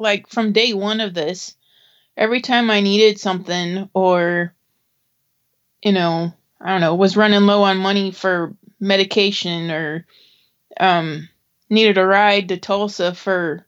like 0.00 0.28
from 0.28 0.52
day 0.52 0.72
one 0.72 1.00
of 1.00 1.14
this, 1.14 1.56
every 2.16 2.40
time 2.40 2.70
I 2.70 2.80
needed 2.80 3.20
something 3.20 3.88
or, 3.94 4.54
you 5.82 5.92
know, 5.92 6.32
I 6.60 6.70
don't 6.70 6.80
know, 6.80 6.94
was 6.94 7.16
running 7.16 7.42
low 7.42 7.62
on 7.62 7.78
money 7.78 8.10
for 8.10 8.54
medication 8.80 9.70
or 9.70 10.06
um, 10.78 11.28
needed 11.68 11.98
a 11.98 12.06
ride 12.06 12.48
to 12.48 12.56
Tulsa 12.56 13.14
for, 13.14 13.66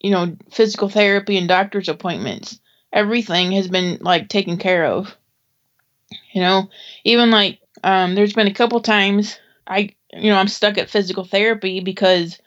you 0.00 0.10
know, 0.10 0.36
physical 0.50 0.88
therapy 0.88 1.36
and 1.36 1.48
doctor's 1.48 1.88
appointments, 1.88 2.60
everything 2.92 3.52
has 3.52 3.68
been 3.68 3.98
like 4.00 4.28
taken 4.28 4.58
care 4.58 4.86
of. 4.86 5.14
You 6.32 6.40
know, 6.40 6.70
even 7.04 7.30
like 7.30 7.60
um, 7.84 8.14
there's 8.14 8.32
been 8.32 8.46
a 8.46 8.54
couple 8.54 8.80
times 8.80 9.38
I, 9.68 9.94
you 10.12 10.30
know, 10.30 10.36
I'm 10.36 10.48
stuck 10.48 10.78
at 10.78 10.88
physical 10.88 11.24
therapy 11.24 11.80
because 11.80 12.38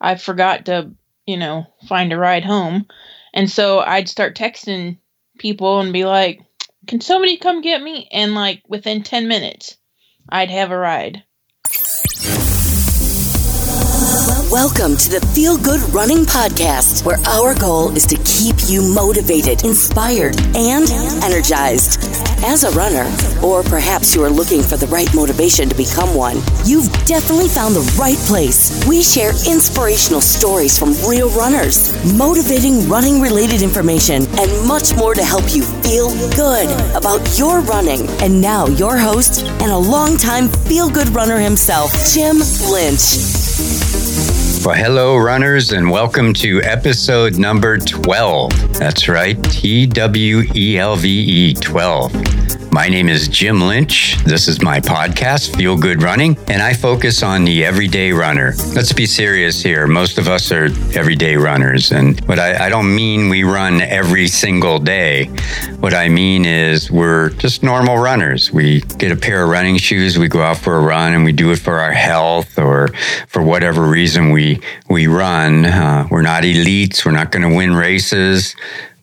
I 0.00 0.14
forgot 0.14 0.66
to, 0.66 0.92
you 1.28 1.36
know, 1.36 1.66
find 1.86 2.10
a 2.10 2.16
ride 2.16 2.44
home. 2.44 2.86
And 3.34 3.50
so 3.50 3.80
I'd 3.80 4.08
start 4.08 4.34
texting 4.34 4.96
people 5.38 5.80
and 5.80 5.92
be 5.92 6.06
like, 6.06 6.40
can 6.86 7.02
somebody 7.02 7.36
come 7.36 7.60
get 7.60 7.82
me? 7.82 8.08
And 8.10 8.34
like 8.34 8.62
within 8.66 9.02
10 9.02 9.28
minutes, 9.28 9.76
I'd 10.26 10.50
have 10.50 10.70
a 10.70 10.78
ride. 10.78 11.22
Welcome 14.50 14.96
to 14.96 15.10
the 15.10 15.20
Feel 15.34 15.58
Good 15.58 15.82
Running 15.92 16.24
Podcast, 16.24 17.04
where 17.04 17.18
our 17.28 17.54
goal 17.54 17.94
is 17.94 18.06
to 18.06 18.16
keep 18.24 18.56
you 18.64 18.80
motivated, 18.80 19.62
inspired, 19.62 20.40
and 20.56 20.88
energized. 21.22 22.00
As 22.42 22.64
a 22.64 22.70
runner, 22.70 23.04
or 23.44 23.62
perhaps 23.62 24.14
you 24.14 24.24
are 24.24 24.30
looking 24.30 24.62
for 24.62 24.78
the 24.78 24.86
right 24.86 25.12
motivation 25.14 25.68
to 25.68 25.74
become 25.76 26.14
one, 26.14 26.40
you've 26.64 26.88
definitely 27.04 27.48
found 27.48 27.76
the 27.76 27.84
right 28.00 28.16
place. 28.24 28.72
We 28.88 29.02
share 29.02 29.36
inspirational 29.44 30.22
stories 30.22 30.78
from 30.78 30.96
real 31.06 31.28
runners, 31.36 31.92
motivating 32.16 32.88
running 32.88 33.20
related 33.20 33.60
information, 33.60 34.24
and 34.40 34.66
much 34.66 34.96
more 34.96 35.12
to 35.12 35.24
help 35.24 35.44
you 35.52 35.62
feel 35.84 36.08
good 36.32 36.72
about 36.96 37.20
your 37.36 37.60
running. 37.68 38.08
And 38.24 38.40
now, 38.40 38.64
your 38.64 38.96
host 38.96 39.44
and 39.60 39.70
a 39.70 39.76
longtime 39.76 40.48
feel 40.48 40.88
good 40.88 41.10
runner 41.10 41.36
himself, 41.36 41.92
Jim 42.14 42.38
Lynch. 42.72 44.07
Well, 44.64 44.74
hello, 44.74 45.16
runners, 45.16 45.72
and 45.72 45.90
welcome 45.90 46.34
to 46.34 46.60
episode 46.62 47.38
number 47.38 47.78
12. 47.78 48.78
That's 48.78 49.08
right, 49.08 49.42
T 49.44 49.86
W 49.86 50.42
E 50.54 50.78
L 50.78 50.96
V 50.96 51.08
E 51.08 51.54
12. 51.54 52.12
My 52.78 52.88
name 52.88 53.08
is 53.08 53.26
Jim 53.26 53.60
Lynch. 53.60 54.18
This 54.18 54.46
is 54.46 54.62
my 54.62 54.78
podcast, 54.78 55.56
Feel 55.56 55.76
Good 55.76 56.00
Running, 56.00 56.38
and 56.46 56.62
I 56.62 56.74
focus 56.74 57.24
on 57.24 57.44
the 57.44 57.64
everyday 57.64 58.12
runner. 58.12 58.54
Let's 58.72 58.92
be 58.92 59.04
serious 59.04 59.60
here. 59.60 59.88
Most 59.88 60.16
of 60.16 60.28
us 60.28 60.52
are 60.52 60.66
everyday 60.94 61.34
runners, 61.34 61.90
and 61.90 62.20
what 62.28 62.38
I, 62.38 62.66
I 62.66 62.68
don't 62.68 62.94
mean 62.94 63.30
we 63.30 63.42
run 63.42 63.80
every 63.80 64.28
single 64.28 64.78
day. 64.78 65.24
What 65.80 65.92
I 65.92 66.08
mean 66.08 66.44
is 66.44 66.88
we're 66.88 67.30
just 67.30 67.64
normal 67.64 67.98
runners. 67.98 68.52
We 68.52 68.82
get 68.82 69.10
a 69.10 69.16
pair 69.16 69.42
of 69.42 69.50
running 69.50 69.76
shoes, 69.78 70.16
we 70.16 70.28
go 70.28 70.40
out 70.40 70.58
for 70.58 70.76
a 70.76 70.80
run, 70.80 71.14
and 71.14 71.24
we 71.24 71.32
do 71.32 71.50
it 71.50 71.58
for 71.58 71.80
our 71.80 71.92
health 71.92 72.60
or 72.60 72.90
for 73.26 73.42
whatever 73.42 73.88
reason 73.88 74.30
we 74.30 74.60
we 74.88 75.08
run. 75.08 75.64
Uh, 75.64 76.06
we're 76.12 76.22
not 76.22 76.44
elites. 76.44 77.04
We're 77.04 77.10
not 77.10 77.32
going 77.32 77.42
to 77.42 77.56
win 77.56 77.74
races 77.74 78.54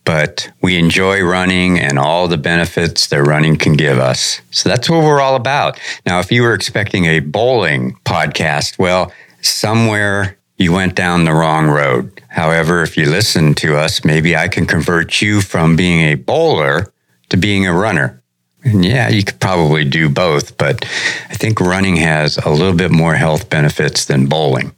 but 0.06 0.50
we 0.62 0.78
enjoy 0.78 1.20
running 1.20 1.78
and 1.78 1.98
all 1.98 2.28
the 2.28 2.38
benefits 2.38 3.08
that 3.08 3.22
running 3.22 3.56
can 3.56 3.74
give 3.74 3.98
us. 3.98 4.40
So 4.52 4.70
that's 4.70 4.88
what 4.88 5.04
we're 5.04 5.20
all 5.20 5.34
about. 5.34 5.78
Now, 6.06 6.20
if 6.20 6.32
you 6.32 6.42
were 6.42 6.54
expecting 6.54 7.04
a 7.04 7.18
bowling 7.18 7.98
podcast, 8.04 8.78
well, 8.78 9.12
somewhere 9.42 10.38
you 10.56 10.72
went 10.72 10.94
down 10.94 11.24
the 11.24 11.34
wrong 11.34 11.68
road. 11.68 12.22
However, 12.28 12.82
if 12.82 12.96
you 12.96 13.10
listen 13.10 13.52
to 13.56 13.76
us, 13.76 14.04
maybe 14.04 14.36
I 14.36 14.48
can 14.48 14.64
convert 14.64 15.20
you 15.20 15.42
from 15.42 15.76
being 15.76 16.00
a 16.00 16.14
bowler 16.14 16.90
to 17.28 17.36
being 17.36 17.66
a 17.66 17.74
runner. 17.74 18.22
And 18.62 18.84
yeah, 18.84 19.08
you 19.08 19.24
could 19.24 19.40
probably 19.40 19.84
do 19.84 20.08
both, 20.08 20.56
but 20.56 20.84
I 21.28 21.34
think 21.34 21.60
running 21.60 21.96
has 21.96 22.38
a 22.38 22.50
little 22.50 22.74
bit 22.74 22.90
more 22.90 23.14
health 23.14 23.50
benefits 23.50 24.04
than 24.06 24.26
bowling. 24.26 24.74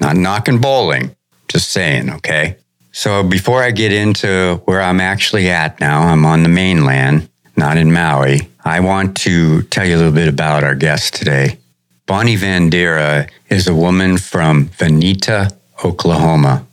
Not 0.00 0.16
knocking 0.16 0.60
bowling, 0.60 1.14
just 1.48 1.70
saying, 1.70 2.10
okay? 2.10 2.56
So 2.92 3.22
before 3.22 3.62
I 3.62 3.70
get 3.70 3.90
into 3.90 4.60
where 4.66 4.82
I'm 4.82 5.00
actually 5.00 5.48
at 5.48 5.80
now, 5.80 6.02
I'm 6.02 6.26
on 6.26 6.42
the 6.42 6.48
mainland, 6.48 7.28
not 7.56 7.78
in 7.78 7.90
Maui. 7.90 8.48
I 8.64 8.80
want 8.80 9.16
to 9.18 9.62
tell 9.62 9.86
you 9.86 9.96
a 9.96 9.98
little 9.98 10.12
bit 10.12 10.28
about 10.28 10.62
our 10.62 10.74
guest 10.74 11.14
today. 11.14 11.58
Bonnie 12.06 12.36
Vandera 12.36 13.28
is 13.48 13.66
a 13.66 13.74
woman 13.74 14.18
from 14.18 14.68
Vinita, 14.68 15.50
Oklahoma. 15.82 16.66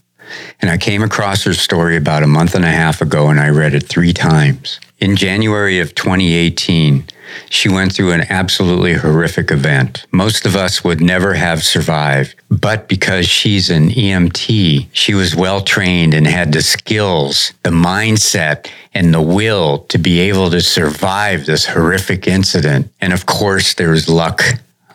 And 0.62 0.69
I 0.69 0.78
came 0.78 1.02
across 1.02 1.44
her 1.46 1.53
story 1.53 1.96
about 1.96 2.24
a 2.24 2.28
month 2.28 2.53
and 2.53 2.66
a 2.66 2.69
half 2.69 3.01
ago 3.01 3.30
and 3.30 3.40
I 3.40 3.50
read 3.50 3.74
it 3.74 3.88
three 3.88 4.13
times. 4.13 4.80
In 4.99 5.15
January 5.15 5.79
of 5.79 5.95
2018, 5.95 7.05
she 7.49 7.69
went 7.69 7.93
through 7.93 8.11
an 8.11 8.25
absolutely 8.29 8.93
horrific 8.95 9.49
event. 9.49 10.05
Most 10.11 10.45
of 10.45 10.57
us 10.57 10.83
would 10.83 10.99
never 10.99 11.35
have 11.35 11.63
survived, 11.63 12.35
but 12.49 12.89
because 12.89 13.25
she's 13.25 13.69
an 13.69 13.91
EMT, 13.91 14.88
she 14.91 15.13
was 15.13 15.38
well 15.38 15.61
trained 15.61 16.13
and 16.13 16.27
had 16.27 16.51
the 16.51 16.61
skills, 16.61 17.53
the 17.63 17.69
mindset, 17.69 18.67
and 18.93 19.13
the 19.13 19.21
will 19.21 19.79
to 19.88 19.97
be 19.97 20.19
able 20.19 20.49
to 20.49 20.59
survive 20.59 21.45
this 21.45 21.65
horrific 21.67 22.27
incident. 22.27 22.91
And 22.99 23.13
of 23.13 23.25
course, 23.25 23.75
there 23.75 23.91
was 23.91 24.09
luck, 24.09 24.43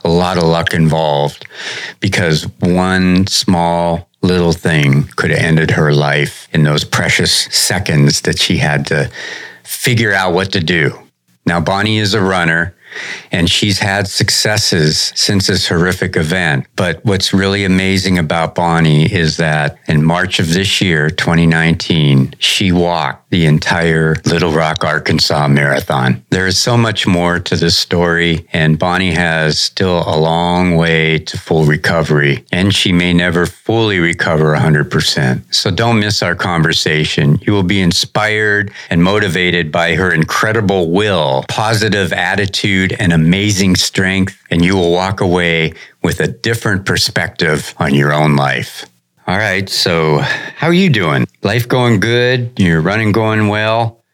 a 0.04 0.10
lot 0.10 0.37
of 0.37 0.43
luck 0.43 0.75
involved 0.75 1.47
because 2.00 2.47
one 2.60 3.26
small 3.26 4.06
little 4.20 4.53
thing 4.53 5.04
could 5.16 5.31
have 5.31 5.41
ended 5.41 5.70
her 5.70 5.94
life 5.94 6.47
in 6.53 6.64
those 6.64 6.84
precious 6.84 7.32
seconds 7.32 8.20
that 8.22 8.38
she 8.38 8.59
had 8.59 8.87
to 8.88 9.10
figure 9.64 10.12
out 10.12 10.32
what 10.32 10.52
to 10.52 10.60
do. 10.60 10.98
Now, 11.47 11.60
Bonnie 11.60 11.98
is 11.98 12.14
a 12.14 12.22
runner 12.22 12.75
and 13.32 13.50
she's 13.50 13.78
had 13.78 14.09
successes 14.09 15.12
since 15.15 15.47
this 15.47 15.69
horrific 15.69 16.16
event. 16.16 16.66
But 16.77 17.05
what's 17.05 17.32
really 17.32 17.65
amazing 17.65 18.19
about 18.19 18.55
Bonnie 18.55 19.12
is 19.12 19.37
that 19.38 19.78
in 19.87 20.05
March 20.05 20.38
of 20.38 20.53
this 20.53 20.81
year, 20.81 21.10
2019, 21.10 22.34
she 22.38 22.72
walked 22.72 23.31
the 23.31 23.47
entire 23.47 24.15
Little 24.27 24.53
Rock, 24.53 24.84
Arkansas 24.84 25.49
marathon. 25.49 26.25
There 26.31 26.47
is 26.47 26.56
so 26.56 26.77
much 26.77 27.05
more 27.06 27.41
to 27.41 27.56
this 27.56 27.77
story, 27.77 28.47
and 28.53 28.78
Bonnie 28.78 29.12
has 29.12 29.59
still 29.59 30.05
a 30.06 30.16
long 30.16 30.76
way 30.76 31.19
to 31.19 31.37
full 31.37 31.65
recovery, 31.65 32.44
and 32.53 32.72
she 32.72 32.93
may 32.93 33.12
never 33.12 33.47
fully 33.47 33.99
recover 33.99 34.55
100%. 34.55 35.53
So 35.53 35.71
don't 35.71 35.99
miss 35.99 36.22
our 36.22 36.37
conversation. 36.37 37.38
You 37.43 37.53
will 37.55 37.65
be 37.65 37.81
inspired 37.81 38.72
and 38.91 39.03
motivated 39.03 39.72
by 39.72 39.97
her 39.97 40.12
incredible 40.12 40.93
will, 40.93 41.44
positive 41.49 42.12
attitude, 42.12 42.84
attitude 42.84 43.00
and 43.00 43.12
amazing 43.12 43.77
strength, 43.77 44.37
and 44.50 44.65
you 44.65 44.75
will 44.77 44.93
walk 44.93 45.21
away 45.21 45.72
with 46.03 46.21
a 46.21 46.28
different 46.28 46.87
perspective 46.87 47.75
on 47.78 47.95
your 47.95 48.12
own 48.12 48.37
life. 48.37 48.87
All 49.27 49.39
right, 49.39 49.69
so 49.69 50.19
how 50.19 50.67
are 50.67 50.75
you 50.75 50.91
doing? 50.91 51.27
Life 51.43 51.67
going 51.67 52.00
good? 52.00 52.53
You're 52.59 52.83
running 52.83 53.12
going 53.12 53.49
well? 53.49 54.05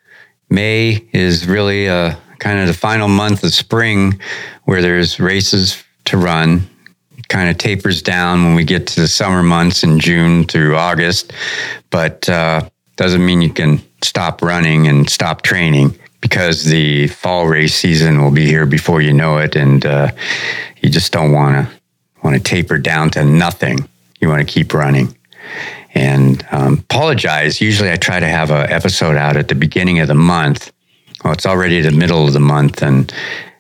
May 0.48 1.09
is 1.12 1.47
really 1.47 1.86
a 1.86 2.06
uh, 2.06 2.14
kind 2.38 2.60
of 2.60 2.66
the 2.69 2.75
final 2.75 3.09
month 3.09 3.44
of 3.44 3.53
spring 3.53 4.20
where 4.64 4.82
there's 4.82 5.20
races 5.20 5.82
to 6.06 6.16
run. 6.16 6.69
Kind 7.28 7.50
of 7.50 7.59
tapers 7.59 8.03
down 8.03 8.44
when 8.44 8.56
we 8.56 8.64
get 8.64 8.88
to 8.88 9.00
the 9.00 9.06
summer 9.06 9.42
months 9.42 9.84
in 9.84 10.00
June 10.00 10.44
through 10.44 10.76
August, 10.76 11.32
but 11.91 12.28
uh, 12.28 12.69
doesn't 12.97 13.25
mean 13.25 13.41
you 13.41 13.53
can 13.53 13.80
stop 14.03 14.42
running 14.42 14.88
and 14.88 15.09
stop 15.09 15.42
training 15.42 15.97
because 16.20 16.64
the 16.64 17.08
fall 17.08 17.47
race 17.47 17.75
season 17.75 18.22
will 18.22 18.31
be 18.31 18.47
here 18.47 18.66
before 18.66 19.00
you 19.00 19.12
know 19.12 19.38
it, 19.38 19.56
and 19.56 19.84
uh, 19.86 20.10
you 20.81 20.91
just 20.91 21.12
don't 21.12 21.32
want 21.32 21.66
to 21.66 21.81
want 22.22 22.36
to 22.36 22.42
taper 22.42 22.78
down 22.78 23.10
to 23.10 23.25
nothing. 23.25 23.78
You 24.20 24.28
want 24.28 24.47
to 24.47 24.53
keep 24.53 24.75
running. 24.75 25.16
And 25.94 26.47
um, 26.53 26.75
apologize. 26.75 27.60
Usually, 27.60 27.91
I 27.91 27.97
try 27.97 28.20
to 28.20 28.28
have 28.28 28.50
an 28.50 28.71
episode 28.71 29.16
out 29.16 29.36
at 29.36 29.48
the 29.48 29.54
beginning 29.54 30.00
of 30.00 30.09
the 30.09 30.15
month. 30.15 30.72
Well, 31.24 31.33
it's 31.33 31.47
already 31.47 31.80
the 31.80 31.91
middle 31.91 32.27
of 32.27 32.33
the 32.33 32.41
month, 32.41 32.83
and 32.83 33.12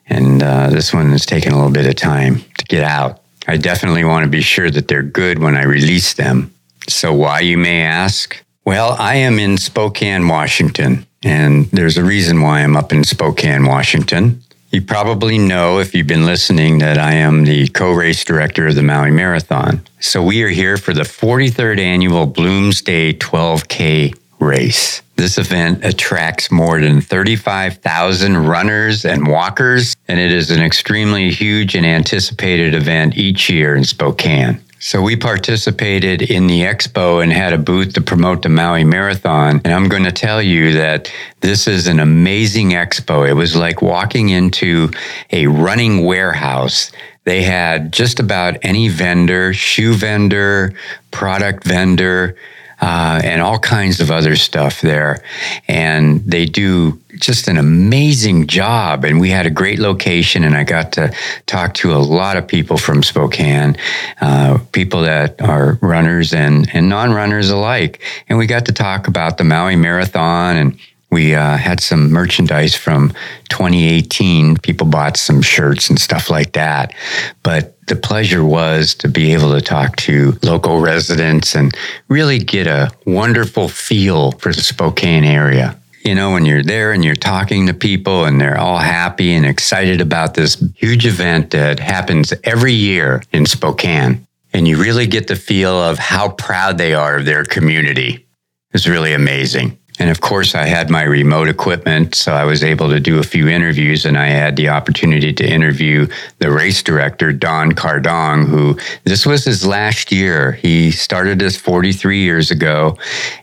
and 0.06 0.42
uh, 0.42 0.70
this 0.70 0.92
one 0.92 1.12
is 1.12 1.26
taking 1.26 1.52
a 1.52 1.56
little 1.56 1.72
bit 1.72 1.86
of 1.86 1.96
time 1.96 2.40
to 2.58 2.64
get 2.66 2.84
out. 2.84 3.22
I 3.46 3.56
definitely 3.56 4.04
want 4.04 4.24
to 4.24 4.30
be 4.30 4.42
sure 4.42 4.70
that 4.70 4.88
they're 4.88 5.02
good 5.02 5.38
when 5.38 5.56
I 5.56 5.64
release 5.64 6.14
them. 6.14 6.54
So, 6.88 7.12
why 7.12 7.40
you 7.40 7.58
may 7.58 7.82
ask? 7.82 8.42
Well, 8.64 8.94
I 8.98 9.16
am 9.16 9.38
in 9.38 9.56
Spokane, 9.56 10.28
Washington, 10.28 11.06
and 11.22 11.66
there's 11.66 11.96
a 11.96 12.04
reason 12.04 12.40
why 12.40 12.60
I'm 12.60 12.76
up 12.76 12.92
in 12.92 13.04
Spokane, 13.04 13.66
Washington. 13.66 14.42
You 14.70 14.82
probably 14.82 15.36
know, 15.36 15.80
if 15.80 15.94
you've 15.94 16.06
been 16.06 16.26
listening, 16.26 16.78
that 16.78 16.96
I 16.96 17.14
am 17.14 17.44
the 17.44 17.68
co 17.68 17.90
race 17.92 18.24
director 18.24 18.68
of 18.68 18.76
the 18.76 18.82
Maui 18.82 19.10
Marathon. 19.10 19.82
So 19.98 20.22
we 20.22 20.42
are 20.42 20.48
here 20.48 20.76
for 20.76 20.94
the 20.94 21.02
43rd 21.02 21.78
annual 21.78 22.26
Bloomsday 22.26 23.18
12K 23.18 24.14
race. 24.38 25.02
This 25.16 25.36
event 25.36 25.84
attracts 25.84 26.50
more 26.50 26.80
than 26.80 27.02
35,000 27.02 28.38
runners 28.46 29.04
and 29.04 29.26
walkers, 29.26 29.94
and 30.08 30.18
it 30.18 30.32
is 30.32 30.50
an 30.50 30.62
extremely 30.62 31.30
huge 31.30 31.74
and 31.74 31.84
anticipated 31.84 32.74
event 32.74 33.18
each 33.18 33.50
year 33.50 33.76
in 33.76 33.84
Spokane. 33.84 34.62
So 34.82 35.02
we 35.02 35.14
participated 35.14 36.22
in 36.22 36.46
the 36.46 36.62
expo 36.62 37.22
and 37.22 37.30
had 37.30 37.52
a 37.52 37.58
booth 37.58 37.92
to 37.92 38.00
promote 38.00 38.40
the 38.40 38.48
Maui 38.48 38.82
Marathon. 38.82 39.60
And 39.62 39.74
I'm 39.74 39.90
going 39.90 40.04
to 40.04 40.10
tell 40.10 40.40
you 40.40 40.72
that 40.72 41.12
this 41.40 41.66
is 41.66 41.86
an 41.86 42.00
amazing 42.00 42.70
expo. 42.70 43.28
It 43.28 43.34
was 43.34 43.54
like 43.54 43.82
walking 43.82 44.30
into 44.30 44.90
a 45.32 45.48
running 45.48 46.06
warehouse. 46.06 46.92
They 47.24 47.42
had 47.42 47.92
just 47.92 48.20
about 48.20 48.56
any 48.62 48.88
vendor, 48.88 49.52
shoe 49.52 49.92
vendor, 49.92 50.72
product 51.10 51.64
vendor, 51.64 52.36
uh, 52.80 53.20
and 53.22 53.42
all 53.42 53.58
kinds 53.58 54.00
of 54.00 54.10
other 54.10 54.36
stuff 54.36 54.80
there. 54.80 55.22
And 55.68 56.20
they 56.24 56.46
do 56.46 57.00
just 57.16 57.48
an 57.48 57.58
amazing 57.58 58.46
job. 58.46 59.04
And 59.04 59.20
we 59.20 59.30
had 59.30 59.46
a 59.46 59.50
great 59.50 59.78
location, 59.78 60.44
and 60.44 60.54
I 60.54 60.64
got 60.64 60.92
to 60.92 61.14
talk 61.46 61.74
to 61.74 61.92
a 61.94 61.98
lot 61.98 62.36
of 62.36 62.46
people 62.46 62.78
from 62.78 63.02
Spokane, 63.02 63.76
uh, 64.20 64.58
people 64.72 65.02
that 65.02 65.40
are 65.42 65.78
runners 65.82 66.32
and, 66.32 66.70
and 66.72 66.88
non 66.88 67.12
runners 67.12 67.50
alike. 67.50 68.02
And 68.28 68.38
we 68.38 68.46
got 68.46 68.66
to 68.66 68.72
talk 68.72 69.08
about 69.08 69.38
the 69.38 69.44
Maui 69.44 69.76
Marathon 69.76 70.56
and 70.56 70.78
we 71.10 71.34
uh, 71.34 71.56
had 71.56 71.80
some 71.80 72.12
merchandise 72.12 72.76
from 72.76 73.10
2018. 73.48 74.56
People 74.58 74.86
bought 74.86 75.16
some 75.16 75.42
shirts 75.42 75.90
and 75.90 75.98
stuff 75.98 76.30
like 76.30 76.52
that. 76.52 76.94
But 77.42 77.76
the 77.90 77.96
pleasure 77.96 78.44
was 78.44 78.94
to 78.94 79.08
be 79.08 79.34
able 79.34 79.52
to 79.52 79.60
talk 79.60 79.96
to 79.96 80.38
local 80.42 80.80
residents 80.80 81.54
and 81.54 81.76
really 82.08 82.38
get 82.38 82.66
a 82.66 82.90
wonderful 83.04 83.68
feel 83.68 84.32
for 84.32 84.52
the 84.52 84.62
Spokane 84.62 85.24
area 85.24 85.76
you 86.04 86.14
know, 86.14 86.32
when 86.32 86.44
you're 86.46 86.62
there 86.62 86.92
and 86.92 87.04
you're 87.04 87.14
talking 87.14 87.66
to 87.66 87.74
people 87.74 88.24
and 88.24 88.40
they're 88.40 88.58
all 88.58 88.78
happy 88.78 89.34
and 89.34 89.44
excited 89.44 90.00
about 90.00 90.34
this 90.34 90.62
huge 90.76 91.06
event 91.06 91.50
that 91.50 91.78
happens 91.78 92.32
every 92.44 92.72
year 92.72 93.22
in 93.32 93.44
Spokane. 93.46 94.26
And 94.52 94.66
you 94.66 94.80
really 94.80 95.06
get 95.06 95.28
the 95.28 95.36
feel 95.36 95.72
of 95.72 95.98
how 95.98 96.30
proud 96.30 96.78
they 96.78 96.94
are 96.94 97.18
of 97.18 97.26
their 97.26 97.44
community. 97.44 98.26
It's 98.72 98.86
really 98.86 99.12
amazing. 99.12 99.78
And 99.98 100.08
of 100.08 100.20
course, 100.20 100.54
I 100.54 100.64
had 100.64 100.88
my 100.88 101.02
remote 101.02 101.48
equipment, 101.48 102.14
so 102.14 102.32
I 102.32 102.44
was 102.44 102.64
able 102.64 102.88
to 102.88 103.00
do 103.00 103.18
a 103.18 103.22
few 103.22 103.48
interviews, 103.48 104.06
and 104.06 104.16
I 104.16 104.28
had 104.28 104.56
the 104.56 104.70
opportunity 104.70 105.32
to 105.34 105.46
interview 105.46 106.06
the 106.38 106.50
race 106.50 106.82
director, 106.82 107.32
Don 107.32 107.72
Kardong, 107.72 108.48
who 108.48 108.78
this 109.04 109.26
was 109.26 109.44
his 109.44 109.66
last 109.66 110.10
year. 110.10 110.52
He 110.52 110.90
started 110.90 111.38
this 111.38 111.56
43 111.56 112.18
years 112.18 112.50
ago, 112.50 112.96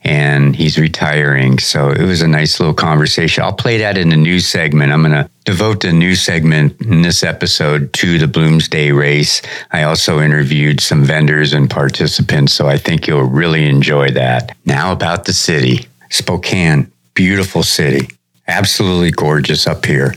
and 0.03 0.55
he's 0.55 0.79
retiring. 0.79 1.59
So 1.59 1.91
it 1.91 2.05
was 2.05 2.23
a 2.23 2.27
nice 2.27 2.59
little 2.59 2.73
conversation. 2.73 3.43
I'll 3.43 3.53
play 3.53 3.77
that 3.77 3.97
in 3.97 4.09
the 4.09 4.17
news 4.17 4.47
segment. 4.47 4.91
I'm 4.91 5.03
going 5.03 5.11
to 5.11 5.29
devote 5.45 5.81
the 5.81 5.93
news 5.93 6.21
segment 6.21 6.81
in 6.81 7.03
this 7.03 7.23
episode 7.23 7.93
to 7.93 8.17
the 8.17 8.25
Bloomsday 8.25 8.97
race. 8.97 9.41
I 9.71 9.83
also 9.83 10.19
interviewed 10.19 10.81
some 10.81 11.03
vendors 11.03 11.53
and 11.53 11.69
participants, 11.69 12.53
so 12.53 12.67
I 12.67 12.77
think 12.77 13.07
you'll 13.07 13.23
really 13.23 13.65
enjoy 13.65 14.09
that. 14.11 14.57
Now 14.65 14.91
about 14.91 15.25
the 15.25 15.33
city. 15.33 15.87
Spokane, 16.09 16.91
beautiful 17.13 17.63
city, 17.63 18.07
absolutely 18.47 19.11
gorgeous 19.11 19.67
up 19.67 19.85
here. 19.85 20.13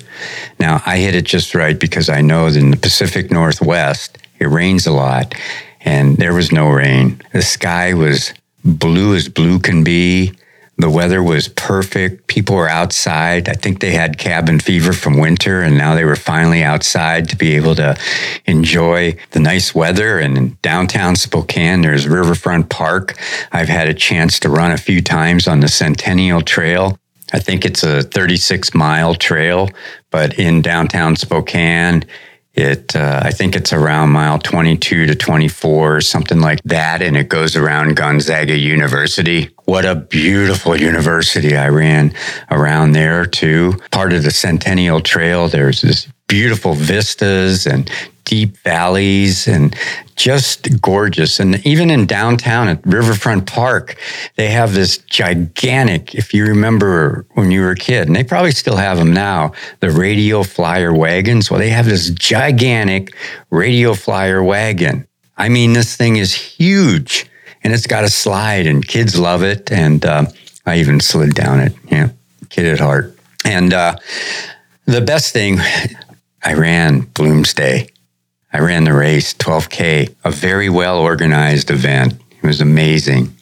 Now, 0.59 0.83
I 0.87 0.99
hit 0.99 1.15
it 1.15 1.25
just 1.25 1.55
right 1.55 1.79
because 1.79 2.09
I 2.09 2.21
know 2.21 2.51
that 2.51 2.59
in 2.59 2.71
the 2.71 2.77
Pacific 2.77 3.31
Northwest, 3.31 4.19
it 4.39 4.47
rains 4.47 4.87
a 4.87 4.93
lot, 4.93 5.35
and 5.81 6.17
there 6.17 6.35
was 6.35 6.53
no 6.53 6.71
rain. 6.71 7.21
The 7.33 7.43
sky 7.43 7.95
was 7.95 8.33
blue 8.65 9.15
as 9.15 9.29
blue 9.29 9.59
can 9.59 9.85
be. 9.85 10.33
The 10.81 10.91
weather 10.91 11.23
was 11.23 11.49
perfect. 11.49 12.27
People 12.27 12.57
were 12.57 12.69
outside. 12.69 13.49
I 13.49 13.53
think 13.53 13.81
they 13.81 13.93
had 13.93 14.19
cabin 14.19 14.61
fever 14.61 14.93
from 14.93 15.19
winter, 15.19 15.63
and 15.63 15.77
now 15.77 15.95
they 15.95 16.05
were 16.05 16.17
finally 16.17 16.63
outside 16.63 17.29
to 17.29 17.37
be 17.37 17.57
able 17.57 17.75
to 17.77 17.99
enjoy 18.47 19.17
the 19.33 19.41
nice 19.41 19.75
weather. 19.75 20.19
And 20.19 20.39
in 20.39 20.59
downtown 20.63 21.17
Spokane, 21.17 21.83
there's 21.83 22.09
Riverfront 22.09 22.71
Park. 22.71 23.17
I've 23.53 23.69
had 23.69 23.89
a 23.89 23.95
chance 23.95 24.41
to 24.41 24.49
run 24.49 24.73
a 24.73 24.79
few 24.79 25.03
times 25.03 25.47
on 25.47 25.61
the 25.61 25.69
Centennial 25.69 26.41
Trail. 26.41 26.99
I 27.33 27.39
think 27.39 27.65
it's 27.65 27.83
a 27.83 28.03
36 28.03 28.75
mile 28.75 29.15
trail, 29.15 29.69
but 30.11 30.39
in 30.39 30.63
downtown 30.63 31.15
Spokane, 31.15 32.05
it, 32.55 32.97
uh, 32.97 33.21
I 33.23 33.31
think 33.31 33.55
it's 33.55 33.73
around 33.73 34.11
mile 34.11 34.39
22 34.39 35.07
to 35.07 35.15
24, 35.15 36.01
something 36.01 36.41
like 36.41 36.61
that. 36.65 37.01
And 37.01 37.17
it 37.17 37.29
goes 37.29 37.57
around 37.57 37.97
Gonzaga 37.97 38.57
University. 38.57 39.51
What 39.65 39.85
a 39.85 39.95
beautiful 39.95 40.77
university. 40.77 41.57
I 41.57 41.69
ran 41.69 42.13
around 42.51 42.93
there 42.93 43.25
too. 43.25 43.75
Part 43.93 44.13
of 44.13 44.25
the 44.25 44.31
Centennial 44.31 45.01
Trail, 45.01 45.49
there's 45.49 45.83
this 45.83 46.09
beautiful 46.31 46.75
vistas 46.75 47.67
and 47.67 47.91
deep 48.25 48.57
valleys 48.59 49.49
and 49.49 49.77
just 50.15 50.81
gorgeous. 50.81 51.41
And 51.41 51.67
even 51.67 51.91
in 51.91 52.07
downtown 52.07 52.69
at 52.69 52.87
Riverfront 52.87 53.47
Park, 53.47 53.99
they 54.37 54.49
have 54.51 54.73
this 54.73 54.99
gigantic, 54.99 56.15
if 56.15 56.33
you 56.33 56.47
remember 56.47 57.27
when 57.31 57.51
you 57.51 57.63
were 57.63 57.73
a 57.73 57.77
kid, 57.77 58.07
and 58.07 58.15
they 58.15 58.23
probably 58.23 58.53
still 58.53 58.77
have 58.77 58.97
them 58.97 59.13
now, 59.13 59.53
the 59.81 59.91
radio 59.91 60.45
flyer 60.45 60.95
wagons. 60.95 61.51
Well, 61.51 61.59
they 61.59 61.71
have 61.71 61.87
this 61.87 62.11
gigantic 62.11 63.13
radio 63.51 63.95
flyer 63.95 64.43
wagon. 64.45 65.09
I 65.37 65.49
mean, 65.49 65.73
this 65.73 65.97
thing 65.97 66.17
is 66.17 66.33
huge 66.33 67.29
and 67.65 67.73
it's 67.73 67.89
got 67.89 68.05
a 68.05 68.09
slide 68.09 68.69
and 68.69 68.87
kids 68.87 69.19
love 69.19 69.43
it. 69.43 69.73
And 69.73 70.05
uh, 70.07 70.27
I 70.65 70.79
even 70.79 71.01
slid 71.01 71.35
down 71.35 71.59
it, 71.59 71.75
yeah, 71.91 72.11
kid 72.51 72.67
at 72.67 72.79
heart. 72.79 73.17
And 73.45 73.75
uh, 73.75 73.97
the 74.85 75.01
best 75.01 75.33
thing, 75.33 75.59
I 76.43 76.55
ran 76.55 77.03
Bloomsday 77.03 77.91
I 78.53 78.59
ran 78.59 78.83
the 78.83 78.93
race, 78.93 79.33
12K, 79.35 80.15
a 80.25 80.31
very 80.31 80.69
well 80.69 80.99
organized 80.99 81.71
event. 81.71 82.15
It 82.43 82.47
was 82.47 82.61
amazing. 82.61 83.33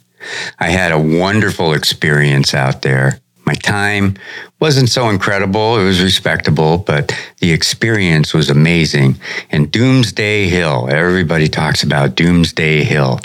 I 0.58 0.68
had 0.68 0.92
a 0.92 0.98
wonderful 0.98 1.72
experience 1.72 2.52
out 2.52 2.82
there. 2.82 3.20
My 3.46 3.54
time 3.54 4.16
wasn't 4.60 4.90
so 4.90 5.08
incredible. 5.08 5.78
It 5.78 5.84
was 5.84 6.02
respectable, 6.02 6.76
but 6.76 7.16
the 7.38 7.52
experience 7.52 8.34
was 8.34 8.50
amazing. 8.50 9.18
And 9.50 9.72
Doomsday 9.72 10.48
Hill, 10.48 10.88
everybody 10.90 11.48
talks 11.48 11.82
about 11.82 12.14
Doomsday 12.14 12.84
Hill. 12.84 13.20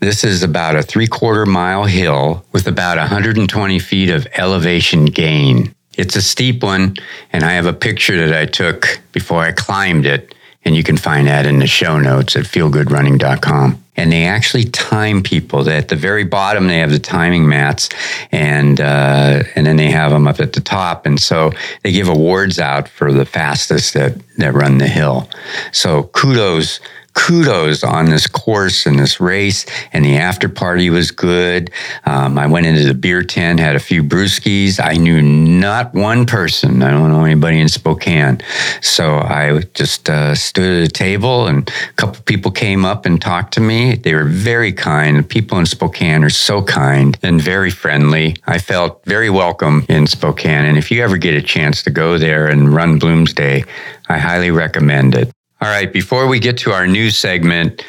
This 0.00 0.24
is 0.24 0.42
about 0.42 0.76
a 0.76 0.82
three 0.82 1.08
quarter 1.08 1.44
mile 1.44 1.84
hill 1.84 2.46
with 2.52 2.66
about 2.66 2.96
120 2.96 3.78
feet 3.80 4.08
of 4.08 4.26
elevation 4.38 5.04
gain. 5.04 5.74
It's 5.98 6.16
a 6.16 6.22
steep 6.22 6.62
one, 6.62 6.94
and 7.32 7.44
I 7.44 7.52
have 7.52 7.66
a 7.66 7.74
picture 7.74 8.26
that 8.26 8.34
I 8.34 8.46
took 8.46 9.00
before 9.12 9.42
I 9.42 9.52
climbed 9.52 10.06
it 10.06 10.34
and 10.68 10.76
you 10.76 10.82
can 10.82 10.98
find 10.98 11.26
that 11.26 11.46
in 11.46 11.60
the 11.60 11.66
show 11.66 11.98
notes 11.98 12.36
at 12.36 12.44
feelgoodrunning.com. 12.44 13.82
And 13.96 14.12
they 14.12 14.26
actually 14.26 14.64
time 14.64 15.22
people. 15.22 15.66
At 15.68 15.88
the 15.88 15.96
very 15.96 16.24
bottom, 16.24 16.68
they 16.68 16.78
have 16.80 16.90
the 16.90 16.98
timing 16.98 17.48
mats, 17.48 17.88
and 18.30 18.78
uh, 18.78 19.42
and 19.56 19.66
then 19.66 19.76
they 19.76 19.90
have 19.90 20.12
them 20.12 20.28
up 20.28 20.40
at 20.40 20.52
the 20.52 20.60
top. 20.60 21.06
And 21.06 21.18
so 21.18 21.52
they 21.82 21.90
give 21.90 22.06
awards 22.06 22.60
out 22.60 22.86
for 22.86 23.12
the 23.12 23.24
fastest 23.24 23.94
that 23.94 24.20
that 24.36 24.52
run 24.52 24.76
the 24.76 24.86
hill. 24.86 25.28
So 25.72 26.04
kudos 26.04 26.80
kudos 27.18 27.82
on 27.82 28.06
this 28.06 28.26
course 28.26 28.86
and 28.86 28.98
this 28.98 29.20
race, 29.20 29.66
and 29.92 30.04
the 30.04 30.16
after 30.16 30.48
party 30.48 30.88
was 30.88 31.10
good. 31.10 31.70
Um, 32.06 32.38
I 32.38 32.46
went 32.46 32.66
into 32.66 32.84
the 32.84 32.94
beer 32.94 33.24
tent, 33.24 33.58
had 33.58 33.74
a 33.74 33.80
few 33.80 34.04
brewskis. 34.04 34.78
I 34.82 34.94
knew 34.94 35.20
not 35.20 35.92
one 35.94 36.26
person. 36.26 36.80
I 36.80 36.90
don't 36.90 37.10
know 37.10 37.24
anybody 37.24 37.60
in 37.60 37.68
Spokane, 37.68 38.40
so 38.80 39.16
I 39.16 39.62
just 39.74 40.08
uh, 40.08 40.34
stood 40.34 40.82
at 40.82 40.88
a 40.88 40.92
table, 40.92 41.48
and 41.48 41.68
a 41.68 41.92
couple 41.94 42.22
people 42.22 42.52
came 42.52 42.84
up 42.84 43.04
and 43.04 43.20
talked 43.20 43.52
to 43.54 43.60
me. 43.60 43.96
They 43.96 44.14
were 44.14 44.24
very 44.24 44.72
kind. 44.72 45.18
The 45.18 45.22
people 45.24 45.58
in 45.58 45.66
Spokane 45.66 46.22
are 46.22 46.30
so 46.30 46.62
kind 46.62 47.18
and 47.22 47.42
very 47.42 47.70
friendly. 47.70 48.36
I 48.46 48.58
felt 48.58 49.04
very 49.04 49.28
welcome 49.28 49.84
in 49.88 50.06
Spokane, 50.06 50.64
and 50.64 50.78
if 50.78 50.90
you 50.90 51.02
ever 51.02 51.16
get 51.16 51.34
a 51.34 51.42
chance 51.42 51.82
to 51.82 51.90
go 51.90 52.16
there 52.16 52.46
and 52.46 52.72
run 52.72 53.00
Bloomsday, 53.00 53.66
I 54.08 54.18
highly 54.18 54.52
recommend 54.52 55.16
it. 55.16 55.32
All 55.60 55.68
right, 55.68 55.92
before 55.92 56.28
we 56.28 56.38
get 56.38 56.56
to 56.58 56.70
our 56.70 56.86
news 56.86 57.18
segment, 57.18 57.84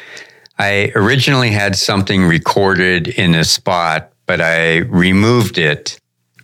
I 0.58 0.90
originally 0.96 1.52
had 1.52 1.76
something 1.76 2.24
recorded 2.24 3.06
in 3.06 3.36
a 3.36 3.44
spot, 3.44 4.12
but 4.26 4.40
I 4.40 4.78
removed 4.78 5.56
it. 5.56 5.96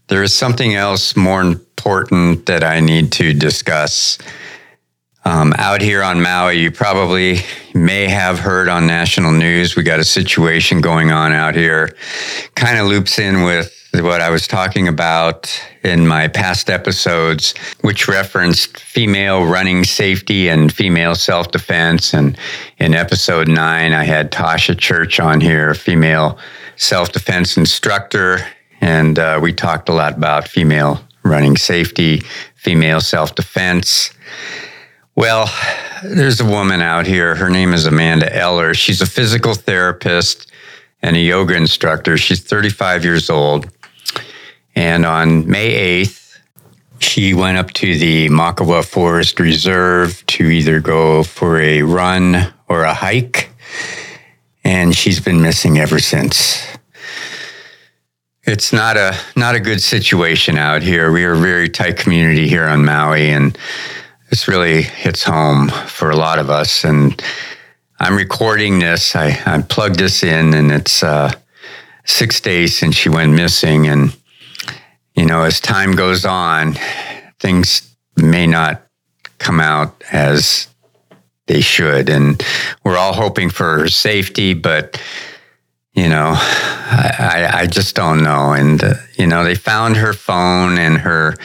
There 0.07 0.23
is 0.23 0.33
something 0.33 0.77
else 0.77 1.17
more 1.17 1.43
important 1.43 2.47
that 2.47 2.63
I 2.63 2.79
need 2.79 3.11
to 3.13 3.33
discuss. 3.35 4.19
Um, 5.25 5.53
out 5.59 5.83
here 5.83 6.05
on 6.05 6.23
Maui, 6.23 6.61
you 6.61 6.71
probably 6.71 7.41
may 7.75 8.07
have 8.07 8.39
heard 8.39 8.69
on 8.69 8.87
national 8.87 9.33
news. 9.33 9.75
We 9.75 9.83
got 9.83 9.99
a 9.99 10.05
situation 10.05 10.81
going 10.81 11.11
on 11.11 11.33
out 11.33 11.57
here. 11.57 11.97
Kind 12.55 12.79
of 12.79 12.87
loops 12.87 13.19
in 13.19 13.43
with 13.43 13.76
what 14.03 14.21
I 14.21 14.31
was 14.31 14.47
talking 14.47 14.89
about 14.89 15.51
in 15.83 16.07
my 16.07 16.29
past 16.29 16.71
episodes, 16.71 17.55
which 17.81 18.09
referenced 18.09 18.79
female 18.79 19.45
running 19.45 19.85
safety 19.85 20.49
and 20.49 20.73
female 20.73 21.15
self 21.15 21.51
defense. 21.51 22.15
And 22.15 22.37
in 22.79 22.95
episode 22.95 23.49
nine, 23.49 23.93
I 23.93 24.05
had 24.05 24.33
Tasha 24.33 24.79
Church 24.79 25.21
on 25.21 25.41
here, 25.41 25.75
female 25.75 26.39
self 26.77 27.13
defense 27.13 27.57
instructor. 27.57 28.47
And 28.81 29.19
uh, 29.19 29.41
we 29.43 29.53
talked 29.53 29.89
a 29.89 29.93
lot 29.93 30.17
about 30.17 30.49
female 30.49 31.01
running 31.23 31.57
safety, 31.57 32.23
female 32.55 33.01
self 33.01 33.35
defense. 33.35 34.11
Well, 35.15 35.51
there's 36.03 36.41
a 36.41 36.45
woman 36.45 36.83
out 36.83 37.07
here. 37.07 37.35
Her 37.35 37.49
name 37.49 37.73
is 37.73 37.87
Amanda 37.87 38.35
Eller. 38.35 38.75
She's 38.75 39.01
a 39.01 39.07
physical 39.07 39.55
therapist 39.55 40.53
and 41.03 41.17
a 41.17 41.21
yoga 41.21 41.55
instructor. 41.55 42.19
She's 42.19 42.41
35 42.41 43.05
years 43.05 43.31
old. 43.31 43.71
And 44.77 45.05
on 45.05 45.51
May 45.51 46.05
8th, 46.05 46.39
she 47.01 47.35
went 47.35 47.59
up 47.59 47.73
to 47.73 47.99
the 47.99 48.29
Makawao 48.29 48.85
Forest 48.85 49.41
Reserve 49.41 50.25
to 50.27 50.45
either 50.45 50.81
go 50.81 51.25
for 51.25 51.59
a 51.61 51.83
run 51.83 52.55
or 52.69 52.83
a 52.83 52.95
hike. 52.95 53.51
And 54.63 54.95
she's 54.95 55.19
been 55.19 55.43
missing 55.43 55.79
ever 55.79 55.99
since. 55.99 56.65
It's 58.45 58.73
not 58.73 58.97
a 58.97 59.17
not 59.35 59.57
a 59.57 59.61
good 59.61 59.83
situation 59.83 60.57
out 60.57 60.83
here. 60.83 61.11
We 61.11 61.25
are 61.25 61.33
a 61.33 61.39
very 61.39 61.69
tight 61.69 61.97
community 61.97 62.47
here 62.47 62.69
on 62.69 62.85
Maui 62.85 63.31
and 63.31 63.59
this 64.31 64.49
really 64.49 64.83
hits 64.83 65.23
home 65.23 65.69
for 65.69 66.11
a 66.11 66.17
lot 66.17 66.39
of 66.39 66.51
us. 66.51 66.85
And 66.85 67.23
I'm 68.01 68.17
recording 68.17 68.81
this. 68.81 69.15
I, 69.15 69.41
I 69.47 69.63
plugged 69.63 69.99
this 69.99 70.23
in, 70.23 70.53
and 70.53 70.73
it's 70.73 71.03
uh, 71.03 71.31
six 72.05 72.41
days 72.41 72.77
since 72.77 72.97
she 72.97 73.09
went 73.09 73.33
missing. 73.33 73.87
And, 73.87 74.17
you 75.17 75.25
know, 75.25 75.43
as 75.43 75.61
time 75.61 75.93
goes 75.93 76.25
on, 76.25 76.75
things 77.39 77.97
may 78.17 78.47
not 78.47 78.83
come 79.39 79.61
out 79.61 80.03
as 80.13 80.69
they 81.47 81.61
should. 81.61 82.09
And 82.09 82.43
we're 82.85 82.97
all 82.97 83.13
hoping 83.13 83.51
for 83.51 83.81
her 83.81 83.89
safety, 83.89 84.55
but 84.55 85.01
you 85.97 86.11
know, 86.11 86.35
I, 86.37 87.51
I 87.55 87.67
just 87.67 87.97
don't 87.97 88.23
know. 88.23 88.53
And, 88.53 88.85
uh, 88.85 88.95
you 89.15 89.27
know, 89.27 89.45
they 89.45 89.55
found 89.55 89.97
her 89.97 90.13
phone 90.13 90.77
and 90.77 90.99
her 90.99 91.37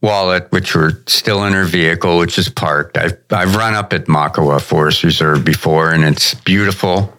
wallet, 0.00 0.50
which 0.52 0.76
were 0.76 1.02
still 1.08 1.44
in 1.44 1.52
her 1.52 1.64
vehicle, 1.64 2.16
which 2.16 2.38
is 2.38 2.48
parked. 2.48 2.96
I've, 2.96 3.18
I've 3.30 3.56
run 3.56 3.74
up 3.74 3.92
at 3.92 4.04
Makawao 4.04 4.60
Forest 4.60 5.02
Reserve 5.02 5.44
before, 5.44 5.90
and 5.90 6.04
it's 6.04 6.34
beautiful. 6.34 7.12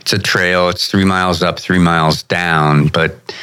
It's 0.00 0.12
a 0.12 0.18
trail, 0.18 0.68
it's 0.68 0.88
three 0.88 1.04
miles 1.04 1.42
up, 1.42 1.58
three 1.58 1.80
miles 1.80 2.22
down. 2.22 2.86
But 2.86 3.34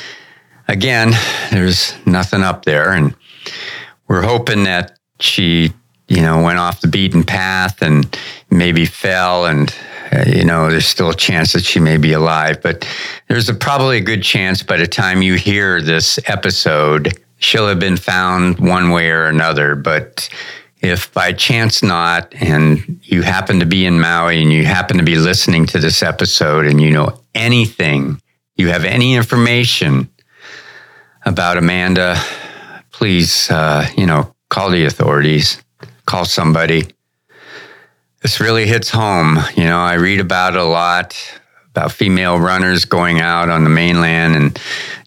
again, 0.72 1.12
there's 1.52 1.94
nothing 2.06 2.42
up 2.42 2.66
there. 2.66 2.92
And 2.94 3.16
we're 4.08 4.24
hoping 4.24 4.64
that 4.64 4.98
she, 5.20 5.74
you 6.08 6.22
know, 6.22 6.42
went 6.42 6.60
off 6.60 6.82
the 6.82 6.88
beaten 6.88 7.24
path 7.24 7.82
and 7.82 8.18
maybe 8.50 8.86
fell 8.86 9.46
and 9.46 9.74
uh, 10.14 10.26
you 10.28 10.44
know, 10.44 10.70
there's 10.70 10.88
still 10.88 11.10
a 11.10 11.16
chance 11.16 11.54
that 11.54 11.64
she 11.64 11.80
may 11.80 11.96
be 11.96 12.12
alive, 12.12 12.62
but 12.62 12.86
there's 13.30 13.48
a, 13.48 13.54
probably 13.54 13.98
a 13.98 14.02
good 14.02 14.22
chance 14.22 14.62
by 14.62 14.76
the 14.76 14.88
time 14.88 15.22
you 15.22 15.36
hear 15.36 15.82
this 15.82 16.20
episode, 16.26 17.18
she'll 17.38 17.68
have 17.68 17.80
been 17.80 17.96
found 17.96 18.60
one 18.60 18.90
way 18.90 19.10
or 19.10 19.28
another. 19.28 19.74
But 19.74 20.30
if 20.82 21.14
by 21.14 21.32
chance 21.32 21.82
not, 21.82 22.34
and 22.42 23.00
you 23.04 23.22
happen 23.22 23.62
to 23.62 23.66
be 23.66 23.86
in 23.86 24.02
Maui 24.02 24.42
and 24.42 24.52
you 24.52 24.66
happen 24.66 24.98
to 24.98 25.04
be 25.04 25.16
listening 25.16 25.66
to 25.68 25.80
this 25.80 26.04
episode 26.04 26.66
and 26.66 26.82
you 26.82 26.92
know 26.92 27.22
anything, 27.34 28.22
you 28.58 28.68
have 28.68 28.84
any 28.84 29.16
information 29.16 30.10
about 31.24 31.58
Amanda, 31.58 32.16
please, 32.92 33.50
uh, 33.52 33.88
you 33.98 34.06
know, 34.06 34.34
call 34.50 34.70
the 34.70 34.86
authorities, 34.86 35.62
call 36.06 36.26
somebody. 36.26 36.84
This 38.22 38.40
really 38.40 38.68
hits 38.68 38.90
home. 38.90 39.40
You 39.56 39.64
know, 39.64 39.80
I 39.80 39.96
read 39.96 40.20
about 40.20 40.56
a 40.56 40.64
lot 40.64 41.16
about 41.72 41.92
female 41.92 42.38
runners 42.38 42.86
going 42.86 43.22
out 43.22 43.50
on 43.50 43.64
the 43.64 43.70
mainland 43.70 44.36
and 44.36 44.60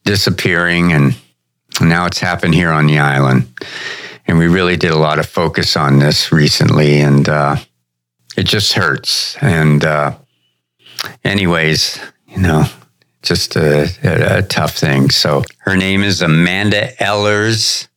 disappearing, 0.05 0.93
and 0.93 1.15
now 1.81 2.07
it's 2.07 2.19
happened 2.19 2.55
here 2.55 2.71
on 2.71 2.87
the 2.87 2.99
island. 2.99 3.47
And 4.27 4.39
we 4.39 4.47
really 4.49 4.77
did 4.77 4.91
a 4.91 4.99
lot 4.99 5.19
of 5.19 5.27
focus 5.27 5.77
on 5.77 5.99
this 5.99 6.33
recently, 6.33 7.01
and 7.01 7.29
uh, 7.29 7.57
it 8.37 8.45
just 8.45 8.73
hurts. 8.73 9.37
And, 9.43 9.85
uh, 9.85 10.17
anyways, 11.23 12.01
you 12.27 12.39
know, 12.39 12.65
just 13.25 13.57
a, 13.57 13.89
a, 14.05 14.39
a, 14.39 14.43
tough 14.43 14.77
thing. 14.77 15.11
So 15.11 15.43
her 15.61 15.77
name 15.77 16.03
is 16.03 16.23
Amanda 16.23 16.91
Ellers, 17.03 17.89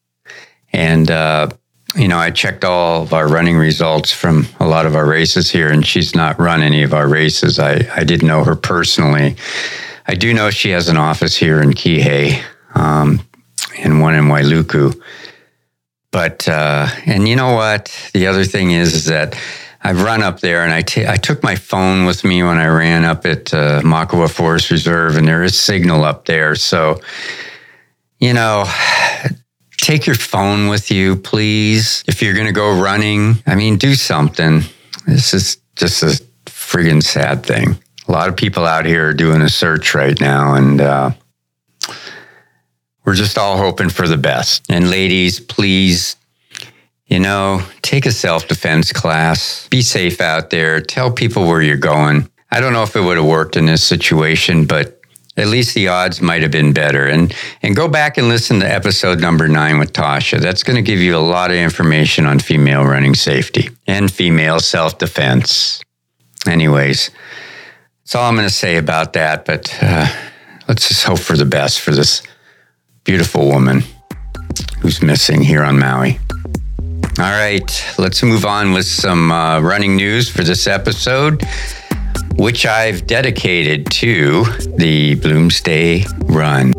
and 0.71 1.11
uh, 1.11 1.49
you 1.95 2.07
know, 2.07 2.17
I 2.17 2.31
checked 2.31 2.63
all 2.63 3.03
of 3.03 3.13
our 3.13 3.27
running 3.27 3.57
results 3.57 4.11
from 4.11 4.47
a 4.59 4.67
lot 4.67 4.85
of 4.85 4.95
our 4.95 5.05
races 5.05 5.49
here, 5.49 5.69
and 5.69 5.85
she's 5.85 6.15
not 6.15 6.39
run 6.39 6.61
any 6.61 6.83
of 6.83 6.93
our 6.93 7.07
races. 7.07 7.59
I, 7.59 7.87
I 7.95 8.03
didn't 8.03 8.27
know 8.27 8.43
her 8.43 8.55
personally. 8.55 9.35
I 10.07 10.15
do 10.15 10.33
know 10.33 10.49
she 10.49 10.69
has 10.71 10.89
an 10.89 10.97
office 10.97 11.35
here 11.35 11.61
in 11.61 11.71
Kihei 11.71 12.41
um, 12.75 13.21
and 13.79 13.99
one 13.99 14.15
in 14.15 14.25
Wailuku. 14.25 14.99
But, 16.11 16.47
uh, 16.47 16.87
and 17.05 17.27
you 17.27 17.35
know 17.35 17.53
what? 17.53 18.09
The 18.13 18.27
other 18.27 18.45
thing 18.45 18.71
is, 18.71 18.93
is 18.93 19.05
that 19.05 19.37
I've 19.87 20.03
run 20.03 20.21
up 20.21 20.41
there 20.41 20.63
and 20.63 20.73
I, 20.73 20.81
t- 20.81 21.07
I 21.07 21.15
took 21.15 21.41
my 21.43 21.55
phone 21.55 22.05
with 22.05 22.25
me 22.25 22.43
when 22.43 22.57
I 22.57 22.67
ran 22.67 23.05
up 23.05 23.25
at 23.25 23.53
uh, 23.53 23.81
Forest 24.27 24.69
Reserve, 24.69 25.15
and 25.15 25.25
there 25.25 25.43
is 25.43 25.57
signal 25.57 26.03
up 26.03 26.25
there. 26.25 26.55
So, 26.55 26.99
you 28.19 28.33
know, 28.33 28.65
take 29.77 30.05
your 30.05 30.17
phone 30.17 30.67
with 30.67 30.91
you, 30.91 31.15
please. 31.15 32.03
If 32.05 32.21
you're 32.21 32.33
going 32.33 32.47
to 32.47 32.51
go 32.51 32.81
running, 32.81 33.35
I 33.45 33.55
mean, 33.55 33.77
do 33.77 33.95
something. 33.95 34.63
This 35.05 35.33
is 35.33 35.55
just 35.77 36.03
a 36.03 36.21
friggin' 36.47 37.01
sad 37.01 37.45
thing. 37.45 37.77
A 38.09 38.11
lot 38.11 38.27
of 38.27 38.35
people 38.35 38.65
out 38.65 38.85
here 38.85 39.07
are 39.07 39.13
doing 39.13 39.41
a 39.41 39.47
search 39.47 39.95
right 39.95 40.19
now, 40.19 40.55
and 40.55 40.81
uh, 40.81 41.11
we're 43.05 43.15
just 43.15 43.37
all 43.37 43.55
hoping 43.55 43.87
for 43.87 44.05
the 44.05 44.17
best. 44.17 44.65
And 44.69 44.89
ladies, 44.89 45.39
please, 45.39 46.17
you 47.07 47.19
know, 47.19 47.61
take 47.81 48.05
a 48.05 48.11
self 48.11 48.47
defense 48.47 48.91
class. 48.91 49.67
Be 49.69 49.81
safe 49.81 50.21
out 50.21 50.49
there. 50.49 50.81
Tell 50.81 51.11
people 51.11 51.47
where 51.47 51.61
you're 51.61 51.77
going. 51.77 52.29
I 52.51 52.59
don't 52.59 52.73
know 52.73 52.83
if 52.83 52.95
it 52.95 53.01
would 53.01 53.17
have 53.17 53.25
worked 53.25 53.57
in 53.57 53.65
this 53.65 53.83
situation, 53.83 54.65
but 54.65 55.01
at 55.37 55.47
least 55.47 55.75
the 55.75 55.87
odds 55.87 56.21
might 56.21 56.41
have 56.41 56.51
been 56.51 56.73
better. 56.73 57.07
And 57.07 57.33
and 57.61 57.75
go 57.75 57.87
back 57.87 58.17
and 58.17 58.27
listen 58.27 58.59
to 58.59 58.69
episode 58.71 59.21
number 59.21 59.47
nine 59.47 59.79
with 59.79 59.93
Tasha. 59.93 60.39
That's 60.39 60.63
going 60.63 60.75
to 60.75 60.81
give 60.81 60.99
you 60.99 61.15
a 61.15 61.19
lot 61.19 61.49
of 61.49 61.57
information 61.57 62.25
on 62.25 62.39
female 62.39 62.83
running 62.83 63.15
safety 63.15 63.69
and 63.87 64.11
female 64.11 64.59
self 64.59 64.97
defense. 64.97 65.81
Anyways, 66.45 67.09
that's 68.03 68.15
all 68.15 68.27
I'm 68.29 68.35
going 68.35 68.47
to 68.47 68.53
say 68.53 68.77
about 68.77 69.13
that. 69.13 69.45
But 69.45 69.77
uh, 69.81 70.07
let's 70.67 70.89
just 70.89 71.05
hope 71.05 71.19
for 71.19 71.37
the 71.37 71.45
best 71.45 71.79
for 71.79 71.91
this 71.91 72.21
beautiful 73.05 73.47
woman 73.47 73.83
who's 74.81 75.01
missing 75.01 75.41
here 75.41 75.63
on 75.63 75.79
Maui. 75.79 76.19
All 77.19 77.23
right, 77.23 77.85
let's 77.97 78.21
move 78.21 78.45
on 78.45 78.73
with 78.73 78.85
some 78.85 79.31
uh, 79.31 79.59
running 79.59 79.95
news 79.95 80.29
for 80.29 80.43
this 80.43 80.67
episode 80.67 81.41
which 82.35 82.67
I've 82.67 83.07
dedicated 83.07 83.87
to 83.93 84.43
the 84.77 85.15
Bloomsday 85.15 86.05
Run. 86.29 86.75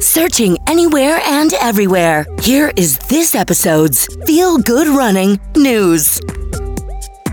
Searching 0.00 0.56
anywhere 0.68 1.20
and 1.24 1.52
everywhere. 1.54 2.26
Here 2.40 2.72
is 2.76 2.98
this 3.08 3.34
episode's 3.34 4.06
Feel 4.24 4.58
Good 4.58 4.86
Running 4.86 5.40
News. 5.56 6.20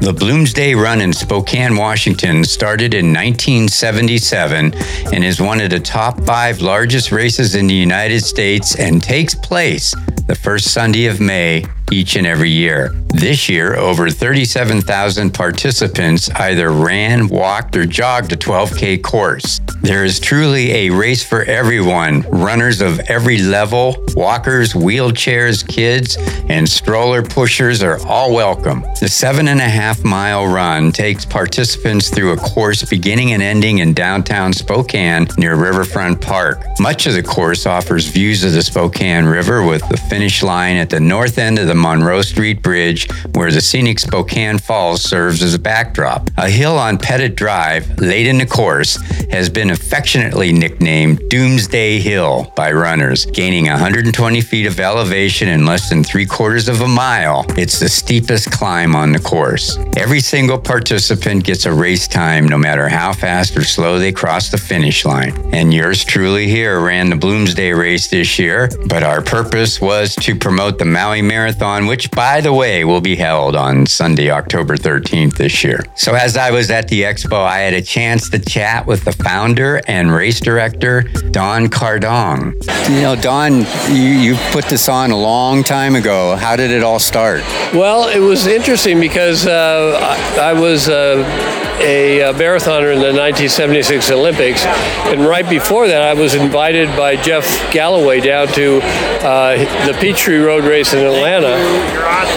The 0.01 0.13
Bloomsday 0.13 0.75
Run 0.75 1.01
in 1.01 1.13
Spokane, 1.13 1.77
Washington 1.77 2.43
started 2.43 2.95
in 2.95 3.13
1977 3.13 4.73
and 5.13 5.23
is 5.23 5.39
one 5.39 5.61
of 5.61 5.69
the 5.69 5.79
top 5.79 6.19
five 6.25 6.61
largest 6.61 7.11
races 7.11 7.53
in 7.53 7.67
the 7.67 7.75
United 7.75 8.23
States 8.23 8.75
and 8.79 9.03
takes 9.03 9.35
place 9.35 9.93
the 10.27 10.35
first 10.35 10.71
Sunday 10.71 11.07
of 11.07 11.19
May 11.19 11.65
each 11.91 12.15
and 12.15 12.25
every 12.25 12.49
year. 12.49 12.89
This 13.09 13.47
year, 13.47 13.75
over 13.75 14.09
37,000 14.09 15.31
participants 15.31 16.29
either 16.31 16.71
ran, 16.71 17.27
walked, 17.27 17.75
or 17.75 17.85
jogged 17.85 18.31
a 18.33 18.35
12K 18.35 19.03
course. 19.03 19.61
There 19.83 20.03
is 20.03 20.19
truly 20.19 20.71
a 20.71 20.89
race 20.89 21.23
for 21.23 21.43
everyone 21.43 22.21
runners 22.31 22.81
of 22.81 22.99
every 23.01 23.37
level, 23.37 23.95
walkers, 24.15 24.73
wheelchairs, 24.73 25.67
kids, 25.67 26.17
and 26.49 26.67
stroller 26.67 27.21
pushers 27.21 27.83
are 27.83 27.99
all 28.07 28.33
welcome. 28.33 28.81
The 28.99 29.09
seven 29.09 29.47
and 29.47 29.59
a 29.59 29.69
half 29.69 30.03
mile 30.03 30.47
run 30.47 30.91
takes 30.91 31.25
participants 31.25 32.09
through 32.09 32.31
a 32.31 32.37
course 32.37 32.83
beginning 32.89 33.33
and 33.33 33.43
ending 33.43 33.79
in 33.79 33.93
downtown 33.93 34.53
Spokane 34.53 35.27
near 35.37 35.55
Riverfront 35.55 36.19
Park. 36.21 36.63
Much 36.79 37.05
of 37.05 37.13
the 37.13 37.23
course 37.23 37.67
offers 37.67 38.07
views 38.07 38.43
of 38.43 38.53
the 38.53 38.63
Spokane 38.63 39.25
River 39.25 39.63
with 39.63 39.87
the 39.89 39.97
finish 40.13 40.43
line 40.43 40.75
at 40.75 40.91
the 40.91 40.99
north 40.99 41.39
end 41.39 41.57
of 41.57 41.65
the 41.65 41.73
Monroe 41.73 42.21
Street 42.21 42.61
Bridge, 42.61 43.09
where 43.33 43.51
the 43.51 43.59
scenic 43.59 43.97
Spokane 43.97 44.59
Falls 44.59 45.01
serves 45.01 45.41
as 45.41 45.55
a 45.55 45.59
backdrop. 45.59 46.29
A 46.37 46.51
hill 46.51 46.77
on 46.77 46.99
Pettit 46.99 47.35
Drive, 47.35 47.97
late 47.97 48.27
in 48.27 48.37
the 48.37 48.45
course, 48.45 49.01
has 49.31 49.49
been 49.49 49.71
affectionately 49.71 50.53
nicknamed 50.53 51.27
Doomsday 51.29 51.97
Hill 51.97 52.53
by 52.55 52.71
runners, 52.71 53.25
gaining 53.25 53.65
120 53.65 54.39
feet 54.41 54.67
of 54.67 54.79
elevation 54.79 55.47
in 55.47 55.65
less 55.65 55.89
than 55.89 56.03
three 56.03 56.27
quarters 56.27 56.67
of 56.67 56.81
a 56.81 56.87
mile. 56.87 57.43
It's 57.57 57.79
the 57.79 57.89
steepest 57.89 58.51
climb 58.51 58.95
on 58.95 59.13
the 59.13 59.19
course. 59.19 59.79
Every 59.97 60.19
single 60.19 60.59
participant 60.59 61.43
gets 61.43 61.65
a 61.65 61.73
race 61.73 62.07
time 62.07 62.47
no 62.47 62.59
matter 62.59 62.87
how 62.87 63.13
fast 63.13 63.57
or 63.57 63.63
slow 63.63 63.97
they 63.97 64.11
cross 64.11 64.51
the 64.51 64.59
finish 64.59 65.05
line. 65.05 65.33
And 65.51 65.73
yours 65.73 66.03
truly 66.03 66.47
here 66.47 66.79
ran 66.81 67.09
the 67.09 67.15
Bloomsday 67.15 67.75
race 67.75 68.09
this 68.09 68.37
year, 68.37 68.69
but 68.85 69.01
our 69.01 69.23
purpose 69.23 69.81
was 69.81 70.02
to 70.11 70.35
promote 70.35 70.77
the 70.77 70.85
Maui 70.85 71.21
Marathon, 71.21 71.87
which, 71.87 72.11
by 72.11 72.41
the 72.41 72.51
way, 72.51 72.83
will 72.83 73.01
be 73.01 73.15
held 73.15 73.55
on 73.55 73.85
Sunday, 73.85 74.29
October 74.29 74.75
13th 74.75 75.35
this 75.35 75.63
year. 75.63 75.83
So, 75.95 76.13
as 76.13 76.35
I 76.35 76.51
was 76.51 76.69
at 76.69 76.89
the 76.89 77.03
expo, 77.03 77.37
I 77.45 77.59
had 77.59 77.73
a 77.73 77.81
chance 77.81 78.29
to 78.31 78.39
chat 78.39 78.85
with 78.85 79.05
the 79.05 79.13
founder 79.13 79.81
and 79.87 80.11
race 80.11 80.39
director, 80.39 81.03
Don 81.31 81.67
Kardong. 81.67 82.53
You 82.89 83.01
know, 83.01 83.15
Don, 83.15 83.61
you, 83.89 83.95
you 83.95 84.35
put 84.51 84.65
this 84.65 84.89
on 84.89 85.11
a 85.11 85.17
long 85.17 85.63
time 85.63 85.95
ago. 85.95 86.35
How 86.35 86.55
did 86.55 86.71
it 86.71 86.83
all 86.83 86.99
start? 86.99 87.41
Well, 87.73 88.09
it 88.09 88.19
was 88.19 88.45
interesting 88.45 88.99
because 88.99 89.47
uh, 89.47 89.97
I, 90.37 90.49
I 90.49 90.53
was. 90.53 90.89
Uh, 90.89 91.61
a, 91.79 92.19
a 92.19 92.33
marathoner 92.33 92.93
in 92.93 92.99
the 92.99 93.11
1976 93.11 94.11
Olympics, 94.11 94.65
and 94.65 95.21
right 95.21 95.47
before 95.49 95.87
that, 95.87 96.01
I 96.01 96.13
was 96.13 96.35
invited 96.35 96.87
by 96.95 97.15
Jeff 97.15 97.45
Galloway 97.71 98.21
down 98.21 98.47
to 98.49 98.79
uh, 98.81 99.57
the 99.85 99.92
Peachtree 99.99 100.37
Road 100.37 100.63
Race 100.63 100.93
in 100.93 100.99
Atlanta, 100.99 101.55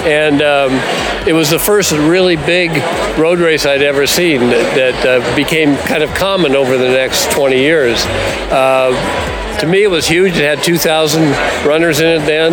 and 0.07 0.43
um, 0.43 0.73
it 1.29 1.33
was 1.33 1.51
the 1.51 1.59
first 1.59 1.93
really 1.93 2.37
big 2.37 2.71
road 3.19 3.39
race 3.39 3.67
I'd 3.67 3.83
ever 3.83 4.07
seen 4.07 4.41
that, 4.41 4.75
that 4.77 5.07
uh, 5.23 5.37
became 5.37 5.77
kind 5.79 6.03
of 6.03 6.11
common 6.15 6.55
over 6.55 6.77
the 6.79 6.89
next 6.89 7.31
20 7.33 7.59
years. 7.59 8.05
Uh, 8.51 8.93
to 9.61 9.67
me, 9.67 9.83
it 9.83 9.91
was 9.91 10.07
huge. 10.07 10.37
It 10.37 10.45
had 10.45 10.63
2,000 10.63 11.23
runners 11.67 12.01
in 12.01 12.07
it 12.07 12.27
then, 12.27 12.53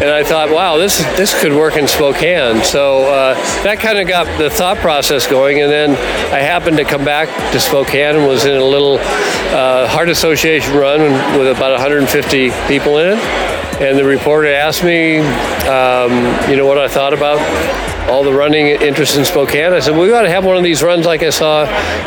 and 0.00 0.10
I 0.10 0.22
thought, 0.22 0.50
wow, 0.50 0.76
this 0.76 0.98
this 1.16 1.38
could 1.40 1.52
work 1.52 1.76
in 1.76 1.88
Spokane. 1.88 2.62
So 2.62 3.02
uh, 3.04 3.34
that 3.64 3.78
kind 3.78 3.98
of 3.98 4.06
got 4.06 4.26
the 4.38 4.50
thought 4.50 4.76
process 4.78 5.26
going, 5.26 5.60
and 5.60 5.70
then 5.70 5.90
I 6.32 6.38
happened 6.38 6.76
to 6.76 6.84
come 6.84 7.04
back 7.04 7.28
to 7.52 7.60
Spokane 7.60 8.16
and 8.16 8.26
was 8.26 8.44
in 8.44 8.56
a 8.56 8.64
little 8.64 8.98
uh, 8.98 9.88
Heart 9.88 10.10
Association 10.10 10.74
run 10.76 11.00
with 11.38 11.56
about 11.56 11.72
150 11.72 12.50
people 12.68 12.98
in 12.98 13.18
it. 13.18 13.24
And 13.80 13.98
the 13.98 14.04
reporter 14.04 14.48
asked 14.48 14.82
me, 14.82 15.18
um, 15.18 16.10
you 16.50 16.56
know, 16.56 16.66
what 16.66 16.78
I 16.78 16.88
thought 16.88 17.12
about 17.12 17.38
all 18.08 18.22
the 18.22 18.32
running 18.32 18.68
interest 18.68 19.16
in 19.16 19.24
Spokane. 19.24 19.72
I 19.72 19.80
said, 19.80 19.98
we 19.98 20.08
got 20.08 20.22
to 20.22 20.30
have 20.30 20.44
one 20.44 20.56
of 20.56 20.62
these 20.62 20.82
runs 20.82 21.06
like 21.06 21.22
I 21.22 21.30
saw 21.30 21.64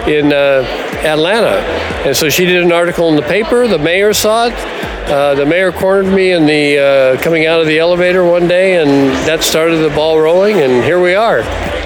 in 0.08 0.32
uh, 0.32 0.64
Atlanta. 1.04 1.58
And 2.06 2.16
so 2.16 2.30
she 2.30 2.46
did 2.46 2.64
an 2.64 2.72
article 2.72 3.10
in 3.10 3.16
the 3.16 3.22
paper. 3.22 3.68
The 3.68 3.78
mayor 3.78 4.14
saw 4.14 4.29
it. 4.30 4.99
Uh, 5.10 5.34
the 5.34 5.46
mayor 5.46 5.72
cornered 5.72 6.14
me 6.14 6.32
in 6.32 6.46
the 6.46 6.78
uh, 6.78 7.22
coming 7.24 7.48
out 7.48 7.60
of 7.60 7.66
the 7.66 7.80
elevator 7.80 8.24
one 8.24 8.48
day, 8.48 8.80
and 8.80 8.90
that 9.28 9.42
started 9.42 9.78
the 9.78 9.90
ball 9.90 10.20
rolling. 10.20 10.58
And 10.58 10.84
here 10.84 11.02
we 11.02 11.16
are. 11.16 11.42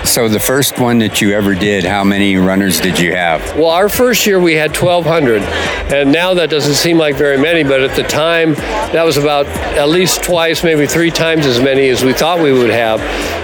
So 0.05 0.27
the 0.27 0.39
first 0.39 0.79
one 0.79 0.99
that 0.99 1.21
you 1.21 1.31
ever 1.31 1.55
did, 1.55 1.85
how 1.85 2.03
many 2.03 2.35
runners 2.35 2.81
did 2.81 2.99
you 2.99 3.15
have? 3.15 3.41
Well, 3.55 3.69
our 3.69 3.87
first 3.87 4.25
year 4.25 4.39
we 4.41 4.55
had 4.55 4.75
1,200, 4.75 5.41
and 5.41 6.11
now 6.11 6.33
that 6.33 6.49
doesn't 6.49 6.73
seem 6.73 6.97
like 6.97 7.15
very 7.15 7.37
many, 7.37 7.63
but 7.63 7.79
at 7.79 7.95
the 7.95 8.03
time 8.03 8.55
that 8.91 9.03
was 9.03 9.15
about 9.15 9.47
at 9.47 9.87
least 9.87 10.21
twice, 10.21 10.61
maybe 10.61 10.85
three 10.85 11.09
times 11.09 11.45
as 11.45 11.61
many 11.61 11.87
as 11.87 12.03
we 12.03 12.11
thought 12.11 12.41
we 12.41 12.51
would 12.51 12.69
have. 12.69 12.99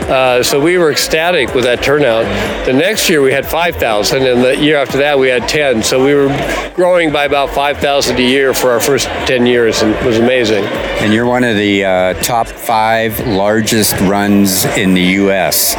Uh, 0.10 0.42
so 0.42 0.60
we 0.60 0.78
were 0.78 0.92
ecstatic 0.92 1.54
with 1.54 1.64
that 1.64 1.84
turnout. 1.84 2.26
The 2.66 2.74
next 2.74 3.10
year 3.10 3.22
we 3.22 3.32
had 3.32 3.46
5,000, 3.46 4.26
and 4.26 4.44
the 4.44 4.58
year 4.58 4.78
after 4.78 4.98
that 4.98 5.18
we 5.18 5.30
had 5.30 5.48
10. 5.48 5.84
So 5.84 6.04
we 6.04 6.16
were 6.16 6.28
growing 6.74 7.12
by 7.12 7.26
about 7.26 7.52
5,000 7.52 8.18
a 8.18 8.22
year 8.22 8.54
for 8.54 8.72
our 8.72 8.80
first 8.80 9.06
10 9.06 9.46
years, 9.46 9.69
and 9.82 9.94
it 9.94 10.06
was 10.06 10.18
amazing. 10.18 10.64
And 11.02 11.14
you're 11.14 11.26
one 11.26 11.44
of 11.44 11.56
the 11.56 11.86
uh, 11.86 12.14
top 12.16 12.48
five 12.48 13.20
largest 13.28 14.00
runs 14.02 14.66
in 14.66 14.94
the 14.94 15.02
U.S 15.02 15.76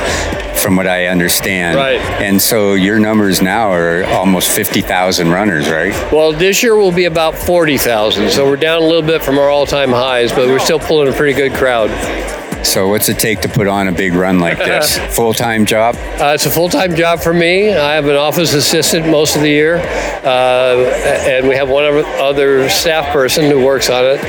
from 0.61 0.77
what 0.77 0.87
I 0.87 1.07
understand. 1.07 1.77
Right. 1.77 2.01
And 2.21 2.41
so 2.41 2.75
your 2.75 2.99
numbers 2.99 3.41
now 3.41 3.73
are 3.73 4.05
almost 4.05 4.51
50,000 4.51 5.31
runners, 5.31 5.69
right? 5.71 5.93
Well, 6.13 6.33
this 6.33 6.63
year 6.63 6.77
will 6.77 6.93
be 6.93 7.07
about 7.07 7.35
40,000. 7.35 8.31
So 8.31 8.47
we're 8.47 8.57
down 8.57 8.83
a 8.83 8.85
little 8.85 9.03
bit 9.03 9.23
from 9.23 9.39
our 9.39 9.49
all 9.49 9.67
time 9.67 9.91
highs, 9.91 10.33
but 10.33 10.49
we're 10.49 10.59
still 10.59 10.79
pulling 10.79 11.09
a 11.09 11.13
pretty 11.13 11.33
good 11.33 11.55
crowd. 11.55 11.91
So, 12.63 12.89
what's 12.89 13.09
it 13.09 13.19
take 13.19 13.41
to 13.41 13.49
put 13.49 13.67
on 13.67 13.89
a 13.89 13.93
big 13.93 14.15
run 14.15 14.39
like 14.39 14.59
this? 14.59 14.99
full 15.17 15.33
time 15.33 15.65
job? 15.65 15.97
Uh, 15.97 16.33
it's 16.35 16.47
a 16.47 16.51
full 16.51 16.69
time 16.69 16.95
job 16.95 17.21
for 17.21 17.33
me. 17.33 17.75
I 17.75 17.95
have 17.95 18.07
an 18.07 18.17
office 18.17 18.53
assistant 18.55 19.07
most 19.09 19.35
of 19.37 19.43
the 19.43 19.49
year, 19.49 19.77
uh, 19.77 20.77
and 21.27 21.49
we 21.49 21.55
have 21.55 21.69
one 21.69 21.85
other 21.85 22.69
staff 22.69 23.13
person 23.13 23.51
who 23.51 23.65
works 23.65 23.89
on 23.89 24.05
it. 24.05 24.21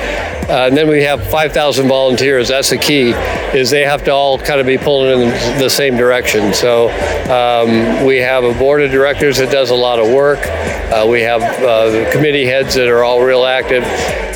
Uh, 0.52 0.68
and 0.68 0.76
then 0.76 0.90
we 0.90 1.02
have 1.04 1.26
5,000 1.30 1.88
volunteers. 1.88 2.50
That's 2.50 2.72
the 2.72 2.78
key, 2.78 3.12
is 3.58 3.70
they 3.70 3.86
have 3.86 4.04
to 4.06 4.12
all 4.12 4.38
kind 4.38 4.60
of 4.60 4.66
be 4.66 4.78
pulling 4.78 5.22
in 5.22 5.30
the 5.60 5.70
same 5.70 5.96
direction. 5.96 6.54
So 6.54 6.90
um, 7.32 8.06
we 8.06 8.18
have 8.18 8.44
a 8.44 8.54
board 8.56 8.82
of 8.82 8.92
directors 8.92 9.38
that 9.38 9.50
does 9.50 9.70
a 9.70 9.76
lot 9.76 10.00
of 10.00 10.12
work. 10.12 10.40
Uh, 10.92 11.08
we 11.10 11.22
have 11.22 11.42
uh, 11.42 12.12
committee 12.12 12.46
heads 12.46 12.76
that 12.76 12.90
are 12.90 13.02
all 13.02 13.24
real 13.24 13.46
active, 13.46 13.84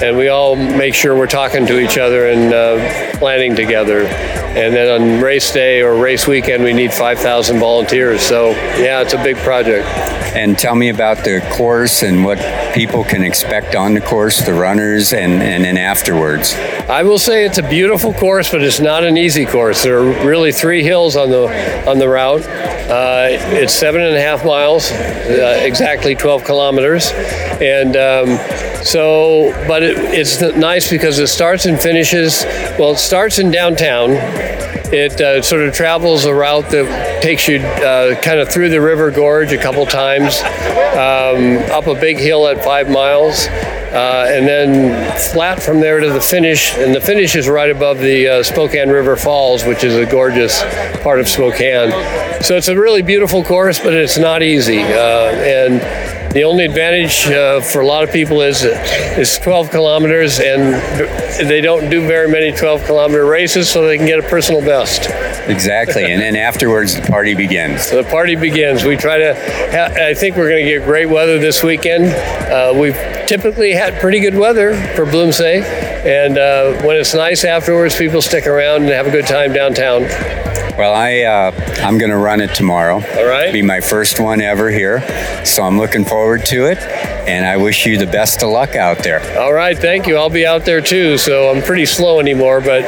and 0.01 0.15
we 0.15 0.29
all 0.29 0.55
make 0.55 0.93
sure 0.93 1.17
we're 1.17 1.27
talking 1.27 1.65
to 1.65 1.79
each 1.79 1.97
other 1.97 2.27
and 2.27 2.53
uh, 2.53 3.17
planning 3.17 3.53
together. 3.53 3.84
And 3.93 4.73
then 4.73 5.01
on 5.01 5.21
race 5.21 5.53
day 5.53 5.81
or 5.81 5.95
race 5.95 6.27
weekend, 6.27 6.63
we 6.63 6.73
need 6.73 6.93
5,000 6.93 7.59
volunteers. 7.59 8.21
So 8.21 8.51
yeah, 8.79 9.01
it's 9.01 9.13
a 9.13 9.21
big 9.23 9.37
project. 9.37 9.85
And 10.35 10.57
tell 10.57 10.75
me 10.75 10.89
about 10.89 11.23
the 11.23 11.41
course 11.53 12.03
and 12.03 12.25
what 12.25 12.39
people 12.73 13.03
can 13.03 13.23
expect 13.23 13.75
on 13.75 13.93
the 13.93 14.01
course, 14.01 14.45
the 14.45 14.53
runners, 14.53 15.13
and, 15.13 15.41
and 15.41 15.63
then 15.63 15.77
afterwards. 15.77 16.53
I 16.89 17.03
will 17.03 17.17
say 17.17 17.45
it's 17.45 17.57
a 17.57 17.63
beautiful 17.63 18.13
course, 18.13 18.51
but 18.51 18.61
it's 18.61 18.81
not 18.81 19.03
an 19.05 19.17
easy 19.17 19.45
course. 19.45 19.83
There 19.83 19.97
are 19.99 20.27
really 20.27 20.51
three 20.51 20.83
hills 20.83 21.15
on 21.15 21.29
the 21.29 21.89
on 21.89 21.99
the 21.99 22.09
route. 22.09 22.43
Uh, 22.89 23.29
it's 23.31 23.73
seven 23.73 24.01
and 24.01 24.15
a 24.15 24.21
half 24.21 24.45
miles, 24.45 24.91
uh, 24.91 25.59
exactly 25.63 26.13
12 26.13 26.43
kilometers, 26.43 27.11
and 27.59 27.97
um, 27.97 28.37
so, 28.83 29.51
but 29.67 29.81
it, 29.81 29.97
it's 29.97 30.39
nice 30.55 30.87
because 30.89 31.17
it 31.17 31.27
starts 31.27 31.65
and 31.65 31.81
finishes. 31.81 32.43
Well, 32.77 32.91
it 32.91 32.97
starts 32.97 33.39
in 33.39 33.49
downtown. 33.49 34.11
It 34.93 35.19
uh, 35.19 35.41
sort 35.41 35.63
of 35.63 35.73
travels 35.73 36.25
a 36.25 36.33
route 36.33 36.69
that 36.69 37.23
takes 37.23 37.47
you 37.47 37.57
uh, 37.57 38.21
kind 38.21 38.39
of 38.39 38.49
through 38.49 38.69
the 38.69 38.79
river 38.79 39.09
gorge 39.09 39.51
a 39.51 39.57
couple 39.57 39.83
times, 39.87 40.41
um, 40.93 41.57
up 41.71 41.87
a 41.87 41.99
big 41.99 42.19
hill 42.19 42.47
at 42.47 42.63
five 42.63 42.87
miles, 42.87 43.47
uh, 43.95 44.27
and 44.29 44.45
then 44.47 45.17
flat 45.17 45.63
from 45.63 45.79
there 45.79 45.99
to 46.01 46.11
the 46.11 46.21
finish. 46.21 46.73
And 46.75 46.93
the 46.93 47.01
finish 47.01 47.35
is 47.35 47.47
right 47.47 47.71
above 47.71 47.99
the 47.99 48.27
uh, 48.27 48.43
Spokane 48.43 48.89
River 48.89 49.15
Falls, 49.15 49.63
which 49.63 49.83
is 49.83 49.95
a 49.95 50.05
gorgeous 50.05 50.61
part 51.01 51.19
of 51.19 51.27
Spokane. 51.27 51.91
So 52.43 52.57
it's 52.57 52.67
a 52.67 52.77
really 52.77 53.01
beautiful 53.01 53.43
course, 53.43 53.79
but 53.79 53.93
it's 53.93 54.17
not 54.17 54.43
easy. 54.43 54.81
Uh, 54.81 55.31
and 55.31 55.81
the 56.35 56.43
only 56.43 56.65
advantage 56.65 57.27
uh, 57.27 57.61
for 57.61 57.79
a 57.79 57.87
lot 57.87 58.03
of 58.03 58.11
people 58.11 58.41
is 58.41 58.65
it's 58.65 59.39
12 59.39 59.71
kilometers, 59.71 60.41
and 60.41 60.73
they 61.47 61.61
don't 61.61 61.89
do 61.89 62.05
very 62.05 62.29
many 62.29 62.51
12 62.51 62.83
kilometer 62.83 63.25
races, 63.25 63.69
so 63.69 63.87
they 63.87 63.97
can 63.97 64.05
get 64.05 64.19
a 64.19 64.27
personal 64.27 64.59
best. 64.59 65.09
Exactly, 65.49 66.03
and 66.03 66.21
then 66.21 66.35
afterwards 66.35 66.93
the 66.93 67.03
party 67.03 67.35
begins. 67.35 67.85
So 67.85 68.03
the 68.03 68.09
party 68.09 68.35
begins. 68.35 68.83
We 68.83 68.97
try 68.97 69.17
to. 69.17 69.33
Ha- 69.33 70.07
I 70.07 70.13
think 70.13 70.35
we're 70.35 70.49
going 70.49 70.65
to 70.65 70.71
get 70.71 70.83
great 70.83 71.07
weather 71.07 71.39
this 71.39 71.63
weekend. 71.63 72.07
Uh, 72.51 72.77
we've 72.77 72.97
typically 73.27 73.71
had 73.71 74.01
pretty 74.01 74.19
good 74.19 74.35
weather 74.35 74.75
for 74.93 75.05
Bloomsday, 75.05 75.63
and 75.63 76.37
uh, 76.37 76.85
when 76.85 76.97
it's 76.97 77.13
nice 77.13 77.45
afterwards, 77.45 77.95
people 77.95 78.21
stick 78.21 78.45
around 78.45 78.81
and 78.81 78.91
have 78.91 79.07
a 79.07 79.11
good 79.11 79.25
time 79.25 79.53
downtown. 79.53 80.03
Well, 80.77 80.93
I 80.93 81.21
uh, 81.21 81.51
I'm 81.83 81.97
going 81.97 82.11
to 82.11 82.17
run 82.17 82.41
it 82.41 82.53
tomorrow. 82.53 82.95
All 82.95 83.25
right. 83.25 83.53
Be 83.53 83.61
my 83.61 83.79
first 83.79 84.19
one 84.19 84.41
ever 84.41 84.69
here, 84.69 85.01
so 85.45 85.63
I'm 85.63 85.77
looking 85.77 86.03
forward 86.03 86.45
to 86.47 86.65
it 86.65 86.79
and 87.27 87.45
I 87.45 87.57
wish 87.57 87.85
you 87.85 87.97
the 87.97 88.05
best 88.05 88.43
of 88.43 88.49
luck 88.49 88.75
out 88.75 88.99
there. 88.99 89.39
All 89.39 89.53
right, 89.53 89.77
thank 89.77 90.05
you. 90.07 90.15
I'll 90.17 90.29
be 90.29 90.45
out 90.45 90.63
there 90.63 90.81
too, 90.81 91.17
so 91.17 91.49
I'm 91.49 91.61
pretty 91.63 91.85
slow 91.85 92.19
anymore, 92.19 92.61
but 92.61 92.83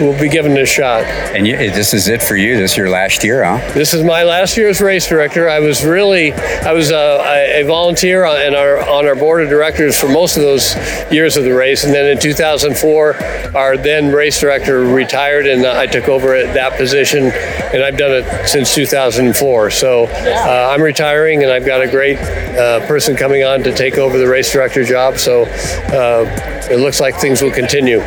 we'll 0.00 0.18
be 0.18 0.28
giving 0.28 0.52
it 0.52 0.62
a 0.62 0.66
shot. 0.66 1.02
And 1.04 1.46
you, 1.46 1.56
this 1.56 1.92
is 1.92 2.08
it 2.08 2.22
for 2.22 2.36
you. 2.36 2.56
This 2.56 2.72
is 2.72 2.76
your 2.76 2.88
last 2.88 3.24
year, 3.24 3.44
huh? 3.44 3.72
This 3.72 3.92
is 3.92 4.04
my 4.04 4.22
last 4.22 4.56
year 4.56 4.68
as 4.68 4.80
race 4.80 5.08
director. 5.08 5.48
I 5.48 5.58
was 5.58 5.84
really, 5.84 6.32
I 6.32 6.72
was 6.72 6.90
a, 6.90 7.60
a 7.60 7.64
volunteer 7.64 8.24
on 8.24 8.54
our 8.54 8.78
on 8.88 9.06
our 9.06 9.16
board 9.16 9.42
of 9.42 9.48
directors 9.48 9.98
for 9.98 10.08
most 10.08 10.36
of 10.36 10.42
those 10.42 10.74
years 11.10 11.36
of 11.36 11.44
the 11.44 11.54
race, 11.54 11.84
and 11.84 11.92
then 11.92 12.06
in 12.06 12.18
2004, 12.18 13.16
our 13.56 13.76
then 13.76 14.12
race 14.12 14.40
director 14.40 14.84
retired, 14.84 15.46
and 15.46 15.66
I 15.66 15.86
took 15.86 16.08
over 16.08 16.34
at 16.34 16.54
that 16.54 16.76
position, 16.76 17.29
and 17.32 17.82
I've 17.82 17.96
done 17.96 18.12
it 18.12 18.48
since 18.48 18.74
2004. 18.74 19.70
So 19.70 20.04
uh, 20.04 20.70
I'm 20.72 20.82
retiring, 20.82 21.42
and 21.42 21.52
I've 21.52 21.66
got 21.66 21.80
a 21.82 21.88
great 21.88 22.18
uh, 22.18 22.86
person 22.86 23.16
coming 23.16 23.44
on 23.44 23.62
to 23.62 23.72
take 23.72 23.98
over 23.98 24.18
the 24.18 24.28
race 24.28 24.52
director 24.52 24.84
job. 24.84 25.18
So 25.18 25.44
uh, 25.44 26.68
it 26.70 26.78
looks 26.78 27.00
like 27.00 27.16
things 27.16 27.42
will 27.42 27.52
continue. 27.52 28.00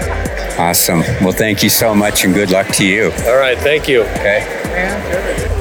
Awesome. 0.58 1.00
Well, 1.22 1.32
thank 1.32 1.64
you 1.64 1.70
so 1.70 1.96
much 1.96 2.26
and 2.26 2.34
good 2.34 2.52
luck 2.52 2.68
to 2.76 2.86
you. 2.86 3.12
All 3.26 3.38
right. 3.38 3.58
Thank 3.58 3.88
you. 3.88 4.04
Okay. 4.04 4.63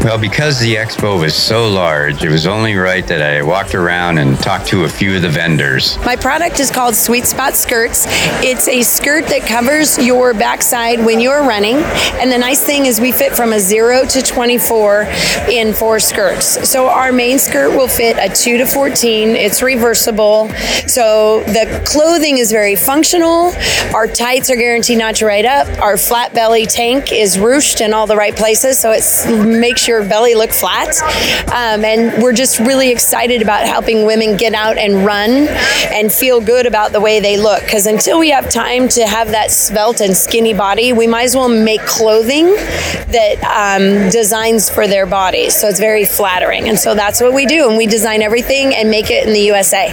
Well, 0.02 0.18
because 0.18 0.58
the 0.58 0.74
expo 0.74 1.20
was 1.20 1.36
so 1.36 1.70
large, 1.70 2.24
it 2.24 2.28
was 2.28 2.44
only 2.44 2.74
right 2.74 3.06
that 3.06 3.22
I 3.22 3.40
walked 3.42 3.74
around 3.74 4.18
and 4.18 4.36
talked 4.36 4.66
to 4.68 4.82
a 4.82 4.88
few 4.88 5.14
of 5.14 5.22
the 5.22 5.28
vendors. 5.28 5.96
My 5.98 6.16
product 6.16 6.58
is 6.58 6.72
called 6.72 6.96
Sweet 6.96 7.24
Spot 7.24 7.54
Skirts. 7.54 8.06
It's 8.42 8.66
a 8.66 8.82
skirt 8.82 9.26
that 9.26 9.42
covers 9.42 9.98
your 9.98 10.34
backside 10.34 10.98
when 11.04 11.20
you're 11.20 11.42
running. 11.42 11.76
And 12.20 12.32
the 12.32 12.38
nice 12.38 12.64
thing 12.64 12.86
is 12.86 13.00
we 13.00 13.12
fit 13.12 13.32
from 13.32 13.52
a 13.52 13.60
0 13.60 14.06
to 14.06 14.22
24 14.22 15.02
in 15.48 15.72
four 15.72 16.00
skirts. 16.00 16.68
So 16.68 16.88
our 16.88 17.12
main 17.12 17.38
skirt 17.38 17.70
will 17.76 17.88
fit 17.88 18.16
a 18.18 18.34
2 18.34 18.58
to 18.58 18.66
14. 18.66 19.28
It's 19.36 19.62
reversible. 19.62 20.48
So 20.88 21.44
the 21.44 21.80
clothing 21.86 22.38
is 22.38 22.50
very 22.50 22.74
functional. 22.74 23.52
Our 23.94 24.08
tights 24.08 24.50
are 24.50 24.56
guaranteed 24.56 24.98
not 24.98 25.14
to 25.16 25.26
ride 25.26 25.46
up. 25.46 25.68
Our 25.80 25.96
flat 25.96 26.34
belly 26.34 26.66
tank 26.66 27.12
is 27.12 27.36
ruched 27.36 27.80
in 27.80 27.92
all 27.94 28.08
the 28.08 28.16
right 28.16 28.34
places. 28.34 28.80
So 28.80 28.90
it 28.90 29.01
makes 29.26 29.86
your 29.88 30.04
belly 30.04 30.34
look 30.34 30.50
flat. 30.50 31.00
Um, 31.48 31.84
and 31.84 32.22
we're 32.22 32.32
just 32.32 32.58
really 32.60 32.90
excited 32.90 33.42
about 33.42 33.66
helping 33.66 34.06
women 34.06 34.36
get 34.36 34.54
out 34.54 34.78
and 34.78 35.04
run 35.04 35.48
and 35.92 36.12
feel 36.12 36.40
good 36.40 36.66
about 36.66 36.92
the 36.92 37.00
way 37.00 37.20
they 37.20 37.36
look. 37.36 37.62
Because 37.62 37.86
until 37.86 38.18
we 38.18 38.30
have 38.30 38.50
time 38.50 38.88
to 38.88 39.06
have 39.06 39.30
that 39.30 39.50
svelte 39.50 40.00
and 40.00 40.16
skinny 40.16 40.54
body, 40.54 40.92
we 40.92 41.06
might 41.06 41.24
as 41.24 41.36
well 41.36 41.48
make 41.48 41.80
clothing 41.82 42.46
that 42.46 43.42
um, 43.44 44.10
designs 44.10 44.70
for 44.70 44.86
their 44.86 45.06
bodies. 45.06 45.54
So 45.54 45.68
it's 45.68 45.80
very 45.80 46.04
flattering. 46.04 46.68
And 46.68 46.78
so 46.78 46.94
that's 46.94 47.20
what 47.20 47.32
we 47.32 47.46
do. 47.46 47.68
And 47.68 47.76
we 47.76 47.86
design 47.86 48.22
everything 48.22 48.74
and 48.74 48.90
make 48.90 49.10
it 49.10 49.26
in 49.26 49.32
the 49.32 49.40
USA. 49.40 49.90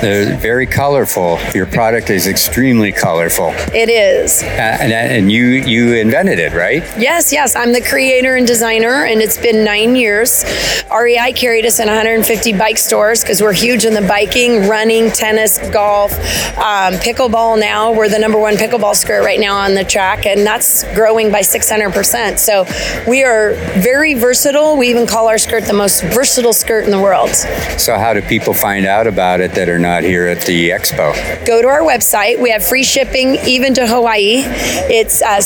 They're 0.00 0.36
very 0.36 0.66
colorful. 0.66 1.38
Your 1.54 1.66
product 1.66 2.10
is 2.10 2.26
extremely 2.26 2.92
colorful. 2.92 3.50
It 3.74 3.88
is. 3.88 4.42
Uh, 4.42 4.46
and, 4.46 4.92
and 4.92 5.32
you, 5.32 5.46
you 5.46 5.94
invented 5.94 6.38
it, 6.38 6.52
right? 6.52 6.82
Yes, 6.98 7.32
yes. 7.32 7.56
I'm 7.56 7.72
the 7.72 7.80
creator 7.80 8.36
and 8.36 8.43
designer, 8.44 9.04
and 9.04 9.20
it's 9.20 9.38
been 9.38 9.64
nine 9.64 9.96
years. 9.96 10.44
REI 10.90 11.32
carried 11.32 11.66
us 11.66 11.78
in 11.80 11.86
150 11.86 12.52
bike 12.52 12.78
stores 12.78 13.22
because 13.22 13.42
we're 13.42 13.52
huge 13.52 13.84
in 13.84 13.94
the 13.94 14.02
biking, 14.02 14.68
running, 14.68 15.10
tennis, 15.10 15.58
golf, 15.70 16.12
um, 16.58 16.94
pickleball 16.94 17.58
now. 17.58 17.92
We're 17.92 18.08
the 18.08 18.18
number 18.18 18.38
one 18.38 18.54
pickleball 18.54 18.94
skirt 18.94 19.24
right 19.24 19.40
now 19.40 19.56
on 19.56 19.74
the 19.74 19.84
track, 19.84 20.26
and 20.26 20.46
that's 20.46 20.84
growing 20.94 21.30
by 21.30 21.40
600%. 21.40 22.38
So 22.38 22.64
we 23.08 23.24
are 23.24 23.54
very 23.80 24.14
versatile. 24.14 24.76
We 24.76 24.88
even 24.88 25.06
call 25.06 25.28
our 25.28 25.38
skirt 25.38 25.64
the 25.64 25.72
most 25.72 26.02
versatile 26.02 26.52
skirt 26.52 26.84
in 26.84 26.90
the 26.90 27.00
world. 27.00 27.30
So, 27.78 27.96
how 27.98 28.14
do 28.14 28.22
people 28.22 28.54
find 28.54 28.86
out 28.86 29.06
about 29.06 29.40
it 29.40 29.52
that 29.52 29.68
are 29.68 29.78
not 29.78 30.02
here 30.02 30.26
at 30.26 30.42
the 30.42 30.70
expo? 30.70 31.14
Go 31.46 31.62
to 31.62 31.68
our 31.68 31.80
website. 31.80 32.40
We 32.40 32.50
have 32.50 32.64
free 32.64 32.84
shipping 32.84 33.36
even 33.46 33.74
to 33.74 33.86
Hawaii. 33.86 34.42
It's 34.90 35.22
uh, 35.22 35.40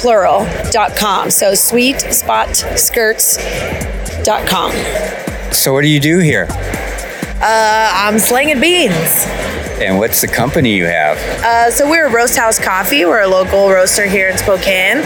plural.com. 0.00 1.30
So, 1.40 1.54
Sweet 1.54 1.98
Spot 2.12 2.54
Skirts.com. 2.54 4.72
So, 5.54 5.72
what 5.72 5.80
do 5.80 5.88
you 5.88 5.98
do 5.98 6.18
here? 6.18 6.46
Uh, 6.50 7.90
I'm 7.94 8.18
slanging 8.18 8.60
beans. 8.60 9.24
And 9.80 9.98
what's 9.98 10.20
the 10.20 10.28
company 10.28 10.74
you 10.76 10.84
have? 10.84 11.16
Uh, 11.42 11.70
so 11.70 11.88
we're 11.88 12.10
Roast 12.10 12.36
House 12.36 12.58
Coffee. 12.58 13.06
We're 13.06 13.22
a 13.22 13.26
local 13.26 13.70
roaster 13.70 14.04
here 14.04 14.28
in 14.28 14.36
Spokane. 14.36 14.98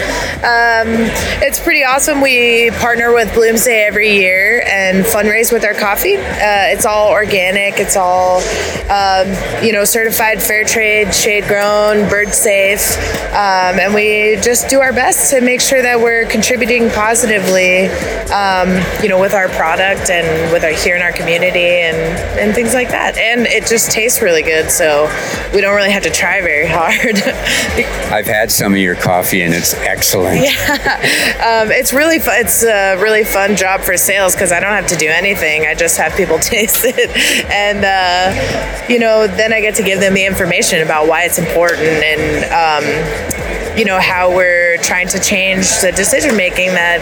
Um, 0.42 1.06
it's 1.40 1.60
pretty 1.60 1.84
awesome. 1.84 2.20
We 2.20 2.72
partner 2.72 3.14
with 3.14 3.28
Bloomsday 3.28 3.86
every 3.86 4.16
year 4.16 4.64
and 4.66 5.04
fundraise 5.04 5.52
with 5.52 5.64
our 5.64 5.74
coffee. 5.74 6.16
Uh, 6.16 6.74
it's 6.74 6.84
all 6.84 7.12
organic. 7.12 7.78
It's 7.78 7.96
all 7.96 8.42
um, 8.90 9.28
you 9.64 9.72
know 9.72 9.84
certified 9.84 10.42
fair 10.42 10.64
trade, 10.64 11.14
shade 11.14 11.44
grown, 11.44 12.08
bird 12.08 12.34
safe, 12.34 12.98
um, 13.30 13.78
and 13.78 13.94
we 13.94 14.38
just 14.42 14.68
do 14.68 14.80
our 14.80 14.92
best 14.92 15.30
to 15.30 15.40
make 15.40 15.60
sure 15.60 15.82
that 15.82 16.00
we're 16.00 16.26
contributing 16.26 16.90
positively, 16.90 17.86
um, 18.32 18.68
you 19.00 19.08
know, 19.08 19.20
with 19.20 19.34
our 19.34 19.48
product 19.50 20.10
and 20.10 20.52
with 20.52 20.64
our 20.64 20.72
here 20.72 20.96
in 20.96 21.02
our 21.02 21.12
community 21.12 21.80
and 21.80 21.96
and 22.40 22.54
things 22.54 22.74
like 22.74 22.88
that. 22.88 23.16
And 23.16 23.46
it 23.46 23.66
just 23.66 23.92
tastes 23.92 24.20
really 24.20 24.42
good, 24.42 24.63
so 24.70 25.10
we 25.52 25.60
don't 25.60 25.74
really 25.74 25.90
have 25.90 26.02
to 26.04 26.10
try 26.10 26.40
very 26.40 26.66
hard. 26.66 27.16
I've 28.12 28.26
had 28.26 28.50
some 28.50 28.72
of 28.72 28.78
your 28.78 28.94
coffee 28.94 29.42
and 29.42 29.54
it's 29.54 29.74
excellent. 29.74 30.42
Yeah, 30.42 31.62
um, 31.62 31.70
it's 31.70 31.92
really 31.92 32.18
fun. 32.18 32.34
It's 32.38 32.62
a 32.62 32.96
really 32.96 33.24
fun 33.24 33.56
job 33.56 33.80
for 33.80 33.96
sales 33.96 34.34
because 34.34 34.52
I 34.52 34.60
don't 34.60 34.72
have 34.72 34.86
to 34.88 34.96
do 34.96 35.08
anything. 35.08 35.66
I 35.66 35.74
just 35.74 35.96
have 35.98 36.16
people 36.16 36.38
taste 36.54 36.84
it, 36.84 37.10
and 37.50 37.84
uh, 37.84 38.86
you 38.88 38.98
know, 38.98 39.26
then 39.26 39.52
I 39.52 39.60
get 39.60 39.74
to 39.76 39.82
give 39.82 40.00
them 40.00 40.14
the 40.14 40.24
information 40.24 40.82
about 40.82 41.08
why 41.08 41.24
it's 41.24 41.38
important 41.38 41.82
and. 41.82 42.44
Um, 42.52 43.44
you 43.76 43.84
know 43.84 43.98
how 43.98 44.30
we're 44.30 44.76
trying 44.78 45.08
to 45.08 45.18
change 45.18 45.66
the 45.80 45.90
decision 45.90 46.36
making 46.36 46.68
that 46.68 47.00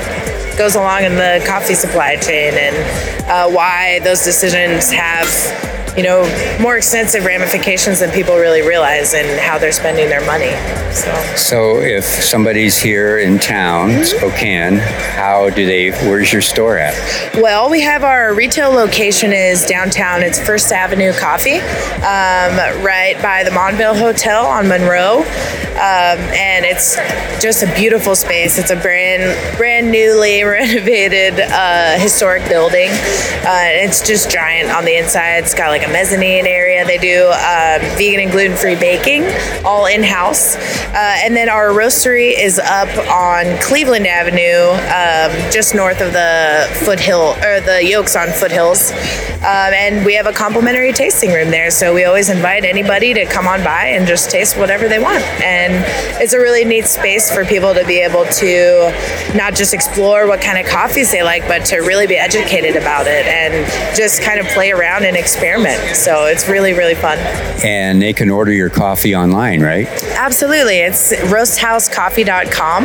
goes 0.57 0.75
along 0.75 1.05
in 1.05 1.15
the 1.17 1.45
coffee 1.47 1.75
supply 1.75 2.17
chain 2.17 2.55
and 2.55 2.77
uh, 3.29 3.51
why 3.51 3.99
those 4.01 4.25
decisions 4.25 4.91
have 4.91 5.29
you 5.97 6.03
know 6.03 6.23
more 6.61 6.77
extensive 6.77 7.25
ramifications 7.25 8.01
than 8.01 8.11
people 8.11 8.37
really 8.37 8.63
realize 8.63 9.15
in 9.15 9.39
how 9.39 9.59
they're 9.59 9.73
spending 9.73 10.09
their 10.09 10.25
money 10.27 10.53
so 10.93 11.13
So, 11.37 11.81
if 11.81 12.05
somebody's 12.05 12.79
here 12.79 13.19
in 13.19 13.39
town, 13.39 14.05
Spokane, 14.05 14.77
how 14.77 15.49
do 15.49 15.65
they? 15.65 15.91
Where's 15.91 16.33
your 16.33 16.43
store 16.43 16.77
at? 16.77 16.95
Well, 17.35 17.71
we 17.71 17.81
have 17.81 18.05
our 18.05 18.35
retail 18.35 18.71
location 18.71 19.33
is 19.33 19.65
downtown. 19.65 20.23
It's 20.23 20.39
First 20.39 20.71
Avenue 20.71 21.13
Coffee, 21.15 21.61
um, 22.01 22.85
right 22.85 23.19
by 23.23 23.43
the 23.43 23.51
Montvale 23.51 23.99
Hotel 23.99 24.45
on 24.47 24.69
Monroe, 24.69 25.21
um, 25.21 26.19
and 26.37 26.65
it's 26.67 26.97
just 27.43 27.63
a 27.63 27.75
beautiful 27.75 28.15
space. 28.15 28.59
It's 28.59 28.71
a 28.71 28.77
brand 28.77 29.57
brand 29.57 29.91
newly 29.91 30.43
renovated 30.45 31.41
uh, 31.41 31.99
historic 31.99 32.47
building. 32.49 32.91
Uh, 32.91 33.83
it's 33.83 34.07
just 34.07 34.31
giant 34.31 34.71
on 34.71 34.85
the 34.85 34.97
inside. 34.97 35.39
It's 35.39 35.55
got 35.55 35.69
like 35.69 35.82
a 35.85 35.89
mezzanine 35.89 36.47
area. 36.47 36.85
They 36.85 36.99
do 36.99 37.27
um, 37.27 37.81
vegan 37.97 38.21
and 38.21 38.31
gluten 38.31 38.57
free 38.57 38.77
baking, 38.77 39.25
all 39.65 39.87
in 39.87 40.03
house, 40.03 40.57
uh, 40.57 41.17
and 41.25 41.37
then 41.37 41.49
our 41.49 41.69
roastery 41.69 42.35
is 42.39 42.59
up 42.59 42.89
on 43.09 43.59
Cleveland 43.61 44.07
Avenue, 44.07 44.71
um, 44.93 45.51
just 45.51 45.75
north 45.75 46.01
of 46.01 46.13
the 46.13 46.69
foothill 46.85 47.37
or 47.43 47.61
the 47.61 47.85
Yokes 47.85 48.17
on 48.17 48.29
foothills. 48.29 48.93
Um, 49.43 49.75
and 49.75 50.07
we 50.07 50.15
have 50.15 50.27
a 50.27 50.33
complimentary 50.33 50.93
tasting 50.93 51.33
room 51.33 51.51
there, 51.51 51.73
so 51.73 51.93
we 51.93 52.05
always 52.05 52.31
invite 52.31 52.65
anybody 52.65 53.13
to 53.15 53.27
come 53.27 53.49
on 53.49 53.65
by 53.65 53.87
and 53.87 54.07
just 54.07 54.31
taste 54.31 54.57
whatever 54.57 54.87
they 54.87 55.01
want. 55.01 55.25
And 55.43 55.83
it's 56.23 56.33
a 56.33 56.39
really 56.39 56.65
neat 56.65 56.87
space 56.87 57.29
for 57.29 57.45
people 57.45 57.75
to 57.75 57.85
be 57.85 57.99
able 57.99 58.25
to 58.25 58.93
not 59.35 59.55
just 59.55 59.75
explore 59.75 60.29
what 60.29 60.41
kind 60.41 60.59
of 60.59 60.71
coffees 60.71 61.11
they 61.11 61.25
like, 61.25 61.49
but 61.49 61.65
to 61.67 61.79
really 61.79 62.07
be 62.07 62.17
educated 62.17 62.77
about 62.77 63.09
it 63.09 63.27
and 63.27 63.67
just 63.97 64.23
kind 64.23 64.39
of 64.39 64.47
play 64.47 64.71
around 64.71 65.05
and 65.05 65.17
experiment. 65.17 65.72
So 65.95 66.27
it's 66.27 66.49
really, 66.49 66.73
really 66.73 66.95
fun. 66.95 67.19
And 67.65 68.01
they 68.03 68.13
can 68.13 68.31
order 68.31 68.53
your 68.53 68.71
coffee 68.71 69.15
online, 69.15 69.61
right? 69.63 69.87
Absolutely. 70.15 70.79
It's 70.79 71.13
roasthousecoffee.com 71.13 72.85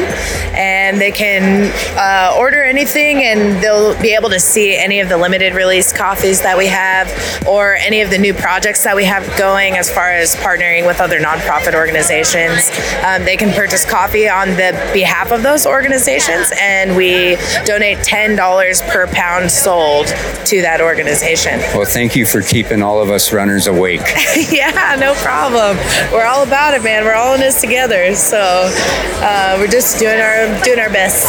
and 0.56 1.00
they 1.00 1.12
can 1.12 1.72
uh, 1.98 2.36
order 2.38 2.64
anything 2.64 3.24
and 3.24 3.62
they'll 3.64 4.00
be 4.02 4.14
able 4.14 4.30
to 4.30 4.40
see 4.40 4.76
any 4.76 5.00
of 5.00 5.10
the 5.10 5.18
limited 5.18 5.54
release 5.54 5.92
coffees 5.92 6.42
that 6.42 6.58
we 6.58 6.68
have 6.68 7.08
or 7.48 7.76
any 7.76 8.02
of 8.02 8.10
the 8.10 8.18
new 8.18 8.34
projects 8.34 8.84
that 8.84 8.96
we 8.96 9.06
have 9.06 9.26
going 9.38 9.78
as 9.78 9.90
far 9.90 10.12
as 10.12 10.36
partnering 10.36 10.86
with 10.86 11.00
other 11.00 11.20
nonprofit 11.20 11.74
organizations. 11.74 12.72
Um, 13.04 13.24
they 13.24 13.38
can 13.38 13.54
purchase 13.54 13.86
coffee 13.86 14.30
on 14.30 14.50
the 14.50 14.90
behalf 14.94 15.32
of 15.32 15.44
those 15.44 15.66
organizations 15.66 16.52
and 16.60 16.96
we 16.96 17.36
donate 17.66 18.00
$10 18.00 18.90
per 18.90 19.08
pound 19.08 19.52
sold 19.52 20.08
to 20.46 20.62
that 20.62 20.82
organization. 20.82 21.60
Well, 21.76 21.86
thank 21.86 22.16
you 22.16 22.26
for 22.26 22.42
keeping 22.42 22.77
all 22.84 23.02
of 23.02 23.10
us 23.10 23.34
runners 23.34 23.68
awake. 23.68 24.02
yeah, 24.52 24.96
no 25.00 25.14
problem. 25.16 25.78
We're 26.12 26.26
all 26.26 26.44
about 26.44 26.74
it, 26.74 26.84
man. 26.84 27.04
We're 27.04 27.16
all 27.16 27.34
in 27.36 27.40
this 27.40 27.62
together. 27.62 28.16
So 28.16 28.40
uh, 28.40 29.56
we're 29.60 29.68
just 29.68 30.00
doing 30.00 30.20
our 30.20 30.64
doing 30.64 30.80
our 30.80 30.90
best. 30.90 31.26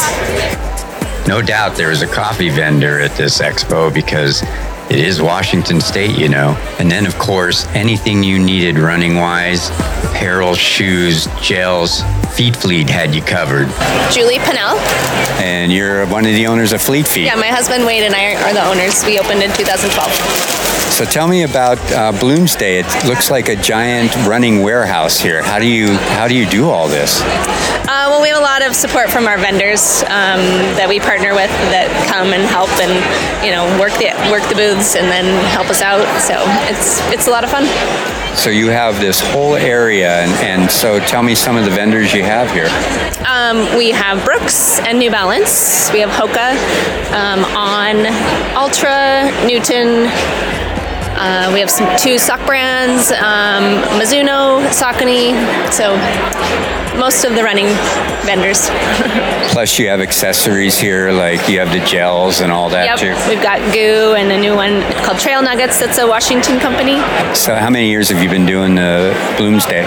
No 1.27 1.41
doubt 1.41 1.75
there 1.75 1.89
was 1.89 2.01
a 2.01 2.07
coffee 2.07 2.49
vendor 2.49 2.99
at 2.99 3.15
this 3.15 3.39
expo 3.39 3.93
because 3.93 4.41
it 4.89 4.97
is 4.97 5.21
Washington 5.21 5.79
State, 5.79 6.17
you 6.17 6.27
know. 6.27 6.57
And 6.79 6.89
then, 6.89 7.05
of 7.05 7.17
course, 7.19 7.67
anything 7.67 8.23
you 8.23 8.39
needed 8.39 8.79
running 8.79 9.15
wise 9.15 9.69
apparel, 10.03 10.55
shoes, 10.55 11.27
gels, 11.39 12.01
Feet 12.33 12.55
Fleet 12.55 12.89
had 12.89 13.13
you 13.13 13.21
covered. 13.21 13.67
Julie 14.11 14.39
Pennell. 14.39 14.77
And 15.41 15.71
you're 15.71 16.05
one 16.07 16.25
of 16.25 16.33
the 16.33 16.47
owners 16.47 16.73
of 16.73 16.81
Fleet 16.81 17.07
Feet. 17.07 17.25
Yeah, 17.25 17.35
my 17.35 17.47
husband 17.47 17.85
Wade 17.85 18.03
and 18.03 18.15
I 18.15 18.35
are 18.35 18.53
the 18.53 18.65
owners. 18.65 19.03
We 19.05 19.19
opened 19.19 19.43
in 19.43 19.51
2012. 19.51 20.59
So 20.91 21.05
tell 21.05 21.27
me 21.27 21.43
about 21.43 21.77
uh, 21.91 22.11
Bloomsday. 22.11 22.83
It 22.83 23.07
looks 23.07 23.31
like 23.31 23.47
a 23.47 23.55
giant 23.55 24.13
running 24.27 24.63
warehouse 24.63 25.19
here. 25.19 25.41
How 25.41 25.59
do 25.59 25.65
you 25.65 25.93
how 26.17 26.27
do 26.27 26.35
you 26.35 26.45
do 26.45 26.69
all 26.69 26.87
this? 26.89 27.21
Uh, 27.21 28.05
well, 28.09 28.21
we 28.21 28.27
have 28.27 28.37
a 28.37 28.41
lot 28.41 28.61
of 28.61 28.75
support 28.75 29.09
from 29.09 29.25
our 29.25 29.37
vendors 29.37 30.03
um, 30.03 30.43
that 30.75 30.87
we 30.89 30.99
partner 30.99 31.33
with 31.33 31.49
that 31.71 31.87
come 32.11 32.33
and 32.33 32.43
help 32.43 32.69
and 32.83 32.91
you 33.45 33.51
know 33.51 33.63
work 33.79 33.93
the 33.95 34.11
work 34.29 34.43
the 34.49 34.55
booths 34.55 34.95
and 34.95 35.07
then 35.07 35.25
help 35.55 35.69
us 35.69 35.81
out. 35.81 36.03
So 36.19 36.35
it's 36.67 36.99
it's 37.13 37.27
a 37.27 37.31
lot 37.31 37.43
of 37.43 37.49
fun. 37.49 37.63
So 38.35 38.49
you 38.49 38.67
have 38.67 38.99
this 38.99 39.19
whole 39.19 39.55
area, 39.55 40.21
and, 40.21 40.31
and 40.43 40.71
so 40.71 40.99
tell 40.99 41.23
me 41.23 41.33
some 41.33 41.57
of 41.57 41.65
the 41.65 41.71
vendors 41.71 42.13
you 42.13 42.18
have 42.23 42.51
here. 42.51 42.69
Um, 43.27 43.77
we 43.77 43.91
have 43.91 44.23
Brooks 44.25 44.79
and 44.79 44.99
New 44.99 45.11
Balance. 45.11 45.91
We 45.91 45.99
have 45.99 46.09
Hoka, 46.09 46.53
um, 47.13 47.45
On, 47.55 48.05
Altra, 48.55 49.31
Newton. 49.45 50.07
Uh, 51.17 51.51
we 51.53 51.59
have 51.59 51.69
some 51.69 51.87
two 51.97 52.17
sock 52.17 52.43
brands, 52.45 53.11
um, 53.11 53.83
Mizuno, 53.99 54.61
Saucony. 54.69 55.33
So 55.71 55.95
most 56.97 57.23
of 57.23 57.35
the 57.35 57.43
running 57.43 57.67
vendors. 58.25 58.69
Plus, 59.51 59.77
you 59.79 59.87
have 59.89 60.01
accessories 60.01 60.77
here, 60.77 61.11
like 61.11 61.47
you 61.49 61.59
have 61.59 61.71
the 61.71 61.83
gels 61.85 62.41
and 62.41 62.51
all 62.51 62.69
that 62.69 62.85
yep, 62.85 62.99
too. 62.99 63.29
we've 63.29 63.41
got 63.41 63.59
GU 63.73 64.15
and 64.15 64.31
a 64.31 64.37
new 64.37 64.55
one 64.55 64.81
called 65.03 65.19
Trail 65.19 65.41
Nuggets. 65.41 65.79
That's 65.79 65.97
a 65.97 66.07
Washington 66.07 66.59
company. 66.59 66.97
So, 67.35 67.55
how 67.55 67.69
many 67.69 67.89
years 67.89 68.09
have 68.09 68.21
you 68.21 68.29
been 68.29 68.45
doing 68.45 68.75
the 68.75 69.13
Bloomsday? 69.37 69.85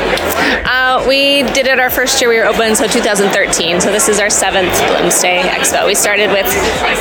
Uh, 0.65 1.05
we 1.09 1.43
did 1.53 1.67
it 1.67 1.79
our 1.79 1.91
first 1.91 2.21
year 2.21 2.31
we 2.31 2.39
were 2.39 2.47
open, 2.47 2.75
so 2.75 2.87
2013. 2.87 3.81
So 3.81 3.91
this 3.91 4.09
is 4.09 4.21
our 4.21 4.31
seventh 4.31 4.73
Bloomsday 4.89 5.41
Expo. 5.43 5.87
We 5.87 5.95
started 5.95 6.31
with 6.31 6.47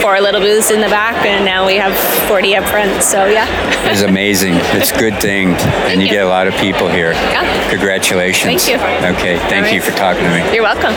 four 0.01 0.19
little 0.19 0.41
booths 0.41 0.71
in 0.71 0.81
the 0.81 0.87
back, 0.87 1.25
and 1.25 1.45
now 1.45 1.65
we 1.65 1.75
have 1.75 1.95
40 2.27 2.55
up 2.55 2.65
front. 2.65 3.03
So 3.03 3.25
yeah. 3.25 3.47
It's 3.89 4.01
amazing. 4.01 4.55
It's 4.77 4.91
a 4.91 4.97
good 4.97 5.19
thing, 5.21 5.49
and 5.89 6.01
you, 6.01 6.07
you. 6.07 6.13
get 6.13 6.25
a 6.25 6.29
lot 6.29 6.47
of 6.47 6.55
people 6.55 6.89
here. 6.89 7.11
Yeah. 7.11 7.69
Congratulations. 7.69 8.63
Thank 8.63 8.67
you. 8.67 8.75
Okay, 9.15 9.37
thank 9.49 9.65
right. 9.65 9.73
you 9.73 9.81
for 9.81 9.91
talking 10.01 10.23
to 10.23 10.29
me. 10.31 10.55
You're 10.55 10.63
welcome. 10.63 10.95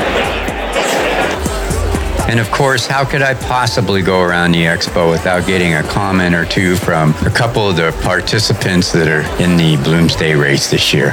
And 2.26 2.40
of 2.40 2.50
course, 2.50 2.86
how 2.86 3.04
could 3.04 3.20
I 3.20 3.34
possibly 3.34 4.00
go 4.00 4.22
around 4.22 4.52
the 4.52 4.62
expo 4.62 5.10
without 5.10 5.46
getting 5.46 5.74
a 5.74 5.82
comment 5.82 6.34
or 6.34 6.46
two 6.46 6.74
from 6.76 7.10
a 7.26 7.30
couple 7.30 7.68
of 7.68 7.76
the 7.76 7.92
participants 8.02 8.92
that 8.92 9.06
are 9.06 9.20
in 9.42 9.58
the 9.58 9.76
Bloomsday 9.84 10.40
race 10.40 10.70
this 10.70 10.94
year? 10.94 11.10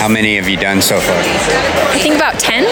How 0.00 0.06
many 0.06 0.36
have 0.36 0.46
you 0.50 0.58
done 0.58 0.82
so 0.82 1.00
far? 1.00 1.16
I 1.16 1.98
think 1.98 2.14
about 2.14 2.38
10 2.38 2.62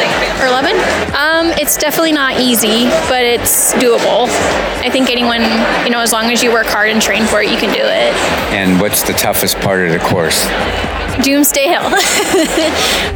or 0.42 0.46
11. 0.48 0.76
Um, 1.16 1.46
it's 1.58 1.78
definitely 1.78 2.12
not 2.12 2.38
easy, 2.38 2.90
but 3.08 3.24
it's 3.24 3.72
doable. 3.76 4.28
I 4.84 4.90
think 4.90 5.08
anyone, 5.08 5.40
you 5.86 5.90
know, 5.90 6.00
as 6.00 6.12
long 6.12 6.30
as 6.30 6.42
you 6.42 6.52
work 6.52 6.66
hard 6.66 6.90
and 6.90 7.00
train 7.00 7.24
for 7.24 7.40
it, 7.40 7.50
you 7.50 7.56
can 7.56 7.72
do 7.72 7.80
it. 7.82 8.12
And 8.52 8.78
what's 8.78 9.02
the 9.02 9.14
toughest 9.14 9.56
part 9.60 9.86
of 9.86 9.92
the 9.92 9.98
course? 9.98 10.46
Doomsday 11.20 11.68
Hill. 11.68 11.84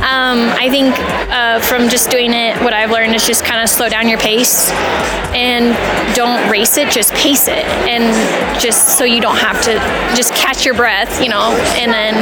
um, 0.04 0.52
I 0.58 0.68
think 0.70 0.94
uh, 1.32 1.60
from 1.60 1.88
just 1.88 2.10
doing 2.10 2.32
it, 2.32 2.60
what 2.62 2.72
I've 2.72 2.90
learned 2.90 3.14
is 3.14 3.26
just 3.26 3.44
kind 3.44 3.62
of 3.62 3.68
slow 3.68 3.88
down 3.88 4.08
your 4.08 4.18
pace 4.18 4.70
and 5.32 5.72
don't 6.14 6.50
race 6.50 6.76
it, 6.76 6.90
just 6.90 7.12
pace 7.14 7.48
it. 7.48 7.64
And 7.88 8.12
just 8.60 8.98
so 8.98 9.04
you 9.04 9.20
don't 9.20 9.38
have 9.38 9.60
to 9.62 9.74
just 10.16 10.34
catch 10.34 10.64
your 10.64 10.74
breath, 10.74 11.22
you 11.22 11.28
know, 11.28 11.52
and 11.76 11.92
then 11.92 12.14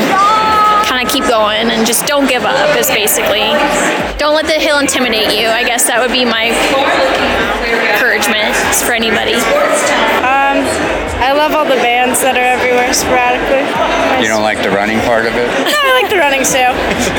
kind 0.86 1.04
of 1.04 1.12
keep 1.12 1.24
going 1.26 1.70
and 1.70 1.86
just 1.86 2.06
don't 2.06 2.28
give 2.28 2.44
up, 2.44 2.76
is 2.78 2.88
basically. 2.88 3.50
Don't 4.18 4.34
let 4.34 4.46
the 4.46 4.60
hill 4.60 4.78
intimidate 4.78 5.34
you. 5.38 5.48
I 5.48 5.64
guess 5.64 5.86
that 5.86 5.98
would 6.00 6.12
be 6.12 6.24
my 6.24 6.54
encouragement 7.94 8.54
for 8.84 8.92
anybody. 8.92 9.34
Um, 10.54 10.62
I 11.18 11.32
love 11.32 11.50
all 11.50 11.64
the 11.64 11.80
bands 11.82 12.22
that 12.22 12.38
are 12.38 12.46
everywhere 12.46 12.94
sporadically. 12.94 13.66
You 14.22 14.30
don't 14.30 14.46
like 14.46 14.62
the 14.62 14.70
running 14.70 15.02
part 15.02 15.26
of 15.26 15.34
it? 15.34 15.50
I 15.50 15.90
like 15.98 16.06
the 16.06 16.18
running 16.18 16.46
too. 16.46 16.70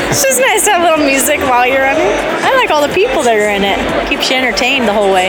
It's 0.08 0.24
just 0.24 0.40
nice 0.40 0.64
to 0.64 0.72
have 0.72 0.80
a 0.80 0.84
little 0.88 1.04
music 1.04 1.40
while 1.44 1.68
you're 1.68 1.84
running. 1.84 2.08
I 2.40 2.56
like 2.56 2.70
all 2.70 2.80
the 2.80 2.94
people 2.96 3.20
that 3.28 3.36
are 3.36 3.52
in 3.52 3.60
it. 3.60 3.76
Keeps 4.08 4.30
you 4.30 4.36
entertained 4.36 4.88
the 4.88 4.96
whole 4.96 5.12
way. 5.12 5.28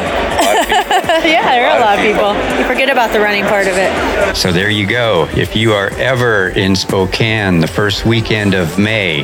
yeah, 1.24 1.52
there 1.52 1.70
are 1.70 1.78
a 1.78 1.80
lot 1.80 2.00
of 2.00 2.04
people. 2.04 2.34
You 2.60 2.66
forget 2.66 2.90
about 2.90 3.12
the 3.14 3.20
running 3.20 3.44
part 3.44 3.68
of 3.68 3.74
it. 3.78 4.36
So 4.36 4.52
there 4.52 4.72
you 4.72 4.88
go. 4.88 5.28
If 5.36 5.56
you 5.56 5.74
are 5.74 5.90
ever 5.92 6.50
in 6.50 6.76
Spokane 6.76 7.60
the 7.60 7.68
first 7.68 8.06
weekend 8.06 8.56
of 8.56 8.80
May, 8.80 9.24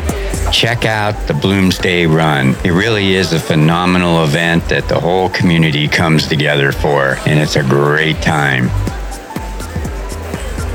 check 0.51 0.85
out 0.85 1.15
the 1.27 1.33
Bloomsday 1.33 2.05
Run. 2.05 2.49
It 2.63 2.73
really 2.73 3.15
is 3.15 3.33
a 3.33 3.39
phenomenal 3.39 4.23
event 4.23 4.69
that 4.69 4.87
the 4.87 4.99
whole 4.99 5.29
community 5.29 5.87
comes 5.87 6.27
together 6.27 6.71
for, 6.71 7.17
and 7.25 7.39
it's 7.39 7.55
a 7.55 7.63
great 7.63 8.21
time. 8.21 8.69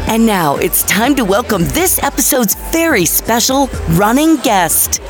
And 0.09 0.27
now 0.27 0.57
it's 0.57 0.83
time 0.85 1.15
to 1.15 1.25
welcome 1.25 1.63
this 1.67 2.03
episode's 2.03 2.57
very 2.73 3.05
special 3.05 3.69
running 3.91 4.37
guest. 4.39 5.01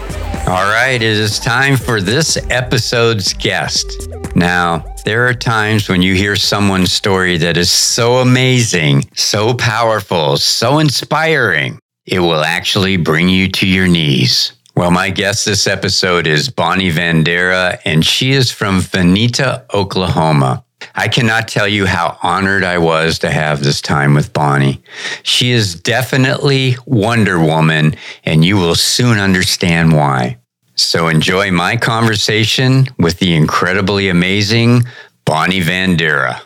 All 0.49 0.65
right, 0.71 0.95
it 0.95 1.03
is 1.03 1.39
time 1.39 1.77
for 1.77 2.01
this 2.01 2.37
episode's 2.51 3.33
guest. 3.33 4.08
Now, 4.39 4.85
there 5.05 5.27
are 5.27 5.35
times 5.35 5.89
when 5.89 6.01
you 6.01 6.15
hear 6.15 6.37
someone's 6.37 6.93
story 6.93 7.39
that 7.39 7.57
is 7.57 7.73
so 7.73 8.19
amazing, 8.19 9.11
so 9.17 9.53
powerful, 9.53 10.37
so 10.37 10.79
inspiring, 10.79 11.81
it 12.07 12.21
will 12.21 12.45
actually 12.45 12.99
bring 12.99 13.29
you 13.29 13.49
to 13.49 13.67
your 13.67 13.89
knees. 13.89 14.53
Well, 14.77 14.93
my 14.93 15.11
guest 15.11 15.45
this 15.45 15.67
episode 15.67 16.29
is 16.29 16.51
Bonnie 16.51 16.93
Vandera, 16.93 17.81
and 17.85 18.07
she 18.07 18.31
is 18.31 18.53
from 18.53 18.81
Vinita, 18.81 19.65
Oklahoma. 19.75 20.65
I 20.95 21.09
cannot 21.09 21.49
tell 21.49 21.67
you 21.67 21.87
how 21.87 22.17
honored 22.23 22.63
I 22.63 22.79
was 22.79 23.19
to 23.21 23.31
have 23.31 23.65
this 23.65 23.81
time 23.81 24.15
with 24.15 24.33
Bonnie. 24.33 24.81
She 25.25 25.51
is 25.51 25.75
definitely 25.75 26.77
Wonder 26.87 27.41
Woman, 27.41 27.97
and 28.25 28.45
you 28.45 28.57
will 28.57 28.77
soon 28.77 29.19
understand 29.19 29.93
why. 29.93 30.38
So 30.79 31.09
enjoy 31.09 31.51
my 31.51 31.77
conversation 31.77 32.87
with 32.99 33.19
the 33.19 33.35
incredibly 33.35 34.09
amazing 34.09 34.85
Bonnie 35.25 35.61
Vandera. 35.61 36.41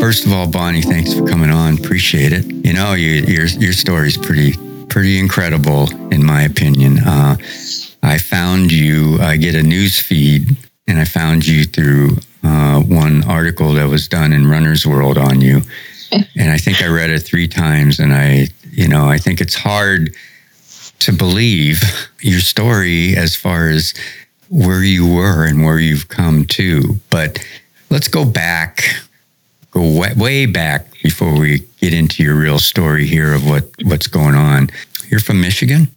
First 0.00 0.26
of 0.26 0.32
all, 0.32 0.48
Bonnie, 0.48 0.82
thanks 0.82 1.12
for 1.12 1.26
coming 1.26 1.50
on. 1.50 1.76
Appreciate 1.78 2.32
it. 2.32 2.44
You 2.46 2.72
know, 2.72 2.94
you, 2.94 3.24
your 3.26 3.46
your 3.46 3.72
story's 3.72 4.16
pretty 4.16 4.52
pretty 4.88 5.18
incredible, 5.18 5.90
in 6.12 6.24
my 6.24 6.42
opinion. 6.42 6.98
Uh, 6.98 7.36
I 8.02 8.18
found 8.18 8.70
you. 8.70 9.18
I 9.20 9.36
get 9.36 9.54
a 9.54 9.62
news 9.62 9.98
feed, 9.98 10.56
and 10.86 10.98
I 10.98 11.04
found 11.04 11.46
you 11.46 11.64
through 11.64 12.18
uh, 12.42 12.80
one 12.80 13.24
article 13.24 13.72
that 13.74 13.88
was 13.88 14.08
done 14.08 14.32
in 14.32 14.48
Runner's 14.48 14.86
World 14.86 15.18
on 15.18 15.40
you, 15.40 15.62
and 16.36 16.50
I 16.50 16.58
think 16.58 16.82
I 16.82 16.88
read 16.88 17.10
it 17.10 17.20
three 17.20 17.48
times. 17.48 17.98
And 17.98 18.12
I, 18.12 18.48
you 18.70 18.88
know, 18.88 19.06
I 19.06 19.18
think 19.18 19.40
it's 19.40 19.54
hard 19.54 20.14
to 21.00 21.12
believe 21.12 21.82
your 22.20 22.40
story 22.40 23.16
as 23.16 23.34
far 23.34 23.68
as 23.68 23.94
where 24.48 24.82
you 24.82 25.06
were 25.06 25.46
and 25.46 25.64
where 25.64 25.78
you've 25.78 26.08
come 26.08 26.44
to. 26.44 26.96
But 27.10 27.38
let's 27.90 28.08
go 28.08 28.24
back 28.24 28.84
go 29.72 29.98
way, 29.98 30.12
way 30.16 30.46
back 30.46 30.92
before 31.02 31.38
we 31.38 31.60
get 31.80 31.92
into 31.92 32.22
your 32.22 32.36
real 32.36 32.58
story 32.58 33.06
here 33.06 33.34
of 33.34 33.48
what 33.48 33.64
what's 33.82 34.06
going 34.06 34.36
on. 34.36 34.70
You're 35.08 35.20
from 35.20 35.40
Michigan. 35.40 35.88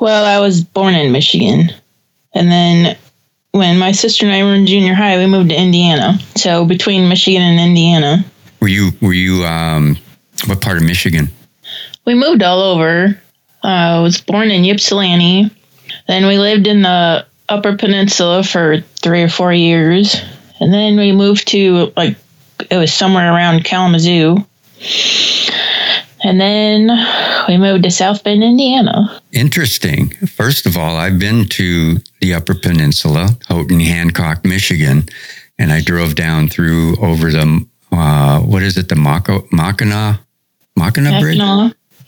Well, 0.00 0.24
I 0.24 0.38
was 0.40 0.64
born 0.64 0.94
in 0.94 1.12
Michigan. 1.12 1.70
And 2.34 2.50
then 2.50 2.96
when 3.52 3.78
my 3.78 3.92
sister 3.92 4.26
and 4.26 4.34
I 4.34 4.42
were 4.44 4.54
in 4.54 4.66
junior 4.66 4.94
high, 4.94 5.16
we 5.18 5.26
moved 5.26 5.50
to 5.50 5.56
Indiana. 5.60 6.18
So 6.36 6.64
between 6.64 7.08
Michigan 7.08 7.42
and 7.42 7.60
Indiana, 7.60 8.24
Were 8.60 8.68
you 8.68 8.90
were 9.00 9.14
you 9.14 9.44
um 9.44 9.96
what 10.46 10.60
part 10.60 10.76
of 10.76 10.82
Michigan? 10.84 11.28
we 12.04 12.14
moved 12.14 12.42
all 12.42 12.60
over. 12.60 13.20
Uh, 13.62 13.66
I 13.66 14.00
was 14.00 14.20
born 14.20 14.50
in 14.50 14.64
Ypsilanti. 14.64 15.50
Then 16.06 16.26
we 16.26 16.38
lived 16.38 16.66
in 16.66 16.82
the 16.82 17.26
Upper 17.48 17.76
Peninsula 17.76 18.42
for 18.44 18.80
three 19.02 19.22
or 19.22 19.28
four 19.28 19.52
years. 19.52 20.16
And 20.60 20.72
then 20.72 20.96
we 20.96 21.12
moved 21.12 21.48
to, 21.48 21.92
like, 21.96 22.16
it 22.70 22.76
was 22.76 22.92
somewhere 22.92 23.32
around 23.32 23.64
Kalamazoo. 23.64 24.38
And 26.28 26.38
then 26.38 26.90
we 27.48 27.56
moved 27.56 27.84
to 27.84 27.90
South 27.90 28.22
Bend, 28.22 28.44
Indiana. 28.44 29.22
Interesting. 29.32 30.10
First 30.26 30.66
of 30.66 30.76
all, 30.76 30.96
I've 30.96 31.18
been 31.18 31.48
to 31.48 31.96
the 32.20 32.34
Upper 32.34 32.54
Peninsula, 32.54 33.30
Houghton, 33.48 33.80
Hancock, 33.80 34.44
Michigan, 34.44 35.08
and 35.58 35.72
I 35.72 35.80
drove 35.80 36.16
down 36.16 36.48
through 36.48 36.96
over 36.98 37.30
the 37.30 37.66
uh, 37.90 38.40
what 38.40 38.62
is 38.62 38.76
it, 38.76 38.90
the 38.90 38.94
Mackinac 39.50 40.20
Mackinac 40.76 41.22
Bridge? 41.22 41.40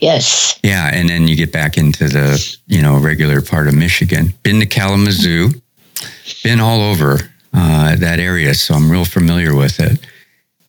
Yes. 0.00 0.60
Yeah, 0.62 0.90
and 0.92 1.08
then 1.08 1.26
you 1.26 1.34
get 1.34 1.50
back 1.50 1.78
into 1.78 2.08
the 2.08 2.56
you 2.66 2.82
know 2.82 2.98
regular 2.98 3.40
part 3.40 3.68
of 3.68 3.74
Michigan. 3.74 4.34
Been 4.42 4.60
to 4.60 4.66
Kalamazoo, 4.66 5.48
been 6.44 6.60
all 6.60 6.82
over 6.82 7.20
uh, 7.54 7.96
that 7.96 8.20
area, 8.20 8.52
so 8.52 8.74
I'm 8.74 8.90
real 8.90 9.06
familiar 9.06 9.54
with 9.54 9.80
it. 9.80 9.98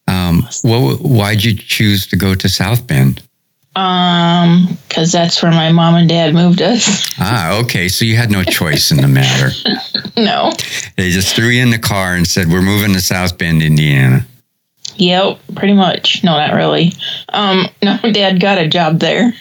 Um, 0.08 0.48
what, 0.64 1.02
why'd 1.02 1.44
you 1.44 1.54
choose 1.54 2.08
to 2.08 2.16
go 2.16 2.34
to 2.34 2.48
South 2.48 2.88
Bend? 2.88 3.22
Um, 3.76 4.78
because 4.88 5.12
that's 5.14 5.42
where 5.42 5.52
my 5.52 5.72
mom 5.72 5.96
and 5.96 6.10
dad 6.10 6.34
moved 6.34 6.62
us. 6.62 7.10
Ah, 7.20 7.58
okay, 7.62 7.88
so 7.88 8.04
you 8.04 8.18
had 8.18 8.30
no 8.30 8.44
choice 8.44 8.92
in 8.92 8.98
the 8.98 9.08
matter. 9.08 9.50
no. 10.18 10.52
They 10.98 11.10
just 11.10 11.36
threw 11.36 11.48
you 11.48 11.64
in 11.64 11.70
the 11.70 11.80
car 11.80 12.16
and 12.16 12.28
said, 12.28 12.50
"We're 12.50 12.62
moving 12.62 12.92
to 12.94 13.02
South 13.02 13.38
Bend, 13.38 13.64
Indiana." 13.64 14.26
Yep, 14.98 15.40
pretty 15.56 15.74
much. 15.74 16.22
No, 16.24 16.34
not 16.34 16.54
really. 16.54 16.92
Um, 17.30 17.66
no, 17.82 17.98
dad 18.12 18.42
got 18.42 18.58
a 18.58 18.68
job 18.68 19.00
there. 19.00 19.34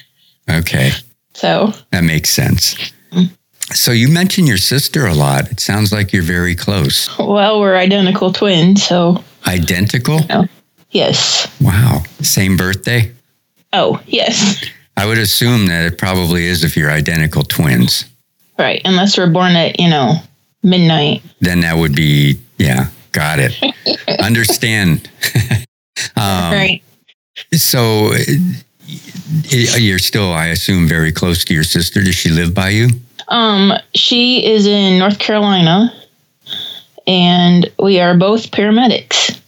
Okay, 0.48 0.90
So 1.34 1.72
that 1.90 2.04
makes 2.04 2.30
sense. 2.30 2.92
So 3.72 3.92
you 3.92 4.08
mentioned 4.08 4.48
your 4.48 4.56
sister 4.58 5.06
a 5.06 5.14
lot. 5.14 5.50
It 5.50 5.60
sounds 5.60 5.92
like 5.92 6.12
you're 6.12 6.22
very 6.24 6.56
close. 6.56 7.08
Well, 7.18 7.60
we're 7.60 7.76
identical 7.76 8.32
twins, 8.32 8.82
so 8.84 9.22
Identical? 9.46 10.20
yes. 10.90 11.46
Wow. 11.60 12.02
Same 12.20 12.56
birthday? 12.56 13.12
Oh, 13.72 14.00
yes. 14.06 14.64
I 14.96 15.06
would 15.06 15.18
assume 15.18 15.66
that 15.66 15.92
it 15.92 15.98
probably 15.98 16.46
is 16.46 16.64
if 16.64 16.76
you're 16.76 16.90
identical 16.90 17.42
twins. 17.42 18.04
Right. 18.58 18.82
Unless 18.84 19.16
we're 19.16 19.30
born 19.30 19.52
at, 19.52 19.80
you 19.80 19.88
know, 19.88 20.16
midnight. 20.62 21.22
Then 21.40 21.60
that 21.60 21.76
would 21.76 21.94
be, 21.94 22.38
yeah, 22.58 22.88
got 23.12 23.38
it. 23.38 23.56
Understand. 24.22 25.08
um, 26.16 26.52
right. 26.52 26.82
So 27.52 28.12
uh, 28.12 28.16
you're 29.48 29.98
still, 29.98 30.32
I 30.32 30.46
assume, 30.46 30.86
very 30.86 31.12
close 31.12 31.44
to 31.44 31.54
your 31.54 31.64
sister. 31.64 32.02
Does 32.02 32.14
she 32.14 32.30
live 32.30 32.54
by 32.54 32.70
you? 32.70 32.88
Um, 33.28 33.72
she 33.94 34.44
is 34.44 34.66
in 34.66 34.98
North 34.98 35.18
Carolina, 35.18 35.94
and 37.06 37.70
we 37.78 38.00
are 38.00 38.16
both 38.16 38.50
paramedics. 38.50 39.40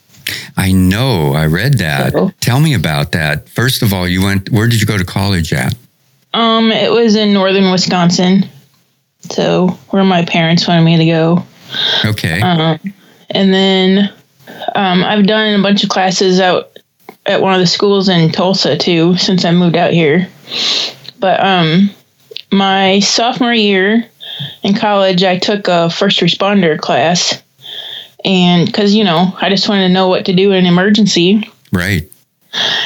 I 0.57 0.73
know. 0.73 1.33
I 1.33 1.47
read 1.47 1.79
that. 1.79 2.13
So- 2.13 2.33
Tell 2.41 2.61
me 2.61 2.75
about 2.75 3.13
that. 3.13 3.49
First 3.49 3.83
of 3.83 3.93
all, 3.93 4.07
you 4.07 4.23
went. 4.23 4.51
Where 4.51 4.69
did 4.69 4.81
you 4.81 4.87
go 4.87 4.99
to 4.99 5.05
college 5.05 5.53
at? 5.53 5.75
Um, 6.35 6.73
it 6.73 6.91
was 6.91 7.15
in 7.17 7.33
northern 7.35 7.71
Wisconsin, 7.71 8.47
so 9.31 9.69
where 9.91 10.05
my 10.05 10.25
parents 10.25 10.67
wanted 10.67 10.83
me 10.85 10.97
to 10.99 11.07
go. 11.07 11.45
Okay. 12.05 12.41
Um, 12.41 12.79
and 13.31 13.53
then 13.53 14.13
um, 14.75 15.05
I've 15.05 15.27
done 15.27 15.59
a 15.61 15.63
bunch 15.63 15.83
of 15.85 15.91
classes 15.91 16.41
out 16.41 16.71
at 17.27 17.41
one 17.41 17.55
of 17.55 17.61
the 17.61 17.67
schools 17.67 18.09
in 18.09 18.31
Tulsa 18.33 18.77
too 18.77 19.17
since 19.19 19.45
I 19.45 19.51
moved 19.53 19.77
out 19.77 19.93
here. 19.93 20.29
But 21.19 21.41
um, 21.41 21.91
my 22.51 23.01
sophomore 23.01 23.55
year 23.55 24.05
in 24.63 24.75
college, 24.75 25.23
I 25.23 25.39
took 25.39 25.69
a 25.69 25.89
first 25.91 26.21
responder 26.21 26.79
class, 26.79 27.43
and 28.25 28.67
because 28.67 28.95
you 28.95 29.05
know 29.05 29.37
I 29.41 29.49
just 29.49 29.69
wanted 29.69 29.89
to 29.89 29.93
know 29.93 30.09
what 30.09 30.27
to 30.27 30.33
do 30.33 30.53
in 30.53 30.59
an 30.59 30.67
emergency. 30.67 31.51
right. 31.73 32.09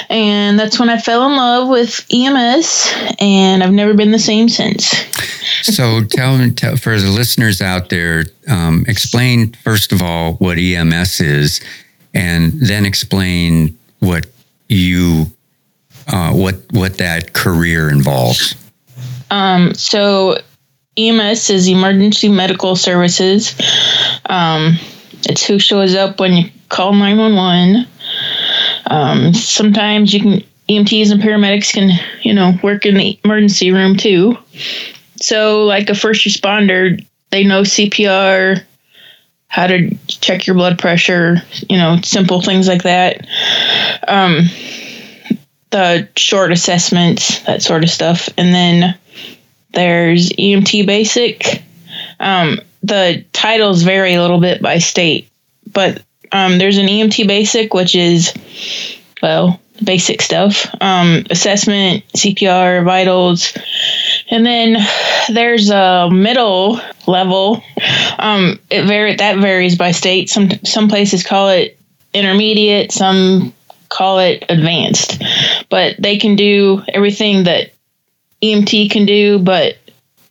And 0.08 0.56
that's 0.56 0.78
when 0.78 0.88
I 0.88 0.98
fell 0.98 1.26
in 1.26 1.36
love 1.36 1.68
with 1.68 2.06
EMS, 2.12 2.94
and 3.18 3.64
I've 3.64 3.72
never 3.72 3.94
been 3.94 4.12
the 4.12 4.18
same 4.18 4.48
since. 4.48 4.86
So 5.64 6.04
tell, 6.10 6.38
tell 6.52 6.76
for 6.76 7.00
the 7.00 7.10
listeners 7.10 7.60
out 7.60 7.88
there, 7.88 8.26
um, 8.48 8.84
explain 8.86 9.54
first 9.64 9.90
of 9.90 10.02
all 10.02 10.34
what 10.34 10.58
EMS 10.58 11.20
is, 11.20 11.60
and 12.14 12.52
then 12.52 12.84
explain 12.86 13.76
what 13.98 14.26
you 14.68 15.26
uh, 16.06 16.32
what 16.32 16.54
what 16.70 16.98
that 16.98 17.32
career 17.32 17.90
involves. 17.90 18.54
Um, 19.30 19.74
so 19.74 20.38
EMS 20.96 21.50
is 21.50 21.68
Emergency 21.68 22.28
Medical 22.28 22.76
Services. 22.76 23.54
Um, 24.26 24.78
it's 25.24 25.46
who 25.46 25.58
shows 25.58 25.94
up 25.94 26.20
when 26.20 26.32
you 26.32 26.50
call 26.68 26.92
911. 26.92 27.86
Um, 28.86 29.34
sometimes 29.34 30.12
you 30.12 30.20
can 30.20 30.44
EMTs 30.68 31.12
and 31.12 31.22
paramedics 31.22 31.72
can, 31.72 31.90
you 32.22 32.34
know, 32.34 32.54
work 32.62 32.86
in 32.86 32.96
the 32.96 33.18
emergency 33.24 33.70
room 33.70 33.96
too. 33.96 34.36
So 35.16 35.64
like 35.64 35.88
a 35.88 35.94
first 35.94 36.26
responder, 36.26 37.04
they 37.30 37.44
know 37.44 37.62
CPR, 37.62 38.62
how 39.48 39.66
to 39.66 39.96
check 40.08 40.46
your 40.46 40.56
blood 40.56 40.78
pressure, 40.78 41.36
you 41.68 41.76
know, 41.76 41.98
simple 42.02 42.42
things 42.42 42.66
like 42.66 42.82
that. 42.82 43.26
Um, 44.08 44.46
the 45.70 46.08
short 46.16 46.52
assessments, 46.52 47.40
that 47.44 47.62
sort 47.62 47.84
of 47.84 47.90
stuff. 47.90 48.28
And 48.36 48.52
then 48.52 48.98
there's 49.72 50.30
EMT 50.30 50.86
basic. 50.86 51.62
Um, 52.18 52.60
the 52.86 53.24
titles 53.32 53.82
vary 53.82 54.14
a 54.14 54.22
little 54.22 54.40
bit 54.40 54.62
by 54.62 54.78
state, 54.78 55.28
but 55.72 56.02
um, 56.32 56.58
there's 56.58 56.78
an 56.78 56.86
EMT 56.86 57.26
basic, 57.26 57.74
which 57.74 57.94
is, 57.94 58.32
well, 59.22 59.60
basic 59.84 60.22
stuff 60.22 60.66
um, 60.80 61.24
assessment, 61.30 62.04
CPR, 62.16 62.84
vitals. 62.84 63.56
And 64.30 64.44
then 64.44 64.76
there's 65.28 65.70
a 65.70 66.08
middle 66.10 66.80
level. 67.06 67.62
Um, 68.18 68.58
it 68.70 68.86
vary 68.86 69.16
that 69.16 69.38
varies 69.38 69.76
by 69.76 69.92
state. 69.92 70.30
Some 70.30 70.50
some 70.64 70.88
places 70.88 71.22
call 71.22 71.50
it 71.50 71.78
intermediate, 72.12 72.92
some 72.92 73.52
call 73.88 74.18
it 74.18 74.44
advanced. 74.48 75.22
But 75.68 75.96
they 75.98 76.18
can 76.18 76.36
do 76.36 76.82
everything 76.88 77.44
that 77.44 77.72
EMT 78.42 78.90
can 78.90 79.06
do, 79.06 79.38
but 79.38 79.76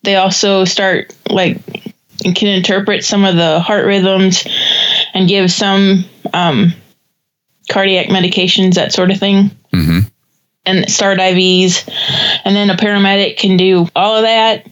they 0.04 0.16
also 0.16 0.66
start 0.66 1.16
like 1.30 1.58
and 2.24 2.36
can 2.36 2.48
interpret 2.48 3.04
some 3.04 3.26
of 3.26 3.36
the 3.36 3.60
heart 3.60 3.86
rhythms 3.86 4.46
and 5.14 5.28
give 5.28 5.52
some 5.52 6.06
um, 6.34 6.74
cardiac 7.70 8.08
medications, 8.08 8.76
that 8.76 8.94
sort 8.94 9.12
of 9.12 9.18
thing, 9.18 9.52
hmm 9.72 10.00
and 10.68 10.90
start 10.90 11.20
IVs. 11.20 11.88
And 12.44 12.56
then 12.56 12.72
a 12.72 12.76
paramedic 12.76 13.38
can 13.38 13.56
do 13.56 13.88
all 13.96 14.16
of 14.16 14.24
that, 14.24 14.66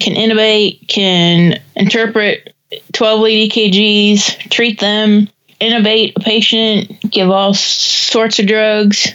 can 0.00 0.14
intubate, 0.14 0.88
can 0.88 1.60
interpret 1.76 2.54
12 2.92 3.20
lead 3.20 3.52
EKGs, 3.52 4.50
treat 4.50 4.80
them, 4.80 5.28
innovate 5.60 6.14
a 6.16 6.20
patient, 6.20 6.98
give 7.10 7.30
all 7.30 7.54
sorts 7.54 8.38
of 8.38 8.46
drugs. 8.46 9.12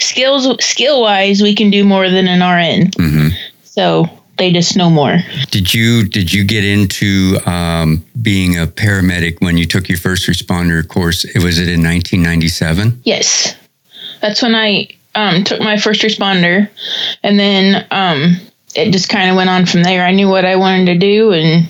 Skills 0.00 0.64
skill 0.64 1.00
wise, 1.00 1.42
we 1.42 1.54
can 1.54 1.70
do 1.70 1.84
more 1.84 2.10
than 2.10 2.26
an 2.26 2.40
RN. 2.40 2.90
hmm 2.96 3.28
So 3.62 4.06
they 4.42 4.52
just 4.52 4.76
know 4.76 4.90
more. 4.90 5.18
Did 5.52 5.72
you 5.72 6.02
did 6.02 6.34
you 6.34 6.44
get 6.44 6.64
into 6.64 7.38
um, 7.46 8.04
being 8.20 8.58
a 8.58 8.66
paramedic 8.66 9.40
when 9.40 9.56
you 9.56 9.66
took 9.66 9.88
your 9.88 9.98
first 9.98 10.26
responder 10.26 10.86
course? 10.86 11.24
It 11.24 11.44
was 11.44 11.60
it 11.60 11.68
in 11.68 11.80
1997? 11.84 13.02
Yes. 13.04 13.54
That's 14.20 14.42
when 14.42 14.56
I 14.56 14.88
um, 15.14 15.44
took 15.44 15.60
my 15.60 15.76
first 15.76 16.02
responder. 16.02 16.68
And 17.22 17.38
then 17.38 17.86
um, 17.92 18.36
it 18.74 18.90
just 18.90 19.08
kind 19.08 19.30
of 19.30 19.36
went 19.36 19.48
on 19.48 19.64
from 19.64 19.84
there. 19.84 20.04
I 20.04 20.10
knew 20.10 20.28
what 20.28 20.44
I 20.44 20.56
wanted 20.56 20.86
to 20.86 20.98
do, 20.98 21.32
and 21.32 21.68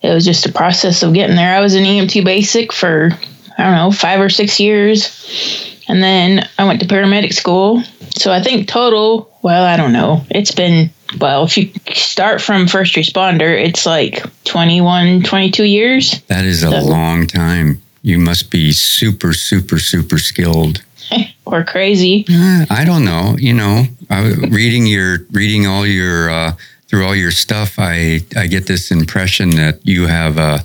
it 0.00 0.14
was 0.14 0.24
just 0.24 0.46
a 0.46 0.52
process 0.52 1.02
of 1.02 1.12
getting 1.12 1.34
there. 1.34 1.56
I 1.56 1.60
was 1.60 1.74
an 1.74 1.82
EMT 1.82 2.24
basic 2.24 2.72
for, 2.72 3.10
I 3.58 3.64
don't 3.64 3.74
know, 3.74 3.90
five 3.90 4.20
or 4.20 4.28
six 4.28 4.60
years. 4.60 5.82
And 5.88 6.02
then 6.02 6.48
I 6.56 6.64
went 6.66 6.78
to 6.80 6.86
paramedic 6.86 7.32
school. 7.32 7.82
So 8.16 8.32
I 8.32 8.40
think 8.40 8.68
total, 8.68 9.33
well, 9.44 9.62
I 9.64 9.76
don't 9.76 9.92
know. 9.92 10.24
It's 10.30 10.50
been, 10.52 10.90
well, 11.20 11.44
if 11.44 11.56
you 11.58 11.70
start 11.92 12.40
from 12.40 12.66
first 12.66 12.94
responder, 12.96 13.52
it's 13.54 13.84
like 13.84 14.24
21, 14.44 15.22
22 15.22 15.64
years. 15.64 16.22
That 16.28 16.46
is 16.46 16.62
a 16.62 16.70
So- 16.70 16.80
long 16.88 17.26
time. 17.26 17.80
You 18.02 18.18
must 18.18 18.50
be 18.50 18.72
super 18.72 19.32
super 19.32 19.78
super 19.78 20.18
skilled. 20.18 20.82
or 21.46 21.64
crazy. 21.64 22.24
Uh, 22.28 22.66
I 22.68 22.84
don't 22.84 23.04
know. 23.04 23.36
You 23.38 23.54
know, 23.54 23.84
I, 24.10 24.28
reading 24.50 24.86
your 24.86 25.26
reading 25.30 25.66
all 25.66 25.86
your 25.86 26.28
uh, 26.28 26.52
through 26.88 27.06
all 27.06 27.14
your 27.16 27.30
stuff, 27.30 27.78
I 27.78 28.20
I 28.36 28.46
get 28.46 28.66
this 28.66 28.90
impression 28.90 29.50
that 29.56 29.80
you 29.84 30.06
have 30.06 30.36
a 30.36 30.64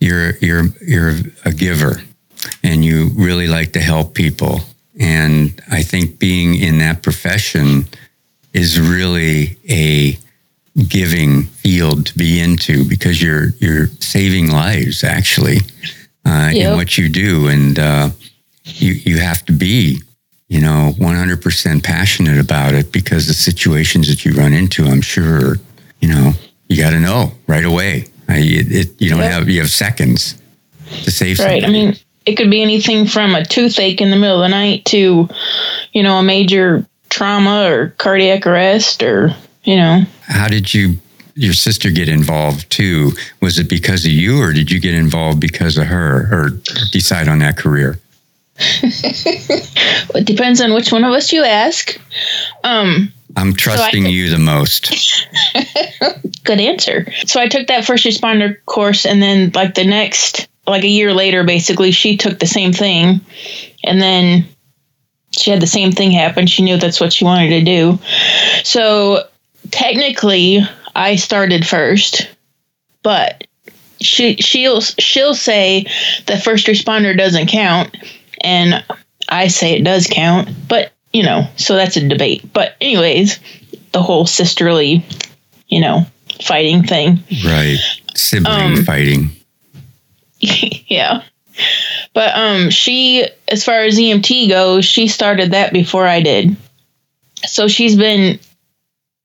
you're 0.00 0.36
you're 0.40 0.64
you're 0.80 1.14
a 1.44 1.52
giver, 1.52 2.02
and 2.62 2.82
you 2.82 3.10
really 3.14 3.46
like 3.46 3.72
to 3.72 3.80
help 3.80 4.14
people. 4.14 4.62
And 5.00 5.60
I 5.70 5.82
think 5.82 6.18
being 6.18 6.54
in 6.54 6.78
that 6.78 7.02
profession 7.02 7.86
is 8.52 8.78
really 8.78 9.56
a 9.68 10.16
giving 10.88 11.44
field 11.44 12.06
to 12.06 12.18
be 12.18 12.40
into 12.40 12.84
because 12.88 13.20
you're 13.22 13.50
you're 13.58 13.86
saving 14.00 14.50
lives 14.50 15.02
actually 15.04 15.58
uh, 16.24 16.50
in 16.54 16.76
what 16.76 16.96
you 16.98 17.08
do, 17.08 17.48
and 17.48 17.78
uh, 17.78 18.10
you 18.64 18.92
you 18.92 19.18
have 19.18 19.44
to 19.46 19.52
be 19.52 20.00
you 20.48 20.60
know 20.60 20.92
100% 20.98 21.82
passionate 21.82 22.38
about 22.38 22.74
it 22.74 22.92
because 22.92 23.26
the 23.26 23.34
situations 23.34 24.08
that 24.08 24.24
you 24.24 24.32
run 24.32 24.52
into, 24.52 24.84
I'm 24.84 25.02
sure 25.02 25.56
you 26.00 26.08
know 26.08 26.32
you 26.68 26.76
got 26.76 26.90
to 26.90 27.00
know 27.00 27.32
right 27.46 27.64
away. 27.64 28.06
I, 28.28 28.38
it, 28.38 28.72
it, 28.72 29.00
you 29.00 29.10
don't 29.10 29.18
Yep. 29.20 29.32
have 29.32 29.48
you 29.48 29.60
have 29.60 29.70
seconds 29.70 30.36
to 31.02 31.10
save 31.10 31.38
Right. 31.40 31.64
I 31.64 31.68
mean, 31.68 31.96
it 32.26 32.36
could 32.36 32.50
be 32.50 32.62
anything 32.62 33.06
from 33.06 33.34
a 33.34 33.44
toothache 33.44 34.00
in 34.00 34.10
the 34.10 34.16
middle 34.16 34.42
of 34.42 34.50
the 34.50 34.56
night 34.56 34.84
to, 34.86 35.28
you 35.92 36.02
know, 36.02 36.18
a 36.18 36.22
major 36.22 36.86
trauma 37.10 37.68
or 37.68 37.90
cardiac 37.98 38.46
arrest 38.46 39.02
or, 39.02 39.34
you 39.62 39.76
know, 39.76 40.02
How 40.22 40.48
did 40.48 40.72
you 40.72 40.98
your 41.36 41.52
sister 41.52 41.90
get 41.90 42.08
involved 42.08 42.70
too? 42.70 43.12
Was 43.40 43.58
it 43.58 43.68
because 43.68 44.04
of 44.04 44.12
you, 44.12 44.40
or 44.40 44.52
did 44.52 44.70
you 44.70 44.80
get 44.80 44.94
involved 44.94 45.40
because 45.40 45.76
of 45.76 45.86
her, 45.86 46.28
or 46.32 46.50
decide 46.92 47.28
on 47.28 47.40
that 47.40 47.56
career? 47.56 47.98
it 48.56 50.24
depends 50.24 50.60
on 50.60 50.74
which 50.74 50.92
one 50.92 51.02
of 51.02 51.12
us 51.12 51.32
you 51.32 51.42
ask. 51.42 51.98
Um, 52.62 53.12
I'm 53.36 53.54
trusting 53.54 54.04
took- 54.04 54.12
you 54.12 54.30
the 54.30 54.38
most. 54.38 54.92
good 56.44 56.60
answer. 56.60 57.06
So 57.26 57.40
I 57.40 57.48
took 57.48 57.66
that 57.66 57.84
first 57.84 58.04
responder 58.04 58.56
course 58.66 59.06
and 59.06 59.20
then 59.20 59.50
like 59.54 59.74
the 59.74 59.84
next 59.84 60.46
like 60.66 60.84
a 60.84 60.88
year 60.88 61.12
later 61.12 61.44
basically 61.44 61.90
she 61.90 62.16
took 62.16 62.38
the 62.38 62.46
same 62.46 62.72
thing 62.72 63.20
and 63.82 64.00
then 64.00 64.46
she 65.30 65.50
had 65.50 65.60
the 65.60 65.66
same 65.66 65.92
thing 65.92 66.10
happen. 66.10 66.46
She 66.46 66.62
knew 66.62 66.76
that's 66.76 67.00
what 67.00 67.12
she 67.12 67.24
wanted 67.24 67.50
to 67.50 67.62
do. 67.64 67.98
So 68.62 69.26
technically 69.70 70.60
I 70.94 71.16
started 71.16 71.66
first, 71.66 72.28
but 73.02 73.46
she 74.00 74.36
she'll 74.36 74.80
she'll 74.80 75.34
say 75.34 75.86
the 76.26 76.38
first 76.38 76.66
responder 76.66 77.16
doesn't 77.16 77.48
count, 77.48 77.96
and 78.42 78.84
I 79.28 79.48
say 79.48 79.72
it 79.72 79.84
does 79.84 80.06
count. 80.06 80.50
But 80.68 80.92
you 81.12 81.22
know, 81.22 81.48
so 81.56 81.74
that's 81.74 81.96
a 81.96 82.06
debate. 82.06 82.52
But 82.52 82.76
anyways, 82.80 83.40
the 83.92 84.02
whole 84.02 84.26
sisterly, 84.26 85.04
you 85.68 85.80
know, 85.80 86.06
fighting 86.42 86.82
thing. 86.84 87.20
Right. 87.44 87.78
Sibling 88.14 88.78
Um, 88.78 88.84
fighting. 88.84 89.30
yeah. 90.88 91.22
But 92.14 92.34
um 92.36 92.70
she 92.70 93.26
as 93.48 93.64
far 93.64 93.80
as 93.80 93.98
EMT 93.98 94.48
goes, 94.48 94.84
she 94.84 95.08
started 95.08 95.52
that 95.52 95.72
before 95.72 96.06
I 96.06 96.20
did. 96.20 96.56
So 97.46 97.68
she's 97.68 97.96
been 97.96 98.38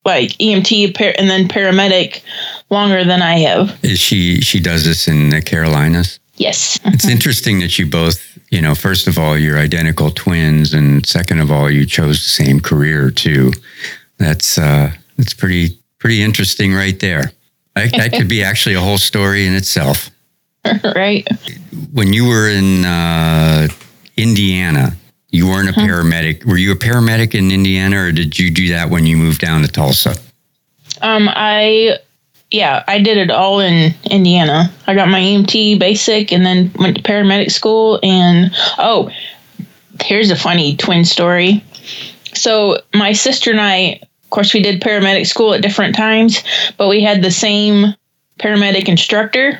like 0.06 0.30
EMT 0.32 0.96
par- 0.98 1.16
and 1.18 1.30
then 1.30 1.48
paramedic 1.48 2.22
longer 2.70 3.04
than 3.04 3.22
I 3.22 3.40
have. 3.40 3.78
Is 3.84 4.00
she 4.00 4.42
she 4.42 4.60
does 4.60 4.86
this 4.86 5.08
in 5.08 5.30
the 5.30 5.42
Carolinas? 5.42 6.20
Yes. 6.40 6.80
It's 6.86 7.08
interesting 7.08 7.60
that 7.60 7.78
you 7.78 7.86
both, 7.86 8.40
you 8.50 8.62
know, 8.62 8.74
first 8.74 9.08
of 9.08 9.20
all, 9.20 9.38
you're 9.38 9.58
identical 9.58 10.10
twins, 10.10 10.74
and 10.74 11.06
second 11.06 11.42
of 11.42 11.52
all, 11.52 11.70
you 11.70 11.86
chose 11.86 12.24
the 12.24 12.30
same 12.30 12.62
career 12.62 13.12
too. 13.12 13.52
That's 14.18 14.58
uh, 14.58 14.94
that's 15.18 15.34
pretty 15.34 15.78
pretty 16.00 16.22
interesting 16.22 16.74
right 16.74 16.98
there. 17.00 17.34
I, 17.76 17.88
that 17.88 18.14
could 18.14 18.30
be 18.30 18.44
actually 18.44 18.76
a 18.76 18.82
whole 18.82 18.98
story 18.98 19.46
in 19.46 19.54
itself. 19.54 20.10
right? 20.96 21.28
When 21.92 22.14
you 22.14 22.28
were 22.28 22.50
in 22.50 22.86
uh, 22.86 23.68
Indiana, 24.18 24.96
you 25.30 25.48
weren't 25.48 25.70
a 25.70 25.74
paramedic. 25.74 26.46
Were 26.46 26.58
you 26.58 26.72
a 26.72 26.76
paramedic 26.76 27.36
in 27.36 27.52
Indiana, 27.52 28.06
or 28.06 28.12
did 28.12 28.38
you 28.38 28.50
do 28.52 28.70
that 28.70 28.90
when 28.90 29.06
you 29.06 29.16
moved 29.18 29.42
down 29.42 29.62
to 29.62 29.68
Tulsa? 29.68 30.16
Um 31.02 31.30
I 31.30 32.00
yeah, 32.52 32.84
I 32.88 33.00
did 33.00 33.18
it 33.18 33.30
all 33.30 33.60
in 33.60 33.94
Indiana. 34.10 34.72
I 34.88 34.96
got 34.96 35.08
my 35.08 35.20
EMT 35.20 35.80
basic 35.80 36.34
and 36.34 36.46
then 36.46 36.72
went 36.80 36.98
to 36.98 37.04
paramedic 37.04 37.52
school 37.52 38.00
and 38.02 38.52
oh, 38.80 39.12
here's 40.02 40.32
a 40.32 40.36
funny 40.36 40.76
twin 40.76 41.06
story. 41.06 41.64
So 42.34 42.82
my 42.94 43.14
sister 43.14 43.52
and 43.52 43.62
I, 43.62 44.00
of 44.24 44.30
course, 44.32 44.54
we 44.54 44.62
did 44.62 44.82
paramedic 44.82 45.28
school 45.28 45.54
at 45.54 45.62
different 45.62 45.96
times, 45.96 46.44
but 46.78 46.88
we 46.88 47.04
had 47.04 47.22
the 47.22 47.32
same 47.32 47.94
paramedic 48.40 48.88
instructor. 48.88 49.60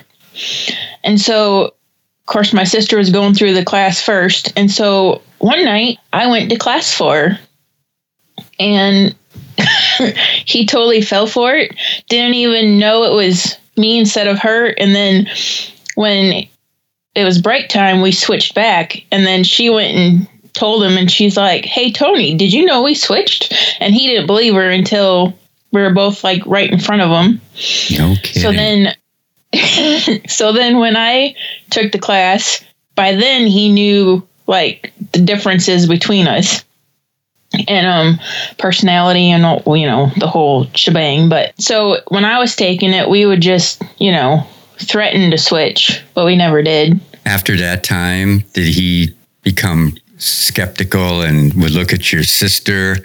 And 1.04 1.20
so, 1.20 1.66
of 1.66 2.26
course, 2.26 2.54
my 2.54 2.64
sister 2.64 2.98
was 2.98 3.10
going 3.10 3.34
through 3.34 3.54
the 3.54 3.66
class 3.66 4.02
first. 4.02 4.54
And 4.56 4.72
so 4.72 5.22
one 5.40 5.64
night 5.66 6.00
I 6.14 6.28
went 6.28 6.50
to 6.50 6.58
class 6.58 6.94
for 6.94 7.38
and 8.60 9.16
he 10.46 10.66
totally 10.66 11.02
fell 11.02 11.28
for 11.28 11.56
it. 11.56 11.76
Didn't 12.08 12.36
even 12.36 12.80
know 12.80 13.04
it 13.04 13.16
was 13.16 13.58
me 13.78 14.00
instead 14.00 14.28
of 14.28 14.40
her. 14.40 14.68
And 14.68 14.96
then 14.96 15.28
when 15.96 16.48
it 17.16 17.24
was 17.24 17.42
break 17.42 17.70
time, 17.70 18.02
we 18.02 18.12
switched 18.12 18.56
back. 18.56 19.04
And 19.12 19.26
then 19.26 19.44
she 19.44 19.70
went 19.70 19.98
and 19.98 20.28
told 20.54 20.84
him, 20.84 20.98
and 20.98 21.10
she's 21.10 21.38
like, 21.38 21.66
Hey, 21.66 21.92
Tony, 21.92 22.36
did 22.36 22.54
you 22.54 22.66
know 22.66 22.84
we 22.84 22.96
switched? 22.96 23.54
And 23.80 23.94
he 23.94 24.08
didn't 24.08 24.28
believe 24.28 24.54
her 24.54 24.70
until 24.70 25.34
we 25.72 25.82
were 25.82 25.94
both 25.94 26.24
like 26.24 26.46
right 26.46 26.72
in 26.72 26.80
front 26.80 27.02
of 27.02 27.10
him. 27.10 27.42
No 27.98 28.16
kidding. 28.22 28.42
So 28.42 28.52
then, 28.52 28.96
so 30.28 30.54
then 30.54 30.80
when 30.80 30.96
I 30.96 31.36
took 31.70 31.92
the 31.92 32.00
class, 32.00 32.64
by 32.96 33.14
then 33.14 33.48
he 33.48 33.70
knew 33.72 34.28
like 34.48 34.94
the 35.12 35.20
differences 35.20 35.88
between 35.88 36.28
us 36.28 36.64
and 37.68 37.88
um 37.88 38.20
personality 38.58 39.32
and 39.32 39.46
all- 39.46 39.78
you 39.78 39.88
know 39.88 40.12
the 40.18 40.28
whole 40.28 40.66
shebang. 40.76 41.30
But 41.30 41.60
so 41.60 41.98
when 42.10 42.26
I 42.26 42.40
was 42.40 42.56
taking 42.56 42.94
it, 42.94 43.10
we 43.10 43.26
would 43.26 43.42
just 43.42 43.82
you 43.98 44.12
know 44.12 44.46
threaten 44.78 45.32
to 45.32 45.38
switch, 45.38 46.02
but 46.14 46.26
we 46.26 46.36
never 46.36 46.62
did. 46.62 47.00
After 47.26 47.58
that 47.58 47.84
time, 47.84 48.44
did 48.54 48.68
he 48.68 49.14
become 49.44 49.96
skeptical 50.18 51.22
and 51.22 51.54
would 51.56 51.72
look 51.72 51.94
at 51.94 52.12
your 52.12 52.24
sister 52.24 52.98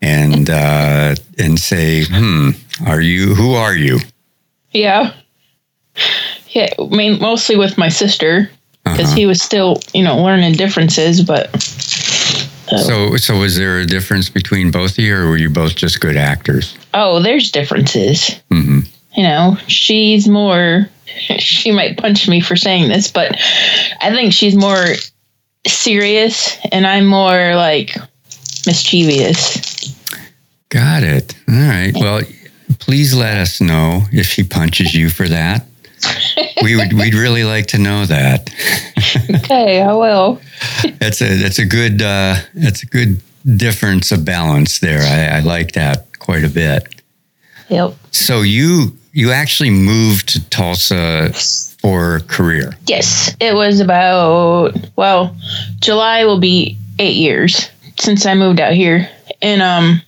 and 0.00 0.48
uh, 0.48 1.14
and 1.38 1.58
say, 1.58 2.04
"Hmm, 2.04 2.50
are 2.86 3.00
you? 3.00 3.34
Who 3.34 3.54
are 3.54 3.74
you?" 3.74 3.98
Yeah. 4.72 5.12
Yeah, 6.50 6.68
I 6.78 6.84
mean, 6.86 7.18
mostly 7.20 7.56
with 7.56 7.76
my 7.78 7.88
sister 7.88 8.50
because 8.84 9.00
Uh-huh. 9.06 9.16
he 9.16 9.26
was 9.26 9.42
still, 9.42 9.80
you 9.92 10.02
know, 10.02 10.22
learning 10.22 10.54
differences. 10.54 11.20
But 11.22 11.60
So, 11.62 13.16
so 13.16 13.38
was 13.38 13.56
there 13.56 13.78
a 13.80 13.86
difference 13.86 14.28
between 14.30 14.70
both 14.70 14.92
of 14.92 14.98
you, 14.98 15.14
or 15.16 15.26
were 15.28 15.36
you 15.36 15.50
both 15.50 15.74
just 15.76 16.00
good 16.00 16.16
actors? 16.16 16.74
oh, 16.94 17.20
there's 17.22 17.50
differences. 17.50 18.34
hmm 18.50 18.80
you 19.16 19.22
know, 19.24 19.56
she's 19.66 20.28
more, 20.28 20.88
she 21.38 21.70
might 21.72 21.96
punch 21.98 22.28
me 22.28 22.40
for 22.40 22.54
saying 22.56 22.88
this, 22.88 23.10
but 23.10 23.36
I 24.00 24.10
think 24.10 24.32
she's 24.32 24.54
more 24.54 24.94
serious 25.66 26.56
and 26.70 26.86
I'm 26.86 27.06
more 27.06 27.56
like 27.56 27.96
mischievous. 28.66 29.92
Got 30.68 31.02
it. 31.02 31.34
All 31.48 31.54
right. 31.54 31.92
Well, 31.94 32.22
please 32.78 33.14
let 33.14 33.38
us 33.38 33.60
know 33.60 34.02
if 34.12 34.26
she 34.26 34.44
punches 34.44 34.94
you 34.94 35.10
for 35.10 35.26
that. 35.28 35.66
we 36.62 36.76
would. 36.76 36.92
We'd 36.92 37.14
really 37.14 37.44
like 37.44 37.66
to 37.68 37.78
know 37.78 38.06
that. 38.06 38.50
Okay, 39.30 39.80
I 39.80 39.94
will. 39.94 40.40
That's 40.98 41.22
a. 41.22 41.36
That's 41.36 41.58
a 41.58 41.64
good. 41.64 42.02
Uh, 42.02 42.36
that's 42.54 42.82
a 42.82 42.86
good 42.86 43.22
difference 43.56 44.12
of 44.12 44.24
balance 44.24 44.80
there. 44.80 45.00
I, 45.00 45.38
I 45.38 45.40
like 45.40 45.72
that 45.72 46.18
quite 46.18 46.44
a 46.44 46.50
bit. 46.50 47.00
Yep. 47.68 47.94
So 48.10 48.42
you 48.42 48.98
you 49.12 49.32
actually 49.32 49.70
moved 49.70 50.28
to 50.30 50.50
Tulsa 50.50 51.32
for 51.80 52.20
career. 52.20 52.74
Yes, 52.86 53.34
it 53.40 53.54
was 53.54 53.80
about, 53.80 54.76
well, 54.96 55.34
July 55.80 56.24
will 56.24 56.40
be 56.40 56.76
eight 56.98 57.16
years 57.16 57.70
since 57.98 58.26
I 58.26 58.34
moved 58.34 58.60
out 58.60 58.74
here. 58.74 59.08
And 59.40 59.62
um, 59.62 60.02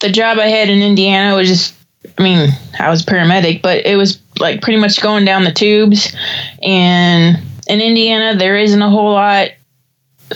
the 0.00 0.10
job 0.10 0.38
I 0.38 0.46
had 0.46 0.68
in 0.68 0.82
Indiana 0.82 1.34
was 1.34 1.48
just, 1.48 1.74
I 2.18 2.22
mean, 2.22 2.50
I 2.78 2.90
was 2.90 3.04
paramedic, 3.04 3.62
but 3.62 3.84
it 3.86 3.96
was 3.96 4.20
like 4.38 4.62
pretty 4.62 4.78
much 4.78 5.00
going 5.00 5.24
down 5.24 5.44
the 5.44 5.52
tubes. 5.52 6.14
And 6.62 7.38
in 7.66 7.80
Indiana, 7.80 8.36
there 8.36 8.56
isn't 8.56 8.82
a 8.82 8.90
whole 8.90 9.12
lot 9.12 9.48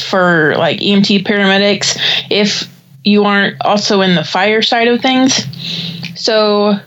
for 0.00 0.54
like 0.56 0.80
EMT 0.80 1.24
paramedics 1.24 1.98
if 2.30 2.68
you 3.04 3.24
aren't 3.24 3.56
also 3.64 4.00
in 4.00 4.14
the 4.14 4.24
fire 4.24 4.62
side 4.62 4.88
of 4.88 5.00
things. 5.00 5.44
So 6.20 6.78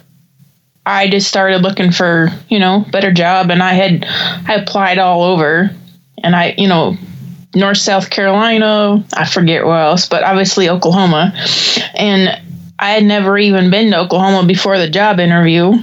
I 0.86 1.08
just 1.08 1.28
started 1.28 1.62
looking 1.62 1.92
for, 1.92 2.30
you 2.50 2.60
know, 2.60 2.86
better 2.92 3.12
job 3.12 3.50
and 3.50 3.64
I 3.64 3.74
had 3.74 4.06
I 4.48 4.56
applied 4.56 4.98
all 4.98 5.24
over 5.24 5.72
and 6.24 6.36
I, 6.36 6.54
you 6.58 6.68
know, 6.68 6.98
North 7.56 7.78
South 7.78 8.10
Carolina, 8.10 9.04
I 9.14 9.26
forget 9.26 9.66
where 9.66 9.80
else, 9.80 10.08
but 10.08 10.24
obviously 10.24 10.70
Oklahoma. 10.70 11.34
And 11.96 12.42
I 12.82 12.92
had 12.92 13.04
never 13.04 13.38
even 13.38 13.70
been 13.70 13.92
to 13.92 14.00
Oklahoma 14.00 14.46
before 14.48 14.80
the 14.80 14.90
job 14.90 15.20
interview. 15.20 15.74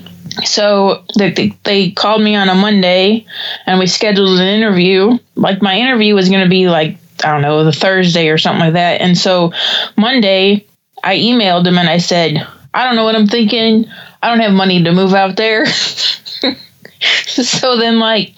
So 0.45 1.05
they, 1.17 1.31
they, 1.63 1.91
called 1.93 2.23
me 2.23 2.35
on 2.35 2.49
a 2.49 2.55
Monday 2.55 3.25
and 3.67 3.79
we 3.79 3.87
scheduled 3.87 4.39
an 4.39 4.47
interview. 4.47 5.19
Like 5.37 5.63
my 5.63 5.79
interview 5.79 6.15
was 6.15 6.29
going 6.29 6.43
to 6.43 6.51
be 6.51 6.69
like, 6.69 6.99
I 7.25 7.33
don't 7.33 7.43
know, 7.43 7.65
the 7.65 7.73
Thursday 7.73 8.29
or 8.29 8.39
something 8.39 8.61
like 8.61 8.73
that. 8.75 9.01
And 9.01 9.17
so 9.17 9.53
Monday, 9.97 10.67
I 11.03 11.17
emailed 11.17 11.67
him 11.67 11.79
and 11.79 11.89
I 11.89 11.99
said, 11.99 12.47
I 12.75 12.85
don't 12.85 12.97
know 12.97 13.05
what 13.05 13.17
I'm 13.17 13.27
thinking. 13.27 13.87
I 14.23 14.29
don't 14.29 14.41
have 14.41 14.53
money 14.53 14.83
to 14.83 14.93
move 14.93 15.15
out 15.15 15.37
there. 15.37 15.67
so 17.01 17.77
then, 17.77 17.99
like, 17.99 18.35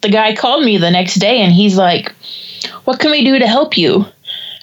the 0.00 0.08
guy 0.08 0.34
called 0.34 0.64
me 0.64 0.78
the 0.78 0.90
next 0.90 1.16
day 1.16 1.40
and 1.40 1.52
he's 1.52 1.76
like, 1.76 2.12
What 2.84 3.00
can 3.00 3.10
we 3.10 3.24
do 3.24 3.38
to 3.38 3.46
help 3.46 3.76
you? 3.76 4.06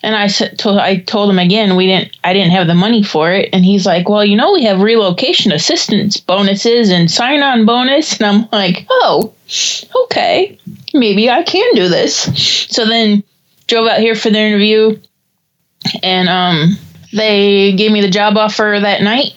And 0.04 0.16
I 0.16 0.28
said, 0.28 0.60
told, 0.60 0.80
I 0.80 0.98
told 0.98 1.30
him 1.30 1.40
again, 1.40 1.78
we 1.78 1.88
didn't, 1.88 2.18
I 2.26 2.34
didn't 2.34 2.52
have 2.52 2.68
the 2.68 2.76
money 2.76 3.04
for 3.04 3.32
it. 3.32 3.50
And 3.54 3.64
he's 3.64 3.86
like, 3.86 4.10
well, 4.10 4.26
you 4.26 4.36
know, 4.36 4.52
we 4.52 4.64
have 4.66 4.82
relocation 4.82 5.54
assistance 5.54 6.18
bonuses 6.18 6.90
and 6.90 7.10
sign 7.10 7.42
on 7.42 7.66
bonus. 7.66 8.20
And 8.20 8.26
I'm 8.28 8.50
like, 8.52 8.86
oh, 8.90 9.34
okay, 10.04 10.60
maybe 10.94 11.30
I 11.30 11.44
can 11.44 11.74
do 11.74 11.88
this. 11.88 12.68
So 12.70 12.86
then 12.86 13.24
drove 13.68 13.88
out 13.88 14.00
here 14.00 14.16
for 14.16 14.30
the 14.30 14.40
interview 14.40 15.00
and, 16.04 16.28
um, 16.28 16.78
they 17.14 17.72
gave 17.74 17.92
me 17.92 18.02
the 18.02 18.10
job 18.10 18.38
offer 18.38 18.80
that 18.82 19.04
night 19.04 19.32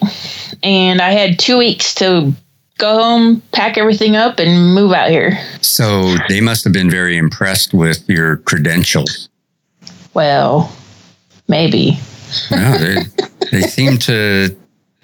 and 0.63 0.99
I 0.99 1.11
had 1.11 1.39
two 1.39 1.57
weeks 1.57 1.93
to 1.95 2.33
go 2.77 3.01
home, 3.01 3.41
pack 3.51 3.77
everything 3.77 4.15
up 4.15 4.39
and 4.39 4.73
move 4.73 4.91
out 4.91 5.09
here. 5.09 5.37
So 5.61 6.15
they 6.27 6.41
must 6.41 6.63
have 6.63 6.73
been 6.73 6.89
very 6.89 7.17
impressed 7.17 7.73
with 7.73 8.07
your 8.09 8.37
credentials. 8.37 9.26
Well, 10.17 10.71
maybe. 11.47 11.99
No, 12.49 12.75
they, 12.79 13.03
they 13.51 13.61
seem 13.61 13.99
to 13.99 14.57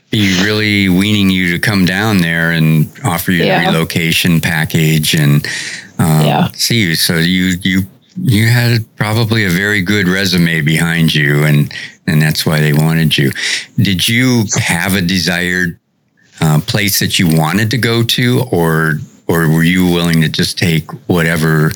be 0.09 0.41
really 0.43 0.89
weaning 0.89 1.29
you 1.29 1.51
to 1.51 1.59
come 1.59 1.85
down 1.85 2.17
there 2.17 2.49
and 2.49 2.89
offer 3.05 3.31
you 3.31 3.43
Yeah. 3.43 3.63
the 3.65 3.71
relocation 3.77 4.41
package 4.41 5.13
and 5.13 5.45
um, 5.99 6.25
Yeah. 6.25 6.47
see 6.55 6.79
you. 6.81 6.95
So 6.95 7.19
you 7.19 7.57
you 7.61 7.83
you 8.23 8.47
had 8.47 8.83
probably 8.95 9.45
a 9.45 9.51
very 9.51 9.83
good 9.83 10.07
resume 10.07 10.61
behind 10.61 11.13
you, 11.13 11.43
and 11.43 11.71
and 12.07 12.19
that's 12.19 12.43
why 12.43 12.59
they 12.59 12.73
wanted 12.73 13.15
you. 13.15 13.31
Did 13.77 14.09
you 14.09 14.45
have 14.59 14.95
a 14.95 15.01
desired 15.01 15.77
uh, 16.41 16.59
place 16.61 16.97
that 17.01 17.19
you 17.19 17.27
wanted 17.37 17.69
to 17.69 17.77
go 17.77 18.01
to, 18.01 18.45
or 18.51 18.95
or 19.27 19.47
were 19.47 19.63
you 19.63 19.85
willing 19.85 20.21
to 20.21 20.27
just 20.29 20.57
take 20.57 20.89
whatever 21.07 21.71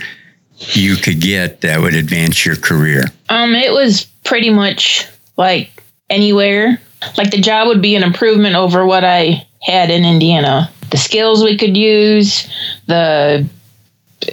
you 0.60 0.96
could 0.96 1.22
get 1.22 1.62
that 1.62 1.80
would 1.80 1.96
advance 1.96 2.46
your 2.46 2.56
career? 2.56 3.04
Um, 3.30 3.54
it 3.54 3.72
was 3.72 4.06
pretty 4.24 4.50
much 4.50 5.08
like 5.38 5.84
anywhere. 6.10 6.82
Like 7.18 7.32
the 7.32 7.42
job 7.42 7.68
would 7.68 7.82
be 7.82 7.96
an 7.96 8.04
improvement 8.04 8.56
over 8.56 8.86
what 8.86 9.04
I 9.04 9.46
had 9.62 9.90
in 9.90 10.06
Indiana. 10.06 10.72
The 10.90 10.98
skills 10.98 11.44
we 11.44 11.58
could 11.58 11.78
use, 11.78 12.50
the 12.88 13.48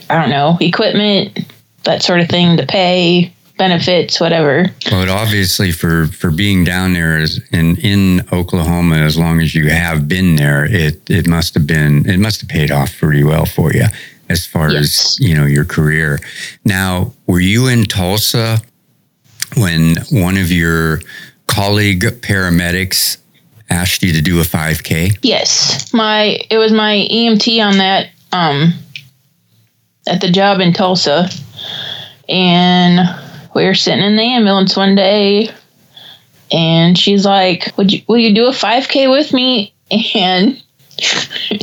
I 0.08 0.20
don't 0.20 0.30
know, 0.30 0.56
equipment, 0.60 1.38
that 1.84 2.02
sort 2.02 2.20
of 2.20 2.28
thing, 2.28 2.56
the 2.56 2.66
pay, 2.66 3.32
benefits, 3.58 4.18
whatever. 4.18 4.66
But 4.90 5.08
obviously, 5.08 5.72
for 5.72 6.06
for 6.06 6.30
being 6.30 6.64
down 6.64 6.94
there 6.94 7.18
as 7.18 7.40
in 7.52 7.76
in 7.78 8.26
Oklahoma, 8.32 8.96
as 8.96 9.18
long 9.18 9.40
as 9.40 9.54
you 9.54 9.68
have 9.68 10.08
been 10.08 10.36
there, 10.36 10.64
it 10.64 11.10
it 11.10 11.26
must 11.26 11.54
have 11.54 11.66
been 11.66 12.08
it 12.08 12.18
must 12.18 12.40
have 12.40 12.48
paid 12.48 12.70
off 12.70 12.96
pretty 12.98 13.24
well 13.24 13.44
for 13.44 13.72
you 13.72 13.84
as 14.28 14.46
far 14.46 14.70
Yes. 14.72 14.82
as 14.82 15.16
you 15.20 15.34
know 15.34 15.46
your 15.46 15.64
career. 15.64 16.18
Now, 16.64 17.12
were 17.26 17.40
you 17.40 17.66
in 17.68 17.84
Tulsa 17.84 18.60
when 19.56 19.96
one 20.10 20.36
of 20.36 20.50
your 20.50 21.00
colleague 21.46 22.02
paramedics 22.20 23.18
asked 23.70 24.02
you 24.02 24.12
to 24.12 24.20
do 24.20 24.40
a 24.40 24.44
5K? 24.44 25.16
Yes, 25.22 25.92
my 25.92 26.38
it 26.50 26.58
was 26.58 26.72
my 26.72 27.06
EMT 27.10 27.60
on 27.64 27.78
that 27.78 28.08
um 28.32 28.72
at 30.06 30.20
the 30.20 30.30
job 30.30 30.60
in 30.60 30.72
Tulsa, 30.72 31.28
and 32.28 32.98
we 33.54 33.64
were 33.64 33.74
sitting 33.74 34.04
in 34.04 34.16
the 34.16 34.22
ambulance 34.22 34.76
one 34.76 34.94
day, 34.94 35.50
and 36.52 36.98
she's 36.98 37.24
like, 37.24 37.72
"Would 37.76 37.92
you 37.92 38.02
will 38.08 38.18
you 38.18 38.34
do 38.34 38.46
a 38.46 38.52
5K 38.52 39.10
with 39.10 39.32
me?" 39.32 39.72
And 40.14 40.60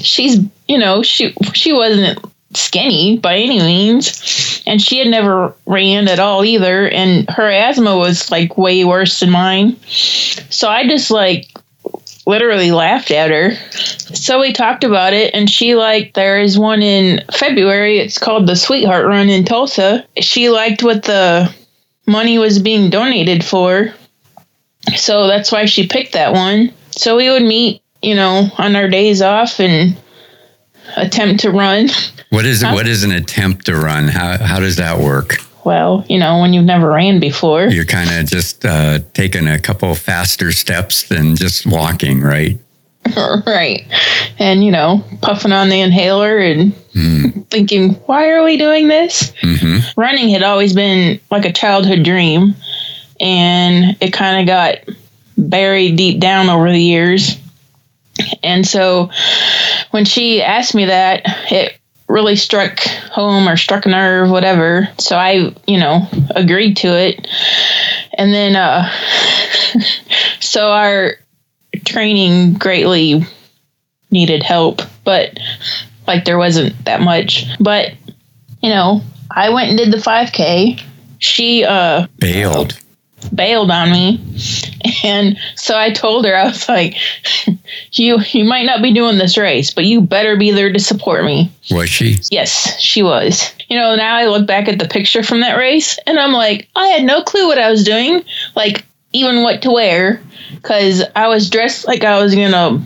she's 0.02 0.38
you 0.68 0.78
know 0.78 1.04
she 1.04 1.34
she 1.54 1.74
wasn't 1.74 2.20
skinny 2.54 3.18
by 3.18 3.36
any 3.38 3.60
means 3.60 4.62
and 4.66 4.82
she 4.82 4.98
had 4.98 5.08
never 5.08 5.54
ran 5.66 6.08
at 6.08 6.20
all 6.20 6.44
either 6.44 6.88
and 6.90 7.30
her 7.30 7.50
asthma 7.50 7.96
was 7.98 8.30
like 8.30 8.58
way 8.58 8.84
worse 8.84 9.20
than 9.20 9.30
mine 9.30 9.78
so 9.86 10.68
i 10.68 10.88
just 10.88 11.12
like 11.12 11.48
literally 12.26 12.72
laughed 12.72 13.12
at 13.12 13.32
her. 13.32 13.56
So 13.72 14.40
we 14.40 14.54
talked 14.54 14.84
about 14.84 15.14
it, 15.14 15.34
and 15.34 15.50
she 15.50 15.76
liked 15.76 16.14
there 16.14 16.40
is 16.40 16.58
one 16.58 16.82
in 16.82 17.22
February. 17.32 18.00
It's 18.00 18.18
called 18.18 18.48
the 18.48 18.56
Sweetheart 18.56 19.06
Run 19.06 19.30
in 19.30 19.46
Tulsa. 19.46 20.06
She 20.20 20.50
liked 20.50 20.84
what 20.84 21.04
the 21.04 21.54
money 22.06 22.38
was 22.38 22.60
being 22.60 22.90
donated 22.90 23.44
for. 23.44 23.94
So 24.96 25.28
that's 25.28 25.52
why 25.52 25.66
she 25.66 25.88
picked 25.88 26.14
that 26.14 26.34
one. 26.34 26.74
So 26.92 27.18
we 27.18 27.30
would 27.30 27.44
meet, 27.44 27.82
you 28.02 28.16
know, 28.16 28.50
on 28.58 28.76
our 28.76 28.90
days 28.90 29.22
off 29.22 29.60
and 29.60 29.96
attempt 30.98 31.42
to 31.42 31.52
run. 31.52 31.90
What 32.30 32.46
is 32.46 32.64
what 32.64 32.88
is 32.88 33.04
an 33.04 33.12
attempt 33.12 33.66
to 33.66 33.76
run? 33.76 34.08
How 34.08 34.38
how 34.38 34.60
does 34.60 34.78
that 34.78 35.00
work? 35.00 35.38
Well, 35.64 36.06
you 36.10 36.18
know, 36.18 36.40
when 36.40 36.54
you've 36.54 36.66
never 36.66 36.90
ran 36.90 37.20
before. 37.20 37.68
You're 37.68 37.86
kind 37.86 38.10
of 38.12 38.30
just 38.30 38.66
uh, 38.66 39.00
taking 39.14 39.48
a 39.48 39.60
couple 39.60 39.94
faster 39.94 40.52
steps 40.52 41.08
than 41.08 41.36
just 41.36 41.68
walking, 41.68 42.22
right? 42.22 42.58
right. 43.46 43.86
And, 44.40 44.64
you 44.64 44.72
know, 44.72 45.04
puffing 45.22 45.52
on 45.52 45.70
the 45.70 45.82
inhaler 45.82 46.38
and 46.40 46.76
thinking, 47.50 47.94
why 48.06 48.30
are 48.32 48.44
we 48.44 48.58
doing 48.58 48.88
this? 48.88 49.32
Mm-hmm. 49.42 50.00
Running 50.00 50.30
had 50.30 50.44
always 50.44 50.74
been 50.74 51.20
like 51.30 51.46
a 51.46 51.54
childhood 51.54 52.04
dream, 52.04 52.56
and 53.20 53.98
it 54.02 54.14
kind 54.14 54.42
of 54.42 54.48
got 54.48 54.96
buried 55.38 55.96
deep 55.96 56.20
down 56.20 56.50
over 56.50 56.72
the 56.72 56.82
years. 56.82 57.38
And 58.44 58.68
so 58.68 59.10
when 59.92 60.06
she 60.06 60.42
asked 60.42 60.74
me 60.76 60.86
that, 60.86 61.22
it 61.52 61.78
really 62.08 62.36
struck 62.36 62.80
home 62.80 63.48
or 63.48 63.56
struck 63.56 63.86
a 63.86 63.90
nerve, 63.90 64.30
whatever. 64.30 64.90
So 64.98 65.16
I, 65.16 65.54
you 65.66 65.80
know, 65.80 66.08
agreed 66.36 66.78
to 66.78 66.88
it. 66.88 67.28
And 68.18 68.34
then, 68.34 68.56
uh, 68.56 68.92
so 70.40 70.72
our 70.72 71.16
training 71.86 72.54
greatly 72.54 73.26
needed 74.12 74.44
help, 74.44 74.82
but 75.06 75.40
like 76.06 76.26
there 76.26 76.38
wasn't 76.38 76.84
that 76.86 77.02
much. 77.02 77.46
But, 77.60 77.94
you 78.62 78.70
know, 78.70 79.02
I 79.30 79.50
went 79.50 79.70
and 79.70 79.78
did 79.78 79.92
the 79.92 79.98
5K. 79.98 80.82
She, 81.20 81.64
uh, 81.64 82.08
Bailed. 82.18 82.81
Bailed 83.34 83.72
on 83.72 83.92
me. 83.92 84.20
And 85.04 85.38
so 85.56 85.78
i 85.78 85.92
told 85.92 86.26
her 86.26 86.36
i 86.36 86.46
was 86.46 86.68
like 86.68 86.96
you 87.94 88.20
you 88.32 88.44
might 88.44 88.66
not 88.66 88.82
be 88.82 88.94
doing 88.94 89.18
this 89.18 89.38
race 89.38 89.74
but 89.74 89.86
you 89.86 90.02
better 90.02 90.36
be 90.36 90.52
there 90.52 90.72
to 90.72 90.80
support 90.80 91.24
me. 91.24 91.52
Was 91.70 91.90
she? 91.90 92.18
yes 92.30 92.80
she 92.80 93.04
was. 93.04 93.54
You 93.70 93.78
know 93.78 93.96
now 93.96 94.16
i 94.16 94.26
look 94.26 94.48
back 94.48 94.68
at 94.68 94.80
the 94.80 94.88
picture 94.88 95.24
from 95.24 95.42
that 95.42 95.58
race 95.58 95.98
and 96.06 96.20
i'm 96.20 96.34
like 96.34 96.68
i 96.76 96.88
had 96.88 97.04
no 97.04 97.24
clue 97.24 97.48
what 97.48 97.58
i 97.58 97.70
was 97.70 97.84
doing 97.84 98.24
like 98.56 98.86
even 99.14 99.44
what 99.44 99.62
to 99.62 99.72
wear 99.72 100.22
because 100.56 101.04
i 101.16 101.28
was 101.28 101.50
dressed 101.50 101.88
like 101.88 102.04
i 102.04 102.22
was 102.22 102.34
gonna 102.36 102.84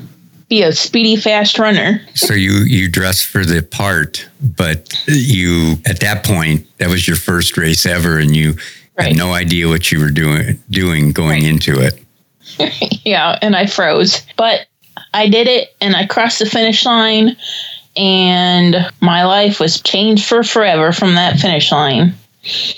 be 0.47 0.61
a 0.61 0.71
speedy 0.73 1.15
fast 1.15 1.57
runner. 1.57 2.01
So 2.13 2.33
you 2.33 2.51
you 2.65 2.89
dressed 2.89 3.25
for 3.25 3.43
the 3.45 3.61
part, 3.61 4.27
but 4.41 4.93
you 5.07 5.75
at 5.86 5.99
that 6.01 6.23
point 6.23 6.67
that 6.77 6.89
was 6.89 7.07
your 7.07 7.17
first 7.17 7.57
race 7.57 7.86
ever, 7.86 8.19
and 8.19 8.36
you 8.36 8.55
Right. 8.98 9.10
had 9.10 9.18
no 9.18 9.34
idea 9.34 9.68
what 9.68 9.91
you 9.91 10.00
were 10.00 10.12
doing 10.12 10.62
doing 10.70 11.12
going 11.12 11.43
into 11.43 11.80
it. 11.80 12.02
yeah, 13.06 13.38
and 13.41 13.56
I 13.56 13.66
froze. 13.66 14.26
But 14.38 14.68
I 15.14 15.28
did 15.30 15.48
it 15.48 15.76
and 15.82 15.96
I 15.96 16.06
crossed 16.06 16.39
the 16.39 16.46
finish 16.46 16.86
line 16.86 17.36
and 17.98 18.76
my 19.02 19.26
life 19.26 19.60
was 19.60 19.82
changed 19.82 20.26
for 20.26 20.43
forever 20.43 20.91
from 20.91 21.16
that 21.16 21.39
finish 21.39 21.72
line. 21.72 22.14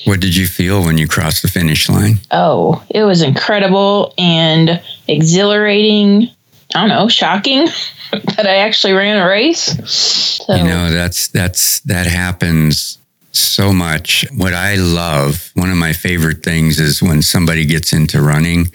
What 0.05 0.21
did 0.21 0.35
you 0.35 0.47
feel 0.47 0.83
when 0.83 0.97
you 0.97 1.07
crossed 1.07 1.41
the 1.41 1.49
finish 1.49 1.89
line? 1.89 2.19
Oh, 2.31 2.83
it 2.89 3.03
was 3.03 3.21
incredible 3.21 4.13
and 4.17 4.81
exhilarating. 5.07 6.29
I 6.73 6.81
don't 6.81 6.89
know, 6.89 7.07
shocking 7.09 7.65
that 8.11 8.47
I 8.47 8.57
actually 8.57 8.93
ran 8.93 9.17
a 9.17 9.27
race. 9.27 9.63
So, 9.89 10.55
You 10.55 10.63
know, 10.63 10.91
that's 10.91 11.27
that's 11.29 11.81
that 11.81 12.05
happens 12.05 12.97
so 13.31 13.71
much. 13.73 14.25
What 14.35 14.53
I 14.53 14.75
love, 14.75 15.51
one 15.53 15.69
of 15.69 15.77
my 15.77 15.93
favorite 15.93 16.43
things 16.43 16.79
is 16.79 17.01
when 17.01 17.21
somebody 17.21 17.65
gets 17.65 17.93
into 17.93 18.21
running 18.21 18.67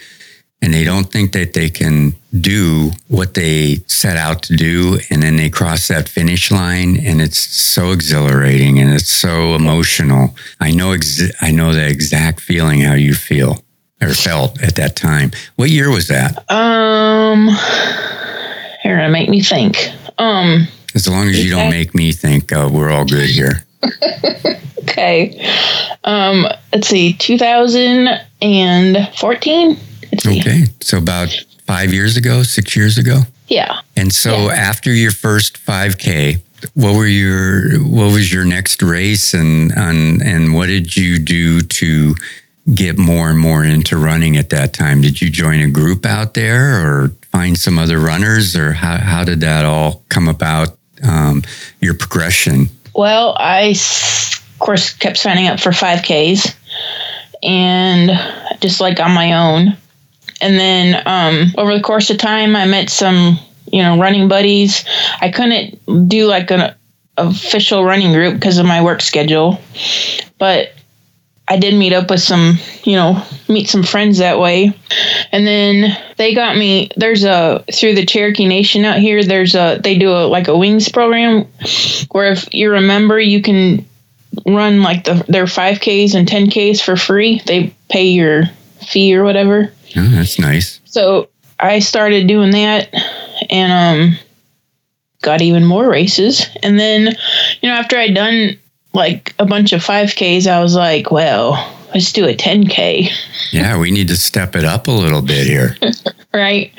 and 0.61 0.73
they 0.73 0.85
don't 0.85 1.11
think 1.11 1.33
that 1.33 1.55
they 1.55 1.69
can 1.69 2.15
do 2.41 2.93
what 3.09 3.35
they 3.35 3.83
set 3.89 4.17
out 4.17 4.43
to 4.45 4.57
do 4.57 4.99
and 5.11 5.23
then 5.23 5.37
they 5.37 5.51
cross 5.51 5.89
that 5.89 6.09
finish 6.09 6.51
line 6.53 6.97
and 7.05 7.21
it's 7.21 7.39
so 7.39 7.91
exhilarating 7.91 8.79
and 8.79 8.93
it's 8.93 9.11
so 9.11 9.55
emotional. 9.57 10.35
I 10.61 10.71
know 10.71 10.93
ex- 10.93 11.21
I 11.41 11.51
know 11.51 11.73
the 11.73 11.87
exact 11.89 12.41
feeling 12.41 12.81
how 12.83 12.95
you 12.95 13.15
feel 13.15 13.65
or 14.01 14.15
felt 14.15 14.63
at 14.63 14.77
that 14.77 14.95
time. 14.95 15.33
What 15.57 15.71
year 15.71 15.91
was 15.91 16.07
that? 16.09 16.49
um, 16.51 17.49
here 18.83 19.09
make 19.09 19.29
me 19.29 19.43
think. 19.43 19.77
Um, 20.19 20.67
As 20.95 21.09
long 21.09 21.29
as 21.29 21.45
you 21.45 21.51
don't 21.51 21.71
make 21.71 21.95
me 21.95 22.13
think 22.13 22.53
uh, 22.53 22.69
we're 22.73 22.91
all 22.91 23.05
good 23.05 23.29
here. 23.31 23.65
okay. 24.83 25.41
Um, 26.05 26.47
let's 26.73 26.89
see, 26.89 27.13
2014. 27.15 29.79
Let's 30.11 30.25
see. 30.25 30.41
Okay. 30.41 30.65
So 30.81 30.99
about 30.99 31.29
five 31.67 31.93
years 31.93 32.17
ago, 32.17 32.43
six 32.43 32.75
years 32.77 32.99
ago. 32.99 33.21
Yeah. 33.49 33.81
And 33.97 34.13
so 34.13 34.51
after 34.51 34.93
your 34.93 35.11
first 35.11 35.65
5K, 35.65 36.41
what 36.75 36.95
were 36.95 37.07
your 37.07 37.81
what 37.81 38.13
was 38.13 38.33
your 38.33 38.45
next 38.45 38.83
race 38.83 39.35
and 39.35 39.73
and, 39.73 40.23
and 40.23 40.55
what 40.55 40.67
did 40.67 40.97
you 40.97 41.19
do 41.19 41.61
to 41.61 42.15
get 42.75 42.99
more 42.99 43.31
and 43.31 43.39
more 43.39 43.65
into 43.65 43.97
running 43.97 44.37
at 44.37 44.51
that 44.51 44.73
time? 44.73 45.01
Did 45.01 45.21
you 45.21 45.31
join 45.31 45.61
a 45.61 45.69
group 45.69 46.07
out 46.07 46.35
there 46.35 46.81
or 46.81 47.09
find 47.31 47.59
some 47.59 47.79
other 47.79 47.99
runners 47.99 48.55
or 48.55 48.73
how, 48.73 48.99
how 48.99 49.25
did 49.25 49.41
that 49.41 49.65
all 49.65 50.05
come 50.09 50.29
about? 50.29 50.77
Um, 51.03 51.43
your 51.81 51.95
progression. 51.95 52.69
Well, 52.95 53.37
I, 53.39 53.71
of 53.71 54.59
course, 54.59 54.93
kept 54.93 55.17
signing 55.17 55.47
up 55.49 55.61
for 55.61 55.71
5Ks 55.71 56.55
and 57.43 58.11
just 58.61 58.81
like 58.81 59.01
on 59.01 59.13
my 59.13 59.33
own. 59.33 59.77
And 60.41 60.59
then 60.59 61.03
um, 61.07 61.53
over 61.57 61.77
the 61.77 61.83
course 61.83 62.11
of 62.11 62.19
time, 62.19 62.57
I 62.57 62.67
met 62.67 62.91
some, 62.91 63.39
you 63.67 63.83
know, 63.83 63.99
running 63.99 64.29
buddies. 64.29 64.85
I 65.21 65.31
couldn't 65.31 66.09
do 66.09 66.27
like 66.27 66.51
an 66.51 66.75
official 67.17 67.85
running 67.85 68.13
group 68.13 68.35
because 68.35 68.59
of 68.59 68.67
my 68.67 68.83
work 68.83 69.01
schedule, 69.01 69.61
but 70.39 70.73
I 71.49 71.59
did 71.59 71.75
meet 71.75 71.93
up 71.93 72.09
with 72.09 72.21
some, 72.21 72.59
you 72.85 72.95
know, 72.95 73.23
meet 73.49 73.69
some 73.69 73.83
friends 73.83 74.19
that 74.19 74.39
way. 74.39 74.73
And 75.33 75.47
then 75.47 75.97
they 76.17 76.35
got 76.35 76.57
me 76.57 76.91
there's 76.97 77.25
a 77.25 77.65
through 77.73 77.95
the 77.95 78.07
Cherokee 78.07 78.47
Nation 78.47 78.85
out 78.85 78.99
here, 78.99 79.25
there's 79.25 79.55
a 79.55 79.81
they 79.83 79.99
do 79.99 80.11
a 80.11 80.27
like 80.27 80.49
a 80.49 80.57
wings 80.57 80.89
program 80.89 81.47
where 82.11 82.33
if 82.33 82.53
you 82.55 82.71
remember 82.71 83.19
you 83.21 83.43
can 83.43 83.85
run 84.47 84.83
like 84.83 85.05
the 85.05 85.25
their 85.29 85.45
5Ks 85.45 86.15
and 86.15 86.29
10Ks 86.29 86.81
for 86.83 86.97
free. 86.97 87.43
They 87.47 87.75
pay 87.91 88.07
your 88.07 88.45
fee 88.87 89.15
or 89.15 89.25
whatever. 89.25 89.73
Oh, 89.97 90.09
that's 90.09 90.39
nice. 90.39 90.81
So 90.85 91.29
I 91.59 91.81
started 91.81 92.29
doing 92.29 92.53
that 92.53 92.89
and 93.51 93.73
um 94.13 94.19
got 95.23 95.41
even 95.41 95.65
more 95.65 95.89
races. 95.89 96.47
And 96.63 96.79
then, 96.79 97.15
you 97.61 97.69
know, 97.69 97.75
after 97.75 97.97
I'd 97.97 98.15
done 98.15 98.59
like 98.93 99.35
a 99.39 99.47
bunch 99.47 99.73
of 99.73 99.85
5Ks, 99.85 100.47
I 100.47 100.61
was 100.61 100.75
like, 100.75 101.11
well, 101.11 101.53
let's 101.95 102.13
do 102.13 102.27
a 102.27 102.35
10K. 102.35 103.11
Yeah, 103.53 103.79
we 103.79 103.91
need 103.91 104.09
to 104.09 104.17
step 104.17 104.55
it 104.57 104.65
up 104.65 104.87
a 104.87 104.91
little 104.91 105.23
bit 105.23 105.47
here. 105.47 105.77
right. 106.35 106.73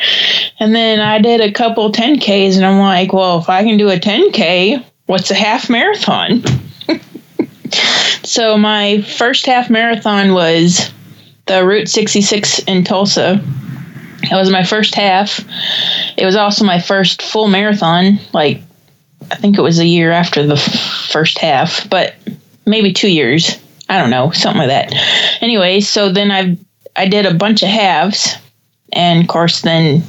And 0.60 0.76
then 0.76 1.00
I 1.00 1.20
did 1.20 1.42
a 1.42 1.52
couple 1.52 1.92
10Ks, 1.92 2.56
and 2.56 2.66
I'm 2.66 2.80
like, 2.80 3.14
well, 3.14 3.40
if 3.40 3.50
I 3.50 3.64
can 3.64 3.78
do 3.78 3.90
a 3.90 3.98
10K, 3.98 4.84
what's 5.06 5.32
a 5.32 5.36
half 5.36 5.70
marathon? 5.70 6.44
so 8.24 8.58
my 8.58 9.02
first 9.02 9.46
half 9.46 9.70
marathon 9.70 10.34
was 10.34 10.92
the 11.46 11.66
Route 11.66 11.90
66 11.90 12.60
in 12.60 12.84
Tulsa. 12.84 13.42
That 14.30 14.40
was 14.40 14.50
my 14.50 14.64
first 14.64 14.96
half. 14.96 15.40
It 16.18 16.26
was 16.26 16.36
also 16.36 16.64
my 16.64 16.80
first 16.80 17.22
full 17.22 17.50
marathon. 17.50 18.20
Like, 18.34 18.62
I 19.32 19.36
think 19.36 19.58
it 19.58 19.62
was 19.62 19.80
a 19.80 19.86
year 19.86 20.12
after 20.12 20.46
the 20.46 20.56
f- 20.56 21.10
first 21.12 21.38
half, 21.40 21.90
but 21.90 22.16
maybe 22.66 22.94
two 22.94 23.10
years. 23.10 23.58
I 23.90 23.98
don't 24.00 24.10
know, 24.10 24.32
something 24.32 24.60
like 24.60 24.70
that. 24.70 24.94
Anyway, 25.42 25.82
so 25.82 26.10
then 26.12 26.32
I 26.32 26.58
I 26.96 27.08
did 27.08 27.26
a 27.26 27.34
bunch 27.34 27.64
of 27.64 27.70
halves, 27.70 28.36
and 28.92 29.22
of 29.22 29.28
course 29.28 29.62
then 29.62 30.04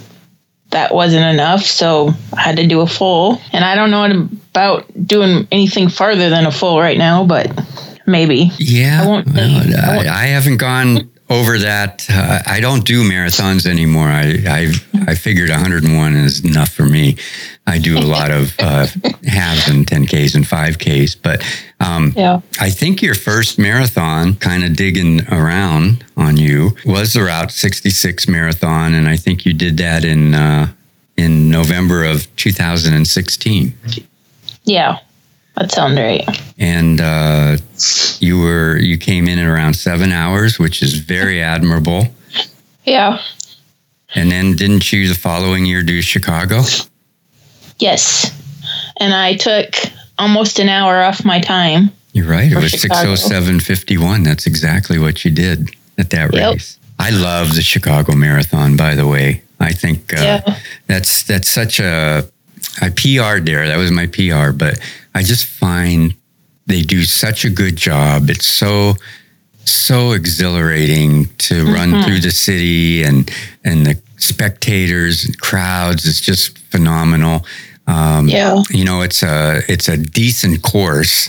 that 0.70 0.94
wasn't 0.94 1.24
enough, 1.26 1.62
so 1.62 2.10
I 2.36 2.40
had 2.42 2.56
to 2.56 2.66
do 2.66 2.80
a 2.80 2.86
full. 2.86 3.40
And 3.52 3.64
I 3.64 3.74
don't 3.74 3.90
know 3.90 4.28
about 4.50 4.86
doing 5.06 5.46
anything 5.52 5.88
farther 5.88 6.30
than 6.30 6.46
a 6.46 6.50
full 6.52 6.78
right 6.80 6.98
now, 6.98 7.24
but 7.24 7.50
maybe. 8.06 8.50
Yeah, 8.58 9.02
I 9.02 9.06
won't. 9.06 9.26
well, 9.26 9.50
I 9.50 9.96
won't- 9.96 10.08
I, 10.08 10.22
I 10.24 10.26
haven't 10.26 10.56
gone 10.58 11.10
over 11.30 11.58
that. 11.58 12.06
Uh, 12.10 12.40
I 12.46 12.60
don't 12.60 12.84
do 12.84 13.02
marathons 13.08 13.66
anymore. 13.66 14.08
I 14.08 14.42
I, 14.48 14.72
I 15.08 15.14
figured 15.14 15.50
101 15.50 16.16
is 16.16 16.44
enough 16.44 16.70
for 16.70 16.86
me. 16.86 17.16
I 17.66 17.78
do 17.78 17.98
a 17.98 18.00
lot 18.00 18.30
of 18.30 18.54
uh, 18.58 18.86
halves 19.26 19.68
and 19.68 19.86
10Ks 19.86 20.34
and 20.34 20.44
5Ks, 20.44 21.16
but 21.22 21.42
um, 21.80 22.12
yeah. 22.14 22.40
I 22.60 22.68
think 22.68 23.00
your 23.00 23.14
first 23.14 23.58
marathon, 23.58 24.34
kind 24.36 24.64
of 24.64 24.76
digging 24.76 25.26
around 25.28 26.04
on 26.16 26.36
you, 26.36 26.76
was 26.84 27.14
the 27.14 27.22
Route 27.22 27.50
66 27.50 28.28
marathon, 28.28 28.92
and 28.92 29.08
I 29.08 29.16
think 29.16 29.46
you 29.46 29.54
did 29.54 29.78
that 29.78 30.04
in 30.04 30.34
uh, 30.34 30.72
in 31.16 31.50
November 31.50 32.04
of 32.04 32.34
2016. 32.36 33.72
Yeah. 34.64 34.98
That 35.56 35.70
sounds 35.70 35.98
right. 35.98 36.28
And 36.58 37.00
uh, 37.00 37.58
you 38.18 38.40
were 38.40 38.76
you 38.76 38.98
came 38.98 39.28
in 39.28 39.38
at 39.38 39.46
around 39.46 39.74
seven 39.74 40.10
hours, 40.10 40.58
which 40.58 40.82
is 40.82 40.94
very 40.94 41.40
admirable. 41.40 42.08
Yeah. 42.84 43.20
And 44.16 44.30
then 44.30 44.56
didn't 44.56 44.92
you 44.92 45.08
the 45.08 45.14
following 45.14 45.64
year 45.64 45.82
do 45.82 46.02
Chicago? 46.02 46.62
Yes. 47.78 48.30
And 48.98 49.12
I 49.14 49.34
took 49.36 49.74
almost 50.18 50.58
an 50.58 50.68
hour 50.68 51.02
off 51.02 51.24
my 51.24 51.40
time. 51.40 51.90
You're 52.12 52.26
right. 52.28 52.50
It 52.50 52.56
was 52.56 52.72
607.51. 52.72 54.24
That's 54.24 54.46
exactly 54.46 54.98
what 54.98 55.24
you 55.24 55.30
did 55.30 55.70
at 55.98 56.10
that 56.10 56.32
Yep. 56.32 56.54
race. 56.54 56.78
I 56.98 57.10
love 57.10 57.54
the 57.56 57.62
Chicago 57.62 58.14
Marathon, 58.14 58.76
by 58.76 58.94
the 58.94 59.06
way. 59.06 59.42
I 59.60 59.72
think 59.72 60.12
uh, 60.16 60.20
Yeah. 60.22 60.58
that's 60.86 61.22
that's 61.24 61.48
such 61.50 61.80
a 61.80 62.24
I 62.80 62.90
PR'd 62.90 63.46
there. 63.46 63.66
That 63.66 63.76
was 63.78 63.90
my 63.90 64.06
PR, 64.06 64.50
but 64.52 64.78
I 65.14 65.22
just 65.22 65.46
find 65.46 66.14
they 66.66 66.82
do 66.82 67.04
such 67.04 67.44
a 67.44 67.50
good 67.50 67.76
job. 67.76 68.30
It's 68.30 68.46
so 68.46 68.96
so 69.64 70.12
exhilarating 70.12 71.26
to 71.38 71.64
run 71.64 71.90
Mm-hmm. 71.92 72.02
through 72.04 72.20
the 72.20 72.30
city 72.30 73.02
and 73.02 73.30
and 73.64 73.84
the 73.86 73.98
spectators 74.18 75.24
and 75.24 75.38
crowds. 75.40 76.06
It's 76.06 76.20
just 76.20 76.58
phenomenal. 76.74 77.44
Um, 77.86 78.28
Yeah. 78.28 78.62
you 78.70 78.84
know, 78.84 79.02
it's 79.02 79.22
a 79.22 79.62
it's 79.68 79.88
a 79.88 79.96
decent 79.96 80.62
course, 80.62 81.28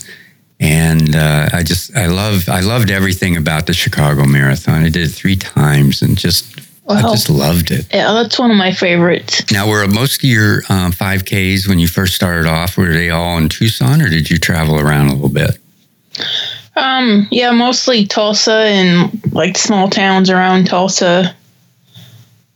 and 0.59 1.15
uh, 1.15 1.49
I 1.53 1.63
just 1.63 1.95
I 1.95 2.07
love 2.07 2.47
I 2.49 2.61
loved 2.61 2.89
everything 2.89 3.37
about 3.37 3.65
the 3.67 3.73
Chicago 3.73 4.25
Marathon. 4.25 4.83
I 4.83 4.89
did 4.89 5.03
it 5.07 5.11
three 5.13 5.35
times 5.35 6.01
and 6.01 6.17
just 6.17 6.45
I 6.87 7.01
just 7.01 7.29
loved 7.29 7.71
it. 7.71 7.85
Yeah, 7.93 8.13
that's 8.13 8.39
one 8.39 8.51
of 8.51 8.57
my 8.57 8.71
favorites. 8.71 9.51
Now, 9.51 9.67
were 9.67 9.87
most 9.87 10.23
of 10.23 10.29
your 10.29 10.61
um, 10.69 10.91
5Ks 10.91 11.67
when 11.67 11.79
you 11.79 11.87
first 11.87 12.13
started 12.13 12.45
off, 12.47 12.77
were 12.77 12.93
they 12.93 13.09
all 13.09 13.37
in 13.39 13.49
Tucson 13.49 14.01
or 14.03 14.09
did 14.09 14.29
you 14.29 14.37
travel 14.37 14.79
around 14.79 15.07
a 15.07 15.13
little 15.13 15.29
bit? 15.29 15.57
Um, 16.75 17.27
yeah, 17.31 17.51
mostly 17.51 18.05
Tulsa 18.05 18.53
and 18.67 19.19
like 19.33 19.57
small 19.57 19.89
towns 19.89 20.29
around 20.29 20.67
Tulsa. 20.67 21.35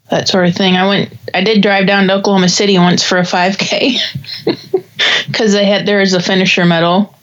That 0.09 0.27
sort 0.27 0.47
of 0.47 0.55
thing. 0.55 0.75
I 0.75 0.87
went 0.87 1.13
I 1.33 1.43
did 1.43 1.61
drive 1.61 1.87
down 1.87 2.07
to 2.07 2.15
Oklahoma 2.15 2.49
City 2.49 2.77
once 2.77 3.03
for 3.03 3.17
a 3.17 3.23
5K. 3.23 3.99
Cuz 5.33 5.53
they 5.53 5.65
had 5.65 5.85
there 5.85 5.99
was 5.99 6.13
a 6.13 6.21
finisher 6.21 6.65
medal. 6.65 7.15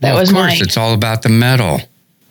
That 0.00 0.12
Well, 0.12 0.20
was 0.20 0.30
of 0.30 0.36
course, 0.36 0.58
my 0.60 0.64
it's 0.64 0.76
all 0.76 0.94
about 0.94 1.22
the 1.22 1.28
medal. 1.28 1.80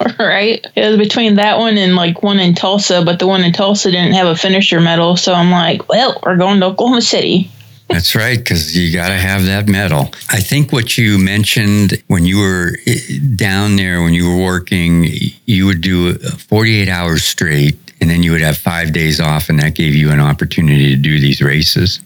right. 0.19 0.65
It 0.75 0.87
was 0.87 0.97
between 0.97 1.35
that 1.35 1.59
one 1.59 1.77
and 1.77 1.95
like 1.95 2.23
one 2.23 2.39
in 2.39 2.55
Tulsa, 2.55 3.03
but 3.03 3.19
the 3.19 3.27
one 3.27 3.43
in 3.43 3.53
Tulsa 3.53 3.91
didn't 3.91 4.13
have 4.13 4.27
a 4.27 4.35
finisher 4.35 4.79
medal, 4.79 5.15
so 5.17 5.33
I'm 5.33 5.51
like, 5.51 5.89
well, 5.89 6.19
we're 6.25 6.37
going 6.37 6.59
to 6.61 6.67
Oklahoma 6.67 7.01
City. 7.01 7.51
That's 7.89 8.15
right, 8.15 8.37
because 8.37 8.75
you 8.75 8.93
got 8.93 9.09
to 9.09 9.15
have 9.15 9.45
that 9.45 9.67
medal. 9.67 10.09
I 10.29 10.39
think 10.39 10.71
what 10.71 10.97
you 10.97 11.17
mentioned 11.17 12.01
when 12.07 12.25
you 12.25 12.39
were 12.39 12.77
eh, 12.87 13.19
down 13.35 13.75
there, 13.75 14.01
when 14.01 14.13
you 14.13 14.27
were 14.29 14.41
working, 14.41 15.07
you 15.45 15.65
would 15.65 15.81
do 15.81 16.13
48 16.15 16.87
hours 16.87 17.23
straight, 17.25 17.75
and 18.02 18.10
then 18.10 18.24
you 18.24 18.32
would 18.32 18.41
have 18.41 18.58
five 18.58 18.91
days 18.91 19.20
off, 19.20 19.47
and 19.47 19.60
that 19.60 19.76
gave 19.76 19.93
you 19.93 20.10
an 20.10 20.20
opportunity 20.20 20.89
to 20.89 21.02
do 21.02 21.20
these 21.20 21.41
races. 21.41 22.02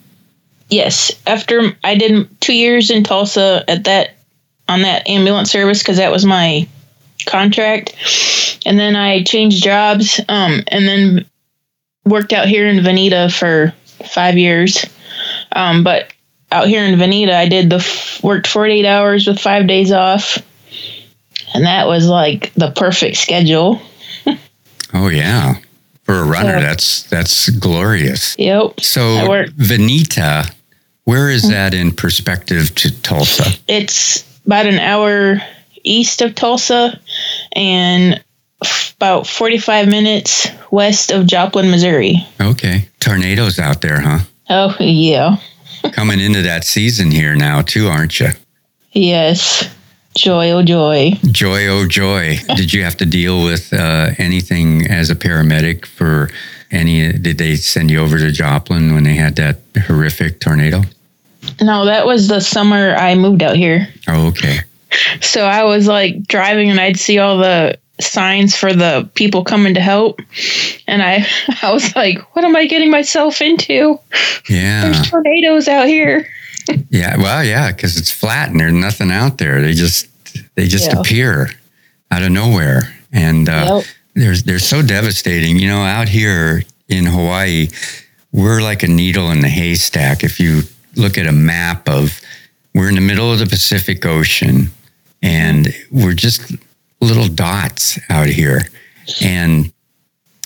Yes, 0.70 1.12
after 1.26 1.76
I 1.84 1.96
did 1.96 2.30
two 2.42 2.54
years 2.54 2.92
in 2.92 3.04
Tulsa 3.04 3.64
at 3.68 3.86
that 3.86 4.16
on 4.68 4.82
that 4.82 5.08
ambulance 5.08 5.52
service 5.52 5.80
because 5.80 5.98
that 5.98 6.12
was 6.12 6.26
my 6.26 6.68
contract, 7.26 7.96
and 8.66 8.78
then 8.78 8.96
I 8.96 9.24
changed 9.24 9.64
jobs, 9.64 10.20
um, 10.28 10.64
and 10.68 10.88
then 10.88 11.26
worked 12.04 12.34
out 12.34 12.48
here 12.48 12.68
in 12.68 12.84
Vinita 12.84 13.34
for 13.34 13.74
five 14.08 14.38
years. 14.38 14.86
Um, 15.54 15.84
but 15.84 16.12
out 16.52 16.68
here 16.68 16.84
in 16.84 17.00
Vinita, 17.00 17.34
I 17.34 17.48
did 17.48 17.70
the 17.70 17.78
f- 17.78 18.22
worked 18.22 18.48
forty 18.48 18.80
eight 18.80 18.86
hours 18.86 19.28
with 19.28 19.40
five 19.40 19.68
days 19.68 19.92
off, 19.92 20.40
and 21.54 21.66
that 21.66 21.88
was 21.88 22.08
like 22.08 22.52
the 22.56 22.72
perfect 22.72 23.18
schedule. 23.18 23.82
Oh 24.94 25.10
yeah, 25.10 25.56
for 26.06 26.14
a 26.20 26.24
runner, 26.24 26.60
that's 26.60 27.04
that's 27.10 27.50
glorious. 27.50 28.38
Yep. 28.38 28.80
So 28.80 29.46
Vinita, 29.58 30.54
where 31.04 31.30
is 31.30 31.50
that 31.50 31.74
in 31.74 31.92
perspective 31.92 32.74
to 32.76 33.02
Tulsa? 33.02 33.46
It's 33.68 34.24
about 34.46 34.68
an 34.68 34.80
hour 34.80 35.42
east 35.84 36.22
of 36.22 36.36
Tulsa 36.36 37.00
and 37.56 38.24
f- 38.64 38.94
about 38.98 39.28
45 39.28 39.88
minutes 39.88 40.48
west 40.72 41.12
of 41.12 41.26
Joplin, 41.26 41.72
Missouri. 41.72 42.26
Okay, 42.40 42.88
tornadoes 43.00 43.58
out 43.60 43.82
there, 43.82 44.00
huh? 44.02 44.20
Oh, 44.50 44.76
yeah. 44.80 45.38
Coming 45.94 46.20
into 46.20 46.44
that 46.44 46.64
season 46.64 47.10
here 47.12 47.36
now 47.36 47.62
too, 47.62 47.88
aren't 47.88 48.20
you? 48.20 48.30
Yes. 48.92 49.70
Joy, 50.16 50.52
oh, 50.52 50.64
joy. 50.64 51.12
Joy, 51.30 51.68
oh 51.68 51.88
joy! 51.88 52.38
Did 52.56 52.74
you 52.74 52.84
have 52.84 52.96
to 52.98 53.06
deal 53.06 53.44
with 53.44 53.74
uh, 53.74 54.12
anything 54.18 54.88
as 54.88 55.10
a 55.10 55.16
paramedic 55.16 55.86
for 55.86 56.30
any? 56.72 57.12
Did 57.12 57.38
they 57.38 57.58
send 57.58 57.92
you 57.92 58.00
over 58.00 58.18
to 58.18 58.32
Joplin 58.32 58.94
when 58.94 59.04
they 59.04 59.16
had 59.16 59.36
that 59.36 59.60
horrific 59.88 60.40
tornado? 60.40 60.84
No, 61.62 61.86
that 61.86 62.06
was 62.06 62.30
the 62.30 62.40
summer 62.40 62.96
I 62.96 63.16
moved 63.16 63.44
out 63.44 63.58
here. 63.58 63.90
Oh, 64.08 64.28
okay. 64.28 64.60
So 65.22 65.46
I 65.46 65.66
was 65.66 65.88
like 65.88 66.24
driving 66.24 66.70
and 66.70 66.80
I'd 66.80 66.98
see 66.98 67.20
all 67.20 67.38
the 67.38 67.78
signs 68.00 68.56
for 68.56 68.74
the 68.74 69.10
people 69.16 69.44
coming 69.44 69.74
to 69.74 69.82
help. 69.82 70.22
And 70.88 71.02
I, 71.02 71.28
I 71.62 71.74
was 71.74 71.96
like, 71.96 72.20
what 72.36 72.46
am 72.46 72.56
I 72.56 72.66
getting 72.68 72.90
myself 72.90 73.42
into? 73.42 74.00
Yeah, 74.50 74.82
There's 74.82 75.10
tornadoes 75.10 75.68
out 75.68 75.88
here. 75.88 76.28
Yeah. 76.90 77.18
Well, 77.18 77.44
yeah, 77.44 77.72
because 77.72 77.98
it's 77.98 78.12
flat 78.12 78.50
and 78.50 78.60
there's 78.60 78.74
nothing 78.74 79.12
out 79.12 79.38
there. 79.38 79.62
They 79.62 79.74
just 79.74 80.08
they 80.56 80.68
just 80.68 80.92
Yeah. 80.92 81.00
appear 81.00 81.50
out 82.12 82.24
of 82.24 82.32
nowhere, 82.32 82.94
and 83.12 83.48
uh, 83.50 83.82
Yep. 83.82 83.86
they're 84.16 84.38
they're 84.38 84.60
so 84.60 84.82
devastating. 84.82 85.58
You 85.60 85.68
know, 85.70 85.84
out 85.84 86.10
here 86.10 86.64
in 86.90 87.06
Hawaii, 87.06 87.70
we're 88.32 88.62
like 88.62 88.84
a 88.84 88.88
needle 88.88 89.32
in 89.32 89.42
the 89.42 89.50
haystack. 89.50 90.24
If 90.24 90.40
you 90.40 90.64
look 90.96 91.18
at 91.18 91.28
a 91.28 91.32
map 91.32 91.88
of, 91.90 92.20
we're 92.74 92.90
in 92.90 92.96
the 92.96 93.02
middle 93.02 93.32
of 93.32 93.40
the 93.40 93.46
Pacific 93.48 94.06
Ocean, 94.06 94.72
and 95.22 95.74
we're 95.92 96.14
just 96.14 96.42
little 97.02 97.28
dots 97.28 98.00
out 98.10 98.28
here, 98.28 98.68
and 99.22 99.72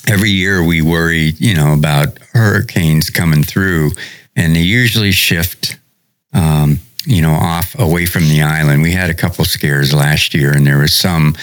every 0.08 0.32
year 0.32 0.64
we 0.64 0.82
worry, 0.82 1.34
you 1.38 1.54
know, 1.54 1.74
about 1.74 2.18
hurricanes 2.34 3.10
coming 3.10 3.44
through, 3.44 3.92
and 4.36 4.56
they 4.56 4.62
usually 4.62 5.12
shift 5.12 5.78
um, 6.34 6.80
you 7.06 7.22
know, 7.22 7.32
off 7.32 7.78
away 7.80 8.06
from 8.06 8.24
the 8.24 8.42
island. 8.42 8.82
We 8.82 8.92
had 8.92 9.10
a 9.10 9.14
couple 9.14 9.46
scares 9.46 9.94
last 9.94 10.34
year, 10.34 10.56
and 10.56 10.66
there 10.66 10.78
was 10.78 10.94
some 10.94 11.36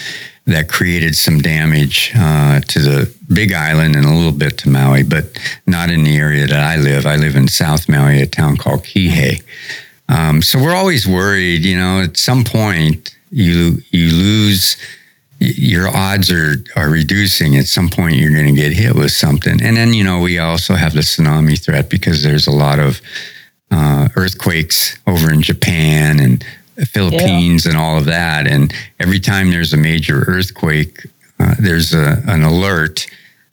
that 0.45 0.69
created 0.69 1.15
some 1.15 1.39
damage 1.39 2.13
uh, 2.15 2.61
to 2.61 2.79
the 2.79 3.13
Big 3.33 3.51
Island 3.51 3.97
and 3.97 4.05
a 4.05 4.13
little 4.13 4.31
bit 4.31 4.57
to 4.59 4.69
Maui, 4.69 5.03
but 5.03 5.37
not 5.65 5.89
in 5.89 6.05
the 6.05 6.15
area 6.15 6.47
that 6.47 6.61
I 6.61 6.77
live. 6.77 7.05
I 7.05 7.17
live 7.17 7.35
in 7.35 7.49
South 7.49 7.89
Maui, 7.89 8.21
a 8.21 8.25
town 8.25 8.55
called 8.55 8.83
Kihei. 8.83 9.43
Um, 10.07 10.41
so 10.41 10.57
we're 10.61 10.75
always 10.75 11.05
worried, 11.05 11.65
you 11.65 11.77
know, 11.77 11.99
at 11.99 12.15
some 12.15 12.45
point 12.45 13.13
you 13.29 13.79
you 13.91 14.09
lose 14.09 14.77
your 15.39 15.89
odds 15.89 16.31
are 16.31 16.55
are 16.75 16.89
reducing 16.89 17.57
at 17.57 17.65
some 17.65 17.89
point 17.89 18.15
you're 18.15 18.31
going 18.31 18.55
to 18.55 18.61
get 18.61 18.71
hit 18.71 18.95
with 18.95 19.11
something 19.11 19.61
and 19.61 19.77
then 19.77 19.93
you 19.93 20.03
know 20.03 20.19
we 20.19 20.39
also 20.39 20.73
have 20.73 20.93
the 20.93 21.01
tsunami 21.01 21.61
threat 21.61 21.89
because 21.89 22.23
there's 22.23 22.47
a 22.47 22.51
lot 22.51 22.79
of 22.79 23.01
uh, 23.71 24.09
earthquakes 24.15 24.97
over 25.07 25.31
in 25.31 25.41
japan 25.41 26.19
and 26.19 26.45
the 26.75 26.85
philippines 26.85 27.65
yeah. 27.65 27.71
and 27.71 27.79
all 27.79 27.97
of 27.97 28.05
that 28.05 28.47
and 28.47 28.73
every 28.99 29.19
time 29.19 29.49
there's 29.49 29.73
a 29.73 29.77
major 29.77 30.23
earthquake 30.27 31.05
uh, 31.39 31.55
there's 31.59 31.93
a, 31.93 32.21
an 32.27 32.43
alert 32.43 33.07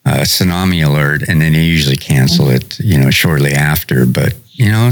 a 0.07 0.21
tsunami 0.21 0.87
alert 0.87 1.23
and 1.29 1.41
then 1.41 1.53
they 1.53 1.63
usually 1.63 1.97
cancel 1.97 2.51
it 2.51 2.79
you 2.81 2.99
know 2.99 3.11
shortly 3.11 3.53
after 3.53 4.07
but 4.07 4.35
you 4.53 4.71
know 4.71 4.91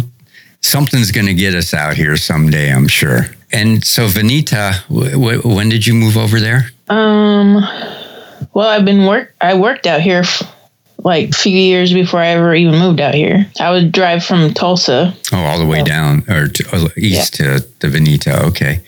something's 0.61 1.11
going 1.11 1.27
to 1.27 1.35
get 1.35 1.55
us 1.55 1.75
out 1.75 1.97
here 1.97 2.17
someday 2.17 2.73
i'm 2.73 2.89
sure 2.89 3.27
and 3.53 3.85
so 3.85 4.07
Vinita, 4.07 4.83
w- 4.89 5.11
w- 5.11 5.43
when 5.43 5.69
did 5.69 5.87
you 5.87 5.93
move 5.93 6.17
over 6.17 6.41
there? 6.41 6.71
Um, 6.89 7.57
well, 8.55 8.69
I've 8.69 8.85
been 8.85 9.07
work. 9.07 9.35
I 9.41 9.55
worked 9.55 9.87
out 9.87 10.01
here 10.01 10.21
f- 10.21 10.43
like 11.05 11.31
a 11.31 11.33
few 11.33 11.57
years 11.57 11.93
before 11.93 12.21
I 12.21 12.29
ever 12.29 12.55
even 12.55 12.79
moved 12.79 13.01
out 13.01 13.15
here. 13.15 13.47
I 13.61 13.71
would 13.71 13.93
drive 13.93 14.25
from 14.25 14.55
Tulsa. 14.55 15.15
Oh, 15.33 15.37
all 15.37 15.59
the 15.59 15.67
way 15.67 15.83
oh. 15.83 15.85
down 15.85 16.25
or 16.31 16.49
to, 16.49 16.77
uh, 16.77 16.89
east 16.97 17.39
yeah. 17.39 17.59
to 17.59 17.67
the 17.81 17.89
Vinita. 17.89 18.49
Okay. 18.49 18.81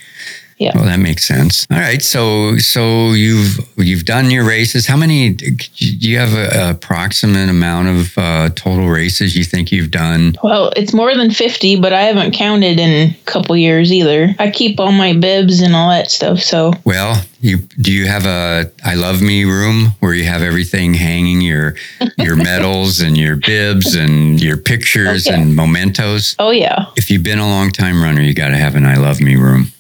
Yeah. 0.59 0.73
Well, 0.75 0.85
that 0.85 0.99
makes 0.99 1.25
sense. 1.25 1.67
All 1.71 1.79
right. 1.79 2.03
So, 2.03 2.59
so 2.59 3.13
you've 3.13 3.59
you've 3.77 4.05
done 4.05 4.31
your 4.31 4.45
races. 4.45 4.87
How 4.87 4.97
many? 4.97 5.31
Do 5.31 5.55
you 5.77 6.19
have 6.19 6.33
an 6.33 6.71
approximate 6.71 7.49
amount 7.49 7.89
of 7.89 8.19
uh, 8.19 8.49
total 8.51 8.89
races 8.89 9.37
you 9.37 9.45
think 9.45 9.73
you've 9.73 9.91
done? 9.91 10.37
Well, 10.43 10.73
it's 10.77 10.93
more 10.93 11.15
than 11.17 11.31
fifty, 11.31 11.79
but 11.79 11.93
I 11.93 12.03
haven't 12.03 12.33
counted 12.33 12.79
in 12.79 13.11
a 13.11 13.17
couple 13.25 13.57
years 13.57 13.93
either. 13.93 14.35
I 14.39 14.51
keep 14.51 14.79
all 14.79 14.93
my 14.93 15.13
bibs 15.13 15.61
and 15.61 15.75
all 15.75 15.91
that 15.91 16.11
stuff. 16.11 16.41
So. 16.41 16.73
Well, 16.85 17.23
you 17.41 17.59
do 17.81 17.93
you 17.93 18.07
have 18.07 18.25
a 18.25 18.71
I 18.85 18.95
love 18.95 19.21
me 19.21 19.45
room 19.45 19.89
where 20.01 20.15
you 20.15 20.25
have 20.25 20.43
everything 20.43 20.95
hanging 20.95 21.41
your 21.41 21.75
your 22.17 22.37
medals 22.51 23.01
and 23.01 23.19
your 23.19 23.37
bibs 23.37 23.95
and 23.95 24.41
your 24.41 24.57
pictures 24.57 25.27
okay. 25.27 25.41
and 25.41 25.55
mementos? 25.55 26.35
Oh 26.39 26.51
yeah. 26.51 26.87
If 26.97 27.11
you've 27.11 27.23
been 27.23 27.39
a 27.39 27.49
long 27.49 27.71
time 27.71 28.03
runner, 28.03 28.23
you 28.23 28.35
got 28.35 28.49
to 28.49 28.57
have 28.57 28.77
an 28.77 28.87
I 28.87 28.97
love 28.97 29.21
me 29.21 29.37
room. 29.37 29.73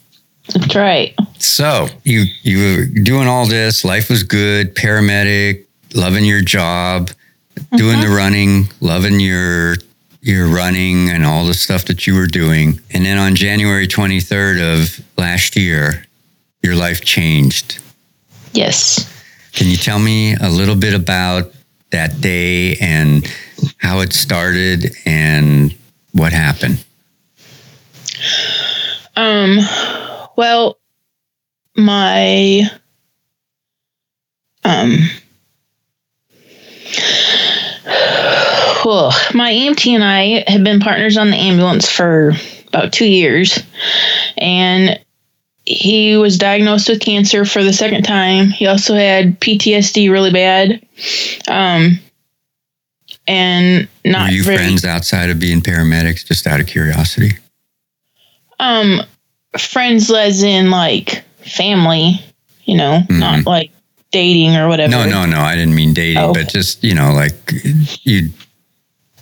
That's 0.52 0.74
right. 0.74 1.14
So 1.38 1.88
you 2.04 2.24
you 2.42 2.76
were 2.76 3.02
doing 3.02 3.26
all 3.26 3.46
this. 3.46 3.84
Life 3.84 4.10
was 4.10 4.22
good. 4.22 4.74
Paramedic, 4.74 5.64
loving 5.94 6.24
your 6.24 6.42
job, 6.42 7.10
mm-hmm. 7.54 7.76
doing 7.76 8.00
the 8.00 8.08
running, 8.08 8.68
loving 8.80 9.20
your 9.20 9.76
your 10.20 10.48
running 10.48 11.10
and 11.10 11.24
all 11.24 11.44
the 11.44 11.54
stuff 11.54 11.84
that 11.86 12.06
you 12.06 12.14
were 12.14 12.26
doing. 12.26 12.80
And 12.90 13.04
then 13.04 13.18
on 13.18 13.34
January 13.34 13.86
23rd 13.86 14.74
of 14.74 15.18
last 15.18 15.54
year, 15.54 16.06
your 16.62 16.74
life 16.74 17.02
changed. 17.02 17.78
Yes. 18.52 19.10
Can 19.52 19.68
you 19.68 19.76
tell 19.76 19.98
me 19.98 20.34
a 20.34 20.48
little 20.48 20.76
bit 20.76 20.94
about 20.94 21.52
that 21.90 22.20
day 22.20 22.76
and 22.76 23.30
how 23.78 24.00
it 24.00 24.12
started 24.12 24.96
and 25.04 25.74
what 26.12 26.32
happened? 26.32 26.84
Um 29.16 29.58
well, 30.36 30.78
my 31.76 32.62
um 34.64 34.98
well, 38.84 39.12
my 39.34 39.52
EMT 39.52 39.94
and 39.94 40.04
I 40.04 40.44
have 40.50 40.64
been 40.64 40.80
partners 40.80 41.16
on 41.16 41.30
the 41.30 41.36
ambulance 41.36 41.90
for 41.90 42.32
about 42.68 42.92
two 42.92 43.06
years, 43.06 43.62
and 44.36 45.00
he 45.64 46.16
was 46.16 46.36
diagnosed 46.38 46.88
with 46.88 47.00
cancer 47.00 47.44
for 47.44 47.64
the 47.64 47.72
second 47.72 48.04
time. 48.04 48.48
He 48.48 48.66
also 48.66 48.94
had 48.94 49.40
PTSD 49.40 50.10
really 50.10 50.30
bad. 50.30 50.86
Um, 51.48 51.98
and 53.26 53.88
not 54.04 54.30
Were 54.30 54.36
you 54.36 54.44
very, 54.44 54.58
friends 54.58 54.84
outside 54.84 55.30
of 55.30 55.38
being 55.38 55.62
paramedics, 55.62 56.26
just 56.26 56.46
out 56.46 56.60
of 56.60 56.66
curiosity? 56.66 57.38
Um, 58.60 59.00
friends 59.58 60.10
as 60.10 60.42
in 60.42 60.70
like 60.70 61.24
family, 61.38 62.20
you 62.64 62.76
know, 62.76 63.00
mm-hmm. 63.02 63.18
not 63.18 63.46
like 63.46 63.70
dating 64.10 64.56
or 64.56 64.68
whatever. 64.68 64.90
No, 64.90 65.08
no, 65.08 65.26
no. 65.26 65.40
I 65.40 65.54
didn't 65.54 65.74
mean 65.74 65.94
dating, 65.94 66.22
oh. 66.22 66.32
but 66.32 66.48
just, 66.48 66.82
you 66.84 66.94
know, 66.94 67.12
like 67.12 67.34
you'd 68.02 68.32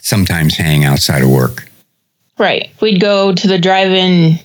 sometimes 0.00 0.56
hang 0.56 0.84
outside 0.84 1.22
of 1.22 1.30
work. 1.30 1.68
Right. 2.38 2.70
We'd 2.80 3.00
go 3.00 3.34
to 3.34 3.46
the 3.46 3.58
drive 3.58 3.92
in, 3.92 4.38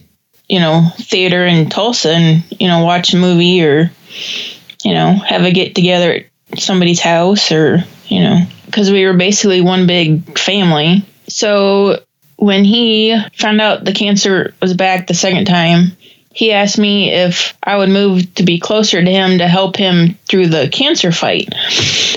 you 0.48 0.60
know, 0.60 0.90
theater 0.98 1.46
in 1.46 1.70
Tulsa 1.70 2.12
and, 2.12 2.44
you 2.60 2.68
know, 2.68 2.84
watch 2.84 3.14
a 3.14 3.18
movie 3.18 3.64
or, 3.64 3.92
you 4.84 4.94
know, 4.94 5.14
have 5.14 5.44
a 5.44 5.52
get 5.52 5.76
together 5.76 6.26
at 6.52 6.60
somebody's 6.60 7.02
house 7.02 7.52
or, 7.52 7.84
you 8.08 8.22
know, 8.22 8.42
because 8.66 8.92
we 8.92 9.06
were 9.06 9.14
basically 9.14 9.62
one 9.62 9.88
big 9.88 10.38
family. 10.38 11.06
So 11.28 12.00
when 12.38 12.64
he 12.64 13.18
found 13.34 13.60
out 13.60 13.84
the 13.84 13.94
cancer 13.94 14.54
was 14.62 14.74
back 14.74 15.08
the 15.08 15.14
second 15.14 15.46
time, 15.46 15.92
he 16.38 16.52
asked 16.52 16.78
me 16.78 17.12
if 17.12 17.58
I 17.64 17.78
would 17.78 17.90
move 17.90 18.34
to 18.36 18.44
be 18.44 18.60
closer 18.60 19.04
to 19.04 19.12
him 19.12 19.40
to 19.40 19.48
help 19.48 19.76
him 19.76 20.20
through 20.30 20.48
the 20.48 20.70
cancer 20.70 21.12
fight. 21.12 21.50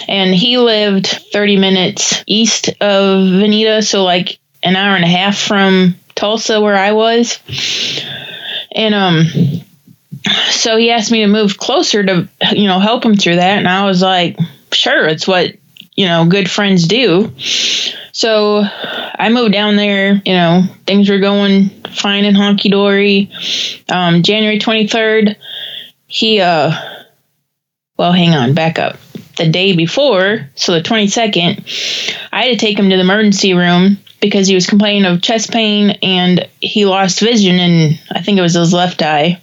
And 0.07 0.35
he 0.35 0.59
lived 0.59 1.07
30 1.07 1.57
minutes 1.57 2.23
east 2.27 2.69
of 2.83 3.27
Vinita, 3.27 3.83
so 3.83 4.05
like 4.05 4.39
an 4.63 4.77
hour 4.77 4.95
and 4.95 5.05
a 5.05 5.09
half 5.09 5.39
from 5.39 5.97
Tulsa 6.15 6.61
where 6.61 6.77
I 6.77 6.93
was. 6.93 7.39
And 8.73 8.95
um 8.95 9.25
so 10.51 10.77
he 10.77 10.91
asked 10.91 11.11
me 11.11 11.21
to 11.21 11.27
move 11.27 11.57
closer 11.57 12.05
to 12.05 12.29
you 12.53 12.67
know 12.67 12.79
help 12.79 13.05
him 13.05 13.17
through 13.17 13.37
that 13.37 13.59
and 13.59 13.67
I 13.67 13.87
was 13.87 14.03
like, 14.03 14.39
"Sure, 14.71 15.07
it's 15.07 15.27
what, 15.27 15.55
you 16.01 16.07
know, 16.07 16.25
good 16.25 16.51
friends 16.51 16.87
do." 16.87 17.31
So 18.13 18.65
I 19.21 19.29
moved 19.31 19.53
down 19.53 19.77
there, 19.77 20.21
you 20.25 20.33
know, 20.33 20.65
things 20.87 21.09
were 21.09 21.21
going 21.21 21.69
fine 21.91 22.25
and 22.25 22.37
honky 22.37 22.71
dory. 22.71 23.31
Um, 23.89 24.23
January 24.23 24.59
23rd, 24.59 25.37
he, 26.07 26.41
uh, 26.41 26.73
well, 27.97 28.13
hang 28.13 28.35
on, 28.35 28.55
back 28.55 28.79
up. 28.79 28.97
The 29.37 29.49
day 29.49 29.75
before, 29.75 30.51
so 30.55 30.75
the 30.75 30.83
22nd, 30.83 32.29
I 32.33 32.45
had 32.45 32.53
to 32.53 32.59
take 32.59 32.79
him 32.79 32.91
to 32.91 32.97
the 32.97 33.03
emergency 33.03 33.55
room 33.55 33.99
because 34.21 34.47
he 34.47 34.55
was 34.55 34.67
complaining 34.67 35.07
of 35.07 35.23
chest 35.23 35.51
pain 35.51 35.91
and 36.03 36.47
he 36.61 36.85
lost 36.85 37.21
vision 37.21 37.59
and 37.59 37.99
I 38.11 38.21
think 38.21 38.39
it 38.39 38.43
was 38.43 38.55
his 38.55 38.75
left 38.75 39.03
eye. 39.03 39.41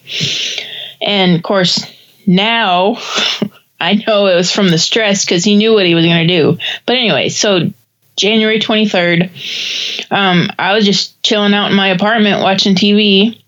And 1.01 1.35
of 1.35 1.41
course, 1.41 1.83
now 2.27 2.97
I 3.79 4.03
know 4.07 4.25
it 4.27 4.35
was 4.35 4.51
from 4.51 4.69
the 4.69 4.77
stress 4.77 5.23
because 5.23 5.43
he 5.43 5.55
knew 5.55 5.73
what 5.73 5.85
he 5.85 5.95
was 5.95 6.05
going 6.05 6.27
to 6.27 6.33
do. 6.33 6.57
But 6.85 6.95
anyway, 6.95 7.29
so 7.29 7.71
January 8.15 8.59
23rd. 8.59 10.09
Um, 10.11 10.49
I 10.57 10.73
was 10.73 10.85
just 10.85 11.21
chilling 11.23 11.53
out 11.53 11.69
in 11.69 11.77
my 11.77 11.89
apartment 11.89 12.41
watching 12.41 12.75
TV, 12.75 13.41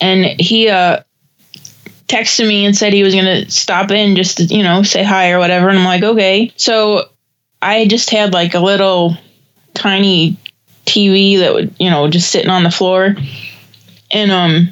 and 0.00 0.24
he 0.40 0.68
uh, 0.68 1.02
texted 2.08 2.48
me 2.48 2.64
and 2.64 2.76
said 2.76 2.92
he 2.92 3.02
was 3.02 3.14
going 3.14 3.26
to 3.26 3.50
stop 3.50 3.90
in 3.90 4.16
just 4.16 4.38
to, 4.38 4.44
you 4.44 4.62
know, 4.62 4.82
say 4.82 5.02
hi 5.02 5.30
or 5.32 5.38
whatever. 5.38 5.68
And 5.68 5.78
I'm 5.78 5.84
like, 5.84 6.02
okay. 6.02 6.52
So 6.56 7.10
I 7.60 7.86
just 7.86 8.10
had 8.10 8.32
like 8.32 8.54
a 8.54 8.60
little 8.60 9.16
tiny 9.74 10.38
TV 10.86 11.38
that 11.38 11.52
would, 11.52 11.74
you 11.78 11.90
know, 11.90 12.08
just 12.08 12.30
sitting 12.30 12.50
on 12.50 12.64
the 12.64 12.70
floor. 12.70 13.14
And 14.10 14.32
um, 14.32 14.68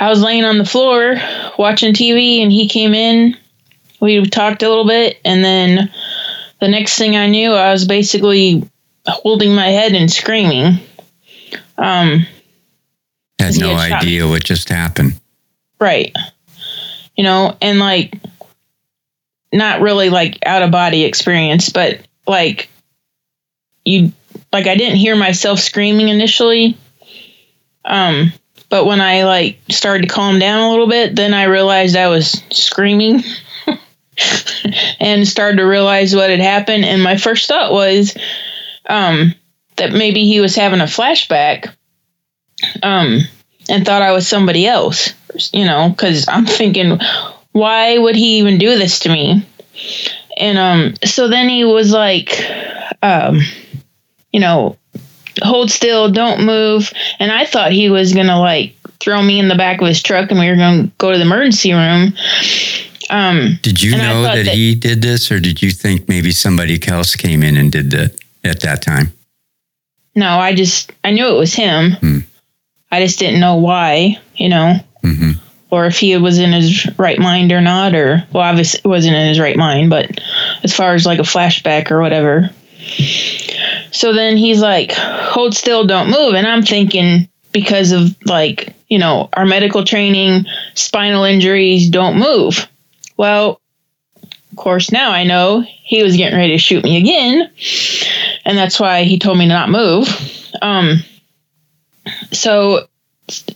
I 0.00 0.08
was 0.08 0.22
laying 0.22 0.44
on 0.44 0.56
the 0.56 0.64
floor 0.64 1.16
watching 1.58 1.92
TV, 1.92 2.42
and 2.42 2.50
he 2.50 2.68
came 2.68 2.94
in. 2.94 3.36
We 4.00 4.24
talked 4.24 4.62
a 4.62 4.68
little 4.68 4.86
bit, 4.86 5.20
and 5.26 5.44
then 5.44 5.92
the 6.58 6.68
next 6.68 6.96
thing 6.96 7.16
I 7.16 7.28
knew, 7.28 7.52
I 7.52 7.70
was 7.70 7.86
basically 7.86 8.66
holding 9.06 9.54
my 9.54 9.68
head 9.68 9.92
and 9.92 10.10
screaming. 10.10 10.78
Um, 11.76 12.26
had 13.38 13.58
no 13.58 13.74
idea 13.74 14.26
what 14.26 14.42
just 14.42 14.70
happened. 14.70 15.20
Right. 15.78 16.16
You 17.14 17.24
know, 17.24 17.56
and 17.60 17.78
like, 17.78 18.14
not 19.52 19.82
really 19.82 20.08
like 20.08 20.38
out 20.46 20.62
of 20.62 20.70
body 20.70 21.04
experience, 21.04 21.68
but 21.68 22.00
like, 22.26 22.70
you, 23.84 24.12
like, 24.50 24.66
I 24.66 24.76
didn't 24.76 24.96
hear 24.96 25.16
myself 25.16 25.58
screaming 25.58 26.08
initially. 26.08 26.78
Um, 27.84 28.32
but 28.70 28.86
when 28.86 29.00
I 29.00 29.24
like 29.24 29.58
started 29.68 30.08
to 30.08 30.14
calm 30.14 30.38
down 30.38 30.62
a 30.62 30.70
little 30.70 30.88
bit, 30.88 31.14
then 31.14 31.34
I 31.34 31.44
realized 31.44 31.96
I 31.96 32.08
was 32.08 32.42
screaming. 32.50 33.22
and 35.00 35.26
started 35.26 35.58
to 35.58 35.64
realize 35.64 36.14
what 36.14 36.30
had 36.30 36.40
happened. 36.40 36.84
And 36.84 37.02
my 37.02 37.16
first 37.16 37.48
thought 37.48 37.72
was 37.72 38.16
um, 38.88 39.34
that 39.76 39.92
maybe 39.92 40.24
he 40.24 40.40
was 40.40 40.54
having 40.54 40.80
a 40.80 40.84
flashback 40.84 41.74
um, 42.82 43.20
and 43.68 43.84
thought 43.84 44.02
I 44.02 44.12
was 44.12 44.28
somebody 44.28 44.66
else, 44.66 45.14
you 45.52 45.64
know, 45.64 45.88
because 45.88 46.28
I'm 46.28 46.46
thinking, 46.46 46.98
why 47.52 47.98
would 47.98 48.16
he 48.16 48.38
even 48.38 48.58
do 48.58 48.76
this 48.78 49.00
to 49.00 49.08
me? 49.08 49.46
And 50.36 50.58
um, 50.58 50.94
so 51.04 51.28
then 51.28 51.48
he 51.48 51.64
was 51.64 51.92
like, 51.92 52.40
um, 53.02 53.40
you 54.32 54.40
know, 54.40 54.76
hold 55.42 55.70
still, 55.70 56.10
don't 56.10 56.44
move. 56.44 56.92
And 57.18 57.30
I 57.32 57.44
thought 57.44 57.72
he 57.72 57.90
was 57.90 58.12
gonna 58.14 58.38
like 58.38 58.74
throw 59.00 59.22
me 59.22 59.38
in 59.38 59.48
the 59.48 59.54
back 59.56 59.80
of 59.80 59.86
his 59.88 60.02
truck 60.02 60.30
and 60.30 60.38
we 60.40 60.48
were 60.48 60.56
gonna 60.56 60.90
go 60.98 61.10
to 61.12 61.18
the 61.18 61.24
emergency 61.24 61.72
room. 61.72 62.12
Um, 63.08 63.58
Did 63.62 63.82
you 63.82 63.92
know 63.96 64.22
that, 64.22 64.44
that- 64.44 64.54
he 64.54 64.74
did 64.76 65.02
this, 65.02 65.32
or 65.32 65.40
did 65.40 65.60
you 65.62 65.70
think 65.72 66.08
maybe 66.08 66.30
somebody 66.30 66.78
else 66.86 67.16
came 67.16 67.42
in 67.42 67.56
and 67.56 67.72
did 67.72 67.90
that 67.90 68.14
at 68.44 68.60
that 68.60 68.82
time? 68.82 69.12
no, 70.16 70.38
I 70.38 70.54
just 70.54 70.92
I 71.04 71.10
knew 71.12 71.28
it 71.28 71.38
was 71.38 71.54
him. 71.54 71.92
Hmm. 71.92 72.18
I 72.92 73.00
just 73.04 73.18
didn't 73.20 73.40
know 73.40 73.56
why, 73.56 74.18
you 74.36 74.48
know, 74.48 74.74
hmm 75.02 75.32
or 75.72 75.86
if 75.86 75.96
he 75.98 76.16
was 76.16 76.36
in 76.38 76.52
his 76.52 76.84
right 76.98 77.20
mind 77.20 77.52
or 77.52 77.60
not, 77.60 77.94
or 77.94 78.24
well, 78.32 78.42
obviously 78.42 78.80
wasn't 78.84 79.14
in 79.14 79.28
his 79.28 79.38
right 79.38 79.56
mind, 79.56 79.88
but 79.88 80.20
as 80.64 80.74
far 80.74 80.94
as 80.94 81.06
like 81.06 81.20
a 81.20 81.22
flashback 81.22 81.92
or 81.92 82.00
whatever. 82.00 82.50
So 83.92 84.12
then 84.12 84.36
he's 84.36 84.60
like, 84.60 84.92
hold 84.92 85.54
still, 85.54 85.86
don't 85.86 86.10
move. 86.10 86.34
And 86.34 86.46
I'm 86.46 86.62
thinking, 86.62 87.28
because 87.52 87.92
of 87.92 88.16
like, 88.24 88.74
you 88.88 88.98
know, 88.98 89.28
our 89.32 89.46
medical 89.46 89.84
training, 89.84 90.46
spinal 90.74 91.24
injuries, 91.24 91.88
don't 91.88 92.18
move. 92.18 92.68
Well, 93.16 93.60
of 94.22 94.56
course, 94.56 94.92
now 94.92 95.10
I 95.10 95.24
know 95.24 95.60
he 95.60 96.02
was 96.02 96.16
getting 96.16 96.38
ready 96.38 96.52
to 96.52 96.58
shoot 96.58 96.84
me 96.84 96.98
again. 96.98 97.50
And 98.44 98.56
that's 98.56 98.80
why 98.80 99.04
he 99.04 99.18
told 99.18 99.38
me 99.38 99.46
to 99.46 99.48
not 99.48 99.70
move. 99.70 100.08
Um, 100.62 100.98
so 102.32 102.88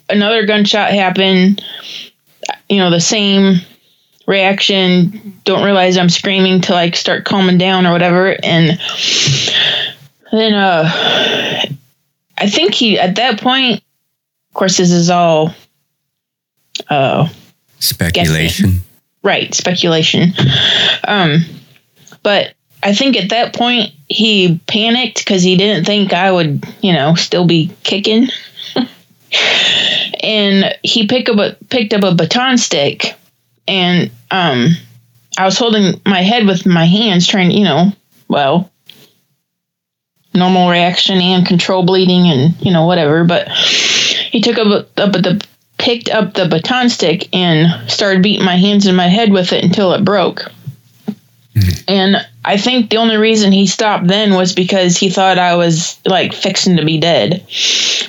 another 0.09 0.47
gunshot 0.47 0.91
happened. 0.91 1.65
You 2.69 2.79
know, 2.79 2.91
the 2.91 3.01
same 3.01 3.57
reaction. 4.27 5.41
Don't 5.45 5.65
realize 5.65 5.97
I'm 5.97 6.09
screaming 6.09 6.61
to 6.63 6.73
like 6.73 6.97
start 6.97 7.25
calming 7.25 7.59
down 7.59 7.87
or 7.87 7.93
whatever. 7.93 8.37
And 8.43 8.79
then 10.33 10.55
uh 10.55 10.91
I 12.39 12.49
think 12.49 12.75
he 12.75 12.99
at 12.99 13.17
that 13.17 13.41
point 13.41 13.77
of 13.77 14.55
course 14.55 14.77
this 14.77 14.91
is 14.91 15.11
all 15.11 15.55
uh 16.89 17.29
Speculation. 17.79 18.81
right, 19.23 19.53
speculation. 19.55 20.33
Um 21.07 21.45
but 22.23 22.55
I 22.83 22.95
think 22.95 23.17
at 23.17 23.31
that 23.31 23.55
point 23.55 23.93
he 24.09 24.61
panicked 24.67 25.19
because 25.19 25.43
he 25.43 25.57
didn't 25.57 25.85
think 25.85 26.13
I 26.13 26.31
would, 26.31 26.65
you 26.83 26.93
know, 26.93 27.15
still 27.15 27.47
be 27.47 27.71
kicking. 27.83 28.29
and 30.23 30.77
he 30.83 31.07
picked 31.07 31.29
up 31.29 31.39
a 31.39 31.57
picked 31.67 31.95
up 31.95 32.05
a 32.05 32.15
baton 32.15 32.59
stick 32.59 33.15
and 33.67 34.11
um 34.31 34.69
I 35.37 35.45
was 35.45 35.59
holding 35.59 36.01
my 36.07 36.23
head 36.23 36.47
with 36.47 36.65
my 36.67 36.85
hands 36.85 37.27
trying, 37.27 37.51
you 37.51 37.65
know, 37.65 37.93
well, 38.29 38.71
normal 40.35 40.69
reaction 40.69 41.21
and 41.21 41.47
control 41.47 41.85
bleeding 41.85 42.27
and, 42.27 42.55
you 42.61 42.73
know, 42.73 42.87
whatever, 42.87 43.25
but 43.25 43.49
he 43.49 44.41
took 44.41 44.59
up, 44.59 44.89
up 44.99 45.13
the 45.13 45.45
picked 45.79 46.09
up 46.09 46.35
the 46.35 46.49
baton 46.49 46.89
stick 46.89 47.29
and 47.35 47.91
started 47.91 48.23
beating 48.23 48.45
my 48.45 48.57
hands 48.57 48.87
and 48.87 48.97
my 48.97 49.09
head 49.09 49.33
with 49.33 49.53
it 49.53 49.65
until 49.65 49.93
it 49.93 50.05
broke. 50.05 50.51
Hmm. 51.55 51.71
And 51.87 52.17
I 52.45 52.57
think 52.57 52.91
the 52.91 52.97
only 52.97 53.17
reason 53.17 53.53
he 53.53 53.67
stopped 53.67 54.07
then 54.07 54.35
was 54.35 54.55
because 54.55 54.97
he 54.97 55.11
thought 55.11 55.39
I 55.39 55.57
was 55.57 55.99
like 56.05 56.33
fixing 56.33 56.77
to 56.77 56.85
be 56.85 56.99
dead. 56.99 57.47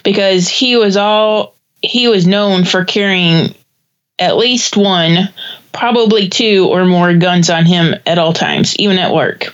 Because 0.04 0.48
he 0.48 0.78
was 0.78 0.98
all 0.98 1.56
he 1.82 2.08
was 2.08 2.26
known 2.26 2.66
for 2.66 2.86
carrying 2.86 3.54
at 4.18 4.38
least 4.38 4.78
one, 4.78 5.30
probably 5.72 6.30
two 6.30 6.68
or 6.72 6.86
more 6.86 7.14
guns 7.16 7.50
on 7.50 7.66
him 7.66 7.96
at 8.06 8.18
all 8.18 8.34
times, 8.34 8.76
even 8.78 8.98
at 8.98 9.14
work. 9.14 9.54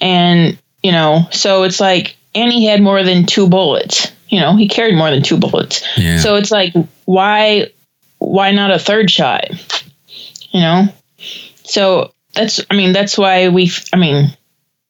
And, 0.00 0.58
you 0.88 0.92
know, 0.92 1.28
so 1.30 1.64
it's 1.64 1.80
like 1.80 2.16
and 2.34 2.50
he 2.50 2.64
had 2.64 2.80
more 2.80 3.02
than 3.02 3.26
two 3.26 3.46
bullets. 3.46 4.10
You 4.30 4.40
know, 4.40 4.56
he 4.56 4.68
carried 4.68 4.96
more 4.96 5.10
than 5.10 5.22
two 5.22 5.36
bullets. 5.36 5.84
Yeah. 5.98 6.16
So 6.18 6.36
it's 6.36 6.50
like 6.50 6.72
why 7.04 7.66
why 8.16 8.52
not 8.52 8.70
a 8.70 8.78
third 8.78 9.10
shot? 9.10 9.50
You 10.50 10.60
know? 10.60 10.84
So 11.64 12.14
that's 12.32 12.64
I 12.70 12.74
mean 12.74 12.94
that's 12.94 13.18
why 13.18 13.50
we 13.50 13.70
I 13.92 13.98
mean 13.98 14.34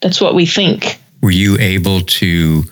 that's 0.00 0.20
what 0.20 0.36
we 0.36 0.46
think. 0.46 1.00
Were 1.20 1.32
you 1.32 1.58
able 1.58 2.02
to 2.02 2.62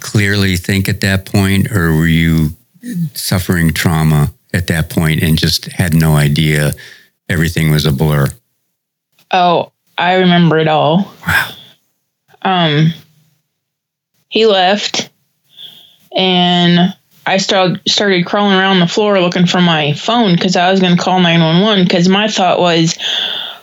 clearly 0.00 0.56
think 0.56 0.88
at 0.88 1.02
that 1.02 1.24
point, 1.24 1.70
or 1.70 1.94
were 1.94 2.08
you 2.08 2.48
suffering 3.14 3.72
trauma 3.72 4.32
at 4.52 4.66
that 4.66 4.90
point 4.90 5.22
and 5.22 5.38
just 5.38 5.66
had 5.66 5.94
no 5.94 6.16
idea 6.16 6.72
everything 7.28 7.70
was 7.70 7.86
a 7.86 7.92
blur? 7.92 8.26
Oh, 9.30 9.70
I 9.96 10.14
remember 10.14 10.58
it 10.58 10.66
all. 10.66 11.14
Wow. 11.24 11.55
Um 12.46 12.92
he 14.28 14.46
left 14.46 15.10
and 16.14 16.94
I 17.26 17.38
started 17.38 17.80
started 17.88 18.24
crawling 18.24 18.56
around 18.56 18.80
the 18.80 18.86
floor 18.86 19.20
looking 19.20 19.46
for 19.46 19.60
my 19.60 19.92
phone 19.94 20.34
because 20.34 20.56
I 20.56 20.70
was 20.70 20.80
going 20.80 20.96
to 20.96 21.02
call 21.02 21.20
911 21.20 21.84
because 21.84 22.08
my 22.08 22.28
thought 22.28 22.60
was 22.60 22.96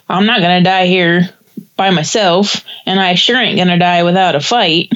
I'm 0.10 0.26
not 0.26 0.42
going 0.42 0.62
to 0.62 0.70
die 0.70 0.88
here 0.88 1.30
by 1.78 1.90
myself 1.90 2.64
and 2.86 3.00
I 3.00 3.16
sure 3.16 3.38
ain't 3.38 3.56
going 3.56 3.70
to 3.70 3.78
die 3.78 4.04
without 4.04 4.36
a 4.36 4.42
fight. 4.42 4.92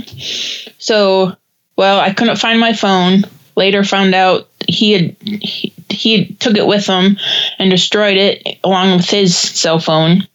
So, 0.78 1.36
well, 1.76 2.00
I 2.00 2.14
couldn't 2.14 2.38
find 2.38 2.60
my 2.60 2.74
phone. 2.74 3.24
Later 3.56 3.84
found 3.84 4.14
out 4.14 4.50
he 4.68 4.92
had 4.92 5.16
he, 5.22 5.74
he 5.90 6.34
took 6.36 6.58
it 6.58 6.68
with 6.68 6.86
him 6.86 7.18
and 7.58 7.72
destroyed 7.72 8.18
it 8.18 8.60
along 8.64 8.98
with 8.98 9.10
his 9.10 9.36
cell 9.36 9.80
phone. 9.80 10.28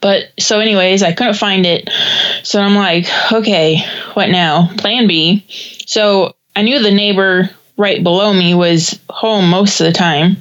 But 0.00 0.32
so 0.38 0.60
anyways, 0.60 1.02
I 1.02 1.12
couldn't 1.12 1.34
find 1.34 1.64
it. 1.64 1.88
So 2.42 2.60
I'm 2.60 2.74
like, 2.74 3.06
okay, 3.32 3.82
what 4.14 4.28
now? 4.28 4.68
Plan 4.76 5.06
B. 5.06 5.46
So 5.86 6.34
I 6.54 6.62
knew 6.62 6.82
the 6.82 6.90
neighbor 6.90 7.50
right 7.76 8.02
below 8.02 8.32
me 8.32 8.54
was 8.54 8.98
home 9.08 9.48
most 9.48 9.80
of 9.80 9.86
the 9.86 9.92
time. 9.92 10.36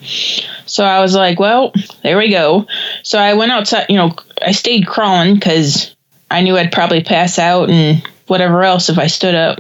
So 0.65 0.83
I 0.83 0.99
was 0.99 1.15
like, 1.15 1.39
well, 1.39 1.71
there 2.03 2.17
we 2.17 2.29
go. 2.29 2.67
So 3.03 3.19
I 3.19 3.35
went 3.35 3.51
outside, 3.51 3.85
you 3.89 3.95
know, 3.95 4.13
I 4.41 4.51
stayed 4.51 4.88
crawling 4.88 5.35
because 5.35 5.95
I 6.29 6.41
knew 6.41 6.57
I'd 6.57 6.71
probably 6.71 7.03
pass 7.03 7.39
out 7.39 7.69
and 7.69 8.05
whatever 8.27 8.63
else 8.63 8.89
if 8.89 8.97
I 8.97 9.07
stood 9.07 9.35
up. 9.35 9.59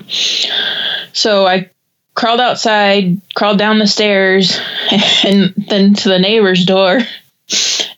So 1.13 1.47
I 1.47 1.69
crawled 2.15 2.41
outside, 2.41 3.21
crawled 3.35 3.59
down 3.59 3.79
the 3.79 3.87
stairs, 3.87 4.59
and 5.23 5.53
then 5.55 5.93
to 5.93 6.09
the 6.09 6.19
neighbor's 6.19 6.65
door. 6.65 6.99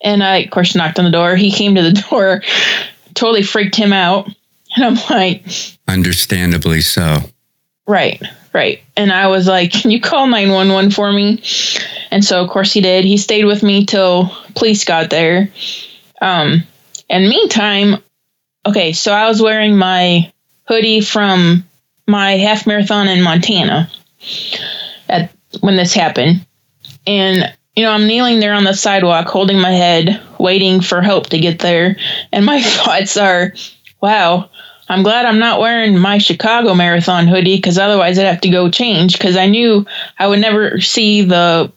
And 0.02 0.24
I, 0.24 0.38
of 0.38 0.52
course, 0.52 0.76
knocked 0.76 1.00
on 1.00 1.06
the 1.06 1.12
door. 1.12 1.36
He 1.36 1.52
came 1.52 1.76
to 1.76 1.82
the 1.82 2.06
door, 2.10 2.42
totally 3.14 3.44
freaked 3.44 3.76
him 3.76 3.94
out. 3.94 4.30
And 4.76 4.86
I'm 4.86 4.96
like, 5.10 5.46
Understandably 5.88 6.82
so. 6.82 7.18
Right, 7.88 8.22
right. 8.54 8.82
And 8.96 9.12
I 9.12 9.28
was 9.28 9.48
like, 9.48 9.72
Can 9.72 9.92
you 9.92 10.00
call 10.00 10.28
911 10.28 10.92
for 10.92 11.12
me? 11.12 11.42
And 12.12 12.24
so, 12.24 12.44
of 12.44 12.50
course, 12.50 12.72
he 12.72 12.82
did. 12.82 13.06
He 13.06 13.18
stayed 13.18 13.46
with 13.46 13.64
me 13.64 13.86
till 13.86 14.32
police 14.56 14.86
got 14.86 15.10
there. 15.10 15.52
Um, 16.22 16.64
and 17.10 17.30
meantime, 17.30 18.04
okay, 18.66 18.94
so 18.94 19.12
I 19.12 19.28
was 19.28 19.42
wearing 19.42 19.78
my 19.78 20.32
hoodie 20.68 21.02
from 21.02 21.66
my 22.08 22.34
half 22.38 22.68
marathon 22.68 23.08
in 23.08 23.24
Montana 23.24 23.90
at 25.08 25.32
when 25.62 25.76
this 25.76 25.94
happened. 25.94 26.46
And 27.08 27.54
you 27.80 27.86
know, 27.86 27.94
I'm 27.94 28.08
kneeling 28.08 28.42
there 28.42 28.56
on 28.56 28.66
the 28.66 28.74
sidewalk 28.74 29.30
holding 29.30 29.58
my 29.58 29.72
head, 29.72 30.22
waiting 30.38 30.82
for 30.82 31.02
help 31.02 31.28
to 31.28 31.40
get 31.40 31.60
there. 31.60 31.96
And 32.30 32.46
my 32.46 32.62
thoughts 32.62 33.16
are, 33.16 33.54
wow, 34.02 34.50
I'm 34.90 35.02
glad 35.02 35.26
I'm 35.26 35.40
not 35.40 35.62
wearing 35.62 35.98
my 35.98 36.18
Chicago 36.18 36.76
marathon 36.76 37.26
hoodie 37.26 37.56
because 37.56 37.78
otherwise 37.78 38.20
I'd 38.20 38.26
have 38.26 38.42
to 38.42 38.50
go 38.50 38.70
change 38.70 39.14
because 39.14 39.38
I 39.38 39.46
knew 39.46 39.86
I 40.18 40.28
would 40.28 40.42
never 40.42 40.82
see 40.82 41.22
the 41.22 41.72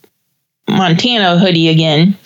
Montana 0.68 1.38
hoodie 1.38 1.68
again. 1.68 2.18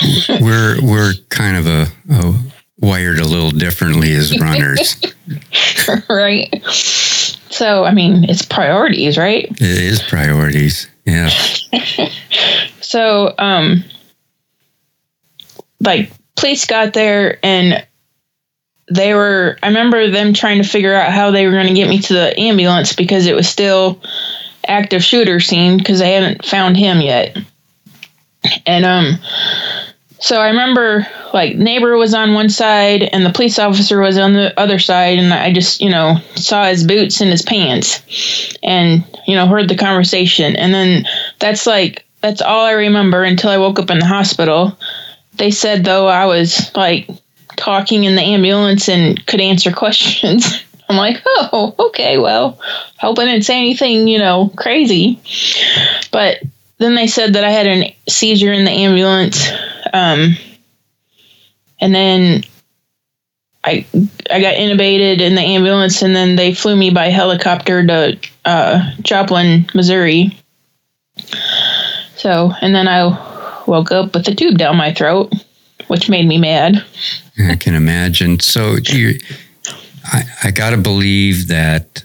we're 0.40 0.80
we're 0.80 1.14
kind 1.30 1.56
of 1.56 1.66
a, 1.66 1.86
a 2.10 2.34
wired 2.78 3.18
a 3.18 3.24
little 3.24 3.50
differently 3.50 4.12
as 4.12 4.38
runners. 4.38 5.02
right? 6.08 6.64
So, 7.50 7.82
I 7.82 7.92
mean, 7.92 8.22
it's 8.30 8.44
priorities, 8.44 9.18
right? 9.18 9.46
it 9.50 9.62
is 9.62 10.00
priorities. 10.00 10.86
Yeah. 11.08 11.30
So, 12.80 13.34
um, 13.36 13.84
like, 15.80 16.10
police 16.36 16.64
got 16.64 16.94
there 16.94 17.38
and 17.42 17.86
they 18.90 19.12
were, 19.12 19.58
I 19.62 19.66
remember 19.66 20.08
them 20.08 20.32
trying 20.32 20.62
to 20.62 20.66
figure 20.66 20.94
out 20.94 21.12
how 21.12 21.30
they 21.30 21.44
were 21.44 21.52
going 21.52 21.66
to 21.66 21.74
get 21.74 21.90
me 21.90 21.98
to 21.98 22.14
the 22.14 22.40
ambulance 22.40 22.94
because 22.94 23.26
it 23.26 23.34
was 23.34 23.46
still 23.46 24.00
active 24.66 25.04
shooter 25.04 25.38
scene 25.38 25.76
because 25.76 25.98
they 25.98 26.14
hadn't 26.14 26.46
found 26.46 26.78
him 26.78 27.02
yet. 27.02 27.36
And, 28.64 28.86
um, 28.86 29.18
so 30.18 30.40
I 30.40 30.48
remember 30.48 31.06
like 31.34 31.56
neighbor 31.56 31.94
was 31.98 32.14
on 32.14 32.32
one 32.32 32.48
side 32.48 33.02
and 33.02 33.24
the 33.24 33.32
police 33.32 33.58
officer 33.58 34.00
was 34.00 34.16
on 34.16 34.32
the 34.32 34.58
other 34.58 34.78
side 34.78 35.18
and 35.18 35.32
I 35.34 35.52
just, 35.52 35.82
you 35.82 35.90
know, 35.90 36.16
saw 36.36 36.64
his 36.64 36.86
boots 36.86 37.20
and 37.20 37.30
his 37.30 37.42
pants 37.42 38.56
and, 38.62 39.04
you 39.28 39.34
know, 39.34 39.46
heard 39.46 39.68
the 39.68 39.76
conversation. 39.76 40.56
And 40.56 40.72
then 40.72 41.06
that's 41.38 41.66
like 41.66 42.06
that's 42.22 42.40
all 42.40 42.64
I 42.64 42.72
remember 42.72 43.22
until 43.22 43.50
I 43.50 43.58
woke 43.58 43.78
up 43.78 43.90
in 43.90 43.98
the 43.98 44.06
hospital. 44.06 44.76
They 45.34 45.50
said 45.50 45.84
though 45.84 46.08
I 46.08 46.24
was 46.24 46.74
like 46.74 47.08
talking 47.56 48.04
in 48.04 48.16
the 48.16 48.22
ambulance 48.22 48.88
and 48.88 49.24
could 49.26 49.42
answer 49.42 49.70
questions. 49.84 50.64
I'm 50.88 50.96
like, 50.96 51.22
oh, 51.26 51.74
okay, 51.78 52.16
well, 52.16 52.58
hope 52.98 53.18
I 53.18 53.26
didn't 53.26 53.44
say 53.44 53.58
anything, 53.58 54.08
you 54.08 54.18
know, 54.18 54.50
crazy. 54.56 55.20
But 56.10 56.38
then 56.78 56.94
they 56.94 57.06
said 57.06 57.34
that 57.34 57.44
I 57.44 57.50
had 57.50 57.66
a 57.66 57.96
seizure 58.08 58.54
in 58.54 58.64
the 58.64 58.70
ambulance. 58.70 59.50
Um, 59.92 60.38
and 61.78 61.94
then 61.94 62.44
I 63.68 63.86
I 64.30 64.40
got 64.40 64.54
intubated 64.54 65.20
in 65.20 65.34
the 65.34 65.42
ambulance, 65.42 66.02
and 66.02 66.16
then 66.16 66.36
they 66.36 66.54
flew 66.54 66.76
me 66.76 66.90
by 66.90 67.06
helicopter 67.08 67.86
to 67.86 68.18
uh, 68.44 68.92
Joplin, 69.02 69.68
Missouri. 69.74 70.36
So, 72.16 72.52
and 72.60 72.74
then 72.74 72.88
I 72.88 73.64
woke 73.66 73.92
up 73.92 74.14
with 74.14 74.26
a 74.28 74.34
tube 74.34 74.58
down 74.58 74.76
my 74.76 74.92
throat, 74.92 75.32
which 75.88 76.08
made 76.08 76.26
me 76.26 76.38
mad. 76.38 76.84
I 77.48 77.56
can 77.56 77.74
imagine. 77.74 78.40
So, 78.40 78.76
you, 78.84 79.18
I, 80.04 80.22
I 80.44 80.50
got 80.50 80.70
to 80.70 80.78
believe 80.78 81.48
that 81.48 82.02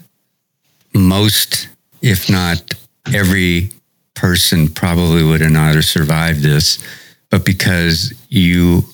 most, 0.94 1.68
if 2.02 2.30
not 2.30 2.74
every 3.12 3.70
person, 4.14 4.68
probably 4.68 5.24
would 5.24 5.40
have 5.40 5.50
not 5.50 5.82
survived 5.82 6.40
this, 6.40 6.82
but 7.30 7.44
because 7.44 8.12
you 8.28 8.84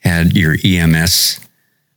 had 0.00 0.36
your 0.36 0.56
EMS 0.62 1.45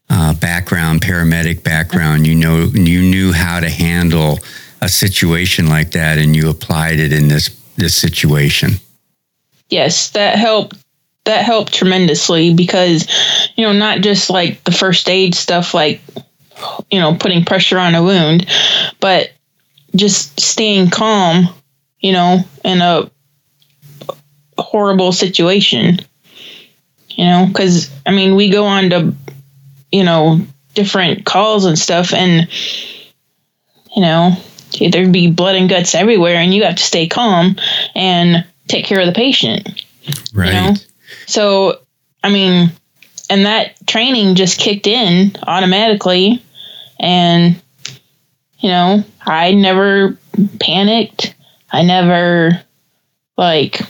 uh, 0.10 0.34
background, 0.34 1.02
paramedic 1.02 1.64
background, 1.64 2.26
you 2.26 2.36
know, 2.36 2.64
you 2.74 3.02
knew 3.02 3.32
how 3.32 3.60
to 3.60 3.70
handle 3.70 4.40
a 4.82 4.90
situation 4.90 5.68
like 5.68 5.92
that, 5.92 6.18
and 6.18 6.36
you 6.36 6.50
applied 6.50 7.00
it 7.00 7.14
in 7.14 7.28
this 7.28 7.50
this 7.76 7.96
situation. 7.96 8.74
Yes, 9.70 10.12
that 10.12 10.38
helped. 10.38 10.78
That 11.26 11.46
helped 11.46 11.74
tremendously 11.74 12.56
because, 12.56 13.08
you 13.56 13.64
know, 13.64 13.74
not 13.74 14.02
just 14.02 14.32
like 14.32 14.64
the 14.64 14.72
first 14.72 15.08
aid 15.10 15.36
stuff, 15.36 15.76
like, 15.76 16.02
you 16.90 17.00
know, 17.00 17.14
putting 17.14 17.46
pressure 17.46 17.78
on 17.78 17.94
a 17.94 18.02
wound, 18.02 18.48
but 19.00 19.32
just 19.96 20.40
staying 20.40 20.90
calm, 20.90 21.50
you 22.00 22.14
know, 22.14 22.40
in 22.64 22.82
a 22.82 23.12
horrible 24.58 25.12
situation. 25.12 26.00
You 27.10 27.26
know, 27.26 27.46
because 27.48 27.92
I 28.08 28.12
mean, 28.12 28.36
we 28.36 28.50
go 28.50 28.66
on 28.66 28.90
to, 28.90 29.14
you 29.92 30.04
know, 30.04 30.42
different 30.74 31.26
calls 31.26 31.66
and 31.66 31.78
stuff, 31.78 32.14
and 32.14 32.48
you 33.96 34.02
know, 34.02 34.32
there'd 34.92 35.12
be 35.12 35.32
blood 35.32 35.56
and 35.56 35.70
guts 35.70 35.96
everywhere, 35.96 36.36
and 36.36 36.54
you 36.54 36.64
have 36.64 36.76
to 36.76 36.84
stay 36.84 37.08
calm 37.08 37.56
and 37.96 38.46
take 38.68 38.86
care 38.86 39.00
of 39.00 39.08
the 39.08 39.14
patient. 39.14 39.86
Right. 40.34 40.48
You 40.48 40.54
know? 40.54 40.74
So, 41.28 41.80
I 42.24 42.30
mean, 42.30 42.72
and 43.30 43.46
that 43.46 43.76
training 43.88 44.36
just 44.36 44.60
kicked 44.60 44.88
in 44.88 45.36
automatically, 45.46 46.44
and 47.00 47.62
you 48.60 48.70
know, 48.70 49.04
I 49.26 49.54
never 49.54 50.18
panicked. 50.60 51.36
I 51.72 51.84
never 51.84 52.62
like 53.38 53.82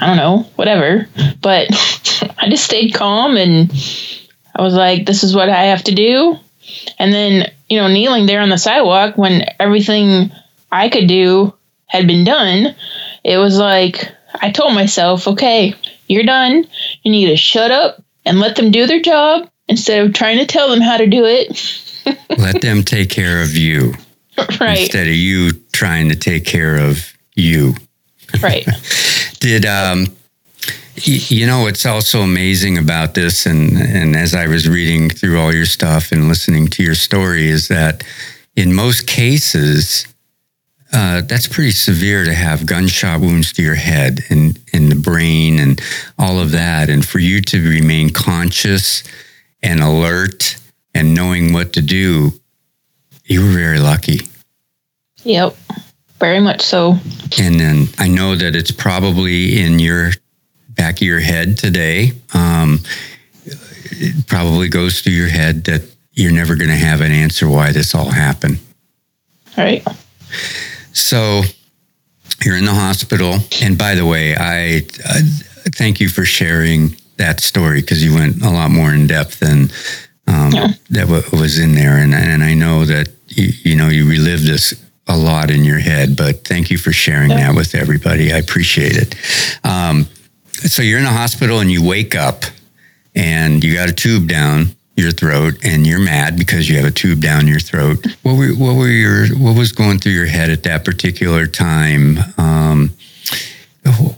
I 0.00 0.06
don't 0.06 0.16
know, 0.16 0.42
whatever. 0.56 1.08
But 1.40 1.68
I 2.38 2.48
just 2.48 2.64
stayed 2.64 2.94
calm 2.94 3.36
and 3.36 3.70
I 4.56 4.62
was 4.62 4.74
like, 4.74 5.04
this 5.04 5.22
is 5.22 5.34
what 5.34 5.50
I 5.50 5.64
have 5.64 5.84
to 5.84 5.94
do. 5.94 6.36
And 6.98 7.12
then, 7.12 7.52
you 7.68 7.78
know, 7.78 7.88
kneeling 7.88 8.26
there 8.26 8.40
on 8.40 8.48
the 8.48 8.58
sidewalk 8.58 9.16
when 9.16 9.44
everything 9.60 10.32
I 10.72 10.88
could 10.88 11.06
do 11.06 11.54
had 11.86 12.06
been 12.06 12.24
done, 12.24 12.74
it 13.22 13.36
was 13.36 13.58
like, 13.58 14.10
I 14.34 14.50
told 14.50 14.74
myself, 14.74 15.28
okay, 15.28 15.74
you're 16.08 16.24
done. 16.24 16.66
You 17.02 17.10
need 17.12 17.26
to 17.26 17.36
shut 17.36 17.70
up 17.70 18.02
and 18.24 18.40
let 18.40 18.56
them 18.56 18.70
do 18.70 18.86
their 18.86 19.00
job 19.00 19.48
instead 19.68 20.06
of 20.06 20.14
trying 20.14 20.38
to 20.38 20.46
tell 20.46 20.70
them 20.70 20.80
how 20.80 20.96
to 20.96 21.06
do 21.06 21.24
it. 21.24 21.82
let 22.38 22.62
them 22.62 22.82
take 22.82 23.10
care 23.10 23.42
of 23.42 23.54
you. 23.54 23.94
Right. 24.60 24.80
Instead 24.80 25.06
of 25.06 25.14
you 25.14 25.52
trying 25.72 26.08
to 26.08 26.16
take 26.16 26.44
care 26.44 26.76
of 26.76 27.12
you. 27.34 27.74
Right. 28.42 28.66
Did 29.40 29.66
um 29.66 30.15
you 31.02 31.46
know 31.46 31.62
what's 31.62 31.86
also 31.86 32.20
amazing 32.20 32.78
about 32.78 33.14
this 33.14 33.46
and 33.46 33.76
and 33.76 34.16
as 34.16 34.34
I 34.34 34.46
was 34.46 34.68
reading 34.68 35.10
through 35.10 35.38
all 35.38 35.54
your 35.54 35.66
stuff 35.66 36.12
and 36.12 36.28
listening 36.28 36.68
to 36.68 36.82
your 36.82 36.94
story 36.94 37.48
is 37.48 37.68
that 37.68 38.04
in 38.54 38.74
most 38.74 39.06
cases 39.06 40.06
uh, 40.92 41.20
that's 41.22 41.48
pretty 41.48 41.72
severe 41.72 42.24
to 42.24 42.32
have 42.32 42.64
gunshot 42.64 43.20
wounds 43.20 43.52
to 43.52 43.62
your 43.62 43.74
head 43.74 44.20
and 44.30 44.58
in 44.72 44.88
the 44.88 44.94
brain 44.94 45.58
and 45.58 45.82
all 46.18 46.38
of 46.38 46.52
that. 46.52 46.88
And 46.88 47.04
for 47.04 47.18
you 47.18 47.42
to 47.42 47.68
remain 47.68 48.10
conscious 48.10 49.02
and 49.62 49.80
alert 49.80 50.56
and 50.94 51.12
knowing 51.12 51.52
what 51.52 51.72
to 51.74 51.82
do 51.82 52.32
you 53.26 53.42
were 53.42 53.50
very 53.50 53.80
lucky. 53.80 54.20
Yep. 55.24 55.56
Very 56.20 56.40
much 56.40 56.62
so. 56.62 56.96
And 57.40 57.60
then 57.60 57.88
I 57.98 58.08
know 58.08 58.36
that 58.36 58.54
it's 58.54 58.70
probably 58.70 59.60
in 59.60 59.78
your 59.78 60.12
back 60.76 60.96
of 60.96 61.02
your 61.02 61.20
head 61.20 61.58
today. 61.58 62.12
Um, 62.34 62.80
it 63.44 64.26
probably 64.26 64.68
goes 64.68 65.00
through 65.00 65.14
your 65.14 65.28
head 65.28 65.64
that 65.64 65.82
you're 66.12 66.32
never 66.32 66.56
going 66.56 66.70
to 66.70 66.76
have 66.76 67.00
an 67.00 67.12
answer 67.12 67.48
why 67.48 67.72
this 67.72 67.94
all 67.94 68.10
happened. 68.10 68.58
All 69.56 69.64
right. 69.64 69.86
So 70.92 71.42
you're 72.44 72.56
in 72.56 72.64
the 72.64 72.74
hospital. 72.74 73.38
And 73.62 73.78
by 73.78 73.94
the 73.94 74.06
way, 74.06 74.34
I 74.34 74.82
uh, 75.04 75.20
thank 75.74 76.00
you 76.00 76.08
for 76.08 76.24
sharing 76.24 76.96
that 77.16 77.40
story 77.40 77.80
because 77.80 78.04
you 78.04 78.14
went 78.14 78.42
a 78.42 78.50
lot 78.50 78.70
more 78.70 78.92
in 78.92 79.06
depth 79.06 79.40
than 79.40 79.70
um, 80.26 80.52
yeah. 80.52 80.68
that 80.90 81.08
was 81.32 81.58
in 81.58 81.74
there. 81.74 81.96
And, 81.96 82.14
and 82.14 82.42
I 82.42 82.54
know 82.54 82.84
that, 82.84 83.08
you, 83.28 83.48
you 83.62 83.76
know, 83.76 83.88
you 83.88 84.08
relived 84.08 84.46
this 84.46 84.74
a 85.06 85.16
lot 85.16 85.50
in 85.50 85.64
your 85.64 85.78
head, 85.78 86.16
but 86.16 86.44
thank 86.44 86.70
you 86.70 86.78
for 86.78 86.92
sharing 86.92 87.30
yeah. 87.30 87.48
that 87.48 87.56
with 87.56 87.74
everybody. 87.74 88.32
I 88.32 88.38
appreciate 88.38 88.96
it. 88.96 89.14
Um, 89.64 90.08
so 90.62 90.82
you're 90.82 90.98
in 90.98 91.04
a 91.04 91.12
hospital 91.12 91.60
and 91.60 91.70
you 91.70 91.86
wake 91.86 92.14
up 92.14 92.44
and 93.14 93.62
you 93.62 93.74
got 93.74 93.88
a 93.88 93.92
tube 93.92 94.28
down 94.28 94.76
your 94.96 95.10
throat 95.10 95.54
and 95.62 95.86
you're 95.86 96.00
mad 96.00 96.38
because 96.38 96.68
you 96.68 96.76
have 96.76 96.86
a 96.86 96.90
tube 96.90 97.20
down 97.20 97.46
your 97.46 97.60
throat. 97.60 98.04
What 98.22 98.36
were 98.36 98.48
what 98.48 98.76
were 98.76 98.88
your 98.88 99.26
what 99.36 99.56
was 99.56 99.72
going 99.72 99.98
through 99.98 100.12
your 100.12 100.26
head 100.26 100.50
at 100.50 100.62
that 100.64 100.84
particular 100.84 101.46
time? 101.46 102.18
Um, 102.38 102.90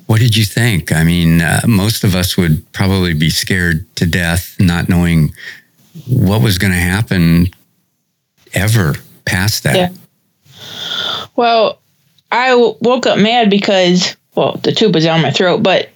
what 0.06 0.20
did 0.20 0.36
you 0.36 0.44
think? 0.44 0.92
I 0.92 1.04
mean, 1.04 1.42
uh, 1.42 1.60
most 1.66 2.04
of 2.04 2.14
us 2.14 2.36
would 2.36 2.70
probably 2.72 3.12
be 3.12 3.28
scared 3.28 3.84
to 3.96 4.06
death, 4.06 4.56
not 4.58 4.88
knowing 4.88 5.32
what 6.06 6.42
was 6.42 6.58
going 6.58 6.72
to 6.72 6.78
happen 6.78 7.48
ever 8.54 8.94
past 9.24 9.64
that. 9.64 9.76
Yeah. 9.76 9.88
Well, 11.36 11.80
I 12.32 12.50
w- 12.50 12.76
woke 12.80 13.06
up 13.06 13.18
mad 13.18 13.50
because, 13.50 14.16
well, 14.34 14.58
the 14.62 14.72
tube 14.72 14.94
was 14.94 15.04
down 15.04 15.20
my 15.22 15.30
throat, 15.30 15.62
but 15.62 15.90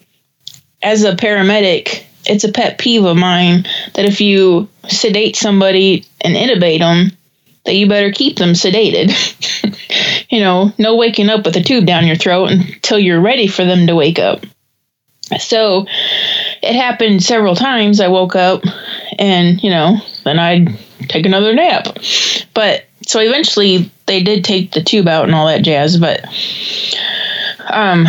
as 0.83 1.05
a 1.05 1.15
paramedic, 1.15 2.05
it's 2.27 2.45
a 2.45 2.53
pet 2.53 2.79
peeve 2.79 3.05
of 3.05 3.17
mine 3.17 3.65
that 3.95 4.05
if 4.05 4.21
you 4.21 4.69
sedate 4.89 5.37
somebody 5.37 6.05
and 6.21 6.35
intubate 6.35 6.81
them, 6.81 7.17
that 7.65 7.75
you 7.75 7.89
better 7.89 8.11
keep 8.11 8.37
them 8.37 8.51
sedated. 8.51 9.11
you 10.31 10.41
know, 10.41 10.73
no 10.79 10.97
waking 10.97 11.29
up 11.29 11.45
with 11.45 11.57
a 11.57 11.63
tube 11.63 11.87
down 11.87 12.07
your 12.07 12.17
throat 12.17 12.51
until 12.51 12.99
you're 12.99 13.21
ready 13.21 13.47
for 13.47 13.65
them 13.65 13.87
to 13.87 13.95
wake 13.95 14.19
up. 14.19 14.45
So 15.39 15.87
it 16.63 16.75
happened 16.75 17.23
several 17.23 17.55
times. 17.55 18.01
I 18.01 18.09
woke 18.09 18.37
up 18.37 18.63
and, 19.19 19.63
you 19.63 19.71
know, 19.71 19.99
then 20.25 20.39
I'd 20.39 20.79
take 21.09 21.27
another 21.27 21.55
nap. 21.55 21.87
But 22.55 22.85
so 23.07 23.21
eventually 23.21 23.91
they 24.07 24.23
did 24.23 24.45
take 24.45 24.73
the 24.73 24.83
tube 24.83 25.09
out 25.09 25.25
and 25.25 25.35
all 25.35 25.47
that 25.47 25.63
jazz, 25.63 25.99
but 25.99 26.25
um 27.71 28.07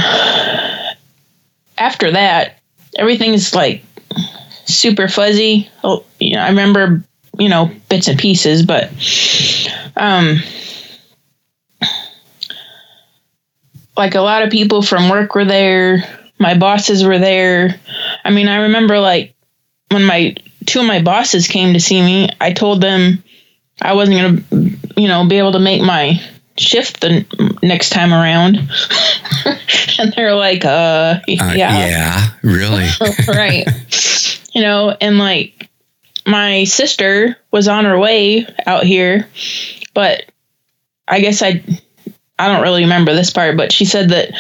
after 1.78 2.12
that 2.12 2.60
everything's 2.98 3.54
like 3.54 3.84
super 4.66 5.08
fuzzy. 5.08 5.70
Oh, 5.84 6.06
you 6.20 6.36
know, 6.36 6.42
I 6.42 6.50
remember, 6.50 7.04
you 7.38 7.50
know, 7.50 7.72
bits 7.90 8.08
and 8.08 8.20
pieces, 8.20 8.66
but 8.66 8.90
um 9.96 10.38
like 13.96 14.16
a 14.16 14.22
lot 14.22 14.44
of 14.44 14.50
people 14.50 14.82
from 14.82 15.10
work 15.10 15.36
were 15.36 15.46
there, 15.46 16.04
my 16.40 16.58
bosses 16.58 17.04
were 17.04 17.20
there. 17.20 17.80
I 18.24 18.32
mean, 18.32 18.48
I 18.48 18.64
remember 18.64 19.00
like 19.00 19.36
when 19.90 20.04
my 20.04 20.36
two 20.66 20.80
of 20.80 20.86
my 20.86 21.02
bosses 21.02 21.48
came 21.48 21.74
to 21.74 21.80
see 21.80 22.02
me, 22.02 22.30
I 22.42 22.54
told 22.54 22.82
them 22.82 23.24
I 23.82 23.94
wasn't 23.94 24.20
going 24.20 24.44
to, 24.44 25.02
you 25.02 25.08
know, 25.08 25.28
be 25.28 25.38
able 25.38 25.54
to 25.54 25.60
make 25.60 25.82
my 25.82 26.22
shift 26.58 27.02
the 27.02 27.26
next 27.62 27.90
time 27.90 28.14
around. 28.14 28.58
and 30.00 30.14
they're 30.14 30.36
like, 30.36 30.66
uh, 30.66 31.20
yeah. 31.28 31.50
Uh, 31.50 31.54
yeah, 31.54 32.30
really? 32.42 32.88
right. 33.28 33.68
You 34.54 34.62
know, 34.62 34.96
and 35.00 35.18
like 35.18 35.70
my 36.26 36.64
sister 36.64 37.38
was 37.52 37.68
on 37.68 37.86
her 37.86 38.00
way 38.00 38.46
out 38.66 38.84
here, 38.84 39.28
but 39.94 40.26
I 41.08 41.20
guess 41.20 41.42
I 41.42 41.64
I 42.40 42.48
don't 42.48 42.64
really 42.64 42.84
remember 42.84 43.14
this 43.14 43.30
part, 43.30 43.58
but 43.58 43.72
she 43.72 43.86
said 43.86 44.10
that 44.10 44.32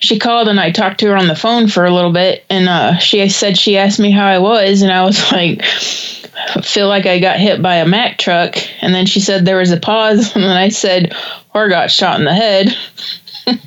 she 0.00 0.18
called 0.18 0.48
and 0.48 0.58
I 0.58 0.70
talked 0.70 1.00
to 1.00 1.06
her 1.08 1.16
on 1.16 1.28
the 1.28 1.36
phone 1.36 1.68
for 1.68 1.84
a 1.84 1.92
little 1.92 2.12
bit, 2.12 2.44
and 2.48 2.68
uh, 2.68 2.96
she 2.96 3.28
said 3.28 3.58
she 3.58 3.76
asked 3.76 4.00
me 4.00 4.10
how 4.10 4.26
I 4.26 4.38
was, 4.38 4.82
and 4.82 4.90
I 4.90 5.04
was 5.04 5.32
like, 5.32 5.62
feel 6.62 6.88
like 6.88 7.06
I 7.06 7.18
got 7.18 7.38
hit 7.38 7.60
by 7.60 7.76
a 7.76 7.86
Mack 7.86 8.18
truck, 8.18 8.56
and 8.80 8.94
then 8.94 9.06
she 9.06 9.20
said 9.20 9.44
there 9.44 9.58
was 9.58 9.70
a 9.70 9.76
pause, 9.78 10.34
and 10.34 10.44
then 10.44 10.56
I 10.56 10.70
said, 10.70 11.14
or 11.56 11.68
got 11.70 11.90
shot 11.90 12.18
in 12.18 12.26
the 12.26 12.34
head. 12.34 12.76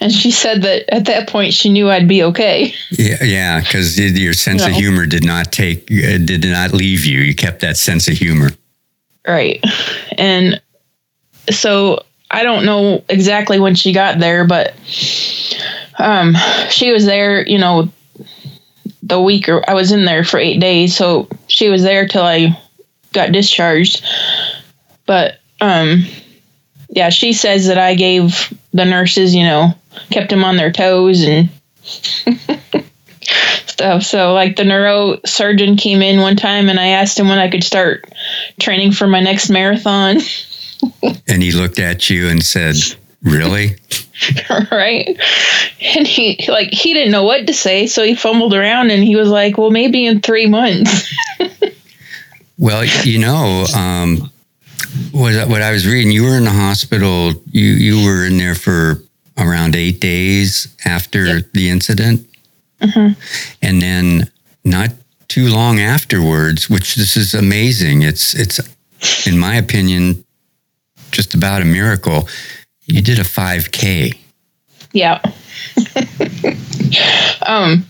and 0.00 0.10
she 0.10 0.30
said 0.30 0.62
that 0.62 0.88
at 0.92 1.04
that 1.04 1.28
point 1.28 1.52
she 1.52 1.68
knew 1.68 1.90
I'd 1.90 2.08
be 2.08 2.22
okay. 2.22 2.74
Yeah, 2.90 3.22
yeah, 3.22 3.60
because 3.60 3.98
your 3.98 4.32
sense 4.32 4.64
of 4.64 4.72
humor 4.72 5.04
did 5.04 5.26
not 5.26 5.52
take, 5.52 5.90
uh, 5.92 6.16
did 6.16 6.44
not 6.44 6.72
leave 6.72 7.04
you. 7.04 7.20
You 7.20 7.34
kept 7.34 7.60
that 7.60 7.76
sense 7.76 8.08
of 8.08 8.14
humor. 8.14 8.50
Right, 9.26 9.62
and 10.16 10.58
so 11.50 12.02
I 12.30 12.44
don't 12.44 12.64
know 12.64 13.04
exactly 13.10 13.60
when 13.60 13.74
she 13.74 13.92
got 13.92 14.18
there, 14.18 14.46
but 14.46 14.72
um, 15.98 16.34
she 16.70 16.92
was 16.92 17.04
there, 17.04 17.46
you 17.46 17.58
know, 17.58 17.90
the 19.02 19.20
week 19.20 19.50
or 19.50 19.68
I 19.68 19.74
was 19.74 19.92
in 19.92 20.06
there 20.06 20.24
for 20.24 20.38
eight 20.38 20.60
days, 20.60 20.96
so 20.96 21.28
she 21.46 21.68
was 21.68 21.82
there 21.82 22.08
till 22.08 22.24
I 22.24 22.58
got 23.12 23.32
discharged. 23.32 24.02
But 25.04 25.40
um, 25.60 26.04
yeah, 26.88 27.10
she 27.10 27.32
says 27.32 27.66
that 27.66 27.78
I 27.78 27.94
gave 27.94 28.52
the 28.72 28.84
nurses, 28.84 29.34
you 29.34 29.44
know, 29.44 29.74
kept 30.10 30.30
them 30.30 30.44
on 30.44 30.56
their 30.56 30.72
toes 30.72 31.22
and 31.22 31.50
stuff. 33.66 34.02
So 34.02 34.32
like 34.32 34.56
the 34.56 34.64
neurosurgeon 34.64 35.78
came 35.78 36.02
in 36.02 36.20
one 36.20 36.36
time 36.36 36.68
and 36.68 36.80
I 36.80 36.88
asked 36.88 37.18
him 37.18 37.28
when 37.28 37.38
I 37.38 37.50
could 37.50 37.64
start 37.64 38.10
training 38.60 38.92
for 38.92 39.06
my 39.06 39.20
next 39.20 39.50
marathon. 39.50 40.18
and 41.28 41.42
he 41.42 41.52
looked 41.52 41.78
at 41.78 42.08
you 42.08 42.28
and 42.28 42.42
said, 42.42 42.76
Really? 43.22 43.76
right. 44.70 45.18
And 45.80 46.06
he 46.06 46.44
like 46.48 46.70
he 46.70 46.94
didn't 46.94 47.12
know 47.12 47.24
what 47.24 47.46
to 47.46 47.54
say, 47.54 47.86
so 47.86 48.02
he 48.02 48.14
fumbled 48.14 48.54
around 48.54 48.90
and 48.90 49.02
he 49.02 49.16
was 49.16 49.28
like, 49.28 49.58
Well, 49.58 49.70
maybe 49.70 50.06
in 50.06 50.20
three 50.20 50.46
months. 50.46 51.12
well, 52.58 52.84
you 53.04 53.18
know, 53.18 53.66
um 53.76 54.30
what, 55.12 55.48
what 55.48 55.62
I 55.62 55.70
was 55.72 55.86
reading, 55.86 56.12
you 56.12 56.24
were 56.24 56.36
in 56.36 56.44
the 56.44 56.50
hospital, 56.50 57.32
you 57.50 57.64
you 57.64 58.06
were 58.06 58.26
in 58.26 58.38
there 58.38 58.54
for 58.54 59.02
around 59.36 59.76
eight 59.76 60.00
days 60.00 60.74
after 60.84 61.24
yep. 61.24 61.44
the 61.52 61.70
incident. 61.70 62.26
Mm-hmm. 62.80 63.20
And 63.62 63.82
then 63.82 64.30
not 64.64 64.90
too 65.28 65.48
long 65.48 65.80
afterwards, 65.80 66.68
which 66.70 66.94
this 66.96 67.16
is 67.16 67.34
amazing. 67.34 68.02
It's 68.02 68.34
it's 68.34 68.60
in 69.26 69.38
my 69.38 69.56
opinion 69.56 70.24
just 71.10 71.34
about 71.34 71.62
a 71.62 71.64
miracle. 71.64 72.28
You 72.86 73.02
did 73.02 73.18
a 73.18 73.22
5K. 73.22 74.16
Yeah. 74.92 75.20
um, 77.46 77.84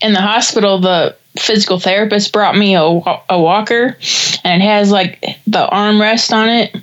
in 0.00 0.12
the 0.12 0.20
hospital, 0.20 0.80
the 0.80 1.16
physical 1.38 1.78
therapist 1.78 2.32
brought 2.32 2.56
me 2.56 2.74
a, 2.74 2.82
a 2.82 3.40
walker 3.40 3.96
and 4.44 4.62
it 4.62 4.66
has 4.66 4.90
like 4.90 5.20
the 5.46 5.66
armrest 5.66 6.32
on 6.32 6.48
it. 6.48 6.76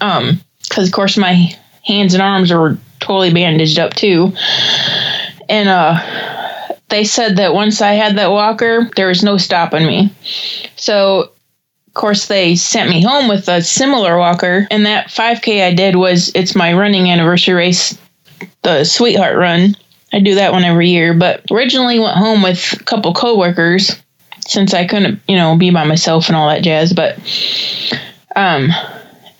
Um, 0.00 0.40
cause 0.70 0.88
of 0.88 0.92
course 0.92 1.16
my 1.16 1.52
hands 1.84 2.14
and 2.14 2.22
arms 2.22 2.50
are 2.50 2.78
totally 3.00 3.32
bandaged 3.32 3.78
up 3.78 3.94
too. 3.94 4.32
And, 5.48 5.68
uh, 5.68 5.98
they 6.88 7.04
said 7.04 7.36
that 7.38 7.54
once 7.54 7.80
I 7.80 7.92
had 7.92 8.16
that 8.18 8.30
walker, 8.30 8.90
there 8.96 9.08
was 9.08 9.22
no 9.22 9.38
stopping 9.38 9.86
me. 9.86 10.12
So 10.76 11.32
of 11.92 11.94
course, 11.94 12.26
they 12.26 12.56
sent 12.56 12.88
me 12.88 13.02
home 13.02 13.28
with 13.28 13.48
a 13.48 13.60
similar 13.60 14.16
walker, 14.16 14.66
and 14.70 14.86
that 14.86 15.08
5K 15.08 15.62
I 15.62 15.74
did 15.74 15.96
was 15.96 16.32
it's 16.34 16.54
my 16.54 16.72
running 16.72 17.10
anniversary 17.10 17.52
race, 17.52 17.98
the 18.62 18.84
Sweetheart 18.84 19.36
Run. 19.36 19.76
I 20.12 20.20
do 20.20 20.34
that 20.34 20.52
one 20.52 20.64
every 20.64 20.90
year, 20.90 21.14
but 21.14 21.44
originally 21.50 21.98
went 21.98 22.16
home 22.16 22.42
with 22.42 22.72
a 22.74 22.84
couple 22.84 23.14
coworkers 23.14 24.00
since 24.46 24.74
I 24.74 24.86
couldn't, 24.86 25.20
you 25.26 25.36
know, 25.36 25.56
be 25.56 25.70
by 25.70 25.84
myself 25.84 26.28
and 26.28 26.36
all 26.36 26.48
that 26.48 26.62
jazz. 26.62 26.92
But, 26.92 27.16
um, 28.36 28.70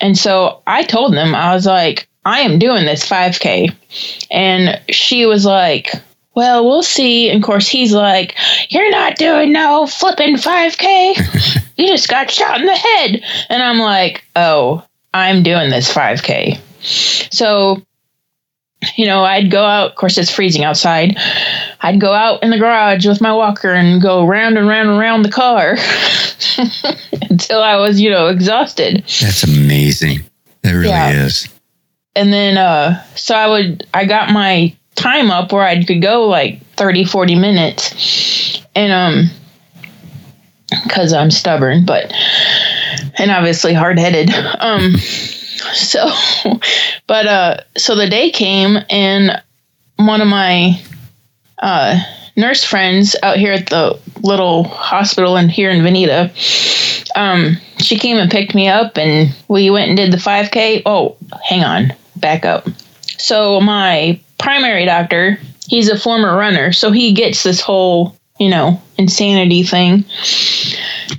and 0.00 0.16
so 0.16 0.62
I 0.66 0.84
told 0.84 1.14
them 1.14 1.34
I 1.34 1.54
was 1.54 1.66
like, 1.66 2.08
I 2.24 2.40
am 2.40 2.58
doing 2.58 2.84
this 2.84 3.08
5K, 3.08 3.74
and 4.30 4.80
she 4.88 5.26
was 5.26 5.44
like, 5.44 5.90
well, 6.34 6.64
we'll 6.64 6.82
see. 6.82 7.28
And 7.28 7.42
of 7.42 7.46
course, 7.46 7.68
he's 7.68 7.92
like, 7.92 8.36
You're 8.70 8.90
not 8.90 9.16
doing 9.16 9.52
no 9.52 9.86
flipping 9.86 10.36
5K. 10.36 11.66
you 11.76 11.86
just 11.86 12.08
got 12.08 12.30
shot 12.30 12.60
in 12.60 12.66
the 12.66 12.74
head. 12.74 13.22
And 13.50 13.62
I'm 13.62 13.78
like, 13.78 14.24
Oh, 14.34 14.82
I'm 15.12 15.42
doing 15.42 15.70
this 15.70 15.92
5K. 15.92 16.58
So, 17.32 17.82
you 18.96 19.06
know, 19.06 19.24
I'd 19.24 19.50
go 19.50 19.64
out. 19.64 19.90
Of 19.90 19.96
course, 19.96 20.18
it's 20.18 20.30
freezing 20.30 20.64
outside. 20.64 21.16
I'd 21.80 22.00
go 22.00 22.12
out 22.12 22.42
in 22.42 22.50
the 22.50 22.58
garage 22.58 23.06
with 23.06 23.20
my 23.20 23.32
walker 23.32 23.72
and 23.72 24.00
go 24.00 24.26
round 24.26 24.58
and 24.58 24.68
round 24.68 24.90
and 24.90 24.98
round 24.98 25.24
the 25.24 25.30
car 25.30 25.76
until 27.30 27.62
I 27.62 27.76
was, 27.76 28.00
you 28.00 28.10
know, 28.10 28.28
exhausted. 28.28 29.04
That's 29.20 29.44
amazing. 29.44 30.20
That 30.62 30.72
really 30.72 30.88
yeah. 30.88 31.24
is. 31.24 31.48
And 32.14 32.32
then, 32.32 32.58
uh, 32.58 33.02
so 33.14 33.34
I 33.34 33.48
would, 33.48 33.86
I 33.94 34.04
got 34.04 34.30
my 34.30 34.76
time 34.94 35.30
up 35.30 35.52
where 35.52 35.62
I 35.62 35.82
could 35.82 36.02
go 36.02 36.26
like 36.28 36.64
30, 36.76 37.04
40 37.04 37.34
minutes. 37.36 38.60
And, 38.74 38.92
um, 38.92 39.30
cause 40.90 41.12
I'm 41.12 41.30
stubborn, 41.30 41.84
but, 41.86 42.12
and 43.18 43.30
obviously 43.30 43.74
hard 43.74 43.98
headed. 43.98 44.30
Um, 44.60 44.94
so, 45.74 46.08
but, 47.06 47.26
uh, 47.26 47.56
so 47.76 47.94
the 47.94 48.08
day 48.08 48.30
came 48.30 48.78
and 48.90 49.42
one 49.96 50.20
of 50.20 50.28
my, 50.28 50.80
uh, 51.58 52.00
nurse 52.36 52.64
friends 52.64 53.14
out 53.22 53.36
here 53.36 53.52
at 53.52 53.68
the 53.68 53.98
little 54.22 54.64
hospital 54.64 55.36
in 55.36 55.48
here 55.48 55.70
in 55.70 55.82
Vinita, 55.82 56.30
um, 57.16 57.56
she 57.78 57.98
came 57.98 58.16
and 58.16 58.30
picked 58.30 58.54
me 58.54 58.68
up 58.68 58.96
and 58.96 59.34
we 59.48 59.70
went 59.70 59.88
and 59.88 59.96
did 59.96 60.12
the 60.12 60.16
5K. 60.16 60.82
Oh, 60.86 61.16
hang 61.44 61.64
on, 61.64 61.92
back 62.16 62.44
up. 62.44 62.66
So 63.18 63.60
my 63.60 64.20
primary 64.38 64.84
doctor, 64.84 65.38
he's 65.66 65.88
a 65.88 65.98
former 65.98 66.36
runner, 66.36 66.72
so 66.72 66.90
he 66.90 67.12
gets 67.12 67.42
this 67.42 67.60
whole, 67.60 68.16
you 68.38 68.48
know, 68.48 68.80
insanity 68.98 69.62
thing. 69.62 70.04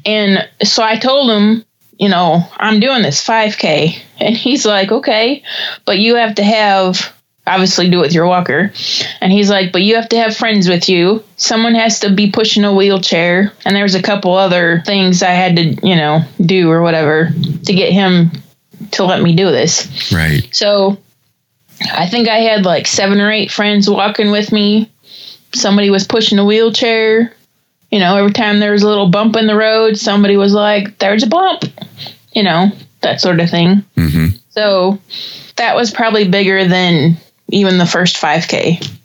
And 0.06 0.48
so 0.64 0.84
I 0.84 0.98
told 0.98 1.30
him, 1.30 1.66
you 1.98 2.10
know, 2.10 2.48
I'm 2.58 2.80
doing 2.80 3.02
this 3.02 3.26
5K. 3.26 3.98
And 4.20 4.36
he's 4.36 4.66
like, 4.66 4.92
okay, 4.92 5.44
but 5.86 6.00
you 6.00 6.16
have 6.16 6.36
to 6.36 6.44
have, 6.44 7.14
obviously, 7.46 7.90
do 7.90 8.00
it 8.00 8.02
with 8.02 8.14
your 8.14 8.28
walker. 8.28 8.72
And 9.22 9.32
he's 9.32 9.50
like, 9.50 9.72
but 9.72 9.82
you 9.82 9.96
have 9.96 10.10
to 10.10 10.18
have 10.18 10.36
friends 10.36 10.68
with 10.68 10.90
you. 10.90 11.24
Someone 11.38 11.76
has 11.76 12.00
to 12.02 12.14
be 12.14 12.32
pushing 12.32 12.64
a 12.64 12.74
wheelchair. 12.74 13.52
And 13.66 13.76
there's 13.76 13.96
a 13.96 14.02
couple 14.02 14.34
other 14.34 14.82
things 14.86 15.22
I 15.22 15.32
had 15.32 15.56
to, 15.58 15.64
you 15.88 15.96
know, 15.96 16.22
do 16.44 16.70
or 16.70 16.82
whatever 16.82 17.30
to 17.66 17.74
get 17.74 17.92
him 17.92 18.32
to 18.92 19.04
let 19.04 19.22
me 19.22 19.36
do 19.36 19.52
this. 19.52 20.12
Right. 20.12 20.48
So 20.56 20.98
I 21.92 22.08
think 22.08 22.28
I 22.28 22.38
had 22.38 22.66
like 22.66 22.88
seven 22.88 23.20
or 23.20 23.32
eight 23.32 23.52
friends 23.52 23.90
walking 23.90 24.32
with 24.32 24.52
me. 24.52 24.90
Somebody 25.54 25.90
was 25.90 26.08
pushing 26.08 26.40
a 26.40 26.46
wheelchair. 26.46 27.34
You 27.94 28.00
know, 28.00 28.18
every 28.18 28.34
time 28.34 28.60
there 28.60 28.72
was 28.72 28.82
a 28.82 28.88
little 28.88 29.12
bump 29.12 29.36
in 29.36 29.46
the 29.46 29.56
road, 29.56 30.00
somebody 30.00 30.36
was 30.36 30.52
like, 30.52 30.98
there's 30.98 31.22
a 31.22 31.28
bump, 31.28 31.66
you 32.34 32.42
know, 32.42 32.72
that 33.02 33.22
sort 33.22 33.40
of 33.40 33.52
thing. 33.52 33.86
Mm-hmm. 33.96 34.36
So 34.50 34.98
that 35.58 35.76
was 35.76 35.92
probably 35.92 36.28
bigger 36.28 36.68
than 36.68 37.18
even 37.50 37.78
the 37.78 37.86
first 37.86 38.16
5K. 38.16 38.98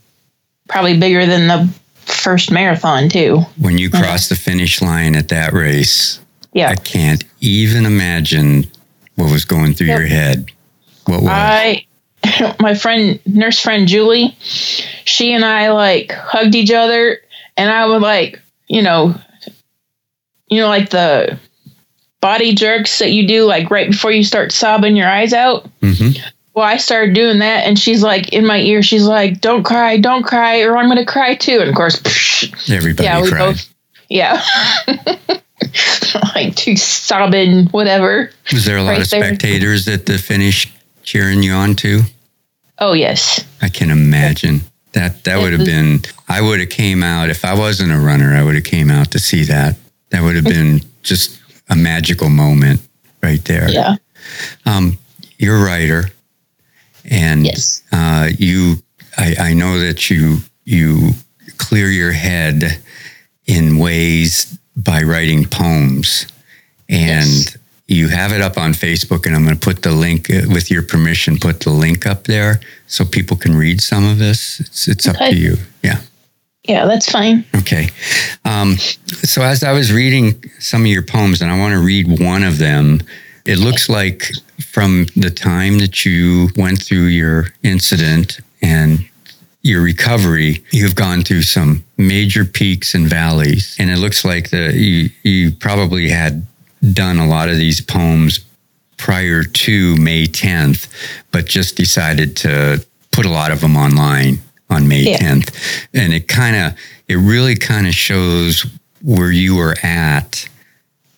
Probably 0.71 0.99
bigger 0.99 1.27
than 1.27 1.49
the 1.49 1.71
first 1.97 2.51
marathon, 2.51 3.11
too. 3.11 3.41
When 3.61 3.77
you 3.77 3.91
crossed 3.91 4.31
the 4.31 4.37
finish 4.37 4.81
line 4.81 5.17
at 5.17 5.29
that 5.29 5.53
race, 5.53 6.21
yeah. 6.55 6.71
I 6.71 6.75
can't 6.77 7.23
even 7.43 7.85
imagine 7.85 8.69
what 9.17 9.31
was 9.31 9.45
going 9.45 9.75
through 9.75 9.89
yep. 9.89 9.99
your 9.99 10.09
head. 10.09 10.51
What 11.05 11.21
was? 11.21 11.31
I 11.31 11.85
my 12.59 12.75
friend, 12.75 13.21
nurse 13.27 13.61
friend 13.61 13.87
Julie, 13.87 14.35
she 14.41 15.35
and 15.35 15.45
I 15.45 15.73
like 15.73 16.11
hugged 16.11 16.55
each 16.55 16.73
other, 16.73 17.19
and 17.55 17.71
I 17.71 17.85
would 17.85 18.01
like, 18.01 18.41
you 18.69 18.83
know, 18.83 19.15
you 20.49 20.61
know, 20.61 20.69
like 20.69 20.91
the 20.91 21.39
body 22.21 22.55
jerks 22.55 22.99
that 22.99 23.13
you 23.13 23.27
do, 23.27 23.45
like 23.45 23.71
right 23.71 23.91
before 23.91 24.13
you 24.13 24.25
start 24.25 24.53
sobbing 24.53 24.97
your 24.97 25.09
eyes 25.09 25.33
out. 25.33 25.69
Mm-hmm. 25.81 26.23
Well, 26.55 26.67
I 26.67 26.77
started 26.77 27.15
doing 27.15 27.39
that, 27.39 27.67
and 27.67 27.79
she's 27.79 28.03
like 28.03 28.33
in 28.33 28.45
my 28.45 28.59
ear. 28.59 28.83
She's 28.83 29.05
like, 29.05 29.41
"Don't 29.41 29.63
cry, 29.63 29.97
don't 29.99 30.25
cry, 30.25 30.63
or 30.63 30.77
I'm 30.77 30.89
gonna 30.89 31.07
cry 31.07 31.35
too." 31.35 31.61
And 31.61 31.69
of 31.69 31.75
course, 31.75 32.01
psh, 32.01 32.71
everybody 32.75 33.05
yeah, 33.05 33.23
we 33.23 33.31
cried. 33.31 33.39
both, 33.39 33.75
yeah. 34.09 34.43
like 36.35 36.57
two 36.57 36.77
sobbing, 36.77 37.67
whatever. 37.67 38.31
Was 38.53 38.65
there 38.65 38.79
a 38.79 38.83
lot 38.83 38.91
right 38.91 39.01
of 39.01 39.07
spectators 39.07 39.85
there. 39.85 39.95
at 39.95 40.07
the 40.07 40.19
finish 40.19 40.73
cheering 41.03 41.43
you 41.43 41.53
on 41.53 41.75
too? 41.75 42.03
Oh 42.79 42.93
yes. 42.93 43.45
I 43.61 43.69
can 43.69 43.91
imagine. 43.91 44.63
That 44.99 45.23
that 45.25 45.39
would 45.39 45.53
have 45.53 45.65
been 45.65 46.01
I 46.29 46.41
would 46.41 46.59
have 46.59 46.71
came 46.71 47.05
out 47.05 47.31
if 47.31 47.45
I 47.45 47.55
wasn't 47.55 47.93
a 47.93 47.99
runner, 47.99 48.35
I 48.35 48.43
would 48.43 48.57
have 48.57 48.65
came 48.65 48.91
out 48.91 49.13
to 49.13 49.21
see 49.21 49.45
that. 49.45 49.77
That 50.11 50.23
would 50.23 50.35
have 50.35 50.45
been 50.45 50.81
just 51.05 51.41
a 51.69 51.77
magical 51.77 52.31
moment 52.31 52.81
right 53.23 53.45
there. 53.45 53.71
Yeah. 53.71 53.95
Um, 54.67 54.99
you're 55.39 55.57
a 55.57 55.65
writer 55.65 56.07
and 57.05 57.47
yes. 57.47 57.85
uh, 57.93 58.31
you 58.39 58.77
I, 59.17 59.37
I 59.39 59.55
know 59.55 59.79
that 59.79 60.11
you 60.11 60.39
you 60.65 61.11
clear 61.59 61.91
your 61.91 62.11
head 62.11 62.81
in 63.47 63.79
ways 63.79 64.59
by 64.77 65.03
writing 65.03 65.45
poems, 65.45 66.27
and 66.89 67.25
yes. 67.25 67.57
You 67.89 68.09
have 68.09 68.33
it 68.33 68.41
up 68.41 68.57
on 68.59 68.73
Facebook. 68.73 69.27
And 69.27 69.35
I'm 69.35 69.45
going 69.45 69.59
to 69.59 69.65
put 69.65 69.83
the 69.83 69.93
link, 69.93 70.31
uh, 70.31 70.43
with 70.53 70.71
your 70.71 70.83
permission, 70.83 71.39
put 71.39 71.61
the 71.61 71.71
link 71.71 72.07
up 72.07 72.25
there 72.25 72.61
so 72.87 73.05
people 73.05 73.37
can 73.37 73.57
read 73.57 73.81
some 73.81 74.07
of 74.07 74.19
this. 74.19 74.61
It's 74.61 74.87
it's 74.87 75.09
okay. 75.09 75.25
up 75.25 75.31
to 75.31 75.37
you. 75.37 75.57
Yeah. 75.83 76.01
Yeah, 76.65 76.85
that's 76.85 77.11
fine. 77.11 77.47
Okay. 77.57 77.89
Um, 78.45 78.77
so 78.77 79.43
as 79.43 79.65
I 79.65 79.73
was 79.73 79.91
reading 79.91 80.45
some 80.59 80.83
of 80.83 80.89
your 80.89 81.03
poems, 81.03 81.41
and 81.41 81.51
I 81.51 81.59
want 81.59 81.73
to 81.73 81.81
read 81.81 82.21
one 82.21 82.43
of 82.43 82.59
them, 82.59 83.01
it 83.47 83.59
looks 83.59 83.89
like 83.89 84.31
from 84.61 85.07
the 85.17 85.31
time 85.31 85.79
that 85.79 86.05
you 86.05 86.49
went 86.57 86.83
through 86.83 87.07
your 87.07 87.47
incident 87.63 88.41
and 88.61 89.09
your 89.63 89.81
recovery, 89.81 90.63
you've 90.71 90.95
gone 90.95 91.23
through 91.23 91.43
some 91.43 91.85
major 91.97 92.45
peaks 92.45 92.95
and 92.95 93.09
valleys, 93.09 93.75
and 93.79 93.91
it 93.91 93.97
looks 93.97 94.25
like 94.25 94.51
the 94.51 94.73
you 94.75 95.09
you 95.23 95.53
probably 95.53 96.11
had 96.11 96.47
done 96.93 97.19
a 97.19 97.27
lot 97.27 97.49
of 97.49 97.57
these 97.57 97.81
poems 97.81 98.41
prior 98.97 99.45
to 99.45 99.97
May 99.97 100.27
10th, 100.27 100.89
but 101.31 101.47
just 101.47 101.77
decided 101.77 102.37
to 102.39 102.85
put 103.13 103.27
a 103.27 103.31
lot 103.31 103.51
of 103.51 103.61
them 103.61 103.77
online 103.77 104.39
on 104.71 104.89
May 104.89 105.11
yeah. 105.11 105.19
10th. 105.19 105.87
And 105.95 106.13
it 106.13 106.29
kind 106.29 106.57
of, 106.57 106.79
it 107.07 107.17
really 107.17 107.57
kind 107.57 107.87
of 107.87 107.95
shows 107.95 108.67
where 109.03 109.31
you 109.31 109.57
were 109.57 109.77
at 109.83 110.49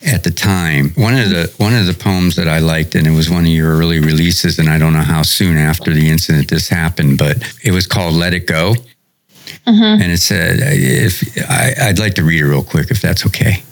at 0.02 0.24
the 0.24 0.30
time. 0.30 0.90
One 0.90 1.14
of 1.14 1.30
the 1.30 1.52
one 1.58 1.74
of 1.74 1.86
the 1.86 1.94
poems 1.94 2.36
that 2.36 2.48
I 2.48 2.58
liked, 2.58 2.94
and 2.94 3.06
it 3.06 3.10
was 3.10 3.28
one 3.28 3.44
of 3.44 3.50
your 3.50 3.76
early 3.76 4.00
releases, 4.00 4.58
and 4.58 4.68
I 4.68 4.78
don't 4.78 4.92
know 4.92 5.00
how 5.00 5.22
soon 5.22 5.56
after 5.58 5.92
the 5.92 6.08
incident 6.08 6.48
this 6.48 6.68
happened, 6.68 7.18
but 7.18 7.36
it 7.62 7.72
was 7.72 7.86
called 7.86 8.14
"Let 8.14 8.34
It 8.34 8.46
Go," 8.46 8.74
mm-hmm. 9.66 10.02
and 10.02 10.12
it 10.12 10.20
said, 10.20 10.58
"If 10.60 11.22
I, 11.50 11.88
I'd 11.88 11.98
like 11.98 12.14
to 12.14 12.24
read 12.24 12.40
it 12.40 12.46
real 12.46 12.64
quick, 12.64 12.90
if 12.90 13.00
that's 13.00 13.26
okay." 13.26 13.62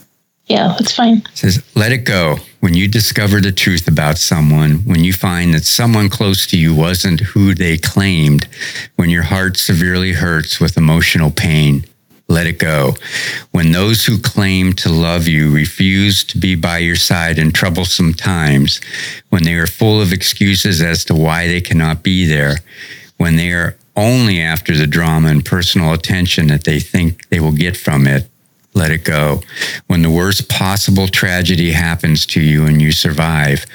Yeah, 0.49 0.75
that's 0.79 0.93
fine. 0.95 1.19
It 1.19 1.39
says, 1.39 1.62
"Let 1.75 1.93
it 1.93 2.05
go." 2.05 2.41
When 2.61 2.75
you 2.75 2.89
discover 2.89 3.41
the 3.41 3.53
truth 3.53 3.87
about 3.87 4.19
someone, 4.19 4.79
when 4.85 5.05
you 5.05 5.12
find 5.12 5.55
that 5.55 5.65
someone 5.65 6.09
close 6.09 6.47
to 6.49 6.57
you 6.59 6.75
wasn't 6.75 7.20
who 7.20 7.55
they 7.55 7.77
claimed, 7.77 8.49
when 8.97 9.11
your 9.11 9.25
heart 9.25 9.59
severely 9.59 10.12
hurts 10.12 10.59
with 10.59 10.77
emotional 10.77 11.31
pain, 11.31 11.85
let 12.29 12.47
it 12.47 12.59
go. 12.59 12.97
When 13.53 13.73
those 13.73 14.07
who 14.07 14.19
claim 14.19 14.73
to 14.75 14.89
love 14.89 15.29
you 15.29 15.51
refuse 15.51 16.25
to 16.25 16.39
be 16.39 16.55
by 16.57 16.79
your 16.79 16.97
side 16.97 17.39
in 17.39 17.53
troublesome 17.53 18.15
times, 18.15 18.81
when 19.29 19.45
they 19.45 19.55
are 19.55 19.66
full 19.66 20.01
of 20.01 20.12
excuses 20.12 20.83
as 20.83 21.05
to 21.05 21.15
why 21.15 21.47
they 21.47 21.61
cannot 21.61 22.03
be 22.03 22.27
there, 22.27 22.59
when 23.19 23.37
they 23.37 23.53
are 23.53 23.77
only 23.97 24.41
after 24.41 24.77
the 24.77 24.87
drama 24.87 25.29
and 25.29 25.45
personal 25.45 25.93
attention 25.93 26.49
that 26.49 26.65
they 26.65 26.81
think 26.81 27.29
they 27.29 27.41
will 27.41 27.53
get 27.53 27.77
from 27.77 28.07
it, 28.07 28.29
let 28.79 28.91
it 28.91 29.05
go. 29.05 29.43
When 29.89 30.03
the 30.03 30.11
worst 30.11 30.49
possible 30.49 31.09
tragedy 31.09 31.73
happens 31.73 32.25
to 32.27 32.41
you 32.41 32.67
and 32.67 32.81
you 32.81 32.93
survive, 32.93 33.67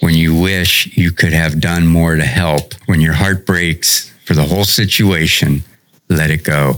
when 0.00 0.14
you 0.14 0.38
wish 0.38 0.96
you 0.96 1.12
could 1.12 1.32
have 1.32 1.60
done 1.60 1.86
more 1.86 2.16
to 2.16 2.24
help, 2.24 2.74
when 2.86 3.00
your 3.00 3.14
heart 3.14 3.46
breaks 3.46 4.12
for 4.24 4.34
the 4.34 4.42
whole 4.42 4.64
situation, 4.64 5.62
let 6.08 6.30
it 6.30 6.42
go 6.42 6.76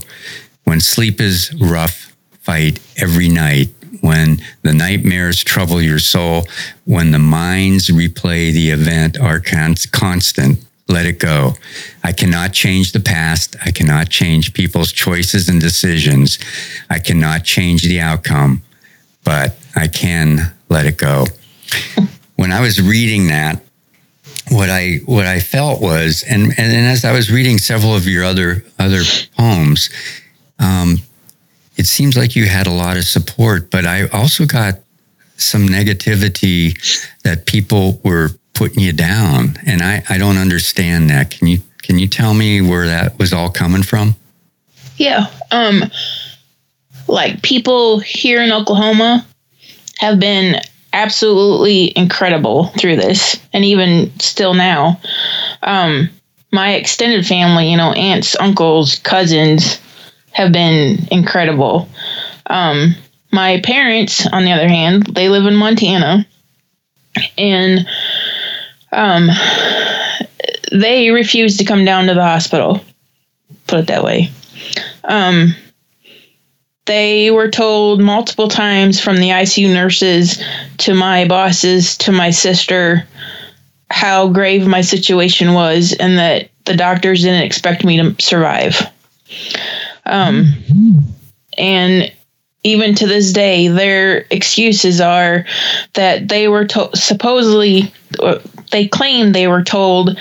when 0.69 0.79
sleep 0.79 1.19
is 1.19 1.51
rough, 1.59 2.15
fight 2.41 2.79
every 2.95 3.27
night. 3.27 3.69
When 4.01 4.37
the 4.61 4.71
nightmares 4.71 5.43
trouble 5.43 5.81
your 5.81 5.97
soul, 5.97 6.43
when 6.85 7.09
the 7.09 7.17
minds 7.17 7.89
replay 7.89 8.53
the 8.53 8.69
event 8.69 9.19
are 9.19 9.39
constant, 9.39 10.63
let 10.89 11.05
it 11.05 11.19
go. 11.19 11.53
I 12.03 12.11
cannot 12.11 12.51
change 12.53 12.91
the 12.91 12.99
past. 12.99 13.55
I 13.63 13.71
cannot 13.71 14.09
change 14.09 14.53
people's 14.53 14.91
choices 14.91 15.47
and 15.47 15.61
decisions. 15.61 16.39
I 16.89 16.99
cannot 16.99 17.43
change 17.43 17.83
the 17.83 18.01
outcome, 18.01 18.63
but 19.23 19.55
I 19.75 19.87
can 19.87 20.53
let 20.67 20.85
it 20.85 20.97
go. 20.97 21.25
When 22.35 22.53
I 22.53 22.61
was 22.61 22.81
reading 22.81 23.27
that, 23.27 23.61
what 24.49 24.69
I 24.69 24.99
what 25.05 25.25
I 25.25 25.41
felt 25.41 25.81
was, 25.81 26.23
and, 26.23 26.43
and, 26.43 26.57
and 26.57 26.87
as 26.87 27.03
I 27.03 27.11
was 27.11 27.29
reading 27.29 27.57
several 27.57 27.93
of 27.93 28.07
your 28.07 28.23
other 28.23 28.63
other 28.79 29.01
poems, 29.37 29.89
um, 30.57 30.99
it 31.75 31.85
seems 31.85 32.15
like 32.17 32.37
you 32.37 32.45
had 32.45 32.65
a 32.65 32.71
lot 32.71 32.95
of 32.95 33.03
support, 33.03 33.69
but 33.69 33.85
I 33.85 34.07
also 34.07 34.45
got 34.45 34.75
some 35.35 35.67
negativity 35.67 36.77
that 37.23 37.45
people 37.45 37.99
were 38.03 38.31
putting 38.53 38.81
you 38.81 38.93
down, 38.93 39.57
and 39.65 39.81
I, 39.81 40.03
I 40.09 40.17
don't 40.17 40.37
understand 40.37 41.09
that. 41.09 41.31
Can 41.31 41.47
you 41.47 41.59
can 41.81 41.97
you 41.99 42.07
tell 42.07 42.33
me 42.33 42.61
where 42.61 42.85
that 42.85 43.17
was 43.17 43.33
all 43.33 43.49
coming 43.49 43.83
from? 43.83 44.15
Yeah, 44.97 45.27
um, 45.51 45.83
like 47.07 47.41
people 47.41 47.99
here 47.99 48.43
in 48.43 48.51
Oklahoma 48.51 49.25
have 49.99 50.19
been 50.19 50.61
absolutely 50.93 51.97
incredible 51.97 52.67
through 52.77 52.97
this, 52.97 53.39
and 53.53 53.63
even 53.65 54.11
still 54.19 54.53
now. 54.53 54.99
Um, 55.63 56.09
my 56.51 56.73
extended 56.73 57.25
family, 57.25 57.69
you 57.71 57.77
know, 57.77 57.91
aunts, 57.93 58.35
uncles, 58.39 58.99
cousins, 58.99 59.79
have 60.31 60.51
been 60.51 61.07
incredible. 61.11 61.87
Um, 62.47 62.95
my 63.31 63.61
parents, 63.61 64.25
on 64.27 64.45
the 64.45 64.51
other 64.51 64.67
hand, 64.67 65.03
they 65.05 65.29
live 65.29 65.45
in 65.45 65.55
Montana, 65.55 66.27
and 67.37 67.87
um, 68.91 69.29
they 70.71 71.09
refused 71.11 71.59
to 71.59 71.65
come 71.65 71.85
down 71.85 72.07
to 72.07 72.13
the 72.13 72.23
hospital. 72.23 72.81
Put 73.67 73.79
it 73.79 73.87
that 73.87 74.03
way. 74.03 74.31
Um, 75.03 75.55
they 76.85 77.29
were 77.29 77.49
told 77.49 78.01
multiple 78.01 78.47
times 78.47 78.99
from 78.99 79.17
the 79.17 79.29
ICU 79.29 79.71
nurses 79.71 80.43
to 80.79 80.95
my 80.95 81.27
bosses 81.27 81.97
to 81.97 82.11
my 82.11 82.31
sister 82.31 83.07
how 83.91 84.29
grave 84.29 84.67
my 84.67 84.81
situation 84.81 85.53
was 85.53 85.93
and 85.93 86.17
that 86.17 86.49
the 86.65 86.75
doctors 86.75 87.21
didn't 87.21 87.43
expect 87.43 87.83
me 87.83 87.97
to 87.97 88.15
survive. 88.19 88.81
Um, 90.05 90.53
and 91.57 92.11
even 92.63 92.95
to 92.95 93.07
this 93.07 93.31
day, 93.33 93.67
their 93.67 94.25
excuses 94.31 94.99
are 95.01 95.45
that 95.93 96.27
they 96.27 96.47
were 96.47 96.65
to- 96.65 96.89
supposedly, 96.95 97.93
uh, 98.19 98.39
they 98.71 98.87
claimed 98.87 99.33
they 99.33 99.47
were 99.47 99.63
told 99.63 100.17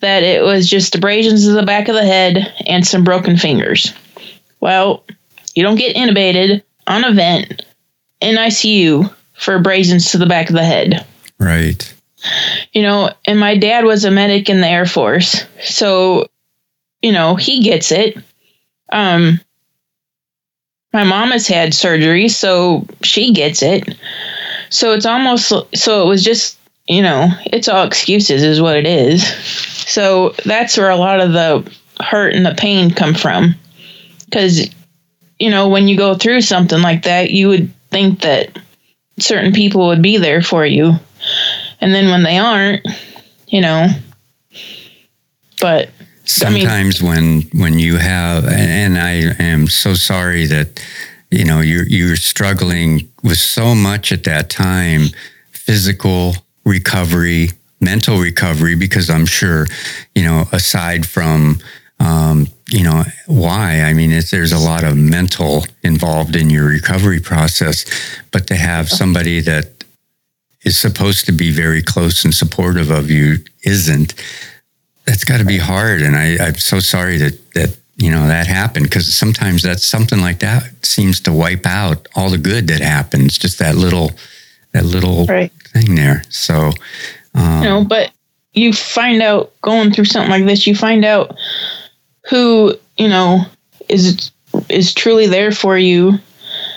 that 0.00 0.22
it 0.22 0.42
was 0.42 0.68
just 0.68 0.94
abrasions 0.94 1.44
to 1.44 1.52
the 1.52 1.62
back 1.62 1.88
of 1.88 1.94
the 1.94 2.04
head 2.04 2.52
and 2.66 2.86
some 2.86 3.04
broken 3.04 3.36
fingers. 3.36 3.94
Well, 4.60 5.04
you 5.54 5.62
don't 5.62 5.78
get 5.78 5.96
intubated 5.96 6.62
on 6.86 7.04
a 7.04 7.12
vent 7.12 7.62
in 8.20 8.36
ICU 8.36 9.12
for 9.34 9.54
abrasions 9.54 10.10
to 10.10 10.18
the 10.18 10.26
back 10.26 10.48
of 10.48 10.54
the 10.54 10.64
head. 10.64 11.06
Right. 11.38 11.92
You 12.72 12.82
know, 12.82 13.10
and 13.24 13.38
my 13.38 13.56
dad 13.56 13.84
was 13.84 14.04
a 14.04 14.10
medic 14.10 14.48
in 14.48 14.60
the 14.60 14.68
Air 14.68 14.86
Force. 14.86 15.44
So, 15.60 16.26
you 17.00 17.12
know, 17.12 17.34
he 17.34 17.62
gets 17.62 17.90
it. 17.90 18.16
Um, 18.92 19.40
my 20.92 21.04
mom 21.04 21.30
has 21.30 21.46
had 21.46 21.74
surgery, 21.74 22.28
so 22.28 22.86
she 23.02 23.32
gets 23.32 23.62
it. 23.62 23.96
So 24.68 24.92
it's 24.92 25.06
almost 25.06 25.52
so 25.74 26.02
it 26.02 26.08
was 26.08 26.24
just 26.24 26.58
you 26.86 27.02
know 27.02 27.28
it's 27.46 27.68
all 27.68 27.86
excuses 27.86 28.42
is 28.42 28.60
what 28.60 28.76
it 28.76 28.86
is. 28.86 29.26
So 29.86 30.34
that's 30.44 30.76
where 30.76 30.90
a 30.90 30.96
lot 30.96 31.20
of 31.20 31.32
the 31.32 31.70
hurt 32.00 32.34
and 32.34 32.46
the 32.46 32.54
pain 32.56 32.90
come 32.90 33.14
from, 33.14 33.54
because 34.24 34.68
you 35.38 35.50
know 35.50 35.68
when 35.68 35.88
you 35.88 35.96
go 35.96 36.14
through 36.14 36.40
something 36.42 36.80
like 36.80 37.02
that, 37.04 37.30
you 37.30 37.48
would 37.48 37.72
think 37.90 38.20
that 38.22 38.58
certain 39.18 39.52
people 39.52 39.86
would 39.88 40.02
be 40.02 40.16
there 40.16 40.42
for 40.42 40.64
you, 40.64 40.92
and 41.80 41.94
then 41.94 42.10
when 42.10 42.22
they 42.22 42.38
aren't, 42.38 42.86
you 43.48 43.60
know. 43.60 43.88
But 45.60 45.90
sometimes 46.24 47.02
I 47.02 47.04
mean, 47.04 47.48
when 47.52 47.60
when 47.60 47.78
you 47.78 47.96
have 47.98 48.46
and 48.46 48.98
I 48.98 49.34
am 49.40 49.68
so 49.68 49.94
sorry 49.94 50.46
that 50.46 50.82
you 51.30 51.44
know 51.44 51.60
you're 51.60 51.86
you're 51.86 52.16
struggling 52.16 53.08
with 53.22 53.38
so 53.38 53.74
much 53.74 54.10
at 54.10 54.24
that 54.24 54.50
time 54.50 55.08
physical 55.52 56.34
recovery 56.64 57.48
mental 57.80 58.18
recovery 58.18 58.76
because 58.76 59.10
I'm 59.10 59.26
sure 59.26 59.66
you 60.14 60.24
know 60.24 60.46
aside 60.52 61.06
from 61.06 61.58
um, 61.98 62.48
you 62.68 62.84
know 62.84 63.04
why 63.26 63.82
i 63.82 63.92
mean 63.92 64.10
there's 64.30 64.52
a 64.52 64.58
lot 64.58 64.82
of 64.82 64.96
mental 64.96 65.64
involved 65.82 66.34
in 66.34 66.48
your 66.48 66.66
recovery 66.66 67.20
process 67.20 67.84
but 68.30 68.46
to 68.46 68.56
have 68.56 68.88
somebody 68.88 69.40
that 69.40 69.84
is 70.64 70.78
supposed 70.78 71.26
to 71.26 71.32
be 71.32 71.50
very 71.50 71.82
close 71.82 72.24
and 72.24 72.34
supportive 72.34 72.90
of 72.90 73.10
you 73.10 73.36
isn't 73.64 74.14
that's 75.04 75.24
got 75.24 75.38
to 75.38 75.44
be 75.44 75.58
hard. 75.58 76.02
And 76.02 76.16
I, 76.16 76.36
I'm 76.38 76.54
so 76.56 76.80
sorry 76.80 77.16
that, 77.18 77.54
that, 77.54 77.76
you 77.96 78.10
know, 78.10 78.26
that 78.26 78.46
happened 78.46 78.86
because 78.86 79.12
sometimes 79.12 79.62
that's 79.62 79.84
something 79.84 80.20
like 80.20 80.40
that 80.40 80.84
seems 80.84 81.20
to 81.20 81.32
wipe 81.32 81.66
out 81.66 82.08
all 82.14 82.30
the 82.30 82.38
good 82.38 82.68
that 82.68 82.80
happens, 82.80 83.38
just 83.38 83.58
that 83.58 83.74
little, 83.74 84.12
that 84.72 84.84
little 84.84 85.26
right. 85.26 85.52
Thing 85.72 85.94
there. 85.94 86.22
So, 86.28 86.72
um, 87.34 87.62
you 87.62 87.68
know, 87.68 87.84
but 87.84 88.12
you 88.52 88.72
find 88.72 89.22
out 89.22 89.52
going 89.62 89.92
through 89.92 90.04
something 90.04 90.30
like 90.30 90.44
this, 90.44 90.66
you 90.66 90.74
find 90.74 91.04
out 91.04 91.36
who, 92.28 92.74
you 92.96 93.08
know, 93.08 93.44
is 93.88 94.30
is 94.68 94.92
truly 94.92 95.26
there 95.26 95.50
for 95.50 95.78
you 95.78 96.18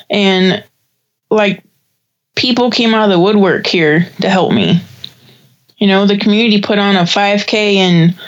and 0.09 0.63
like 1.29 1.63
people 2.35 2.71
came 2.71 2.93
out 2.93 3.05
of 3.05 3.09
the 3.09 3.19
woodwork 3.19 3.67
here 3.67 4.07
to 4.21 4.29
help 4.29 4.53
me. 4.53 4.81
You 5.77 5.87
know, 5.87 6.05
the 6.05 6.17
community 6.17 6.61
put 6.61 6.79
on 6.79 6.95
a 6.95 7.01
5K 7.01 7.75
and 7.75 8.19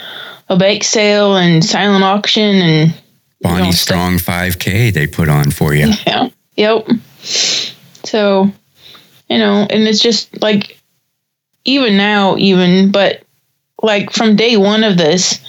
a 0.48 0.56
bake 0.56 0.84
sale 0.84 1.36
and 1.36 1.64
silent 1.64 2.04
auction 2.04 2.56
and 2.56 2.94
Bonnie 3.40 3.58
you 3.58 3.64
know, 3.66 3.70
Strong 3.70 4.16
5K 4.16 4.92
they 4.92 5.06
put 5.06 5.28
on 5.28 5.50
for 5.50 5.74
you. 5.74 5.92
Yeah. 6.06 6.28
Yep. 6.56 6.88
So, 8.04 8.50
you 9.28 9.38
know, 9.38 9.66
and 9.68 9.86
it's 9.86 10.00
just 10.00 10.40
like 10.42 10.78
even 11.64 11.96
now, 11.96 12.36
even, 12.36 12.90
but 12.90 13.22
like 13.82 14.10
from 14.12 14.36
day 14.36 14.56
one 14.56 14.84
of 14.84 14.96
this, 14.96 15.40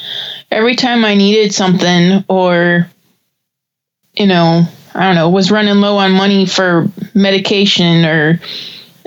every 0.51 0.75
time 0.75 1.05
I 1.05 1.15
needed 1.15 1.53
something 1.53 2.23
or, 2.27 2.89
you 4.13 4.27
know, 4.27 4.63
I 4.93 5.07
don't 5.07 5.15
know, 5.15 5.29
was 5.29 5.51
running 5.51 5.75
low 5.75 5.97
on 5.97 6.11
money 6.11 6.45
for 6.45 6.87
medication 7.13 8.05
or 8.05 8.41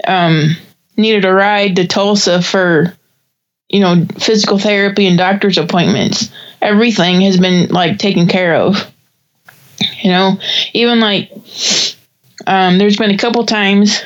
um, 0.07 0.57
needed 0.97 1.25
a 1.25 1.33
ride 1.33 1.77
to 1.77 1.87
Tulsa 1.87 2.41
for, 2.41 2.97
you 3.69 3.81
know, 3.81 4.07
physical 4.19 4.59
therapy 4.59 5.07
and 5.07 5.19
doctor's 5.19 5.59
appointments, 5.59 6.31
everything 6.61 7.23
has 7.23 7.39
been 7.39 7.69
like 7.69 7.99
taken 7.99 8.27
care 8.27 8.55
of. 8.55 8.91
You 10.03 10.11
know, 10.11 10.39
even 10.73 11.01
like 11.01 11.33
um, 12.47 12.79
there's 12.79 12.97
been 12.97 13.11
a 13.11 13.19
couple 13.19 13.45
times 13.47 14.01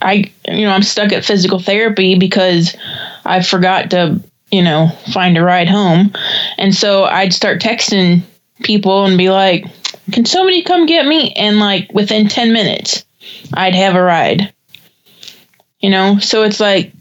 I, 0.00 0.30
you 0.46 0.64
know, 0.64 0.72
I'm 0.72 0.82
stuck 0.82 1.12
at 1.12 1.24
physical 1.24 1.58
therapy 1.58 2.18
because 2.18 2.76
I 3.24 3.42
forgot 3.42 3.90
to, 3.90 4.20
you 4.50 4.62
know, 4.62 4.88
find 5.12 5.36
a 5.36 5.42
ride 5.42 5.68
home. 5.68 6.12
And 6.56 6.74
so 6.74 7.04
I'd 7.04 7.32
start 7.32 7.60
texting 7.60 8.22
people 8.62 9.04
and 9.04 9.18
be 9.18 9.30
like, 9.30 9.66
can 10.12 10.24
somebody 10.24 10.62
come 10.62 10.86
get 10.86 11.06
me? 11.06 11.32
And 11.34 11.58
like 11.58 11.92
within 11.92 12.28
10 12.28 12.52
minutes, 12.52 13.04
I'd 13.54 13.74
have 13.74 13.94
a 13.94 14.02
ride. 14.02 14.52
You 15.80 15.90
know, 15.90 16.18
so 16.18 16.42
it's 16.42 16.60
like, 16.60 16.92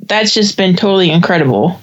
that's 0.00 0.34
just 0.34 0.56
been 0.56 0.76
totally 0.76 1.10
incredible. 1.10 1.80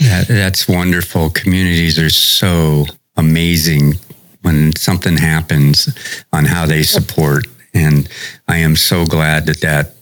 That, 0.00 0.28
that's 0.28 0.68
wonderful. 0.68 1.30
Communities 1.30 1.98
are 1.98 2.10
so 2.10 2.86
amazing 3.16 3.94
when 4.42 4.74
something 4.76 5.16
happens 5.16 5.88
on 6.32 6.44
how 6.44 6.66
they 6.66 6.82
support. 6.82 7.46
And 7.74 8.08
I 8.46 8.58
am 8.58 8.76
so 8.76 9.04
glad 9.06 9.46
that 9.46 9.60
that 9.62 9.94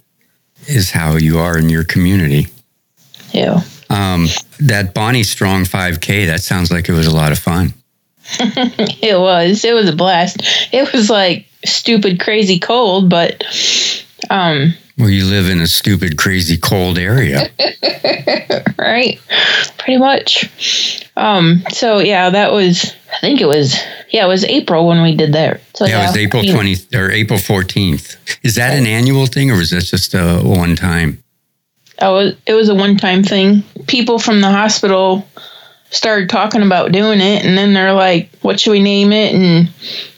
is 0.68 0.90
how 0.90 1.16
you 1.16 1.38
are 1.38 1.58
in 1.58 1.68
your 1.68 1.84
community. 1.84 2.48
Yeah. 3.32 3.62
Um, 3.88 4.26
that 4.60 4.94
Bonnie 4.94 5.22
Strong 5.22 5.64
5K, 5.64 6.26
that 6.26 6.42
sounds 6.42 6.70
like 6.70 6.88
it 6.88 6.92
was 6.92 7.06
a 7.06 7.14
lot 7.14 7.32
of 7.32 7.38
fun. 7.38 7.74
it 8.40 9.18
was. 9.18 9.64
It 9.64 9.72
was 9.74 9.88
a 9.88 9.94
blast. 9.94 10.38
It 10.72 10.92
was 10.92 11.08
like 11.08 11.46
stupid, 11.64 12.20
crazy 12.20 12.58
cold, 12.58 13.08
but 13.08 13.42
um 14.30 14.74
well, 14.98 15.10
you 15.10 15.24
live 15.24 15.50
in 15.50 15.60
a 15.60 15.66
stupid, 15.66 16.16
crazy, 16.16 16.56
cold 16.56 16.98
area. 16.98 17.50
right? 18.78 19.20
Pretty 19.78 19.98
much. 19.98 21.04
Um, 21.16 21.62
so 21.70 21.98
yeah, 21.98 22.30
that 22.30 22.52
was 22.52 22.94
I 23.12 23.20
think 23.20 23.40
it 23.40 23.46
was 23.46 23.76
yeah, 24.10 24.24
it 24.24 24.28
was 24.28 24.44
April 24.44 24.86
when 24.86 25.02
we 25.02 25.14
did 25.14 25.32
that. 25.34 25.60
So 25.74 25.86
yeah, 25.86 26.04
it 26.04 26.06
was 26.08 26.16
April 26.16 26.42
twenty 26.44 26.76
or 26.94 27.10
April 27.10 27.38
fourteenth. 27.38 28.16
Is 28.42 28.54
that 28.54 28.76
an 28.76 28.86
annual 28.86 29.26
thing 29.26 29.50
or 29.50 29.56
was 29.56 29.70
that 29.70 29.82
just 29.82 30.14
a 30.14 30.40
one 30.40 30.76
time? 30.76 31.22
Oh, 32.00 32.32
it 32.46 32.52
was 32.54 32.68
a 32.68 32.74
one 32.74 32.96
time 32.96 33.22
thing. 33.22 33.64
People 33.86 34.18
from 34.18 34.40
the 34.40 34.50
hospital 34.50 35.26
started 35.90 36.28
talking 36.28 36.62
about 36.62 36.92
doing 36.92 37.20
it 37.20 37.44
and 37.44 37.56
then 37.56 37.72
they're 37.72 37.92
like, 37.92 38.30
What 38.42 38.60
should 38.60 38.72
we 38.72 38.82
name 38.82 39.12
it? 39.12 39.34
and 39.34 39.70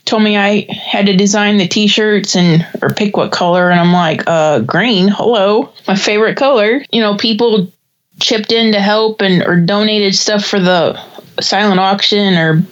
told 0.04 0.22
me 0.22 0.36
I 0.38 0.66
had 0.72 1.06
to 1.06 1.16
design 1.16 1.58
the 1.58 1.68
t-shirts 1.68 2.34
and 2.34 2.66
or 2.80 2.90
pick 2.90 3.16
what 3.16 3.30
color 3.30 3.70
and 3.70 3.78
I'm 3.78 3.92
like, 3.92 4.22
uh 4.26 4.60
green, 4.60 5.08
hello. 5.08 5.72
My 5.86 5.96
favorite 5.96 6.36
color. 6.36 6.82
You 6.90 7.00
know, 7.02 7.16
people 7.16 7.70
chipped 8.20 8.50
in 8.50 8.72
to 8.72 8.80
help 8.80 9.20
and 9.20 9.42
or 9.42 9.60
donated 9.60 10.14
stuff 10.14 10.44
for 10.44 10.58
the 10.58 10.98
silent 11.40 11.78
auction 11.78 12.34
or 12.34 12.62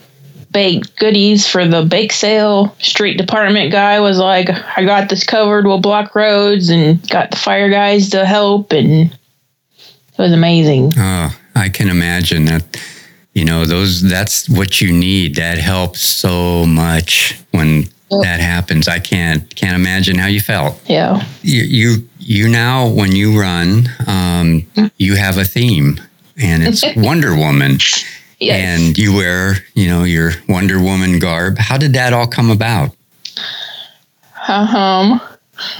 baked 0.51 0.97
goodies 0.97 1.47
for 1.47 1.67
the 1.67 1.83
bake 1.83 2.11
sale. 2.11 2.75
Street 2.79 3.17
department 3.17 3.71
guy 3.71 3.99
was 3.99 4.17
like, 4.17 4.49
I 4.77 4.83
got 4.83 5.07
this 5.09 5.23
covered, 5.23 5.65
we'll 5.67 5.79
block 5.79 6.15
roads 6.15 6.69
and 6.69 7.07
got 7.09 7.31
the 7.31 7.37
fire 7.37 7.69
guys 7.69 8.09
to 8.09 8.25
help 8.25 8.73
and 8.73 9.11
it 9.11 10.17
was 10.17 10.31
amazing. 10.31 10.93
Oh, 10.97 11.37
I 11.57 11.69
can 11.69 11.89
imagine 11.89 12.45
that 12.45 12.63
you 13.33 13.45
know 13.45 13.65
those 13.65 14.01
that's 14.01 14.49
what 14.49 14.81
you 14.81 14.91
need. 14.91 15.35
That 15.35 15.57
helps 15.57 16.01
so 16.01 16.65
much 16.65 17.37
when 17.51 17.83
yep. 18.11 18.21
that 18.23 18.39
happens. 18.39 18.87
I 18.87 18.99
can't 18.99 19.53
can't 19.55 19.75
imagine 19.75 20.17
how 20.17 20.27
you 20.27 20.39
felt. 20.39 20.81
Yeah. 20.89 21.23
You 21.41 21.63
you, 21.63 22.09
you 22.19 22.49
now 22.49 22.87
when 22.87 23.15
you 23.15 23.39
run 23.39 23.89
um, 24.07 24.65
you 24.97 25.15
have 25.15 25.37
a 25.37 25.45
theme 25.45 25.99
and 26.37 26.63
it's 26.63 26.83
wonder 26.95 27.35
woman. 27.35 27.77
Yes. 28.39 28.79
and 28.79 28.97
you 28.99 29.15
wear 29.15 29.55
you 29.73 29.87
know 29.87 30.03
your 30.03 30.31
wonder 30.47 30.81
woman 30.81 31.19
garb. 31.19 31.57
How 31.57 31.77
did 31.77 31.93
that 31.93 32.13
all 32.13 32.27
come 32.27 32.51
about? 32.51 32.95
Um 34.47 35.19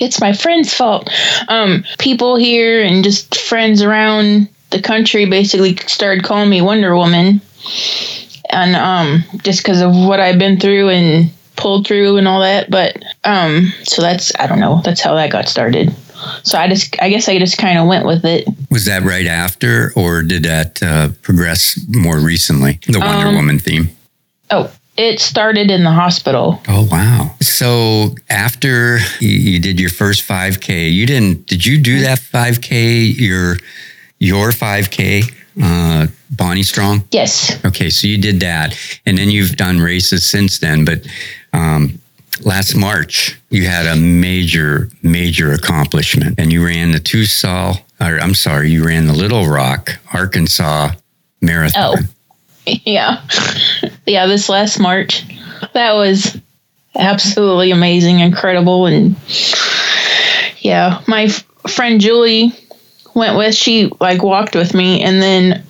it's 0.00 0.20
my 0.20 0.32
friend's 0.34 0.72
fault. 0.72 1.10
Um 1.48 1.84
people 1.98 2.36
here 2.36 2.82
and 2.82 3.02
just 3.02 3.40
friends 3.40 3.82
around 3.82 4.48
the 4.74 4.82
country 4.82 5.24
basically 5.24 5.76
started 5.86 6.24
calling 6.24 6.50
me 6.50 6.60
Wonder 6.60 6.96
Woman, 6.96 7.40
and 8.50 8.74
um, 8.74 9.22
just 9.42 9.62
because 9.62 9.80
of 9.80 9.94
what 9.94 10.18
I've 10.18 10.38
been 10.38 10.58
through 10.58 10.88
and 10.88 11.30
pulled 11.56 11.86
through 11.86 12.16
and 12.16 12.26
all 12.26 12.40
that. 12.40 12.70
But 12.70 13.00
um, 13.22 13.72
so 13.84 14.02
that's 14.02 14.32
I 14.38 14.48
don't 14.48 14.58
know. 14.58 14.80
That's 14.84 15.00
how 15.00 15.14
that 15.14 15.30
got 15.30 15.48
started. 15.48 15.94
So 16.42 16.58
I 16.58 16.68
just 16.68 17.00
I 17.00 17.08
guess 17.08 17.28
I 17.28 17.38
just 17.38 17.56
kind 17.56 17.78
of 17.78 17.86
went 17.86 18.04
with 18.04 18.24
it. 18.24 18.48
Was 18.70 18.84
that 18.86 19.02
right 19.02 19.26
after, 19.26 19.92
or 19.94 20.22
did 20.22 20.42
that 20.44 20.82
uh, 20.82 21.10
progress 21.22 21.78
more 21.88 22.18
recently? 22.18 22.80
The 22.88 22.98
Wonder 22.98 23.28
um, 23.28 23.36
Woman 23.36 23.60
theme. 23.60 23.90
Oh, 24.50 24.72
it 24.96 25.20
started 25.20 25.70
in 25.70 25.84
the 25.84 25.92
hospital. 25.92 26.60
Oh 26.66 26.88
wow! 26.90 27.36
So 27.40 28.16
after 28.28 28.98
you 29.20 29.60
did 29.60 29.78
your 29.78 29.90
first 29.90 30.26
5K, 30.28 30.92
you 30.92 31.06
didn't? 31.06 31.46
Did 31.46 31.64
you 31.64 31.80
do 31.80 32.00
that 32.00 32.18
5K? 32.18 33.16
Your 33.16 33.56
your 34.24 34.50
5K, 34.50 35.32
uh, 35.62 36.06
Bonnie 36.30 36.62
Strong? 36.62 37.04
Yes. 37.10 37.62
Okay, 37.64 37.90
so 37.90 38.06
you 38.06 38.18
did 38.18 38.40
that, 38.40 38.76
and 39.06 39.18
then 39.18 39.30
you've 39.30 39.56
done 39.56 39.78
races 39.78 40.26
since 40.26 40.58
then. 40.58 40.84
But 40.84 41.06
um, 41.52 42.00
last 42.42 42.74
March, 42.74 43.38
you 43.50 43.66
had 43.66 43.86
a 43.86 43.96
major, 43.96 44.88
major 45.02 45.52
accomplishment, 45.52 46.38
and 46.38 46.52
you 46.52 46.64
ran 46.64 46.92
the 46.92 47.00
Tucson, 47.00 47.74
or 48.00 48.18
I'm 48.18 48.34
sorry, 48.34 48.70
you 48.70 48.84
ran 48.84 49.06
the 49.06 49.12
Little 49.12 49.46
Rock, 49.46 49.98
Arkansas 50.12 50.90
Marathon. 51.40 51.98
Oh, 51.98 52.02
yeah, 52.66 53.22
yeah. 54.06 54.26
This 54.26 54.48
last 54.48 54.80
March, 54.80 55.24
that 55.74 55.92
was 55.92 56.40
absolutely 56.96 57.70
amazing, 57.70 58.20
incredible, 58.20 58.86
and 58.86 59.16
yeah, 60.58 61.02
my 61.06 61.24
f- 61.24 61.44
friend 61.68 62.00
Julie 62.00 62.52
went 63.14 63.36
with, 63.36 63.54
she 63.54 63.90
like 64.00 64.22
walked 64.22 64.54
with 64.54 64.74
me, 64.74 65.02
and 65.02 65.22
then 65.22 65.64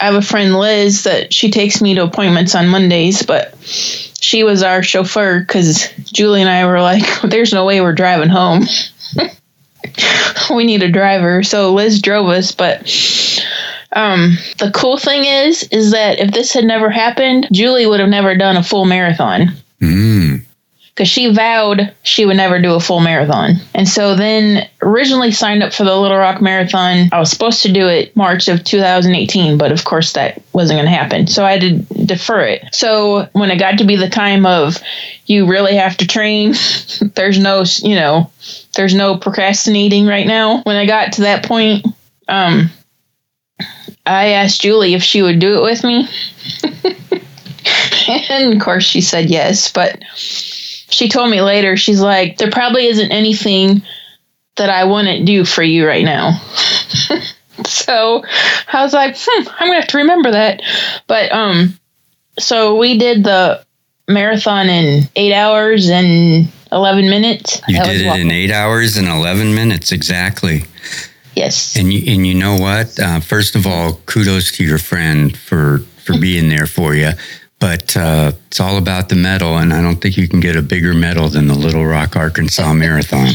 I 0.00 0.06
have 0.06 0.14
a 0.14 0.22
friend 0.22 0.58
Liz 0.58 1.04
that 1.04 1.32
she 1.32 1.50
takes 1.50 1.80
me 1.80 1.94
to 1.94 2.02
appointments 2.02 2.54
on 2.54 2.68
Mondays, 2.68 3.22
but 3.22 3.56
she 3.64 4.44
was 4.44 4.62
our 4.62 4.82
chauffeur 4.82 5.40
because 5.40 5.88
Julie 6.12 6.40
and 6.40 6.50
I 6.50 6.66
were 6.66 6.80
like, 6.80 7.04
"There's 7.22 7.52
no 7.52 7.64
way 7.64 7.80
we're 7.80 7.92
driving 7.92 8.28
home. 8.28 8.64
we 10.54 10.64
need 10.64 10.82
a 10.82 10.90
driver." 10.90 11.42
So 11.42 11.72
Liz 11.72 12.00
drove 12.00 12.28
us, 12.28 12.52
but 12.52 12.80
um, 13.92 14.36
the 14.58 14.70
cool 14.74 14.96
thing 14.96 15.24
is, 15.24 15.62
is 15.64 15.92
that 15.92 16.18
if 16.18 16.32
this 16.32 16.52
had 16.52 16.64
never 16.64 16.90
happened, 16.90 17.48
Julie 17.52 17.86
would 17.86 18.00
have 18.00 18.08
never 18.08 18.36
done 18.36 18.56
a 18.56 18.62
full 18.62 18.84
marathon. 18.84 19.52
Mm 19.80 20.44
because 20.94 21.08
she 21.08 21.32
vowed 21.32 21.94
she 22.02 22.26
would 22.26 22.36
never 22.36 22.60
do 22.60 22.74
a 22.74 22.80
full 22.80 23.00
marathon. 23.00 23.54
And 23.74 23.88
so 23.88 24.14
then 24.14 24.68
originally 24.82 25.30
signed 25.30 25.62
up 25.62 25.72
for 25.72 25.84
the 25.84 25.96
Little 25.96 26.18
Rock 26.18 26.42
Marathon. 26.42 27.08
I 27.12 27.18
was 27.18 27.30
supposed 27.30 27.62
to 27.62 27.72
do 27.72 27.88
it 27.88 28.14
March 28.14 28.48
of 28.48 28.62
2018, 28.62 29.56
but 29.56 29.72
of 29.72 29.84
course 29.84 30.12
that 30.12 30.42
wasn't 30.52 30.78
going 30.78 30.86
to 30.86 30.96
happen. 30.96 31.26
So 31.26 31.46
I 31.46 31.52
had 31.52 31.60
to 31.62 32.04
defer 32.04 32.42
it. 32.42 32.64
So 32.72 33.28
when 33.32 33.50
it 33.50 33.58
got 33.58 33.78
to 33.78 33.84
be 33.84 33.96
the 33.96 34.10
time 34.10 34.44
of 34.44 34.78
you 35.24 35.46
really 35.46 35.76
have 35.76 35.96
to 35.98 36.06
train, 36.06 36.54
there's 37.14 37.38
no, 37.38 37.64
you 37.78 37.94
know, 37.94 38.30
there's 38.74 38.94
no 38.94 39.16
procrastinating 39.16 40.06
right 40.06 40.26
now. 40.26 40.62
When 40.62 40.76
I 40.76 40.84
got 40.84 41.14
to 41.14 41.22
that 41.22 41.46
point, 41.46 41.86
um, 42.28 42.68
I 44.04 44.30
asked 44.30 44.60
Julie 44.60 44.92
if 44.94 45.02
she 45.02 45.22
would 45.22 45.38
do 45.38 45.58
it 45.58 45.62
with 45.62 45.84
me. 45.84 46.06
and 48.08 48.52
of 48.52 48.60
course 48.60 48.84
she 48.84 49.00
said 49.00 49.30
yes, 49.30 49.72
but 49.72 49.98
she 50.92 51.08
told 51.08 51.30
me 51.30 51.40
later, 51.40 51.76
she's 51.76 52.00
like, 52.00 52.38
there 52.38 52.50
probably 52.50 52.86
isn't 52.86 53.10
anything 53.12 53.82
that 54.56 54.70
I 54.70 54.84
wouldn't 54.84 55.26
do 55.26 55.44
for 55.44 55.62
you 55.62 55.86
right 55.86 56.04
now. 56.04 56.38
so 57.66 58.22
I 58.72 58.82
was 58.82 58.92
like, 58.92 59.16
hmm, 59.18 59.48
I'm 59.48 59.68
gonna 59.68 59.80
have 59.80 59.88
to 59.88 59.98
remember 59.98 60.32
that. 60.32 60.62
But 61.06 61.32
um, 61.32 61.78
So 62.38 62.76
we 62.76 62.98
did 62.98 63.24
the 63.24 63.64
marathon 64.08 64.68
in 64.68 65.08
eight 65.16 65.32
hours 65.32 65.88
and 65.88 66.50
11 66.70 67.08
minutes. 67.08 67.60
You 67.68 67.78
That 67.78 67.86
did 67.86 68.00
it 68.02 68.20
in 68.20 68.30
eight 68.30 68.50
hours 68.50 68.96
and 68.96 69.08
11 69.08 69.54
minutes 69.54 69.92
exactly. 69.92 70.64
Yes. 71.34 71.76
And 71.76 71.92
you, 71.92 72.12
and 72.12 72.26
you 72.26 72.34
know 72.34 72.56
what? 72.56 72.98
Uh, 72.98 73.20
first 73.20 73.56
of 73.56 73.66
all, 73.66 73.94
kudos 74.06 74.52
to 74.52 74.64
your 74.64 74.78
friend 74.78 75.36
for 75.36 75.78
for 76.04 76.18
being 76.20 76.48
there 76.48 76.66
for 76.66 76.94
you. 76.94 77.12
But 77.62 77.96
uh, 77.96 78.32
it's 78.48 78.58
all 78.58 78.76
about 78.76 79.08
the 79.08 79.14
medal, 79.14 79.56
and 79.56 79.72
I 79.72 79.80
don't 79.80 79.98
think 79.98 80.16
you 80.16 80.26
can 80.26 80.40
get 80.40 80.56
a 80.56 80.62
bigger 80.62 80.94
medal 80.94 81.28
than 81.28 81.46
the 81.46 81.54
Little 81.54 81.86
Rock, 81.86 82.16
Arkansas 82.16 82.72
Marathon. 82.74 83.34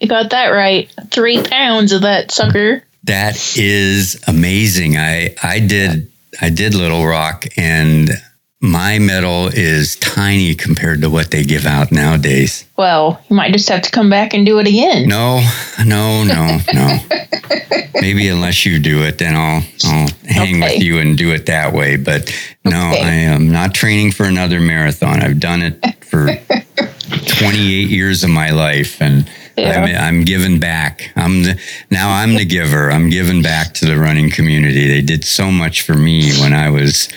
You 0.00 0.08
got 0.08 0.30
that 0.30 0.48
right. 0.48 0.90
Three 1.10 1.42
pounds 1.42 1.92
of 1.92 2.00
that 2.00 2.30
sucker. 2.30 2.82
That 3.04 3.36
is 3.58 4.18
amazing. 4.26 4.96
I 4.96 5.36
I 5.42 5.60
did 5.60 6.10
I 6.40 6.48
did 6.48 6.74
Little 6.74 7.04
Rock, 7.04 7.44
and 7.58 8.08
my 8.60 8.98
medal 8.98 9.48
is 9.48 9.96
tiny 9.96 10.54
compared 10.54 11.02
to 11.02 11.10
what 11.10 11.30
they 11.30 11.44
give 11.44 11.66
out 11.66 11.92
nowadays. 11.92 12.64
Well, 12.76 13.20
you 13.28 13.36
might 13.36 13.52
just 13.52 13.68
have 13.68 13.82
to 13.82 13.90
come 13.90 14.08
back 14.08 14.32
and 14.32 14.46
do 14.46 14.58
it 14.58 14.66
again. 14.66 15.08
No, 15.08 15.46
no, 15.84 16.24
no, 16.24 16.58
no. 16.72 16.98
Maybe 18.00 18.28
unless 18.28 18.64
you 18.64 18.78
do 18.78 19.02
it, 19.02 19.18
then 19.18 19.34
I'll 19.34 19.62
I'll 19.84 20.08
hang 20.26 20.62
Okay. 20.62 20.74
with 20.76 20.82
you 20.82 20.98
and 20.98 21.18
do 21.18 21.32
it 21.32 21.46
that 21.46 21.72
way. 21.74 21.96
But 21.96 22.32
no, 22.64 22.90
Okay. 22.92 23.02
I 23.02 23.12
am 23.12 23.52
not 23.52 23.74
training 23.74 24.12
for 24.12 24.24
another 24.24 24.60
marathon. 24.60 25.22
I've 25.22 25.40
done 25.40 25.62
it 25.62 26.04
for 26.04 26.26
28 27.26 27.88
years 27.90 28.24
of 28.24 28.30
my 28.30 28.50
life, 28.50 29.00
and 29.02 29.28
Yeah. 29.56 29.82
I'm 29.82 30.18
I'm 30.18 30.24
giving 30.24 30.58
back. 30.60 31.10
I'm 31.16 31.42
the, 31.42 31.60
now 31.90 32.10
I'm 32.10 32.34
the 32.36 32.44
giver. 32.46 32.90
I'm 32.90 33.10
giving 33.10 33.42
back 33.42 33.74
to 33.74 33.86
the 33.86 33.96
running 33.98 34.30
community. 34.30 34.86
They 34.88 35.02
did 35.02 35.24
so 35.24 35.50
much 35.50 35.82
for 35.82 35.94
me 35.94 36.32
when 36.40 36.52
I 36.54 36.68
was 36.70 37.08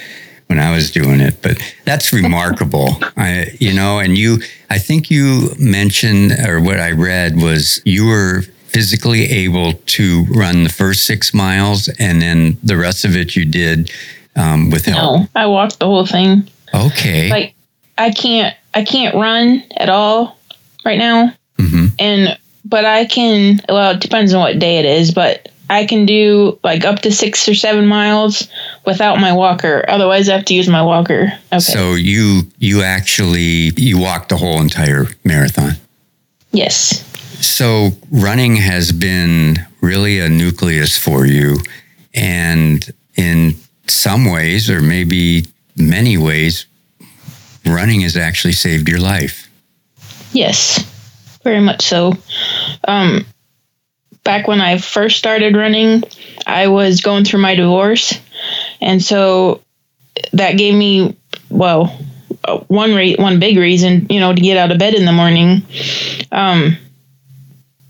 when 0.50 0.60
I 0.60 0.72
was 0.72 0.92
doing 0.92 1.22
it. 1.22 1.42
But 1.42 1.58
that's 1.86 2.12
remarkable. 2.22 2.98
I, 3.16 3.56
you 3.60 3.74
know, 3.74 4.00
and 4.00 4.18
you, 4.18 4.40
I 4.70 4.80
think 4.80 5.10
you 5.10 5.52
mentioned, 5.58 6.34
or 6.46 6.60
what 6.60 6.80
I 6.80 6.92
read 6.92 7.38
was 7.38 7.82
you 7.86 8.08
were 8.08 8.42
physically 8.68 9.24
able 9.24 9.74
to 9.74 10.26
run 10.26 10.64
the 10.64 10.70
first 10.70 11.06
six 11.06 11.34
miles, 11.34 11.88
and 12.00 12.22
then 12.22 12.58
the 12.64 12.78
rest 12.78 13.06
of 13.06 13.16
it 13.16 13.36
you 13.36 13.46
did 13.46 13.92
um, 14.36 14.70
with 14.70 14.86
help. 14.86 15.22
No, 15.22 15.28
I 15.36 15.46
walked 15.46 15.80
the 15.80 15.86
whole 15.86 16.06
thing. 16.06 16.50
Okay. 16.74 17.30
Like 17.30 17.56
I 17.98 18.12
can't 18.12 18.56
I 18.74 18.84
can't 18.84 19.16
run 19.16 19.64
at 19.78 19.90
all 19.90 20.38
right 20.86 21.00
now. 21.00 21.34
hmm 21.58 21.88
And 21.98 22.38
but 22.64 22.86
I 22.86 23.06
can 23.06 23.60
well, 23.68 23.92
it 23.92 24.02
depends 24.02 24.34
on 24.34 24.42
what 24.42 24.60
day 24.60 24.78
it 24.78 24.86
is, 24.86 25.12
but 25.12 25.49
I 25.70 25.86
can 25.86 26.06
do 26.06 26.60
like 26.64 26.84
up 26.86 27.00
to 27.00 27.12
6 27.12 27.48
or 27.48 27.56
7 27.56 27.86
miles 27.86 28.48
without 28.86 29.20
my 29.20 29.34
walker. 29.34 29.86
Otherwise 29.88 30.28
I 30.30 30.36
have 30.36 30.46
to 30.46 30.54
use 30.54 30.68
my 30.68 30.82
walker. 30.84 31.32
Okay. 31.52 31.60
So 31.60 31.94
you 31.94 32.41
you 32.58 32.82
actually 32.82 33.72
you 33.78 34.00
walked 34.00 34.30
the 34.30 34.38
whole 34.38 34.60
entire 34.62 35.08
marathon. 35.24 35.74
yes. 36.52 37.06
So 37.41 37.91
running 38.12 38.58
has 38.58 38.91
been 38.91 39.66
really 39.82 40.20
a 40.20 40.28
nucleus 40.28 40.98
for 40.98 41.26
you, 41.26 41.58
and 42.14 42.86
in 43.16 43.56
some 43.88 44.26
ways, 44.30 44.70
or 44.70 44.82
maybe 44.82 45.46
many 45.78 46.18
ways, 46.18 46.66
running 47.66 48.02
has 48.02 48.18
actually 48.18 48.52
saved 48.54 48.90
your 48.90 49.00
life. 49.00 49.48
Yes, 50.34 50.84
very 51.44 51.62
much 51.62 51.86
so. 51.88 52.14
Um, 52.88 53.26
back 54.30 54.48
when 54.48 54.62
I 54.62 54.78
first 54.78 55.18
started 55.18 55.56
running, 55.56 56.04
I 56.46 56.68
was 56.68 57.02
going 57.02 57.26
through 57.26 57.42
my 57.42 57.56
divorce, 57.56 58.14
and 58.80 59.02
so 59.02 59.64
that 60.34 60.56
gave 60.56 60.76
me 60.76 61.18
well 61.50 61.88
one 62.68 62.94
re- 62.94 63.16
one 63.16 63.40
big 63.40 63.58
reason, 63.58 64.06
you 64.12 64.20
know, 64.20 64.32
to 64.32 64.40
get 64.40 64.56
out 64.56 64.72
of 64.72 64.78
bed 64.78 64.94
in 64.94 65.06
the 65.06 65.12
morning. 65.12 65.64
Um, 66.32 66.78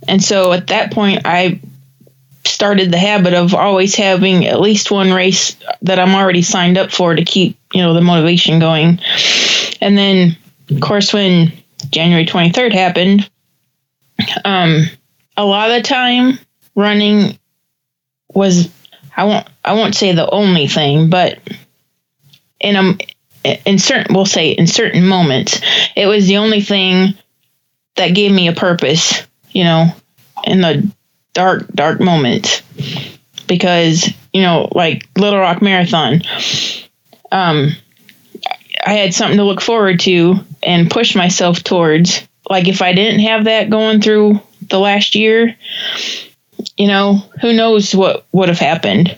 and 0.07 0.23
so 0.23 0.53
at 0.53 0.67
that 0.67 0.93
point, 0.93 1.23
I 1.25 1.59
started 2.45 2.89
the 2.89 2.97
habit 2.97 3.33
of 3.33 3.53
always 3.53 3.95
having 3.95 4.45
at 4.45 4.61
least 4.61 4.91
one 4.91 5.11
race 5.11 5.57
that 5.81 5.99
I'm 5.99 6.15
already 6.15 6.41
signed 6.41 6.77
up 6.77 6.89
for 6.89 7.15
to 7.15 7.25
keep, 7.25 7.57
you 7.73 7.81
know, 7.81 7.93
the 7.93 7.99
motivation 7.99 8.59
going. 8.59 9.01
And 9.81 9.97
then, 9.97 10.37
of 10.71 10.79
course, 10.79 11.11
when 11.11 11.51
January 11.89 12.25
23rd 12.25 12.71
happened, 12.71 13.29
um, 14.45 14.85
a 15.39 15.45
lot 15.45 15.71
of 15.71 15.83
time 15.83 16.37
running 16.75 17.39
was 18.27 18.69
I 19.15 19.23
won't 19.23 19.47
I 19.63 19.73
won't 19.73 19.95
say 19.95 20.11
the 20.11 20.29
only 20.29 20.67
thing, 20.67 21.09
but 21.09 21.39
in 22.59 22.75
a 22.75 23.57
in 23.65 23.79
certain 23.79 24.13
we'll 24.13 24.25
say 24.25 24.51
in 24.51 24.67
certain 24.67 25.07
moments, 25.07 25.61
it 25.95 26.07
was 26.07 26.27
the 26.27 26.37
only 26.37 26.59
thing 26.59 27.13
that 27.95 28.13
gave 28.13 28.33
me 28.33 28.49
a 28.49 28.53
purpose, 28.53 29.25
you 29.51 29.63
know, 29.63 29.85
in 30.43 30.59
the 30.59 30.91
dark 31.31 31.67
dark 31.69 32.01
moments. 32.01 32.61
Because, 33.47 34.13
you 34.33 34.41
know, 34.41 34.67
like 34.73 35.07
Little 35.17 35.39
Rock 35.39 35.61
Marathon, 35.61 36.21
um 37.31 37.71
I 38.85 38.93
had 38.93 39.13
something 39.13 39.37
to 39.37 39.45
look 39.45 39.61
forward 39.61 40.01
to 40.01 40.35
and 40.61 40.91
push 40.91 41.15
myself 41.15 41.63
towards. 41.63 42.27
Like 42.49 42.67
if 42.67 42.81
I 42.81 42.91
didn't 42.91 43.21
have 43.21 43.45
that 43.45 43.69
going 43.69 44.01
through 44.01 44.41
the 44.69 44.79
last 44.79 45.15
year, 45.15 45.55
you 46.77 46.87
know, 46.87 47.15
who 47.41 47.53
knows 47.53 47.93
what 47.95 48.25
would 48.31 48.49
have 48.49 48.59
happened. 48.59 49.17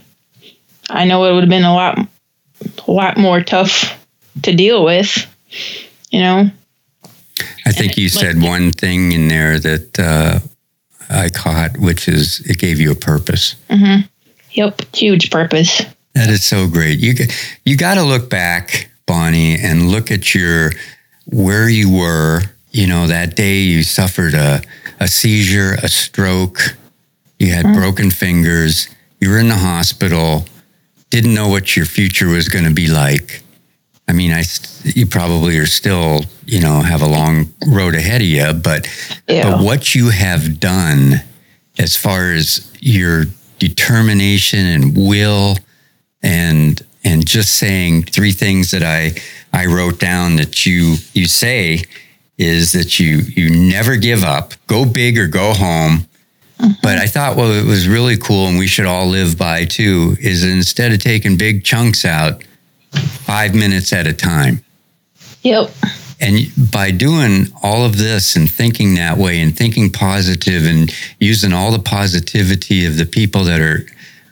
I 0.90 1.06
know 1.06 1.26
it 1.26 1.34
would 1.34 1.44
have 1.44 1.50
been 1.50 1.64
a 1.64 1.74
lot 1.74 2.00
a 2.88 2.92
lot 2.92 3.18
more 3.18 3.42
tough 3.42 3.98
to 4.44 4.54
deal 4.56 4.84
with, 4.84 5.26
you 6.12 6.20
know. 6.20 6.50
I 7.66 7.72
think 7.72 7.98
you 7.98 8.10
said 8.10 8.42
one 8.42 8.72
thing 8.72 9.12
in 9.12 9.28
there 9.28 9.60
that 9.60 10.00
uh, 10.00 10.40
I 11.10 11.30
caught, 11.30 11.78
which 11.78 12.08
is 12.08 12.40
it 12.42 12.58
gave 12.58 12.80
you 12.80 12.92
a 12.92 12.96
purpose. 12.96 13.56
Yep, 14.52 14.96
huge 14.96 15.32
purpose. 15.32 15.82
That 16.14 16.30
is 16.30 16.44
so 16.44 16.68
great. 16.68 17.00
You 17.00 17.14
you 17.66 17.78
got 17.78 17.96
to 17.96 18.04
look 18.04 18.30
back, 18.30 18.90
Bonnie, 19.06 19.58
and 19.58 19.90
look 19.90 20.12
at 20.12 20.36
your 20.36 20.72
where 21.26 21.70
you 21.70 21.90
were. 21.90 22.42
You 22.72 22.88
know, 22.88 23.08
that 23.08 23.36
day 23.36 23.60
you 23.60 23.84
suffered 23.84 24.34
a 24.34 24.62
a 25.02 25.08
seizure, 25.08 25.74
a 25.82 25.88
stroke. 25.88 26.78
You 27.40 27.52
had 27.52 27.66
mm. 27.66 27.74
broken 27.74 28.12
fingers. 28.12 28.88
You 29.20 29.32
were 29.32 29.40
in 29.40 29.50
the 29.50 29.56
hospital. 29.56 30.46
Didn't 31.10 31.34
know 31.34 31.50
what 31.50 31.76
your 31.76 31.86
future 31.86 32.28
was 32.28 32.48
going 32.48 32.66
to 32.66 32.74
be 32.74 32.88
like. 32.88 33.42
I 34.08 34.14
mean, 34.14 34.32
I 34.32 34.44
st- 34.44 34.96
you 34.96 35.08
probably 35.08 35.58
are 35.58 35.66
still, 35.66 36.22
you 36.46 36.62
know, 36.62 36.82
have 36.82 37.02
a 37.02 37.08
long 37.08 37.52
road 37.68 37.96
ahead 37.96 38.22
of 38.22 38.28
you, 38.28 38.54
but 38.54 38.88
but 39.44 39.64
what 39.64 39.96
you 39.96 40.10
have 40.10 40.60
done 40.60 41.24
as 41.80 41.98
far 41.98 42.32
as 42.34 42.72
your 42.80 43.26
determination 43.58 44.60
and 44.60 44.96
will 44.96 45.58
and 46.22 46.82
and 47.04 47.26
just 47.26 47.54
saying 47.54 48.04
three 48.04 48.34
things 48.34 48.70
that 48.72 48.84
I 48.84 49.14
I 49.52 49.66
wrote 49.66 50.00
down 50.00 50.36
that 50.36 50.66
you 50.66 50.98
you 51.14 51.26
say 51.26 51.84
is 52.42 52.72
that 52.72 53.00
you 53.00 53.18
you 53.18 53.50
never 53.50 53.96
give 53.96 54.24
up, 54.24 54.54
go 54.68 54.84
big 54.86 55.18
or 55.18 55.28
go 55.28 55.54
home. 55.54 56.06
Mm-hmm. 56.58 56.72
But 56.82 56.98
I 56.98 57.08
thought 57.08 57.38
well 57.38 57.52
it 57.52 57.66
was 57.66 57.88
really 57.88 58.18
cool 58.18 58.48
and 58.48 58.58
we 58.58 58.68
should 58.68 58.86
all 58.86 59.08
live 59.08 59.38
by 59.38 59.66
too 59.66 60.18
is 60.20 60.44
instead 60.44 60.92
of 60.92 61.00
taking 61.00 61.38
big 61.38 61.64
chunks 61.64 62.04
out 62.04 62.44
5 62.92 63.56
minutes 63.56 63.94
at 63.94 64.08
a 64.08 64.14
time. 64.14 64.64
Yep. 65.44 65.72
And 66.20 66.52
by 66.72 66.92
doing 66.92 67.48
all 67.64 67.84
of 67.84 67.98
this 67.98 68.36
and 68.36 68.52
thinking 68.52 68.96
that 68.96 69.18
way 69.18 69.42
and 69.42 69.58
thinking 69.58 69.92
positive 69.92 70.66
and 70.66 70.94
using 71.20 71.52
all 71.52 71.72
the 71.72 71.80
positivity 71.80 72.86
of 72.86 72.98
the 72.98 73.08
people 73.08 73.44
that 73.46 73.60
are 73.60 73.86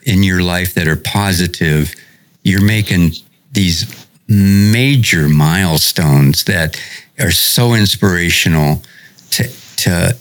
in 0.03 0.21
your 0.21 0.43
life 0.43 0.75
that 0.75 0.87
are 0.87 0.95
positive, 0.95 1.95
you're 2.43 2.63
making 2.63 3.13
these 3.51 4.07
major 4.27 5.27
milestones 5.27 6.43
that 6.43 6.79
are 7.19 7.31
so 7.31 7.73
inspirational 7.73 8.81
to, 9.31 9.49
to 9.77 10.17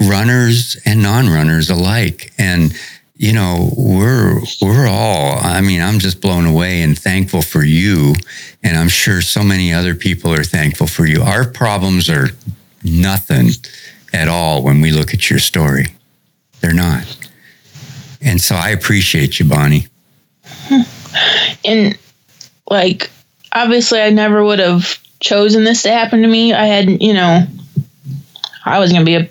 runners 0.00 0.76
and 0.84 1.02
non-runners 1.02 1.70
alike. 1.70 2.32
And 2.38 2.74
you 3.16 3.32
know, 3.32 3.70
we're 3.76 4.40
we're 4.62 4.86
all 4.86 5.38
I 5.42 5.60
mean, 5.60 5.80
I'm 5.80 5.98
just 5.98 6.20
blown 6.20 6.46
away 6.46 6.82
and 6.82 6.96
thankful 6.98 7.42
for 7.42 7.64
you 7.64 8.14
and 8.62 8.76
I'm 8.76 8.88
sure 8.88 9.20
so 9.20 9.42
many 9.42 9.72
other 9.72 9.94
people 9.94 10.32
are 10.32 10.44
thankful 10.44 10.86
for 10.86 11.04
you. 11.04 11.22
Our 11.22 11.48
problems 11.48 12.08
are 12.08 12.28
nothing 12.84 13.50
at 14.12 14.28
all 14.28 14.62
when 14.62 14.80
we 14.80 14.92
look 14.92 15.14
at 15.14 15.28
your 15.28 15.40
story. 15.40 15.86
They're 16.60 16.72
not. 16.72 17.16
And 18.20 18.40
so 18.40 18.54
I 18.54 18.70
appreciate 18.70 19.38
you, 19.38 19.46
Bonnie. 19.46 19.86
Hmm. 20.44 20.82
and 21.64 21.98
like 22.70 23.10
obviously 23.52 24.00
I 24.00 24.10
never 24.10 24.44
would 24.44 24.58
have 24.58 24.98
chosen 25.20 25.64
this 25.64 25.82
to 25.82 25.90
happen 25.90 26.22
to 26.22 26.28
me. 26.28 26.52
I 26.52 26.66
had, 26.66 27.02
you 27.02 27.14
know, 27.14 27.46
I 28.64 28.78
was 28.78 28.92
going 28.92 29.04
to 29.04 29.06
be 29.06 29.16
a 29.16 29.28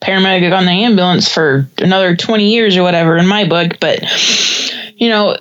paramedic 0.00 0.56
on 0.56 0.64
the 0.64 0.70
ambulance 0.70 1.28
for 1.32 1.68
another 1.78 2.16
20 2.16 2.50
years 2.50 2.76
or 2.76 2.82
whatever 2.82 3.16
in 3.16 3.26
my 3.26 3.46
book, 3.46 3.78
but 3.80 4.02
you 4.96 5.08
know, 5.08 5.36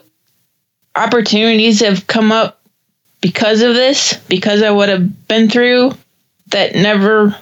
opportunities 0.95 1.81
have 1.81 2.07
come 2.07 2.31
up 2.31 2.61
because 3.21 3.61
of 3.61 3.73
this, 3.73 4.13
because 4.27 4.61
I 4.61 4.69
would 4.69 4.89
have 4.89 5.27
been 5.27 5.49
through, 5.49 5.93
that 6.47 6.75
never 6.75 7.35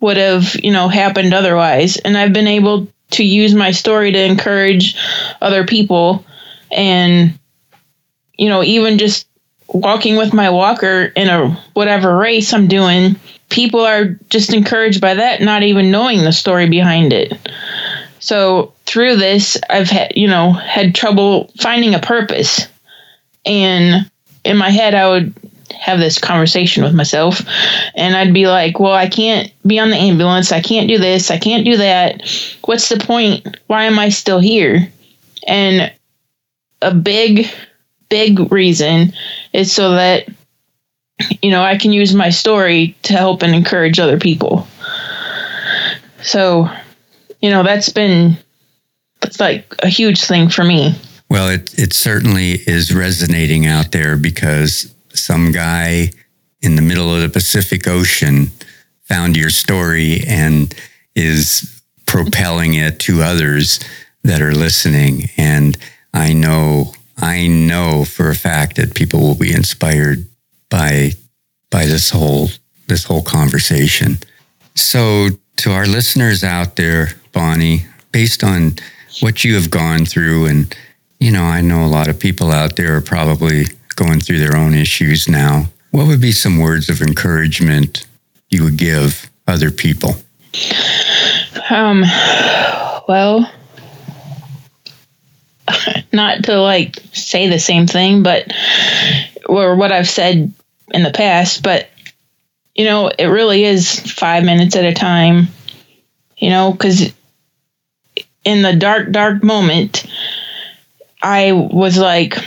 would 0.00 0.16
have, 0.16 0.56
you 0.56 0.72
know, 0.72 0.88
happened 0.88 1.32
otherwise. 1.32 1.96
And 1.96 2.16
I've 2.16 2.32
been 2.32 2.48
able 2.48 2.88
to 3.10 3.24
use 3.24 3.54
my 3.54 3.70
story 3.70 4.12
to 4.12 4.24
encourage 4.24 4.96
other 5.40 5.64
people 5.64 6.24
and 6.70 7.38
you 8.42 8.48
know, 8.48 8.62
even 8.62 8.98
just 8.98 9.28
walking 9.72 10.16
with 10.16 10.32
my 10.32 10.50
walker 10.50 11.04
in 11.16 11.28
a 11.28 11.50
whatever 11.74 12.16
race 12.16 12.52
I'm 12.52 12.68
doing, 12.68 13.16
people 13.48 13.80
are 13.80 14.18
just 14.30 14.52
encouraged 14.52 15.00
by 15.00 15.14
that, 15.14 15.40
not 15.40 15.62
even 15.62 15.90
knowing 15.90 16.18
the 16.18 16.32
story 16.32 16.68
behind 16.68 17.12
it. 17.12 17.32
So 18.20 18.72
through 18.86 19.16
this, 19.16 19.58
I've 19.68 19.90
had, 19.90 20.12
you 20.16 20.28
know, 20.28 20.52
had 20.52 20.94
trouble 20.94 21.50
finding 21.60 21.94
a 21.94 21.98
purpose. 21.98 22.68
And 23.44 24.10
in 24.44 24.56
my 24.56 24.70
head, 24.70 24.94
I 24.94 25.08
would 25.08 25.34
have 25.72 25.98
this 25.98 26.18
conversation 26.18 26.84
with 26.84 26.94
myself 26.94 27.40
and 27.94 28.14
I'd 28.14 28.34
be 28.34 28.46
like, 28.46 28.78
well, 28.78 28.92
I 28.92 29.08
can't 29.08 29.52
be 29.66 29.78
on 29.78 29.90
the 29.90 29.96
ambulance. 29.96 30.52
I 30.52 30.60
can't 30.60 30.88
do 30.88 30.98
this. 30.98 31.30
I 31.30 31.38
can't 31.38 31.64
do 31.64 31.76
that. 31.78 32.22
What's 32.64 32.88
the 32.88 32.98
point? 32.98 33.56
Why 33.66 33.84
am 33.84 33.98
I 33.98 34.10
still 34.10 34.38
here? 34.38 34.92
And 35.46 35.92
a 36.80 36.94
big, 36.94 37.48
big 38.12 38.52
reason 38.52 39.14
is 39.54 39.72
so 39.72 39.92
that, 39.92 40.28
you 41.40 41.50
know, 41.50 41.62
I 41.62 41.78
can 41.78 41.94
use 41.94 42.14
my 42.14 42.28
story 42.28 42.94
to 43.04 43.14
help 43.14 43.42
and 43.42 43.54
encourage 43.54 43.98
other 43.98 44.18
people. 44.18 44.68
So, 46.20 46.68
you 47.40 47.48
know, 47.48 47.62
that's 47.62 47.88
been, 47.88 48.36
it's 49.22 49.40
like 49.40 49.74
a 49.78 49.88
huge 49.88 50.24
thing 50.24 50.50
for 50.50 50.62
me. 50.62 50.94
Well, 51.30 51.48
it, 51.48 51.72
it 51.78 51.94
certainly 51.94 52.60
is 52.66 52.94
resonating 52.94 53.64
out 53.64 53.92
there 53.92 54.18
because 54.18 54.94
some 55.14 55.50
guy 55.50 56.10
in 56.60 56.76
the 56.76 56.82
middle 56.82 57.16
of 57.16 57.22
the 57.22 57.30
Pacific 57.30 57.88
Ocean 57.88 58.48
found 59.04 59.38
your 59.38 59.48
story 59.48 60.20
and 60.28 60.74
is 61.14 61.82
propelling 62.04 62.74
it 62.74 62.98
to 63.00 63.22
others 63.22 63.80
that 64.22 64.42
are 64.42 64.52
listening. 64.52 65.30
And 65.38 65.78
I 66.12 66.34
know, 66.34 66.92
I 67.18 67.46
know 67.46 68.04
for 68.04 68.30
a 68.30 68.34
fact 68.34 68.76
that 68.76 68.94
people 68.94 69.20
will 69.20 69.34
be 69.34 69.52
inspired 69.52 70.26
by 70.70 71.12
by 71.70 71.86
this 71.86 72.10
whole 72.10 72.48
this 72.86 73.04
whole 73.04 73.22
conversation. 73.22 74.18
So 74.74 75.28
to 75.58 75.72
our 75.72 75.86
listeners 75.86 76.42
out 76.42 76.76
there, 76.76 77.10
Bonnie, 77.32 77.86
based 78.10 78.42
on 78.42 78.76
what 79.20 79.44
you 79.44 79.54
have 79.54 79.70
gone 79.70 80.04
through 80.04 80.46
and 80.46 80.74
you 81.20 81.30
know, 81.30 81.44
I 81.44 81.60
know 81.60 81.84
a 81.84 81.86
lot 81.86 82.08
of 82.08 82.18
people 82.18 82.50
out 82.50 82.74
there 82.74 82.96
are 82.96 83.00
probably 83.00 83.66
going 83.94 84.18
through 84.18 84.40
their 84.40 84.56
own 84.56 84.74
issues 84.74 85.28
now. 85.28 85.66
What 85.92 86.08
would 86.08 86.20
be 86.20 86.32
some 86.32 86.58
words 86.58 86.88
of 86.88 87.00
encouragement 87.00 88.06
you 88.50 88.64
would 88.64 88.76
give 88.76 89.30
other 89.46 89.70
people? 89.70 90.16
Um, 91.70 92.02
well, 93.06 93.48
not 96.12 96.44
to 96.44 96.60
like 96.60 96.96
say 97.12 97.48
the 97.48 97.58
same 97.58 97.86
thing, 97.86 98.22
but 98.22 98.52
or 99.46 99.76
what 99.76 99.92
I've 99.92 100.08
said 100.08 100.52
in 100.92 101.02
the 101.02 101.10
past, 101.10 101.62
but 101.62 101.88
you 102.74 102.84
know, 102.84 103.08
it 103.08 103.26
really 103.26 103.64
is 103.64 104.00
five 104.00 104.44
minutes 104.44 104.76
at 104.76 104.84
a 104.84 104.94
time, 104.94 105.48
you 106.36 106.50
know, 106.50 106.72
because 106.72 107.12
in 108.44 108.62
the 108.62 108.74
dark, 108.74 109.10
dark 109.10 109.42
moment, 109.42 110.06
I 111.22 111.52
was 111.52 111.98
like, 111.98 112.38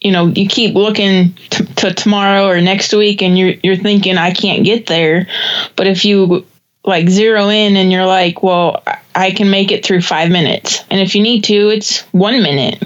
you 0.00 0.12
know, 0.12 0.26
you 0.26 0.48
keep 0.48 0.74
looking 0.74 1.34
t- 1.50 1.64
to 1.64 1.92
tomorrow 1.92 2.46
or 2.46 2.60
next 2.60 2.92
week 2.94 3.20
and 3.20 3.36
you're 3.36 3.54
you're 3.62 3.76
thinking 3.76 4.16
I 4.16 4.32
can't 4.32 4.64
get 4.64 4.86
there, 4.86 5.26
but 5.74 5.86
if 5.86 6.04
you 6.04 6.46
like 6.84 7.08
zero 7.08 7.48
in 7.48 7.76
and 7.76 7.90
you're 7.90 8.06
like, 8.06 8.42
well, 8.42 8.82
I 9.18 9.32
can 9.32 9.50
make 9.50 9.72
it 9.72 9.84
through 9.84 10.02
5 10.02 10.30
minutes. 10.30 10.84
And 10.90 11.00
if 11.00 11.16
you 11.16 11.22
need 11.22 11.42
to, 11.44 11.70
it's 11.70 12.02
1 12.12 12.40
minute. 12.40 12.80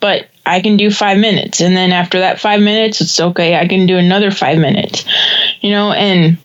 But 0.00 0.28
I 0.46 0.60
can 0.60 0.78
do 0.78 0.90
5 0.90 1.18
minutes 1.18 1.60
and 1.60 1.76
then 1.76 1.92
after 1.92 2.20
that 2.20 2.40
5 2.40 2.60
minutes, 2.60 3.02
it's 3.02 3.20
okay. 3.20 3.58
I 3.58 3.68
can 3.68 3.86
do 3.86 3.98
another 3.98 4.30
5 4.30 4.58
minutes. 4.58 5.04
You 5.60 5.72
know, 5.72 5.92
and 5.92 6.38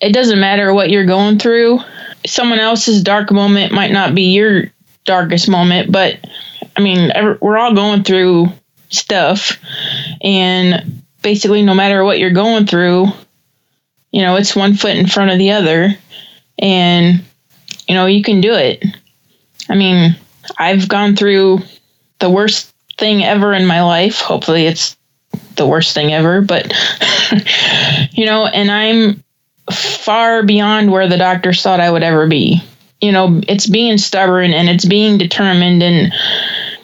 it 0.00 0.12
doesn't 0.12 0.40
matter 0.40 0.74
what 0.74 0.90
you're 0.90 1.06
going 1.06 1.38
through. 1.38 1.78
Someone 2.26 2.58
else's 2.58 3.04
dark 3.04 3.30
moment 3.30 3.72
might 3.72 3.92
not 3.92 4.16
be 4.16 4.32
your 4.32 4.64
darkest 5.04 5.48
moment, 5.48 5.92
but 5.92 6.18
I 6.76 6.80
mean, 6.80 7.12
we're 7.40 7.58
all 7.58 7.74
going 7.74 8.02
through 8.02 8.48
stuff. 8.88 9.58
And 10.22 11.04
basically, 11.22 11.62
no 11.62 11.74
matter 11.74 12.02
what 12.02 12.18
you're 12.18 12.30
going 12.30 12.66
through, 12.66 13.06
you 14.10 14.22
know, 14.22 14.34
it's 14.36 14.56
one 14.56 14.74
foot 14.74 14.96
in 14.96 15.06
front 15.06 15.30
of 15.30 15.38
the 15.38 15.52
other. 15.52 15.96
And, 16.58 17.22
you 17.88 17.94
know, 17.94 18.06
you 18.06 18.22
can 18.22 18.40
do 18.40 18.54
it. 18.54 18.84
I 19.68 19.74
mean, 19.74 20.16
I've 20.58 20.88
gone 20.88 21.16
through 21.16 21.60
the 22.18 22.30
worst 22.30 22.74
thing 22.98 23.24
ever 23.24 23.52
in 23.52 23.66
my 23.66 23.82
life. 23.82 24.20
Hopefully, 24.20 24.66
it's 24.66 24.96
the 25.56 25.66
worst 25.66 25.94
thing 25.94 26.12
ever, 26.12 26.40
but, 26.40 26.72
you 28.12 28.26
know, 28.26 28.46
and 28.46 28.70
I'm 28.70 29.22
far 29.72 30.42
beyond 30.42 30.90
where 30.92 31.08
the 31.08 31.16
doctors 31.16 31.62
thought 31.62 31.80
I 31.80 31.90
would 31.90 32.02
ever 32.02 32.26
be. 32.26 32.62
You 33.00 33.12
know, 33.12 33.40
it's 33.48 33.66
being 33.66 33.98
stubborn 33.98 34.52
and 34.52 34.68
it's 34.68 34.84
being 34.84 35.18
determined 35.18 35.82
and 35.82 36.12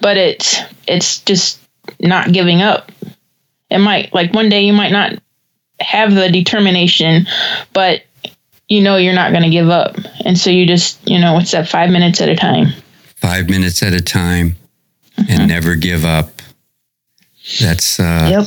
but 0.01 0.16
it's 0.16 0.59
it's 0.86 1.20
just 1.20 1.60
not 2.01 2.32
giving 2.32 2.62
up. 2.62 2.90
It 3.70 3.78
might 3.78 4.12
like 4.12 4.35
one 4.35 4.48
day 4.48 4.62
you 4.62 4.72
might 4.72 4.93
not 4.93 5.14
have 5.81 6.14
the 6.14 6.31
determination, 6.31 7.27
but 7.72 8.02
you 8.70 8.80
know 8.80 8.97
you're 8.97 9.12
not 9.12 9.32
going 9.32 9.42
to 9.42 9.51
give 9.51 9.68
up. 9.68 9.97
And 10.24 10.38
so 10.38 10.48
you 10.48 10.64
just, 10.64 11.06
you 11.06 11.18
know, 11.18 11.36
it's 11.38 11.51
that 11.51 11.68
5 11.68 11.90
minutes 11.90 12.20
at 12.22 12.30
a 12.30 12.36
time. 12.36 12.68
5 13.16 13.51
minutes 13.51 13.82
at 13.82 13.92
a 13.92 14.01
time 14.01 14.56
mm-hmm. 15.18 15.30
and 15.30 15.48
never 15.48 15.74
give 15.74 16.06
up. 16.06 16.40
That's 17.60 18.01
uh 18.01 18.28
Yep. 18.30 18.47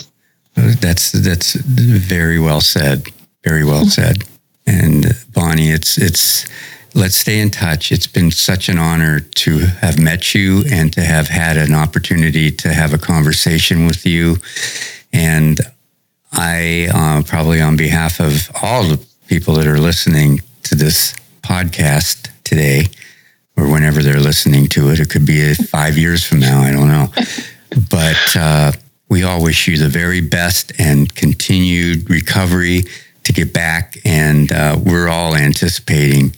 That's 0.79 1.11
that's 1.11 1.55
very 1.55 2.39
well 2.39 2.61
said. 2.61 3.07
Very 3.43 3.65
well 3.65 3.85
said. 3.85 4.23
And 4.67 5.05
Bonnie, 5.33 5.71
it's 5.71 5.97
it's 5.97 6.45
let's 6.93 7.15
stay 7.15 7.39
in 7.39 7.49
touch. 7.49 7.91
It's 7.91 8.07
been 8.07 8.29
such 8.29 8.69
an 8.69 8.77
honor 8.77 9.19
to 9.19 9.59
have 9.59 9.99
met 9.99 10.35
you 10.35 10.63
and 10.71 10.93
to 10.93 11.01
have 11.01 11.27
had 11.27 11.57
an 11.57 11.73
opportunity 11.73 12.51
to 12.51 12.71
have 12.71 12.93
a 12.93 12.99
conversation 12.99 13.87
with 13.87 14.05
you. 14.05 14.37
And 15.11 15.59
I, 16.31 16.89
uh, 16.93 17.23
probably 17.23 17.61
on 17.61 17.77
behalf 17.77 18.19
of 18.19 18.51
all 18.61 18.83
the 18.83 19.03
people 19.33 19.55
that 19.55 19.65
are 19.65 19.79
listening 19.79 20.39
to 20.61 20.75
this 20.75 21.15
podcast 21.41 22.29
today, 22.43 22.85
or 23.57 23.67
whenever 23.67 24.03
they're 24.03 24.19
listening 24.19 24.67
to 24.67 24.91
it, 24.91 24.99
it 24.99 25.09
could 25.09 25.25
be 25.25 25.55
five 25.55 25.97
years 25.97 26.23
from 26.23 26.39
now, 26.39 26.61
I 26.61 26.71
don't 26.71 26.87
know. 26.87 27.07
But 27.89 28.35
uh, 28.37 28.71
we 29.09 29.23
all 29.23 29.41
wish 29.41 29.67
you 29.67 29.79
the 29.79 29.89
very 29.89 30.21
best 30.21 30.71
and 30.77 31.11
continued 31.15 32.07
recovery 32.11 32.83
to 33.23 33.33
get 33.33 33.51
back. 33.51 33.97
And 34.05 34.51
uh, 34.51 34.77
we're 34.79 35.07
all 35.07 35.33
anticipating 35.35 36.35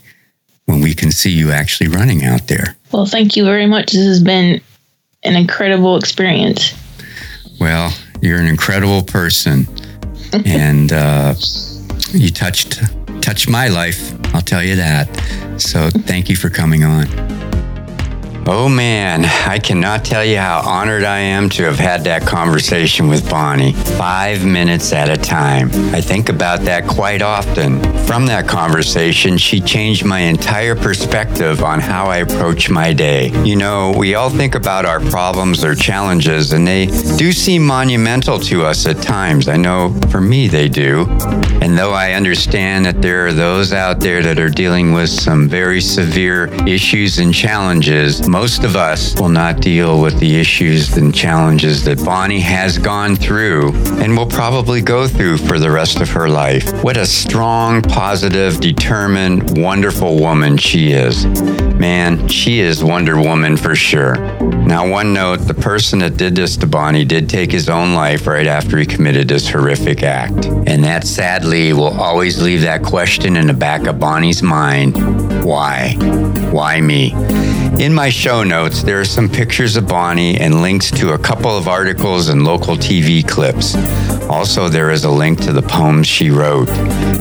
when 0.64 0.80
we 0.80 0.94
can 0.94 1.12
see 1.12 1.32
you 1.32 1.52
actually 1.52 1.90
running 1.90 2.24
out 2.24 2.48
there. 2.48 2.78
Well, 2.94 3.06
thank 3.06 3.36
you 3.36 3.44
very 3.44 3.66
much. 3.66 3.92
This 3.92 4.08
has 4.08 4.24
been 4.24 4.62
an 5.24 5.36
incredible 5.36 5.98
experience. 5.98 6.74
Well, 7.60 7.94
you're 8.22 8.40
an 8.40 8.48
incredible 8.48 9.04
person, 9.04 9.68
and 10.46 10.94
uh, 10.94 11.34
you 12.12 12.30
touched 12.30 12.82
touched 13.22 13.50
my 13.50 13.68
life. 13.68 14.14
I'll 14.36 14.42
tell 14.42 14.64
you 14.64 14.76
that. 14.76 15.08
So, 15.58 15.90
thank 15.90 16.30
you 16.30 16.36
for 16.36 16.50
coming 16.50 16.84
on. 16.84 17.45
Oh 18.48 18.70
man, 18.70 19.26
I 19.26 19.58
cannot 19.58 20.06
tell 20.06 20.24
you 20.24 20.38
how 20.38 20.62
honored 20.64 21.04
I 21.04 21.18
am 21.18 21.50
to 21.50 21.64
have 21.64 21.80
had 21.80 22.04
that 22.04 22.28
conversation 22.28 23.08
with 23.08 23.28
Bonnie. 23.28 23.74
Five 23.74 24.46
minutes 24.46 24.94
at 24.94 25.10
a 25.10 25.18
time. 25.18 25.72
I 25.96 26.00
think 26.00 26.30
about 26.30 26.62
that 26.62 26.88
quite 26.88 27.24
often. 27.24 27.82
From 28.06 28.28
that 28.28 28.48
conversation, 28.48 29.40
she 29.40 29.60
changed 29.60 30.06
my 30.06 30.20
entire 30.20 30.76
perspective 30.76 31.64
on 31.64 31.80
how 31.80 32.06
I 32.06 32.18
approach 32.18 32.70
my 32.70 32.94
day. 32.94 33.32
You 33.44 33.56
know, 33.56 33.96
we 33.98 34.14
all 34.14 34.30
think 34.30 34.54
about 34.54 34.86
our 34.86 35.00
problems 35.00 35.64
or 35.64 35.74
challenges, 35.74 36.54
and 36.54 36.68
they 36.68 36.86
do 37.18 37.32
seem 37.32 37.66
monumental 37.66 38.38
to 38.42 38.64
us 38.64 38.86
at 38.86 39.02
times. 39.02 39.48
I 39.48 39.58
know 39.58 40.00
for 40.12 40.22
me 40.22 40.48
they 40.48 40.70
do. 40.70 41.08
And 41.62 41.76
though 41.76 41.94
I 41.94 42.12
understand 42.12 42.86
that 42.86 43.02
there 43.02 43.26
are 43.26 43.34
those 43.34 43.74
out 43.74 44.00
there 44.00 44.22
that 44.22 44.38
are 44.38 44.50
dealing 44.50 44.92
with 44.92 45.10
some 45.10 45.50
very 45.50 45.82
severe 45.82 46.46
issues 46.68 47.18
and 47.18 47.34
challenges, 47.34 48.28
most 48.36 48.66
of 48.66 48.76
us 48.76 49.18
will 49.18 49.30
not 49.30 49.62
deal 49.62 50.02
with 50.02 50.20
the 50.20 50.36
issues 50.36 50.98
and 50.98 51.16
challenges 51.16 51.86
that 51.86 52.04
Bonnie 52.04 52.42
has 52.42 52.78
gone 52.78 53.16
through 53.16 53.74
and 54.02 54.18
will 54.18 54.26
probably 54.26 54.82
go 54.82 55.08
through 55.08 55.38
for 55.38 55.58
the 55.58 55.72
rest 55.72 56.02
of 56.02 56.10
her 56.10 56.28
life. 56.28 56.84
What 56.84 56.98
a 56.98 57.06
strong, 57.06 57.82
positive, 57.82 58.60
determined, 58.60 59.58
wonderful 59.58 60.20
woman 60.20 60.58
she 60.58 60.92
is. 60.92 61.26
Man, 61.76 62.28
she 62.28 62.60
is 62.60 62.84
Wonder 62.84 63.16
Woman 63.16 63.56
for 63.56 63.74
sure. 63.74 64.18
Now, 64.42 64.86
one 64.86 65.14
note 65.14 65.38
the 65.38 65.54
person 65.54 66.00
that 66.00 66.18
did 66.18 66.36
this 66.36 66.58
to 66.58 66.68
Bonnie 66.68 67.06
did 67.06 67.30
take 67.30 67.54
his 67.54 67.70
own 67.70 67.94
life 67.94 68.28
right 68.28 68.48
after 68.48 68.78
he 68.78 68.86
committed 68.86 69.30
this 69.30 69.48
horrific 69.48 70.04
act. 70.04 70.48
And 70.68 70.84
that 70.84 71.08
sadly 71.08 71.72
will 71.72 72.02
always 72.02 72.42
leave 72.42 72.64
that 72.64 72.84
question 72.84 73.38
in 73.38 73.48
the 73.48 73.54
back 73.54 73.88
of 73.88 73.98
Bonnie's 73.98 74.44
mind 74.44 75.26
why? 75.46 75.94
Why 76.52 76.82
me? 76.82 77.12
In 77.80 77.94
my 77.94 78.10
show 78.10 78.42
notes, 78.42 78.84
there 78.84 79.02
are 79.02 79.06
some 79.06 79.28
pictures 79.28 79.76
of 79.76 79.86
Bonnie 79.86 80.40
and 80.40 80.62
links 80.62 80.90
to 80.92 81.12
a 81.12 81.18
couple 81.18 81.58
of 81.58 81.68
articles 81.68 82.30
and 82.30 82.46
local 82.46 82.78
TV 82.78 83.28
clips. 83.28 83.76
Also, 84.30 84.70
there 84.70 84.92
is 84.92 85.04
a 85.04 85.10
link 85.10 85.40
to 85.42 85.54
the 85.54 85.62
poems 85.62 86.08
she 86.08 86.30
wrote. 86.30 86.68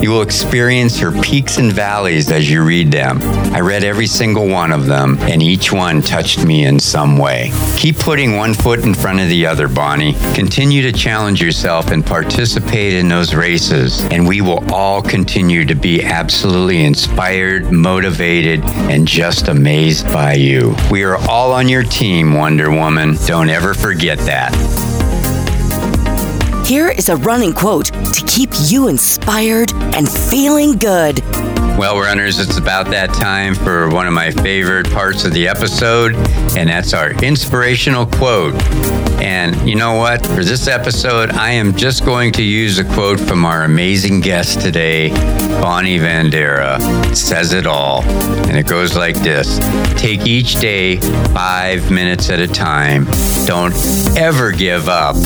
You 0.01 0.11
will 0.11 0.23
experience 0.23 0.99
her 0.99 1.13
peaks 1.21 1.59
and 1.59 1.73
valleys 1.73 2.31
as 2.31 2.51
you 2.51 2.65
read 2.65 2.91
them. 2.91 3.19
I 3.55 3.61
read 3.61 3.85
every 3.85 4.07
single 4.07 4.49
one 4.49 4.73
of 4.73 4.87
them, 4.87 5.19
and 5.21 5.43
each 5.43 5.73
one 5.73 6.03
touched 6.03 6.45
me 6.45 6.65
in 6.65 6.79
some 6.79 7.19
way. 7.19 7.51
Keep 7.77 7.99
putting 7.99 8.37
one 8.37 8.55
foot 8.55 8.81
in 8.81 8.95
front 8.95 9.21
of 9.21 9.29
the 9.29 9.47
other, 9.47 9.69
Bonnie. 9.69 10.15
Continue 10.35 10.83
to 10.83 10.93
challenge 10.93 11.43
yourself 11.43 11.91
and 11.91 12.05
participate 12.05 12.95
in 12.95 13.09
those 13.09 13.35
races, 13.35 14.03
and 14.07 14.27
we 14.27 14.41
will 14.41 14.65
all 14.73 15.03
continue 15.03 15.65
to 15.65 15.75
be 15.75 16.03
absolutely 16.03 16.85
inspired, 16.85 17.71
motivated, 17.71 18.65
and 18.65 19.07
just 19.07 19.49
amazed 19.49 20.07
by 20.07 20.35
you. 20.35 20.75
We 20.91 21.05
are 21.05 21.17
all 21.29 21.53
on 21.53 21.69
your 21.69 21.83
team, 21.83 22.35
Wonder 22.35 22.71
Woman. 22.71 23.17
Don't 23.27 23.51
ever 23.51 23.75
forget 23.75 24.19
that. 24.21 25.04
Here 26.67 26.89
is 26.89 27.11
a 27.11 27.17
running 27.17 27.53
quote 27.53 27.93
to 27.93 28.25
keep 28.27 28.49
you 28.69 28.89
inspired 28.89 29.71
and 29.95 30.09
feeling 30.09 30.79
good. 30.79 31.23
Well, 31.77 31.99
runners, 31.99 32.39
it's 32.39 32.57
about 32.57 32.87
that 32.91 33.13
time 33.13 33.57
for 33.57 33.89
one 33.89 34.07
of 34.07 34.13
my 34.13 34.31
favorite 34.31 34.89
parts 34.93 35.25
of 35.25 35.33
the 35.33 35.49
episode, 35.49 36.15
and 36.57 36.69
that's 36.69 36.95
our 36.95 37.11
inspirational 37.23 38.07
quote. 38.07 38.55
And 39.21 39.57
you 39.69 39.75
know 39.75 39.95
what? 39.95 40.25
For 40.25 40.45
this 40.45 40.69
episode, 40.69 41.31
I 41.31 41.51
am 41.51 41.75
just 41.75 42.05
going 42.05 42.31
to 42.35 42.45
use 42.45 42.79
a 42.79 42.85
quote 42.85 43.19
from 43.19 43.45
our 43.45 43.65
amazing 43.65 44.21
guest 44.21 44.61
today, 44.61 45.09
Bonnie 45.61 45.99
Vandera. 45.99 46.79
It 47.11 47.17
says 47.17 47.53
it 47.53 47.67
all. 47.67 48.03
And 48.49 48.57
it 48.57 48.69
goes 48.69 48.97
like 48.97 49.17
this 49.17 49.59
Take 50.01 50.27
each 50.27 50.61
day 50.61 50.97
five 51.35 51.91
minutes 51.91 52.31
at 52.31 52.39
a 52.39 52.47
time. 52.47 53.07
Don't 53.47 53.75
ever 54.17 54.53
give 54.53 54.89
up 54.89 55.17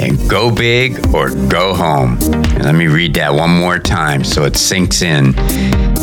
and 0.00 0.30
go 0.30 0.50
big 0.54 1.14
or 1.14 1.30
go 1.48 1.74
home. 1.74 2.16
And 2.22 2.64
let 2.64 2.74
me 2.74 2.86
read 2.86 3.14
that 3.14 3.34
one 3.34 3.50
more 3.50 3.78
time 3.78 4.22
so 4.22 4.44
it 4.44 4.56
sinks 4.56 5.02
in. 5.02 5.34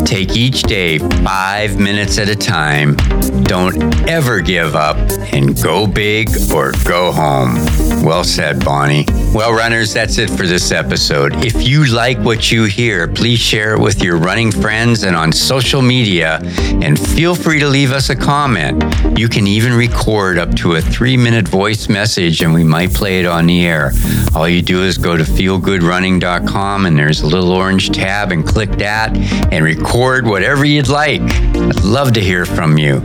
Take 0.08 0.36
each 0.36 0.62
day 0.62 0.96
five 0.96 1.78
minutes 1.78 2.16
at 2.16 2.30
a 2.30 2.34
time. 2.34 2.96
Don't 3.42 4.08
ever 4.08 4.40
give 4.40 4.74
up 4.74 4.96
and 5.34 5.54
go 5.62 5.86
big 5.86 6.30
or 6.50 6.72
go 6.86 7.12
home. 7.12 7.54
Well 8.02 8.24
said, 8.24 8.64
Bonnie. 8.64 9.04
Well, 9.34 9.52
runners, 9.52 9.92
that's 9.92 10.16
it 10.16 10.30
for 10.30 10.46
this 10.46 10.72
episode. 10.72 11.44
If 11.44 11.68
you 11.68 11.84
like 11.84 12.18
what 12.20 12.50
you 12.50 12.64
hear, 12.64 13.06
please 13.06 13.38
share 13.38 13.74
it 13.74 13.80
with 13.80 14.02
your 14.02 14.16
running 14.16 14.50
friends 14.50 15.02
and 15.02 15.14
on 15.14 15.30
social 15.30 15.82
media, 15.82 16.40
and 16.82 16.98
feel 16.98 17.34
free 17.34 17.60
to 17.60 17.68
leave 17.68 17.92
us 17.92 18.08
a 18.08 18.16
comment. 18.16 18.82
You 19.18 19.28
can 19.28 19.46
even 19.46 19.74
record 19.74 20.38
up 20.38 20.54
to 20.56 20.76
a 20.76 20.80
three 20.80 21.18
minute 21.18 21.46
voice 21.46 21.90
message, 21.90 22.40
and 22.40 22.54
we 22.54 22.64
might 22.64 22.94
play 22.94 23.20
it 23.20 23.26
on 23.26 23.46
the 23.46 23.66
air. 23.66 23.92
All 24.34 24.48
you 24.48 24.62
do 24.62 24.82
is 24.84 24.96
go 24.96 25.18
to 25.18 25.24
feelgoodrunning.com, 25.24 26.86
and 26.86 26.98
there's 26.98 27.20
a 27.20 27.26
little 27.26 27.52
orange 27.52 27.90
tab, 27.90 28.32
and 28.32 28.46
click 28.46 28.70
that 28.78 29.14
and 29.52 29.62
record 29.98 30.26
whatever 30.26 30.64
you'd 30.64 30.86
like. 30.86 31.20
I'd 31.20 31.82
love 31.82 32.12
to 32.12 32.20
hear 32.20 32.46
from 32.46 32.78
you. 32.78 32.98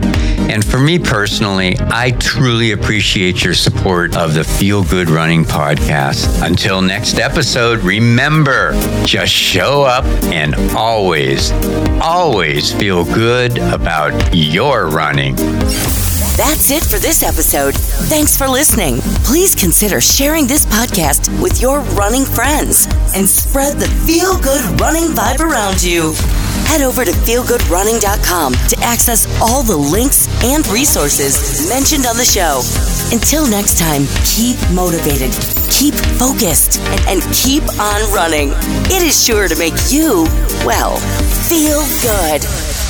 And 0.48 0.64
for 0.64 0.78
me 0.78 1.00
personally, 1.00 1.76
I 1.80 2.12
truly 2.12 2.70
appreciate 2.70 3.42
your 3.42 3.54
support 3.54 4.16
of 4.16 4.34
the 4.34 4.44
Feel 4.44 4.84
Good 4.84 5.10
Running 5.10 5.44
podcast. 5.44 6.46
Until 6.46 6.80
next 6.80 7.18
episode, 7.18 7.80
remember 7.80 8.74
just 9.04 9.32
show 9.32 9.82
up 9.82 10.04
and 10.26 10.54
always, 10.76 11.50
always 12.00 12.72
feel 12.72 13.04
good 13.04 13.58
about 13.58 14.32
your 14.32 14.86
running. 14.86 15.34
That's 16.36 16.70
it 16.70 16.84
for 16.84 17.00
this 17.00 17.24
episode. 17.24 17.74
Thanks 17.74 18.36
for 18.36 18.46
listening. 18.46 18.98
Please 19.24 19.56
consider 19.56 20.00
sharing 20.00 20.46
this 20.46 20.64
podcast 20.66 21.28
with 21.42 21.60
your 21.60 21.80
running 21.96 22.24
friends 22.24 22.86
and 23.16 23.28
spread 23.28 23.78
the 23.78 23.88
feel 24.06 24.38
good 24.38 24.80
running 24.80 25.12
vibe 25.12 25.40
around 25.40 25.82
you. 25.82 26.14
Head 26.66 26.82
over 26.82 27.04
to 27.04 27.10
feelgoodrunning.com 27.10 28.52
to 28.52 28.76
access 28.80 29.26
all 29.40 29.62
the 29.62 29.76
links 29.76 30.28
and 30.44 30.66
resources 30.68 31.68
mentioned 31.68 32.06
on 32.06 32.16
the 32.16 32.24
show. 32.24 32.62
Until 33.12 33.48
next 33.48 33.78
time, 33.78 34.06
keep 34.24 34.56
motivated, 34.72 35.32
keep 35.70 35.94
focused, 36.18 36.80
and, 37.08 37.22
keep 37.32 37.62
on 37.78 38.00
running. 38.12 38.50
It 38.90 39.02
is 39.02 39.14
sure 39.14 39.48
to 39.48 39.56
make 39.56 39.74
you, 39.90 40.24
well, 40.64 40.96
feel 41.48 41.82
good. 42.02 42.83